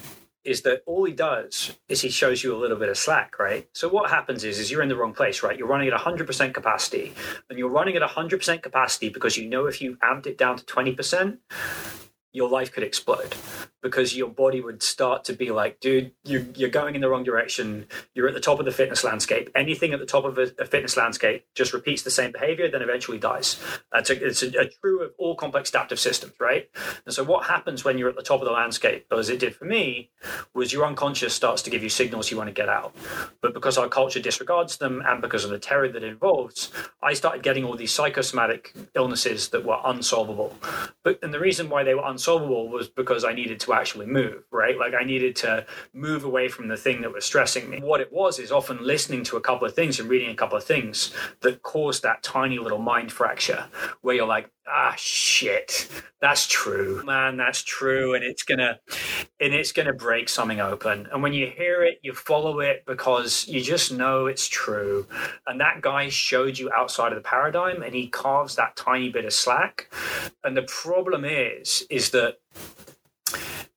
is 0.44 0.60
that 0.60 0.82
all 0.84 1.04
he 1.04 1.14
does 1.14 1.74
is 1.88 2.02
he 2.02 2.10
shows 2.10 2.44
you 2.44 2.54
a 2.54 2.58
little 2.58 2.76
bit 2.76 2.90
of 2.90 2.98
slack, 2.98 3.38
right? 3.38 3.66
So 3.72 3.88
what 3.88 4.10
happens 4.10 4.44
is, 4.44 4.58
is 4.58 4.70
you're 4.70 4.82
in 4.82 4.90
the 4.90 4.94
wrong 4.94 5.14
place, 5.14 5.42
right? 5.42 5.58
You're 5.58 5.66
running 5.66 5.88
at 5.88 5.98
100% 5.98 6.52
capacity, 6.52 7.14
and 7.48 7.58
you're 7.58 7.70
running 7.70 7.96
at 7.96 8.02
100% 8.02 8.62
capacity 8.62 9.08
because 9.08 9.38
you 9.38 9.48
know 9.48 9.64
if 9.64 9.80
you 9.80 9.96
amped 10.02 10.26
it 10.26 10.36
down 10.36 10.58
to 10.58 10.64
20%, 10.66 11.38
your 12.34 12.50
life 12.50 12.72
could 12.72 12.82
explode 12.82 13.34
because 13.80 14.16
your 14.16 14.28
body 14.28 14.62
would 14.62 14.82
start 14.82 15.24
to 15.24 15.34
be 15.34 15.50
like, 15.50 15.78
dude, 15.78 16.10
you're, 16.24 16.44
you're 16.56 16.70
going 16.70 16.94
in 16.94 17.02
the 17.02 17.08
wrong 17.08 17.22
direction. 17.22 17.86
You're 18.14 18.26
at 18.26 18.34
the 18.34 18.40
top 18.40 18.58
of 18.58 18.64
the 18.64 18.72
fitness 18.72 19.04
landscape. 19.04 19.50
Anything 19.54 19.92
at 19.92 20.00
the 20.00 20.06
top 20.06 20.24
of 20.24 20.38
a, 20.38 20.50
a 20.58 20.64
fitness 20.64 20.96
landscape 20.96 21.44
just 21.54 21.72
repeats 21.72 22.02
the 22.02 22.10
same 22.10 22.32
behavior, 22.32 22.68
then 22.68 22.82
eventually 22.82 23.18
dies. 23.18 23.60
Uh, 23.94 23.98
it's, 23.98 24.10
a, 24.10 24.26
it's 24.26 24.42
a, 24.42 24.48
a, 24.58 24.70
true 24.80 25.02
of 25.02 25.12
all 25.18 25.36
complex 25.36 25.68
adaptive 25.68 26.00
systems, 26.00 26.32
right? 26.40 26.68
And 27.04 27.14
so, 27.14 27.22
what 27.22 27.44
happens 27.44 27.84
when 27.84 27.98
you're 27.98 28.08
at 28.08 28.16
the 28.16 28.22
top 28.22 28.40
of 28.40 28.46
the 28.46 28.52
landscape, 28.52 29.06
as 29.12 29.28
it 29.28 29.38
did 29.38 29.54
for 29.54 29.66
me, 29.66 30.10
was 30.54 30.72
your 30.72 30.86
unconscious 30.86 31.34
starts 31.34 31.60
to 31.62 31.70
give 31.70 31.82
you 31.82 31.90
signals 31.90 32.30
you 32.30 32.38
want 32.38 32.48
to 32.48 32.54
get 32.54 32.70
out. 32.70 32.96
But 33.42 33.52
because 33.52 33.76
our 33.76 33.88
culture 33.88 34.18
disregards 34.18 34.78
them 34.78 35.02
and 35.06 35.20
because 35.20 35.44
of 35.44 35.50
the 35.50 35.58
terror 35.58 35.88
that 35.88 36.02
it 36.02 36.08
involves, 36.08 36.72
I 37.02 37.12
started 37.12 37.42
getting 37.42 37.64
all 37.64 37.76
these 37.76 37.92
psychosomatic 37.92 38.74
illnesses 38.94 39.50
that 39.50 39.64
were 39.64 39.78
unsolvable. 39.84 40.56
But 41.02 41.22
and 41.22 41.34
the 41.34 41.38
reason 41.38 41.68
why 41.68 41.84
they 41.84 41.94
were 41.94 42.02
unsolvable 42.02 42.23
was 42.28 42.88
because 42.88 43.24
I 43.24 43.32
needed 43.32 43.60
to 43.60 43.72
actually 43.72 44.06
move, 44.06 44.44
right? 44.50 44.78
Like 44.78 44.94
I 44.94 45.04
needed 45.04 45.36
to 45.36 45.66
move 45.92 46.24
away 46.24 46.48
from 46.48 46.68
the 46.68 46.76
thing 46.76 47.02
that 47.02 47.12
was 47.12 47.24
stressing 47.24 47.68
me. 47.70 47.80
What 47.80 48.00
it 48.00 48.12
was 48.12 48.38
is 48.38 48.52
often 48.52 48.78
listening 48.82 49.24
to 49.24 49.36
a 49.36 49.40
couple 49.40 49.66
of 49.66 49.74
things 49.74 50.00
and 50.00 50.08
reading 50.08 50.30
a 50.30 50.34
couple 50.34 50.56
of 50.56 50.64
things 50.64 51.12
that 51.42 51.62
caused 51.62 52.02
that 52.02 52.22
tiny 52.22 52.58
little 52.58 52.78
mind 52.78 53.12
fracture 53.12 53.66
where 54.02 54.14
you're 54.14 54.26
like, 54.26 54.50
ah 54.66 54.94
shit 54.96 55.88
that's 56.22 56.46
true 56.46 57.02
man 57.04 57.36
that's 57.36 57.62
true 57.62 58.14
and 58.14 58.24
it's 58.24 58.42
gonna 58.42 58.78
and 59.38 59.52
it's 59.52 59.72
gonna 59.72 59.92
break 59.92 60.26
something 60.26 60.58
open 60.58 61.06
and 61.12 61.22
when 61.22 61.34
you 61.34 61.46
hear 61.46 61.82
it 61.82 61.98
you 62.02 62.14
follow 62.14 62.60
it 62.60 62.82
because 62.86 63.46
you 63.46 63.60
just 63.60 63.92
know 63.92 64.24
it's 64.24 64.48
true 64.48 65.06
and 65.46 65.60
that 65.60 65.82
guy 65.82 66.08
showed 66.08 66.58
you 66.58 66.72
outside 66.72 67.12
of 67.12 67.16
the 67.16 67.28
paradigm 67.28 67.82
and 67.82 67.94
he 67.94 68.06
carves 68.08 68.56
that 68.56 68.74
tiny 68.74 69.10
bit 69.10 69.26
of 69.26 69.34
slack 69.34 69.92
and 70.44 70.56
the 70.56 70.62
problem 70.62 71.26
is 71.26 71.86
is 71.90 72.10
that 72.14 72.38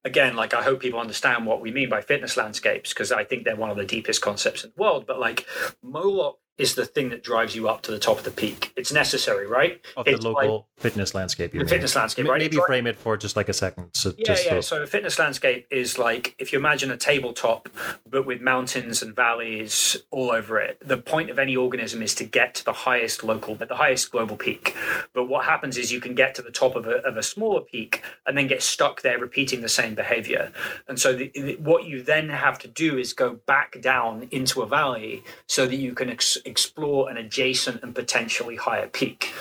again, 0.06 0.36
like 0.36 0.54
I 0.54 0.64
hope 0.64 0.80
people 0.80 1.00
understand 1.00 1.46
what 1.46 1.62
we 1.62 1.72
mean 1.72 1.90
by 1.90 2.02
fitness 2.02 2.38
landscapes 2.38 2.94
because 2.94 3.12
I 3.12 3.24
think 3.24 3.44
they're 3.44 3.56
one 3.56 3.70
of 3.70 3.78
the 3.78 3.86
deepest 3.86 4.22
concepts 4.22 4.64
in 4.64 4.72
the 4.76 4.82
world. 4.82 5.06
But 5.06 5.20
like 5.20 5.46
Moloch 5.84 6.40
is 6.58 6.76
the 6.76 6.86
thing 6.86 7.10
that 7.10 7.24
drives 7.24 7.56
you 7.56 7.68
up 7.68 7.82
to 7.84 7.92
the 7.92 8.00
top 8.00 8.18
of 8.18 8.24
the 8.24 8.32
peak. 8.32 8.74
It's 8.76 8.92
necessary, 8.92 9.48
right? 9.48 9.80
Of 9.96 10.08
it's 10.08 10.20
the 10.20 10.30
local 10.30 10.56
like, 10.56 10.66
fitness 10.78 11.14
landscape. 11.14 11.52
the 11.52 11.66
fitness 11.66 11.96
landscape, 11.96 12.28
right? 12.28 12.40
Maybe 12.40 12.58
frame 12.66 12.88
it 12.88 12.96
for 12.96 13.18
just 13.18 13.36
like 13.36 13.50
a 13.50 13.54
second. 13.54 13.90
So 13.94 14.14
yeah, 14.18 14.32
yeah. 14.32 14.36
So. 14.36 14.62
so 14.62 14.84
a 14.84 14.88
fitness 14.88 15.20
landscape 15.20 15.68
is 15.70 15.98
like 15.98 16.36
if 16.40 16.52
you 16.52 16.60
imagine 16.60 16.92
a 16.92 16.98
tabletop, 16.98 17.70
but 18.10 18.26
with 18.26 18.42
mountains 18.42 19.02
and 19.02 19.16
valleys 19.16 19.98
all 20.12 20.32
over 20.32 20.60
it. 20.60 20.78
The 20.86 20.98
point 20.98 21.30
of 21.30 21.40
any 21.40 21.56
organism 21.56 22.02
is 22.02 22.16
to 22.16 22.24
get 22.24 22.56
to 22.56 22.66
the 22.66 22.74
highest 22.74 23.24
local, 23.24 23.56
but 23.56 23.68
the 23.68 23.76
highest 23.76 24.12
global 24.12 24.36
peak. 24.36 24.76
But 25.14 25.26
what 25.26 25.46
happens 25.46 25.78
is 25.78 25.92
you 25.92 26.02
can 26.02 26.16
get 26.16 26.36
to 26.36 26.42
the 26.42 26.52
top 26.52 26.76
of 26.76 26.88
a, 26.88 26.98
of 27.04 27.18
a 27.18 27.24
smaller 27.24 27.62
peak 27.62 28.02
and 28.26 28.38
then 28.38 28.48
get 28.48 28.62
stuck 28.64 29.02
there 29.02 29.20
repeating 29.20 29.62
the 29.62 29.70
same 29.70 29.96
behavior. 29.96 30.52
And 30.88 31.00
so 31.00 31.14
the, 31.14 31.32
the, 31.34 31.56
what 31.56 31.86
you 31.86 32.02
then 32.02 32.30
have 32.30 32.60
to 32.60 32.68
do 32.68 32.98
is 32.98 33.14
go 33.14 33.36
back 33.46 33.82
down 33.82 34.28
into 34.32 34.62
a 34.62 34.68
valley 34.68 35.24
so 35.48 35.66
that 35.66 35.76
you 35.76 35.94
can 35.94 36.10
ex- 36.10 36.38
explore 36.48 37.10
an 37.10 37.18
adjacent 37.18 37.84
and 37.84 37.94
potentially 37.94 38.56
higher 38.56 38.88
peak. 38.88 39.34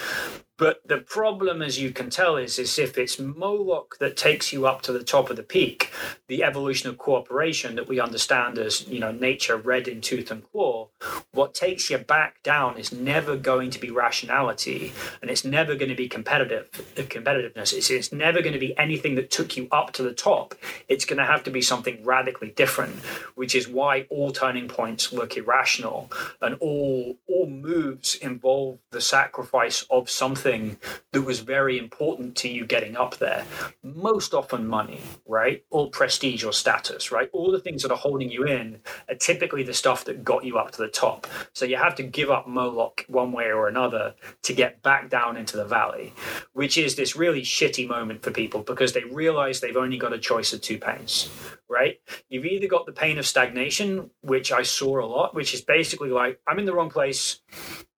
But 0.59 0.81
the 0.87 0.99
problem, 0.99 1.61
as 1.61 1.79
you 1.79 1.91
can 1.91 2.09
tell, 2.09 2.37
is, 2.37 2.59
is 2.59 2.79
if 2.79 2.97
it's 2.97 3.19
Moloch 3.19 3.99
that 4.01 4.17
takes 4.17 4.55
you 4.55 4.67
up 4.67 4.81
to 4.83 4.93
the 4.93 5.05
top 5.05 5.29
of 5.29 5.37
the 5.37 5.43
peak, 5.43 5.91
the 6.29 6.43
evolution 6.43 6.89
of 6.89 6.97
cooperation 6.97 7.77
that 7.77 7.89
we 7.89 8.01
understand 8.01 8.57
as, 8.57 8.89
you 8.89 8.99
know, 8.99 9.13
nature 9.13 9.59
red 9.59 9.87
in 9.87 10.01
tooth 10.01 10.31
and 10.31 10.51
claw, 10.51 10.89
what 11.33 11.53
takes 11.53 11.91
you 11.91 11.99
back 11.99 12.43
down 12.43 12.79
is 12.79 12.91
never 12.91 13.37
going 13.37 13.71
to 13.71 13.79
be 13.79 13.91
rationality 13.91 14.95
and 15.21 15.31
it's 15.31 15.45
never 15.45 15.75
going 15.75 15.91
to 15.91 15.95
be 15.95 16.09
competitive 16.09 16.71
competitiveness. 16.97 17.75
It's, 17.75 17.91
it's 17.91 18.13
never 18.13 18.41
going 18.41 18.55
to 18.55 18.59
be 18.59 18.77
anything 18.79 19.15
that 19.17 19.31
took 19.31 19.59
you 19.59 19.69
up 19.71 19.93
to 19.95 20.03
the 20.03 20.15
top. 20.15 20.55
It's 20.89 21.05
going 21.05 21.19
to 21.19 21.27
have 21.27 21.45
to 21.45 21.51
be 21.51 21.61
something 21.61 22.03
radically 22.03 22.53
different, 22.53 22.95
which 23.35 23.55
is 23.55 23.69
why 23.69 24.07
all 24.09 24.33
turning 24.33 24.69
points 24.69 25.13
look 25.13 25.37
irrational 25.37 26.11
and 26.41 26.55
all 26.61 27.19
all 27.29 27.47
moves 27.47 28.15
involve 28.17 28.79
the 28.91 29.01
sacrifice 29.01 29.85
of 29.91 30.09
something 30.09 30.46
that 30.47 31.23
was 31.23 31.41
very 31.41 31.79
important 31.79 32.37
to 32.37 32.49
you 32.49 32.67
getting 32.67 32.97
up 32.97 33.17
there. 33.19 33.45
Most 33.83 34.33
often, 34.33 34.67
money, 34.67 35.01
right? 35.27 35.65
Or 35.71 35.91
prestige 35.91 36.45
or 36.45 36.53
status, 36.53 37.11
right? 37.11 37.29
All 37.33 37.51
the 37.51 37.61
things 37.61 37.83
that 37.83 37.91
are 37.91 37.97
holding 37.97 38.31
you 38.31 38.45
in 38.45 38.81
are 39.09 39.17
typically 39.17 39.63
the 39.63 39.75
stuff 39.75 40.05
that 40.05 40.25
got 40.25 40.45
you 40.45 40.59
up 40.59 40.71
to 40.73 40.79
the 40.79 40.89
top. 40.89 41.27
So 41.53 41.65
you 41.65 41.77
have 41.77 41.95
to 41.97 42.03
give 42.03 42.31
up 42.31 42.47
Moloch 42.47 43.05
one 43.09 43.33
way 43.33 43.47
or 43.47 43.69
another 43.69 44.15
to 44.43 44.55
get 44.55 44.83
back 44.83 45.11
down 45.11 45.37
into 45.37 45.57
the 45.57 45.65
valley, 45.65 46.13
which 46.53 46.79
is 46.79 46.95
this 46.95 47.17
really 47.17 47.43
shitty 47.43 47.89
moment 47.89 48.23
for 48.23 48.31
people 48.31 48.63
because 48.63 48.93
they 48.93 49.05
realize 49.05 49.61
they've 49.61 49.77
only 49.77 49.99
got 49.99 50.13
a 50.13 50.19
choice 50.19 50.53
of 50.53 50.61
two 50.61 50.79
pains, 50.79 51.29
right? 51.69 52.01
You've 52.29 52.47
either 52.47 52.69
got 52.69 52.87
the 52.87 52.93
pain 52.93 53.19
of 53.19 53.27
stagnation, 53.27 54.11
which 54.21 54.53
I 54.53 54.63
saw 54.63 55.05
a 55.05 55.07
lot, 55.07 55.35
which 55.35 55.55
is 55.55 55.61
basically 55.61 56.11
like, 56.11 56.41
I'm 56.47 56.59
in 56.59 56.65
the 56.65 56.75
wrong 56.75 56.91
place, 56.91 57.41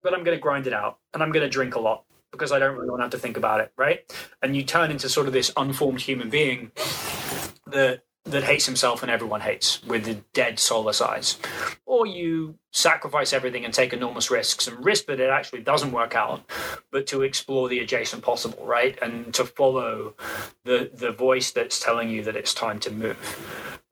but 0.01 0.13
I'm 0.13 0.23
going 0.23 0.37
to 0.37 0.41
grind 0.41 0.67
it 0.67 0.73
out 0.73 0.97
and 1.13 1.21
I'm 1.21 1.31
going 1.31 1.43
to 1.43 1.49
drink 1.49 1.75
a 1.75 1.79
lot 1.79 2.05
because 2.31 2.51
I 2.51 2.59
don't 2.59 2.75
really 2.75 2.89
want 2.89 2.99
to 2.99 3.03
have 3.05 3.11
to 3.11 3.17
think 3.19 3.37
about 3.37 3.59
it, 3.61 3.71
right? 3.77 3.99
And 4.41 4.55
you 4.55 4.63
turn 4.63 4.91
into 4.91 5.09
sort 5.09 5.27
of 5.27 5.33
this 5.33 5.51
unformed 5.57 6.01
human 6.01 6.29
being 6.29 6.71
that 7.67 8.01
that 8.25 8.43
hates 8.43 8.65
himself 8.65 9.01
and 9.01 9.11
everyone 9.11 9.41
hates 9.41 9.83
with 9.83 10.05
the 10.05 10.21
dead 10.33 10.59
soulless 10.59 11.01
eyes. 11.01 11.39
Or 11.85 12.05
you 12.05 12.55
sacrifice 12.71 13.33
everything 13.33 13.65
and 13.65 13.73
take 13.73 13.93
enormous 13.93 14.29
risks 14.29 14.67
and 14.67 14.83
risk 14.83 15.05
that 15.07 15.19
it 15.19 15.29
actually 15.29 15.61
doesn't 15.61 15.91
work 15.91 16.15
out, 16.15 16.43
but 16.91 17.07
to 17.07 17.23
explore 17.23 17.69
the 17.69 17.79
adjacent 17.79 18.21
possible, 18.21 18.63
right? 18.65 18.97
And 19.01 19.33
to 19.33 19.45
follow 19.45 20.15
the 20.63 20.91
the 20.93 21.11
voice 21.11 21.51
that's 21.51 21.79
telling 21.79 22.09
you 22.09 22.23
that 22.23 22.35
it's 22.35 22.53
time 22.53 22.79
to 22.81 22.91
move 22.91 23.17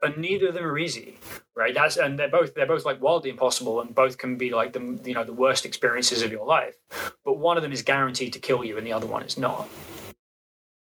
and 0.02 0.18
neither 0.18 0.50
of 0.50 0.54
them 0.54 0.64
are 0.64 0.78
easy, 0.78 1.18
right? 1.56 1.74
That's 1.74 1.98
and 1.98 2.18
they're 2.20 2.30
both 2.30 2.54
they're 2.54 2.68
both 2.68 2.86
like 2.86 3.02
wildly 3.02 3.30
impossible, 3.30 3.82
and 3.82 3.94
both 3.94 4.18
can 4.18 4.38
be 4.38 4.52
like 4.52 4.74
the 4.74 5.00
you 5.04 5.14
know 5.14 5.24
the 5.24 5.34
worst 5.34 5.66
experiences 5.66 6.22
of 6.22 6.32
your 6.32 6.46
life. 6.46 6.76
But 7.24 7.38
one 7.38 7.58
of 7.58 7.64
them 7.64 7.72
is 7.72 7.82
guaranteed 7.82 8.34
to 8.34 8.40
kill 8.40 8.64
you, 8.64 8.78
and 8.78 8.86
the 8.86 8.94
other 8.94 9.08
one 9.08 9.24
is 9.24 9.38
not. 9.38 9.68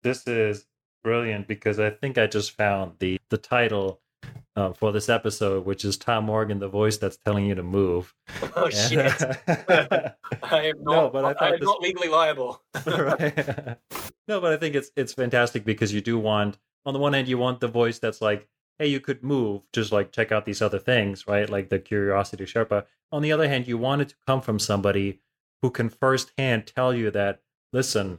This 0.02 0.26
is 0.26 0.66
brilliant 1.02 1.48
because 1.48 1.78
I 1.78 1.90
think 1.90 2.18
I 2.18 2.26
just 2.26 2.52
found 2.52 2.92
the 2.98 3.18
the 3.30 3.38
title 3.38 4.00
uh, 4.54 4.72
for 4.72 4.92
this 4.92 5.08
episode, 5.08 5.64
which 5.64 5.84
is 5.84 5.96
Tom 5.96 6.24
Morgan, 6.24 6.58
the 6.58 6.68
voice 6.68 6.98
that's 6.98 7.16
telling 7.16 7.46
you 7.46 7.54
to 7.54 7.62
move. 7.62 8.14
Oh 8.54 8.68
shit! 8.68 9.12
I 9.48 10.66
am 10.66 10.82
not. 10.82 10.94
No, 10.94 11.10
but 11.10 11.24
I, 11.24 11.46
I 11.46 11.48
am 11.48 11.60
this... 11.60 11.66
not 11.66 11.80
legally 11.80 12.08
liable. 12.08 12.62
right. 12.86 13.78
no, 14.28 14.40
but 14.40 14.52
I 14.52 14.56
think 14.56 14.74
it's 14.74 14.90
it's 14.94 15.14
fantastic 15.14 15.64
because 15.64 15.92
you 15.92 16.00
do 16.00 16.18
want, 16.18 16.58
on 16.84 16.92
the 16.92 17.00
one 17.00 17.14
hand, 17.14 17.28
you 17.28 17.38
want 17.38 17.60
the 17.60 17.68
voice 17.68 17.98
that's 17.98 18.20
like, 18.20 18.48
hey, 18.78 18.88
you 18.88 19.00
could 19.00 19.22
move, 19.22 19.62
just 19.72 19.90
like 19.90 20.12
check 20.12 20.32
out 20.32 20.44
these 20.44 20.60
other 20.60 20.78
things, 20.78 21.26
right? 21.26 21.48
Like 21.48 21.70
the 21.70 21.78
curiosity 21.78 22.44
Sherpa. 22.44 22.84
On 23.10 23.22
the 23.22 23.32
other 23.32 23.48
hand, 23.48 23.66
you 23.66 23.78
want 23.78 24.02
it 24.02 24.10
to 24.10 24.16
come 24.26 24.40
from 24.40 24.58
somebody 24.58 25.20
who 25.62 25.70
can 25.70 25.88
firsthand 25.88 26.66
tell 26.66 26.92
you 26.92 27.10
that, 27.10 27.40
listen, 27.72 28.18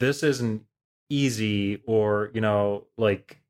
this 0.00 0.22
isn't 0.22 0.64
easy 1.12 1.82
or, 1.86 2.30
you 2.34 2.40
know, 2.40 2.86
like 2.96 3.40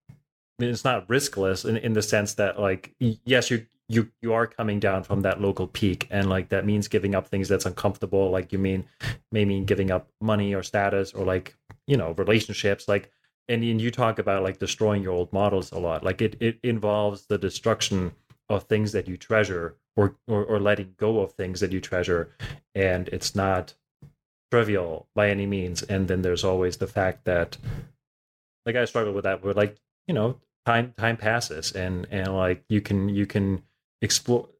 it's 0.59 0.85
not 0.85 1.09
riskless 1.09 1.69
in, 1.69 1.77
in 1.77 1.93
the 1.93 2.03
sense 2.03 2.35
that 2.35 2.59
like 2.61 2.95
yes, 2.99 3.51
you 3.51 3.67
you 3.89 4.11
you 4.23 4.33
are 4.33 4.47
coming 4.47 4.81
down 4.81 5.03
from 5.03 5.21
that 5.21 5.41
local 5.41 5.67
peak 5.67 6.07
and 6.11 6.29
like 6.29 6.49
that 6.49 6.65
means 6.65 6.89
giving 6.89 7.15
up 7.15 7.29
things 7.29 7.49
that's 7.49 7.67
uncomfortable 7.67 8.31
like 8.31 8.53
you 8.53 8.59
mean 8.59 8.85
may 9.33 9.45
mean 9.45 9.65
giving 9.65 9.91
up 9.91 10.09
money 10.21 10.55
or 10.55 10.63
status 10.63 11.13
or 11.13 11.25
like 11.25 11.57
you 11.87 11.97
know 11.97 12.13
relationships 12.13 12.89
like 12.89 13.11
and, 13.49 13.63
and 13.65 13.81
you 13.81 13.91
talk 13.91 14.19
about 14.19 14.43
like 14.43 14.59
destroying 14.59 15.03
your 15.03 15.13
old 15.13 15.33
models 15.33 15.73
a 15.73 15.79
lot 15.79 16.05
like 16.05 16.23
it 16.23 16.37
it 16.41 16.59
involves 16.63 17.27
the 17.27 17.37
destruction 17.39 18.13
of 18.49 18.65
things 18.65 18.93
that 18.93 19.09
you 19.09 19.17
treasure 19.17 19.77
or, 19.97 20.17
or 20.27 20.45
or 20.45 20.61
letting 20.61 20.95
go 20.97 21.21
of 21.21 21.33
things 21.33 21.61
that 21.61 21.73
you 21.73 21.81
treasure 21.81 22.35
and 22.75 23.09
it's 23.09 23.35
not 23.35 23.75
trivial 24.53 25.09
by 25.15 25.31
any 25.31 25.47
means 25.47 25.83
and 25.83 26.09
then 26.09 26.21
there's 26.21 26.45
always 26.45 26.77
the 26.77 26.87
fact 26.87 27.25
that 27.25 27.57
like 28.67 28.77
i 28.77 28.85
struggle 28.85 29.15
with 29.15 29.25
that 29.25 29.43
where 29.43 29.55
like 29.55 29.79
you 30.07 30.13
know 30.13 30.39
time 30.67 30.93
time 30.99 31.17
passes 31.17 31.73
and 31.73 32.07
and 32.11 32.37
like 32.37 32.63
you 32.69 32.83
can 32.83 33.09
you 33.09 33.25
can 33.25 33.63
explore 34.03 34.51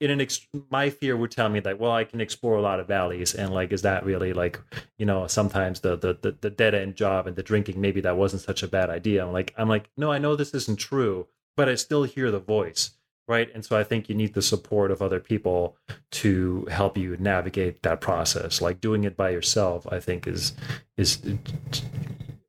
in 0.00 0.10
an 0.10 0.20
ex- 0.20 0.48
my 0.70 0.90
fear 0.90 1.16
would 1.16 1.30
tell 1.30 1.48
me 1.48 1.60
that 1.60 1.78
well 1.78 1.92
i 1.92 2.02
can 2.02 2.20
explore 2.20 2.56
a 2.56 2.60
lot 2.60 2.80
of 2.80 2.88
valleys 2.88 3.32
and 3.32 3.54
like 3.54 3.70
is 3.70 3.82
that 3.82 4.04
really 4.04 4.32
like 4.32 4.58
you 4.98 5.06
know 5.06 5.28
sometimes 5.28 5.78
the 5.82 5.96
the 5.96 6.18
the, 6.20 6.36
the 6.40 6.50
dead 6.50 6.74
end 6.74 6.96
job 6.96 7.28
and 7.28 7.36
the 7.36 7.44
drinking 7.44 7.80
maybe 7.80 8.00
that 8.00 8.16
wasn't 8.16 8.42
such 8.42 8.64
a 8.64 8.68
bad 8.68 8.90
idea. 8.90 9.24
I'm 9.24 9.32
like 9.32 9.54
i'm 9.56 9.68
like 9.68 9.88
no 9.96 10.10
i 10.10 10.18
know 10.18 10.34
this 10.34 10.52
isn't 10.52 10.80
true 10.80 11.28
but 11.56 11.68
i 11.68 11.76
still 11.76 12.02
hear 12.02 12.32
the 12.32 12.40
voice 12.40 12.90
right? 13.28 13.48
And 13.54 13.64
so 13.64 13.78
i 13.78 13.84
think 13.84 14.08
you 14.08 14.14
need 14.14 14.34
the 14.34 14.42
support 14.42 14.90
of 14.90 15.02
other 15.02 15.20
people 15.20 15.76
to 16.10 16.66
help 16.70 16.96
you 16.96 17.16
navigate 17.18 17.82
that 17.82 18.00
process. 18.00 18.60
Like 18.60 18.80
doing 18.80 19.04
it 19.04 19.16
by 19.16 19.30
yourself 19.30 19.86
i 19.90 20.00
think 20.00 20.26
is 20.26 20.54
is 20.96 21.20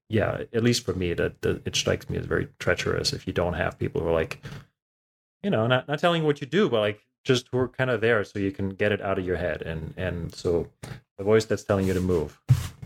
yeah 0.09 0.41
at 0.53 0.63
least 0.63 0.85
for 0.85 0.93
me 0.93 1.13
that 1.13 1.35
it 1.65 1.75
strikes 1.75 2.09
me 2.09 2.17
as 2.17 2.25
very 2.25 2.47
treacherous 2.59 3.13
if 3.13 3.25
you 3.25 3.33
don't 3.33 3.53
have 3.53 3.79
people 3.79 4.01
who 4.01 4.07
are 4.07 4.13
like 4.13 4.43
you 5.41 5.49
know 5.49 5.65
not, 5.67 5.87
not 5.87 5.99
telling 5.99 6.21
you 6.21 6.27
what 6.27 6.41
you 6.41 6.47
do 6.47 6.69
but 6.69 6.79
like 6.79 7.01
just 7.23 7.47
who 7.51 7.57
are 7.57 7.67
kind 7.67 7.89
of 7.89 8.01
there 8.01 8.23
so 8.23 8.39
you 8.39 8.51
can 8.51 8.69
get 8.69 8.91
it 8.91 9.01
out 9.01 9.17
of 9.17 9.25
your 9.25 9.37
head. 9.37 9.61
And 9.61 9.93
and 9.97 10.33
so 10.33 10.67
the 11.17 11.23
voice 11.23 11.45
that's 11.45 11.63
telling 11.63 11.87
you 11.87 11.93
to 11.93 12.01
move. 12.01 12.39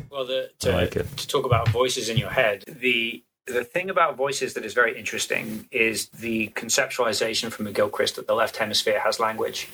Well 0.09 0.26
the 0.26 0.51
to, 0.59 0.72
like 0.72 0.91
to 0.91 1.27
talk 1.27 1.45
about 1.45 1.69
voices 1.69 2.09
in 2.09 2.18
your 2.18 2.30
head 2.30 2.64
the 2.68 3.23
the 3.47 3.63
thing 3.63 3.89
about 3.89 4.17
voices 4.17 4.53
that 4.53 4.65
is 4.65 4.73
very 4.73 4.97
interesting 4.97 5.67
is 5.71 6.09
the 6.09 6.49
conceptualization 6.49 7.51
from 7.51 7.65
McGilchrist 7.65 8.15
that 8.15 8.27
the 8.27 8.35
left 8.35 8.57
hemisphere 8.57 8.99
has 8.99 9.19
language 9.19 9.69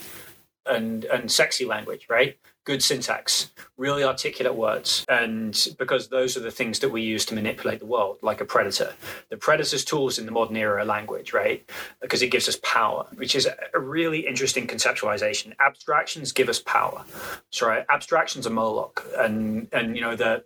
and 0.66 1.06
and 1.06 1.32
sexy 1.32 1.66
language, 1.66 2.08
right? 2.10 2.38
Good 2.66 2.82
syntax, 2.82 3.52
really 3.76 4.06
articulate 4.06 4.56
words, 4.56 5.04
and 5.10 5.68
because 5.78 6.08
those 6.08 6.38
are 6.38 6.40
the 6.40 6.50
things 6.50 6.80
that 6.80 6.88
we 6.88 7.02
use 7.02 7.26
to 7.26 7.36
manipulate 7.36 7.80
the 7.80 7.86
world, 7.86 8.20
like 8.22 8.40
a 8.40 8.46
predator. 8.46 8.94
The 9.30 9.36
predator's 9.36 9.84
tools 9.84 10.18
in 10.18 10.26
the 10.26 10.32
modern 10.32 10.56
era 10.56 10.82
are 10.82 10.86
language, 10.86 11.34
right? 11.34 11.70
Because 12.02 12.22
it 12.22 12.32
gives 12.32 12.48
us 12.48 12.58
power, 12.64 13.06
which 13.16 13.36
is 13.36 13.50
a 13.74 13.80
really 13.80 14.26
interesting 14.26 14.66
conceptualization. 14.66 15.52
Abstractions 15.60 16.32
give 16.32 16.48
us 16.48 16.60
power. 16.60 17.04
Sorry, 17.50 17.84
abstractions 17.90 18.48
are 18.48 18.52
Moloch, 18.52 19.06
and 19.18 19.68
and 19.74 19.98
you 19.98 20.02
know 20.02 20.16
the 20.16 20.46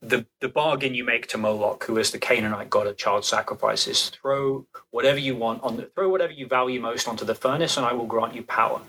the 0.00 0.26
the 0.40 0.48
bargain 0.48 0.94
you 0.94 1.02
make 1.02 1.26
to 1.28 1.38
Moloch, 1.38 1.84
who 1.84 1.98
is 1.98 2.10
the 2.10 2.18
Canaanite 2.18 2.70
god 2.70 2.86
of 2.86 2.96
child 2.96 3.24
sacrifices, 3.24 4.10
throw 4.10 4.66
whatever 4.90 5.18
you 5.18 5.34
want 5.34 5.62
on 5.62 5.76
the 5.76 5.90
throw 5.96 6.08
whatever 6.08 6.32
you 6.32 6.46
value 6.46 6.80
most 6.80 7.08
onto 7.08 7.24
the 7.24 7.34
furnace, 7.34 7.76
and 7.76 7.84
I 7.86 7.92
will 7.92 8.06
grant 8.06 8.34
you 8.34 8.42
power. 8.44 8.80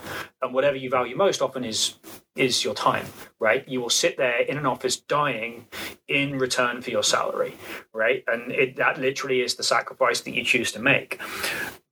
And 0.42 0.54
whatever 0.54 0.76
you 0.76 0.90
value 0.90 1.16
most 1.16 1.42
often 1.42 1.64
is 1.66 1.96
is 2.36 2.64
your 2.64 2.74
time, 2.74 3.06
right? 3.40 3.68
You 3.68 3.82
will 3.82 3.90
sit 3.90 4.18
there 4.18 4.42
in 4.42 4.58
an 4.58 4.66
office 4.66 4.98
dying 4.98 5.68
in 6.08 6.38
return 6.38 6.82
for 6.82 6.90
your 6.90 7.04
salary, 7.04 7.56
right? 7.94 8.24
And 8.28 8.52
it, 8.52 8.76
that 8.76 9.00
literally 9.00 9.42
is 9.42 9.56
the 9.56 9.64
sacrifice 9.64 10.22
that 10.22 10.34
you 10.34 10.44
choose 10.44 10.72
to 10.74 10.80
make. 10.80 11.20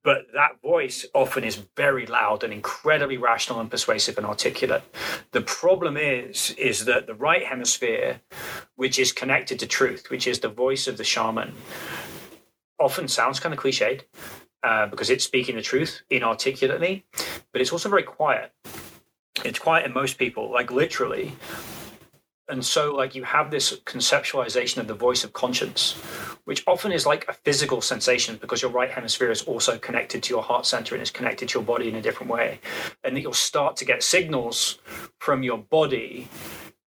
But 0.03 0.27
that 0.33 0.61
voice 0.61 1.05
often 1.13 1.45
is 1.45 1.63
very 1.77 2.05
loud 2.05 2.43
and 2.43 2.51
incredibly 2.51 3.17
rational 3.17 3.61
and 3.61 3.71
persuasive 3.71 4.17
and 4.17 4.27
articulate. 4.27 4.83
The 5.31 5.41
problem 5.41 5.95
is, 5.95 6.51
is 6.51 6.85
that 6.85 7.07
the 7.07 7.13
right 7.13 7.45
hemisphere, 7.45 8.19
which 8.75 8.99
is 8.99 9.13
connected 9.13 9.59
to 9.59 9.67
truth, 9.67 10.09
which 10.09 10.27
is 10.27 10.39
the 10.39 10.49
voice 10.49 10.87
of 10.87 10.97
the 10.97 11.05
shaman, 11.05 11.53
often 12.79 13.07
sounds 13.07 13.39
kind 13.39 13.53
of 13.53 13.61
cliched 13.61 14.01
uh, 14.61 14.87
because 14.87 15.09
it's 15.09 15.23
speaking 15.23 15.55
the 15.55 15.61
truth 15.61 16.01
inarticulately, 16.09 17.05
but 17.53 17.61
it's 17.61 17.71
also 17.71 17.87
very 17.87 18.03
quiet 18.03 18.51
it's 19.45 19.59
quiet 19.59 19.85
in 19.85 19.93
most 19.93 20.17
people, 20.17 20.51
like 20.51 20.71
literally. 20.71 21.33
And 22.49 22.63
so, 22.63 22.93
like, 22.93 23.15
you 23.15 23.23
have 23.23 23.51
this 23.51 23.79
conceptualization 23.85 24.77
of 24.77 24.87
the 24.87 24.93
voice 24.93 25.23
of 25.23 25.31
conscience, 25.31 25.93
which 26.43 26.63
often 26.67 26.91
is 26.91 27.05
like 27.05 27.25
a 27.29 27.33
physical 27.33 27.79
sensation 27.79 28.37
because 28.39 28.61
your 28.61 28.69
right 28.69 28.91
hemisphere 28.91 29.31
is 29.31 29.43
also 29.43 29.77
connected 29.77 30.21
to 30.23 30.33
your 30.33 30.43
heart 30.43 30.65
center 30.65 30.93
and 30.93 31.01
is 31.01 31.09
connected 31.09 31.47
to 31.49 31.59
your 31.59 31.63
body 31.63 31.87
in 31.87 31.95
a 31.95 32.01
different 32.01 32.31
way. 32.31 32.59
And 33.03 33.15
that 33.15 33.21
you'll 33.21 33.33
start 33.33 33.77
to 33.77 33.85
get 33.85 34.03
signals 34.03 34.77
from 35.19 35.41
your 35.41 35.57
body 35.57 36.27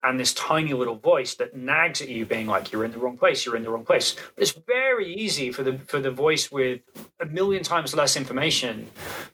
and 0.03 0.21
this 0.21 0.35
tiny 0.35 0.75
little 0.75 0.97
voice 0.97 1.35
that 1.37 1.57
nags 1.57 2.03
at 2.03 2.09
you 2.09 2.27
being 2.27 2.47
like 2.47 2.71
you're 2.71 2.85
in 2.85 2.93
the 2.93 2.99
wrong 2.99 3.17
place 3.17 3.47
you're 3.47 3.57
in 3.57 3.63
the 3.63 3.71
wrong 3.71 3.85
place 3.85 4.15
it's 4.37 4.53
very 4.67 5.13
easy 5.15 5.51
for 5.51 5.63
the 5.63 5.79
for 5.79 5.99
the 5.99 6.11
voice 6.11 6.53
with 6.53 6.83
a 7.21 7.25
million 7.25 7.63
times 7.63 7.95
less 7.95 8.15
information 8.15 8.87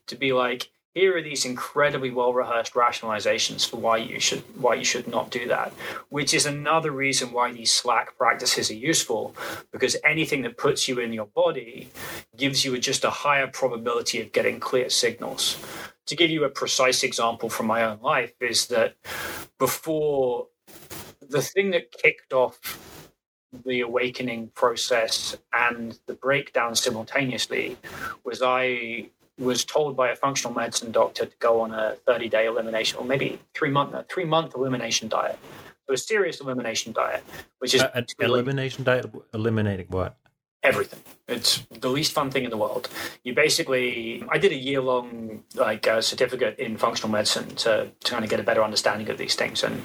to 0.07 0.15
be 0.15 0.33
like 0.33 0.71
here 0.95 1.17
are 1.17 1.23
these 1.23 1.45
incredibly 1.45 2.11
well 2.11 2.33
rehearsed 2.33 2.75
rationalizations 2.75 3.69
for 3.69 3.77
why 3.77 3.97
you 3.97 4.21
should 4.21 4.43
why 4.61 4.75
you 4.75 4.85
should 4.85 5.07
not 5.07 5.31
do 5.31 5.47
that 5.49 5.73
which 6.09 6.35
is 6.35 6.47
another 6.47 6.91
reason 6.91 7.33
why 7.33 7.53
these 7.53 7.73
slack 7.73 8.17
practices 8.17 8.71
are 8.71 8.75
useful 8.75 9.35
because 9.73 9.97
anything 10.05 10.43
that 10.43 10.57
puts 10.57 10.89
you 10.89 10.99
in 10.99 11.13
your 11.13 11.27
body 11.27 11.89
gives 12.37 12.65
you 12.65 12.77
just 12.79 13.05
a 13.05 13.11
higher 13.11 13.47
probability 13.47 14.21
of 14.21 14.33
getting 14.33 14.59
clear 14.59 14.89
signals. 14.89 15.63
To 16.07 16.17
give 16.17 16.31
you 16.31 16.45
a 16.45 16.49
precise 16.49 17.05
example 17.05 17.49
from 17.49 17.67
my 17.67 17.85
own 17.85 18.01
life 18.01 18.33
is 18.41 18.67
that 18.69 18.97
before 19.59 20.49
the 21.29 21.43
thing 21.43 21.71
that 21.71 21.93
kicked 21.93 22.33
off 22.33 22.59
the 23.67 23.81
awakening 23.81 24.51
process 24.55 25.37
and 25.53 25.99
the 26.07 26.15
breakdown 26.15 26.75
simultaneously 26.75 27.77
was 28.25 28.43
I 28.43 29.11
was 29.41 29.65
told 29.65 29.97
by 29.97 30.11
a 30.11 30.17
functional 30.17 30.55
medicine 30.55 30.93
doctor 30.93 31.27
to 31.27 31.37
go 31.39 31.61
on 31.61 31.73
a 31.73 31.97
30 32.07 32.29
day 32.29 32.47
elimination 32.47 32.99
or 32.99 33.05
maybe 33.05 33.41
three 33.55 33.71
month 33.71 33.97
three 34.09 34.25
month 34.25 34.55
elimination 34.55 35.09
diet. 35.09 35.39
So 35.89 35.95
a 35.95 35.97
serious 35.97 36.41
elimination 36.41 36.93
diet, 36.93 37.25
which 37.59 37.75
is 37.75 37.83
uh, 37.83 38.03
elimination 38.21 38.85
diet 38.85 39.11
eliminating 39.35 39.87
what? 39.89 40.17
Everything. 40.63 41.01
It's 41.27 41.67
the 41.71 41.89
least 41.89 42.13
fun 42.13 42.31
thing 42.31 42.45
in 42.45 42.51
the 42.51 42.57
world. 42.59 42.91
You 43.25 43.35
basically, 43.35 44.23
I 44.29 44.37
did 44.37 44.53
a 44.53 44.57
year 44.57 44.83
long 44.83 45.43
like 45.55 45.89
uh, 45.89 46.03
certificate 46.03 46.59
in 46.59 46.77
functional 46.77 47.11
medicine 47.11 47.49
to, 47.57 47.91
to 47.99 48.11
kind 48.13 48.25
of 48.25 48.31
get 48.31 48.41
a 48.41 48.43
better 48.43 48.63
understanding 48.63 49.09
of 49.09 49.17
these 49.17 49.35
things. 49.35 49.63
And 49.63 49.83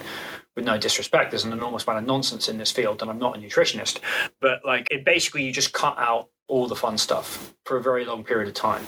with 0.54 0.66
no 0.66 0.78
disrespect, 0.78 1.32
there's 1.32 1.46
an 1.46 1.54
enormous 1.54 1.86
amount 1.86 2.00
of 2.00 2.06
nonsense 2.06 2.50
in 2.50 2.58
this 2.58 2.72
field, 2.72 3.02
and 3.02 3.10
I'm 3.10 3.20
not 3.20 3.38
a 3.38 3.40
nutritionist. 3.40 4.00
But 4.42 4.66
like, 4.66 4.90
it 4.92 5.06
basically 5.06 5.44
you 5.44 5.54
just 5.54 5.72
cut 5.72 5.98
out 5.98 6.28
all 6.48 6.68
the 6.68 6.76
fun 6.76 6.98
stuff 6.98 7.54
for 7.66 7.78
a 7.78 7.82
very 7.82 8.04
long 8.04 8.24
period 8.24 8.50
of 8.50 8.54
time. 8.54 8.86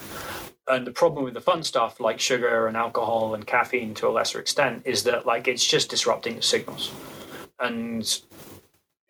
And 0.68 0.86
the 0.86 0.92
problem 0.92 1.24
with 1.24 1.34
the 1.34 1.42
fun 1.42 1.64
stuff 1.64 2.00
like 2.00 2.20
sugar 2.20 2.68
and 2.68 2.76
alcohol 2.76 3.36
and 3.36 3.48
caffeine 3.48 3.94
to 3.96 4.08
a 4.08 4.12
lesser 4.12 4.40
extent 4.40 4.84
is 4.86 5.04
that 5.04 5.26
like 5.26 5.48
it's 5.48 5.66
just 5.66 5.90
disrupting 5.90 6.36
the 6.36 6.42
signals. 6.42 6.92
And 7.60 8.22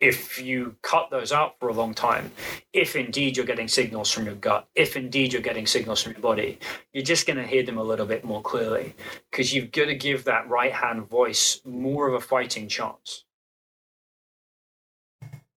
if 0.00 0.40
you 0.40 0.76
cut 0.82 1.10
those 1.10 1.32
out 1.32 1.58
for 1.58 1.68
a 1.68 1.72
long 1.72 1.92
time, 1.92 2.30
if 2.72 2.94
indeed 2.94 3.36
you're 3.36 3.46
getting 3.46 3.66
signals 3.66 4.10
from 4.10 4.26
your 4.26 4.36
gut, 4.36 4.68
if 4.76 4.96
indeed 4.96 5.32
you're 5.32 5.42
getting 5.42 5.66
signals 5.66 6.02
from 6.02 6.12
your 6.12 6.22
body, 6.22 6.58
you're 6.92 7.02
just 7.02 7.26
going 7.26 7.36
to 7.36 7.46
hear 7.46 7.64
them 7.64 7.78
a 7.78 7.82
little 7.82 8.06
bit 8.06 8.24
more 8.24 8.40
clearly 8.40 8.94
because 9.30 9.52
you've 9.52 9.72
got 9.72 9.86
to 9.86 9.96
give 9.96 10.24
that 10.24 10.48
right 10.48 10.72
hand 10.72 11.08
voice 11.08 11.60
more 11.64 12.06
of 12.06 12.14
a 12.14 12.20
fighting 12.20 12.68
chance. 12.68 13.24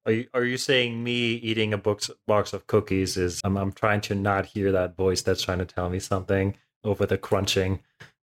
Are 0.06 0.12
you, 0.12 0.28
are 0.34 0.44
you 0.44 0.58
saying 0.58 1.04
me 1.04 1.34
eating 1.36 1.74
a 1.74 1.78
box 1.78 2.10
box 2.26 2.54
of 2.54 2.66
cookies 2.66 3.18
is 3.18 3.40
I'm 3.44 3.56
I'm 3.56 3.72
trying 3.72 4.02
to 4.02 4.16
not 4.16 4.48
hear 4.48 4.72
that 4.72 4.96
voice 4.96 5.22
that's 5.22 5.44
trying 5.44 5.60
to 5.60 5.66
tell 5.66 5.90
me 5.90 6.00
something 6.00 6.56
over 6.84 7.06
the 7.06 7.18
crunching, 7.18 7.82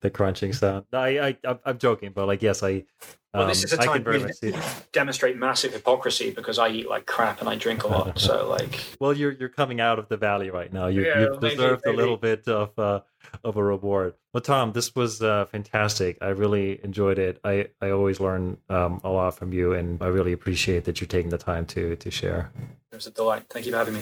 the 0.03 0.11
crunching 0.11 0.53
sound? 0.53 0.85
I 0.93 1.35
I 1.43 1.57
I'm 1.65 1.79
joking, 1.79 2.11
but 2.13 2.27
like 2.27 2.43
yes, 2.43 2.61
I. 2.61 2.85
Well, 3.33 3.47
this 3.47 3.63
is 3.63 3.73
a 3.73 3.79
um, 3.79 4.03
time 4.03 4.03
to 4.03 4.61
demonstrate 4.91 5.37
massive 5.37 5.73
hypocrisy 5.73 6.29
because 6.29 6.59
I 6.59 6.67
eat 6.67 6.87
like 6.87 7.07
crap 7.07 7.39
and 7.39 7.49
I 7.49 7.55
drink 7.55 7.83
a 7.83 7.87
lot. 7.87 8.19
so 8.19 8.47
like, 8.59 8.79
well, 8.99 9.11
you're 9.11 9.31
you're 9.31 9.49
coming 9.49 9.81
out 9.81 9.97
of 9.97 10.07
the 10.07 10.17
valley 10.17 10.51
right 10.51 10.71
now. 10.71 10.85
You, 10.85 11.03
yeah, 11.03 11.19
you've 11.21 11.39
deserved 11.39 11.81
maybe. 11.83 11.97
a 11.97 11.99
little 11.99 12.17
bit 12.17 12.47
of 12.47 12.77
uh, 12.77 12.99
of 13.43 13.57
a 13.57 13.63
reward. 13.63 14.13
Well, 14.33 14.41
Tom, 14.41 14.71
this 14.73 14.93
was 14.93 15.23
uh, 15.23 15.45
fantastic. 15.45 16.19
I 16.21 16.27
really 16.27 16.79
enjoyed 16.83 17.17
it. 17.17 17.39
I, 17.43 17.69
I 17.81 17.89
always 17.89 18.19
learn 18.19 18.57
um, 18.69 19.01
a 19.03 19.09
lot 19.09 19.35
from 19.35 19.51
you, 19.51 19.73
and 19.73 19.99
I 19.99 20.07
really 20.07 20.31
appreciate 20.31 20.85
that 20.85 21.01
you're 21.01 21.07
taking 21.07 21.31
the 21.31 21.39
time 21.39 21.65
to 21.67 21.95
to 21.95 22.11
share. 22.11 22.51
It 22.91 22.95
was 22.97 23.07
a 23.07 23.11
delight. 23.11 23.45
Thank 23.49 23.65
you 23.65 23.71
for 23.71 23.79
having 23.79 23.95
me. 23.95 24.01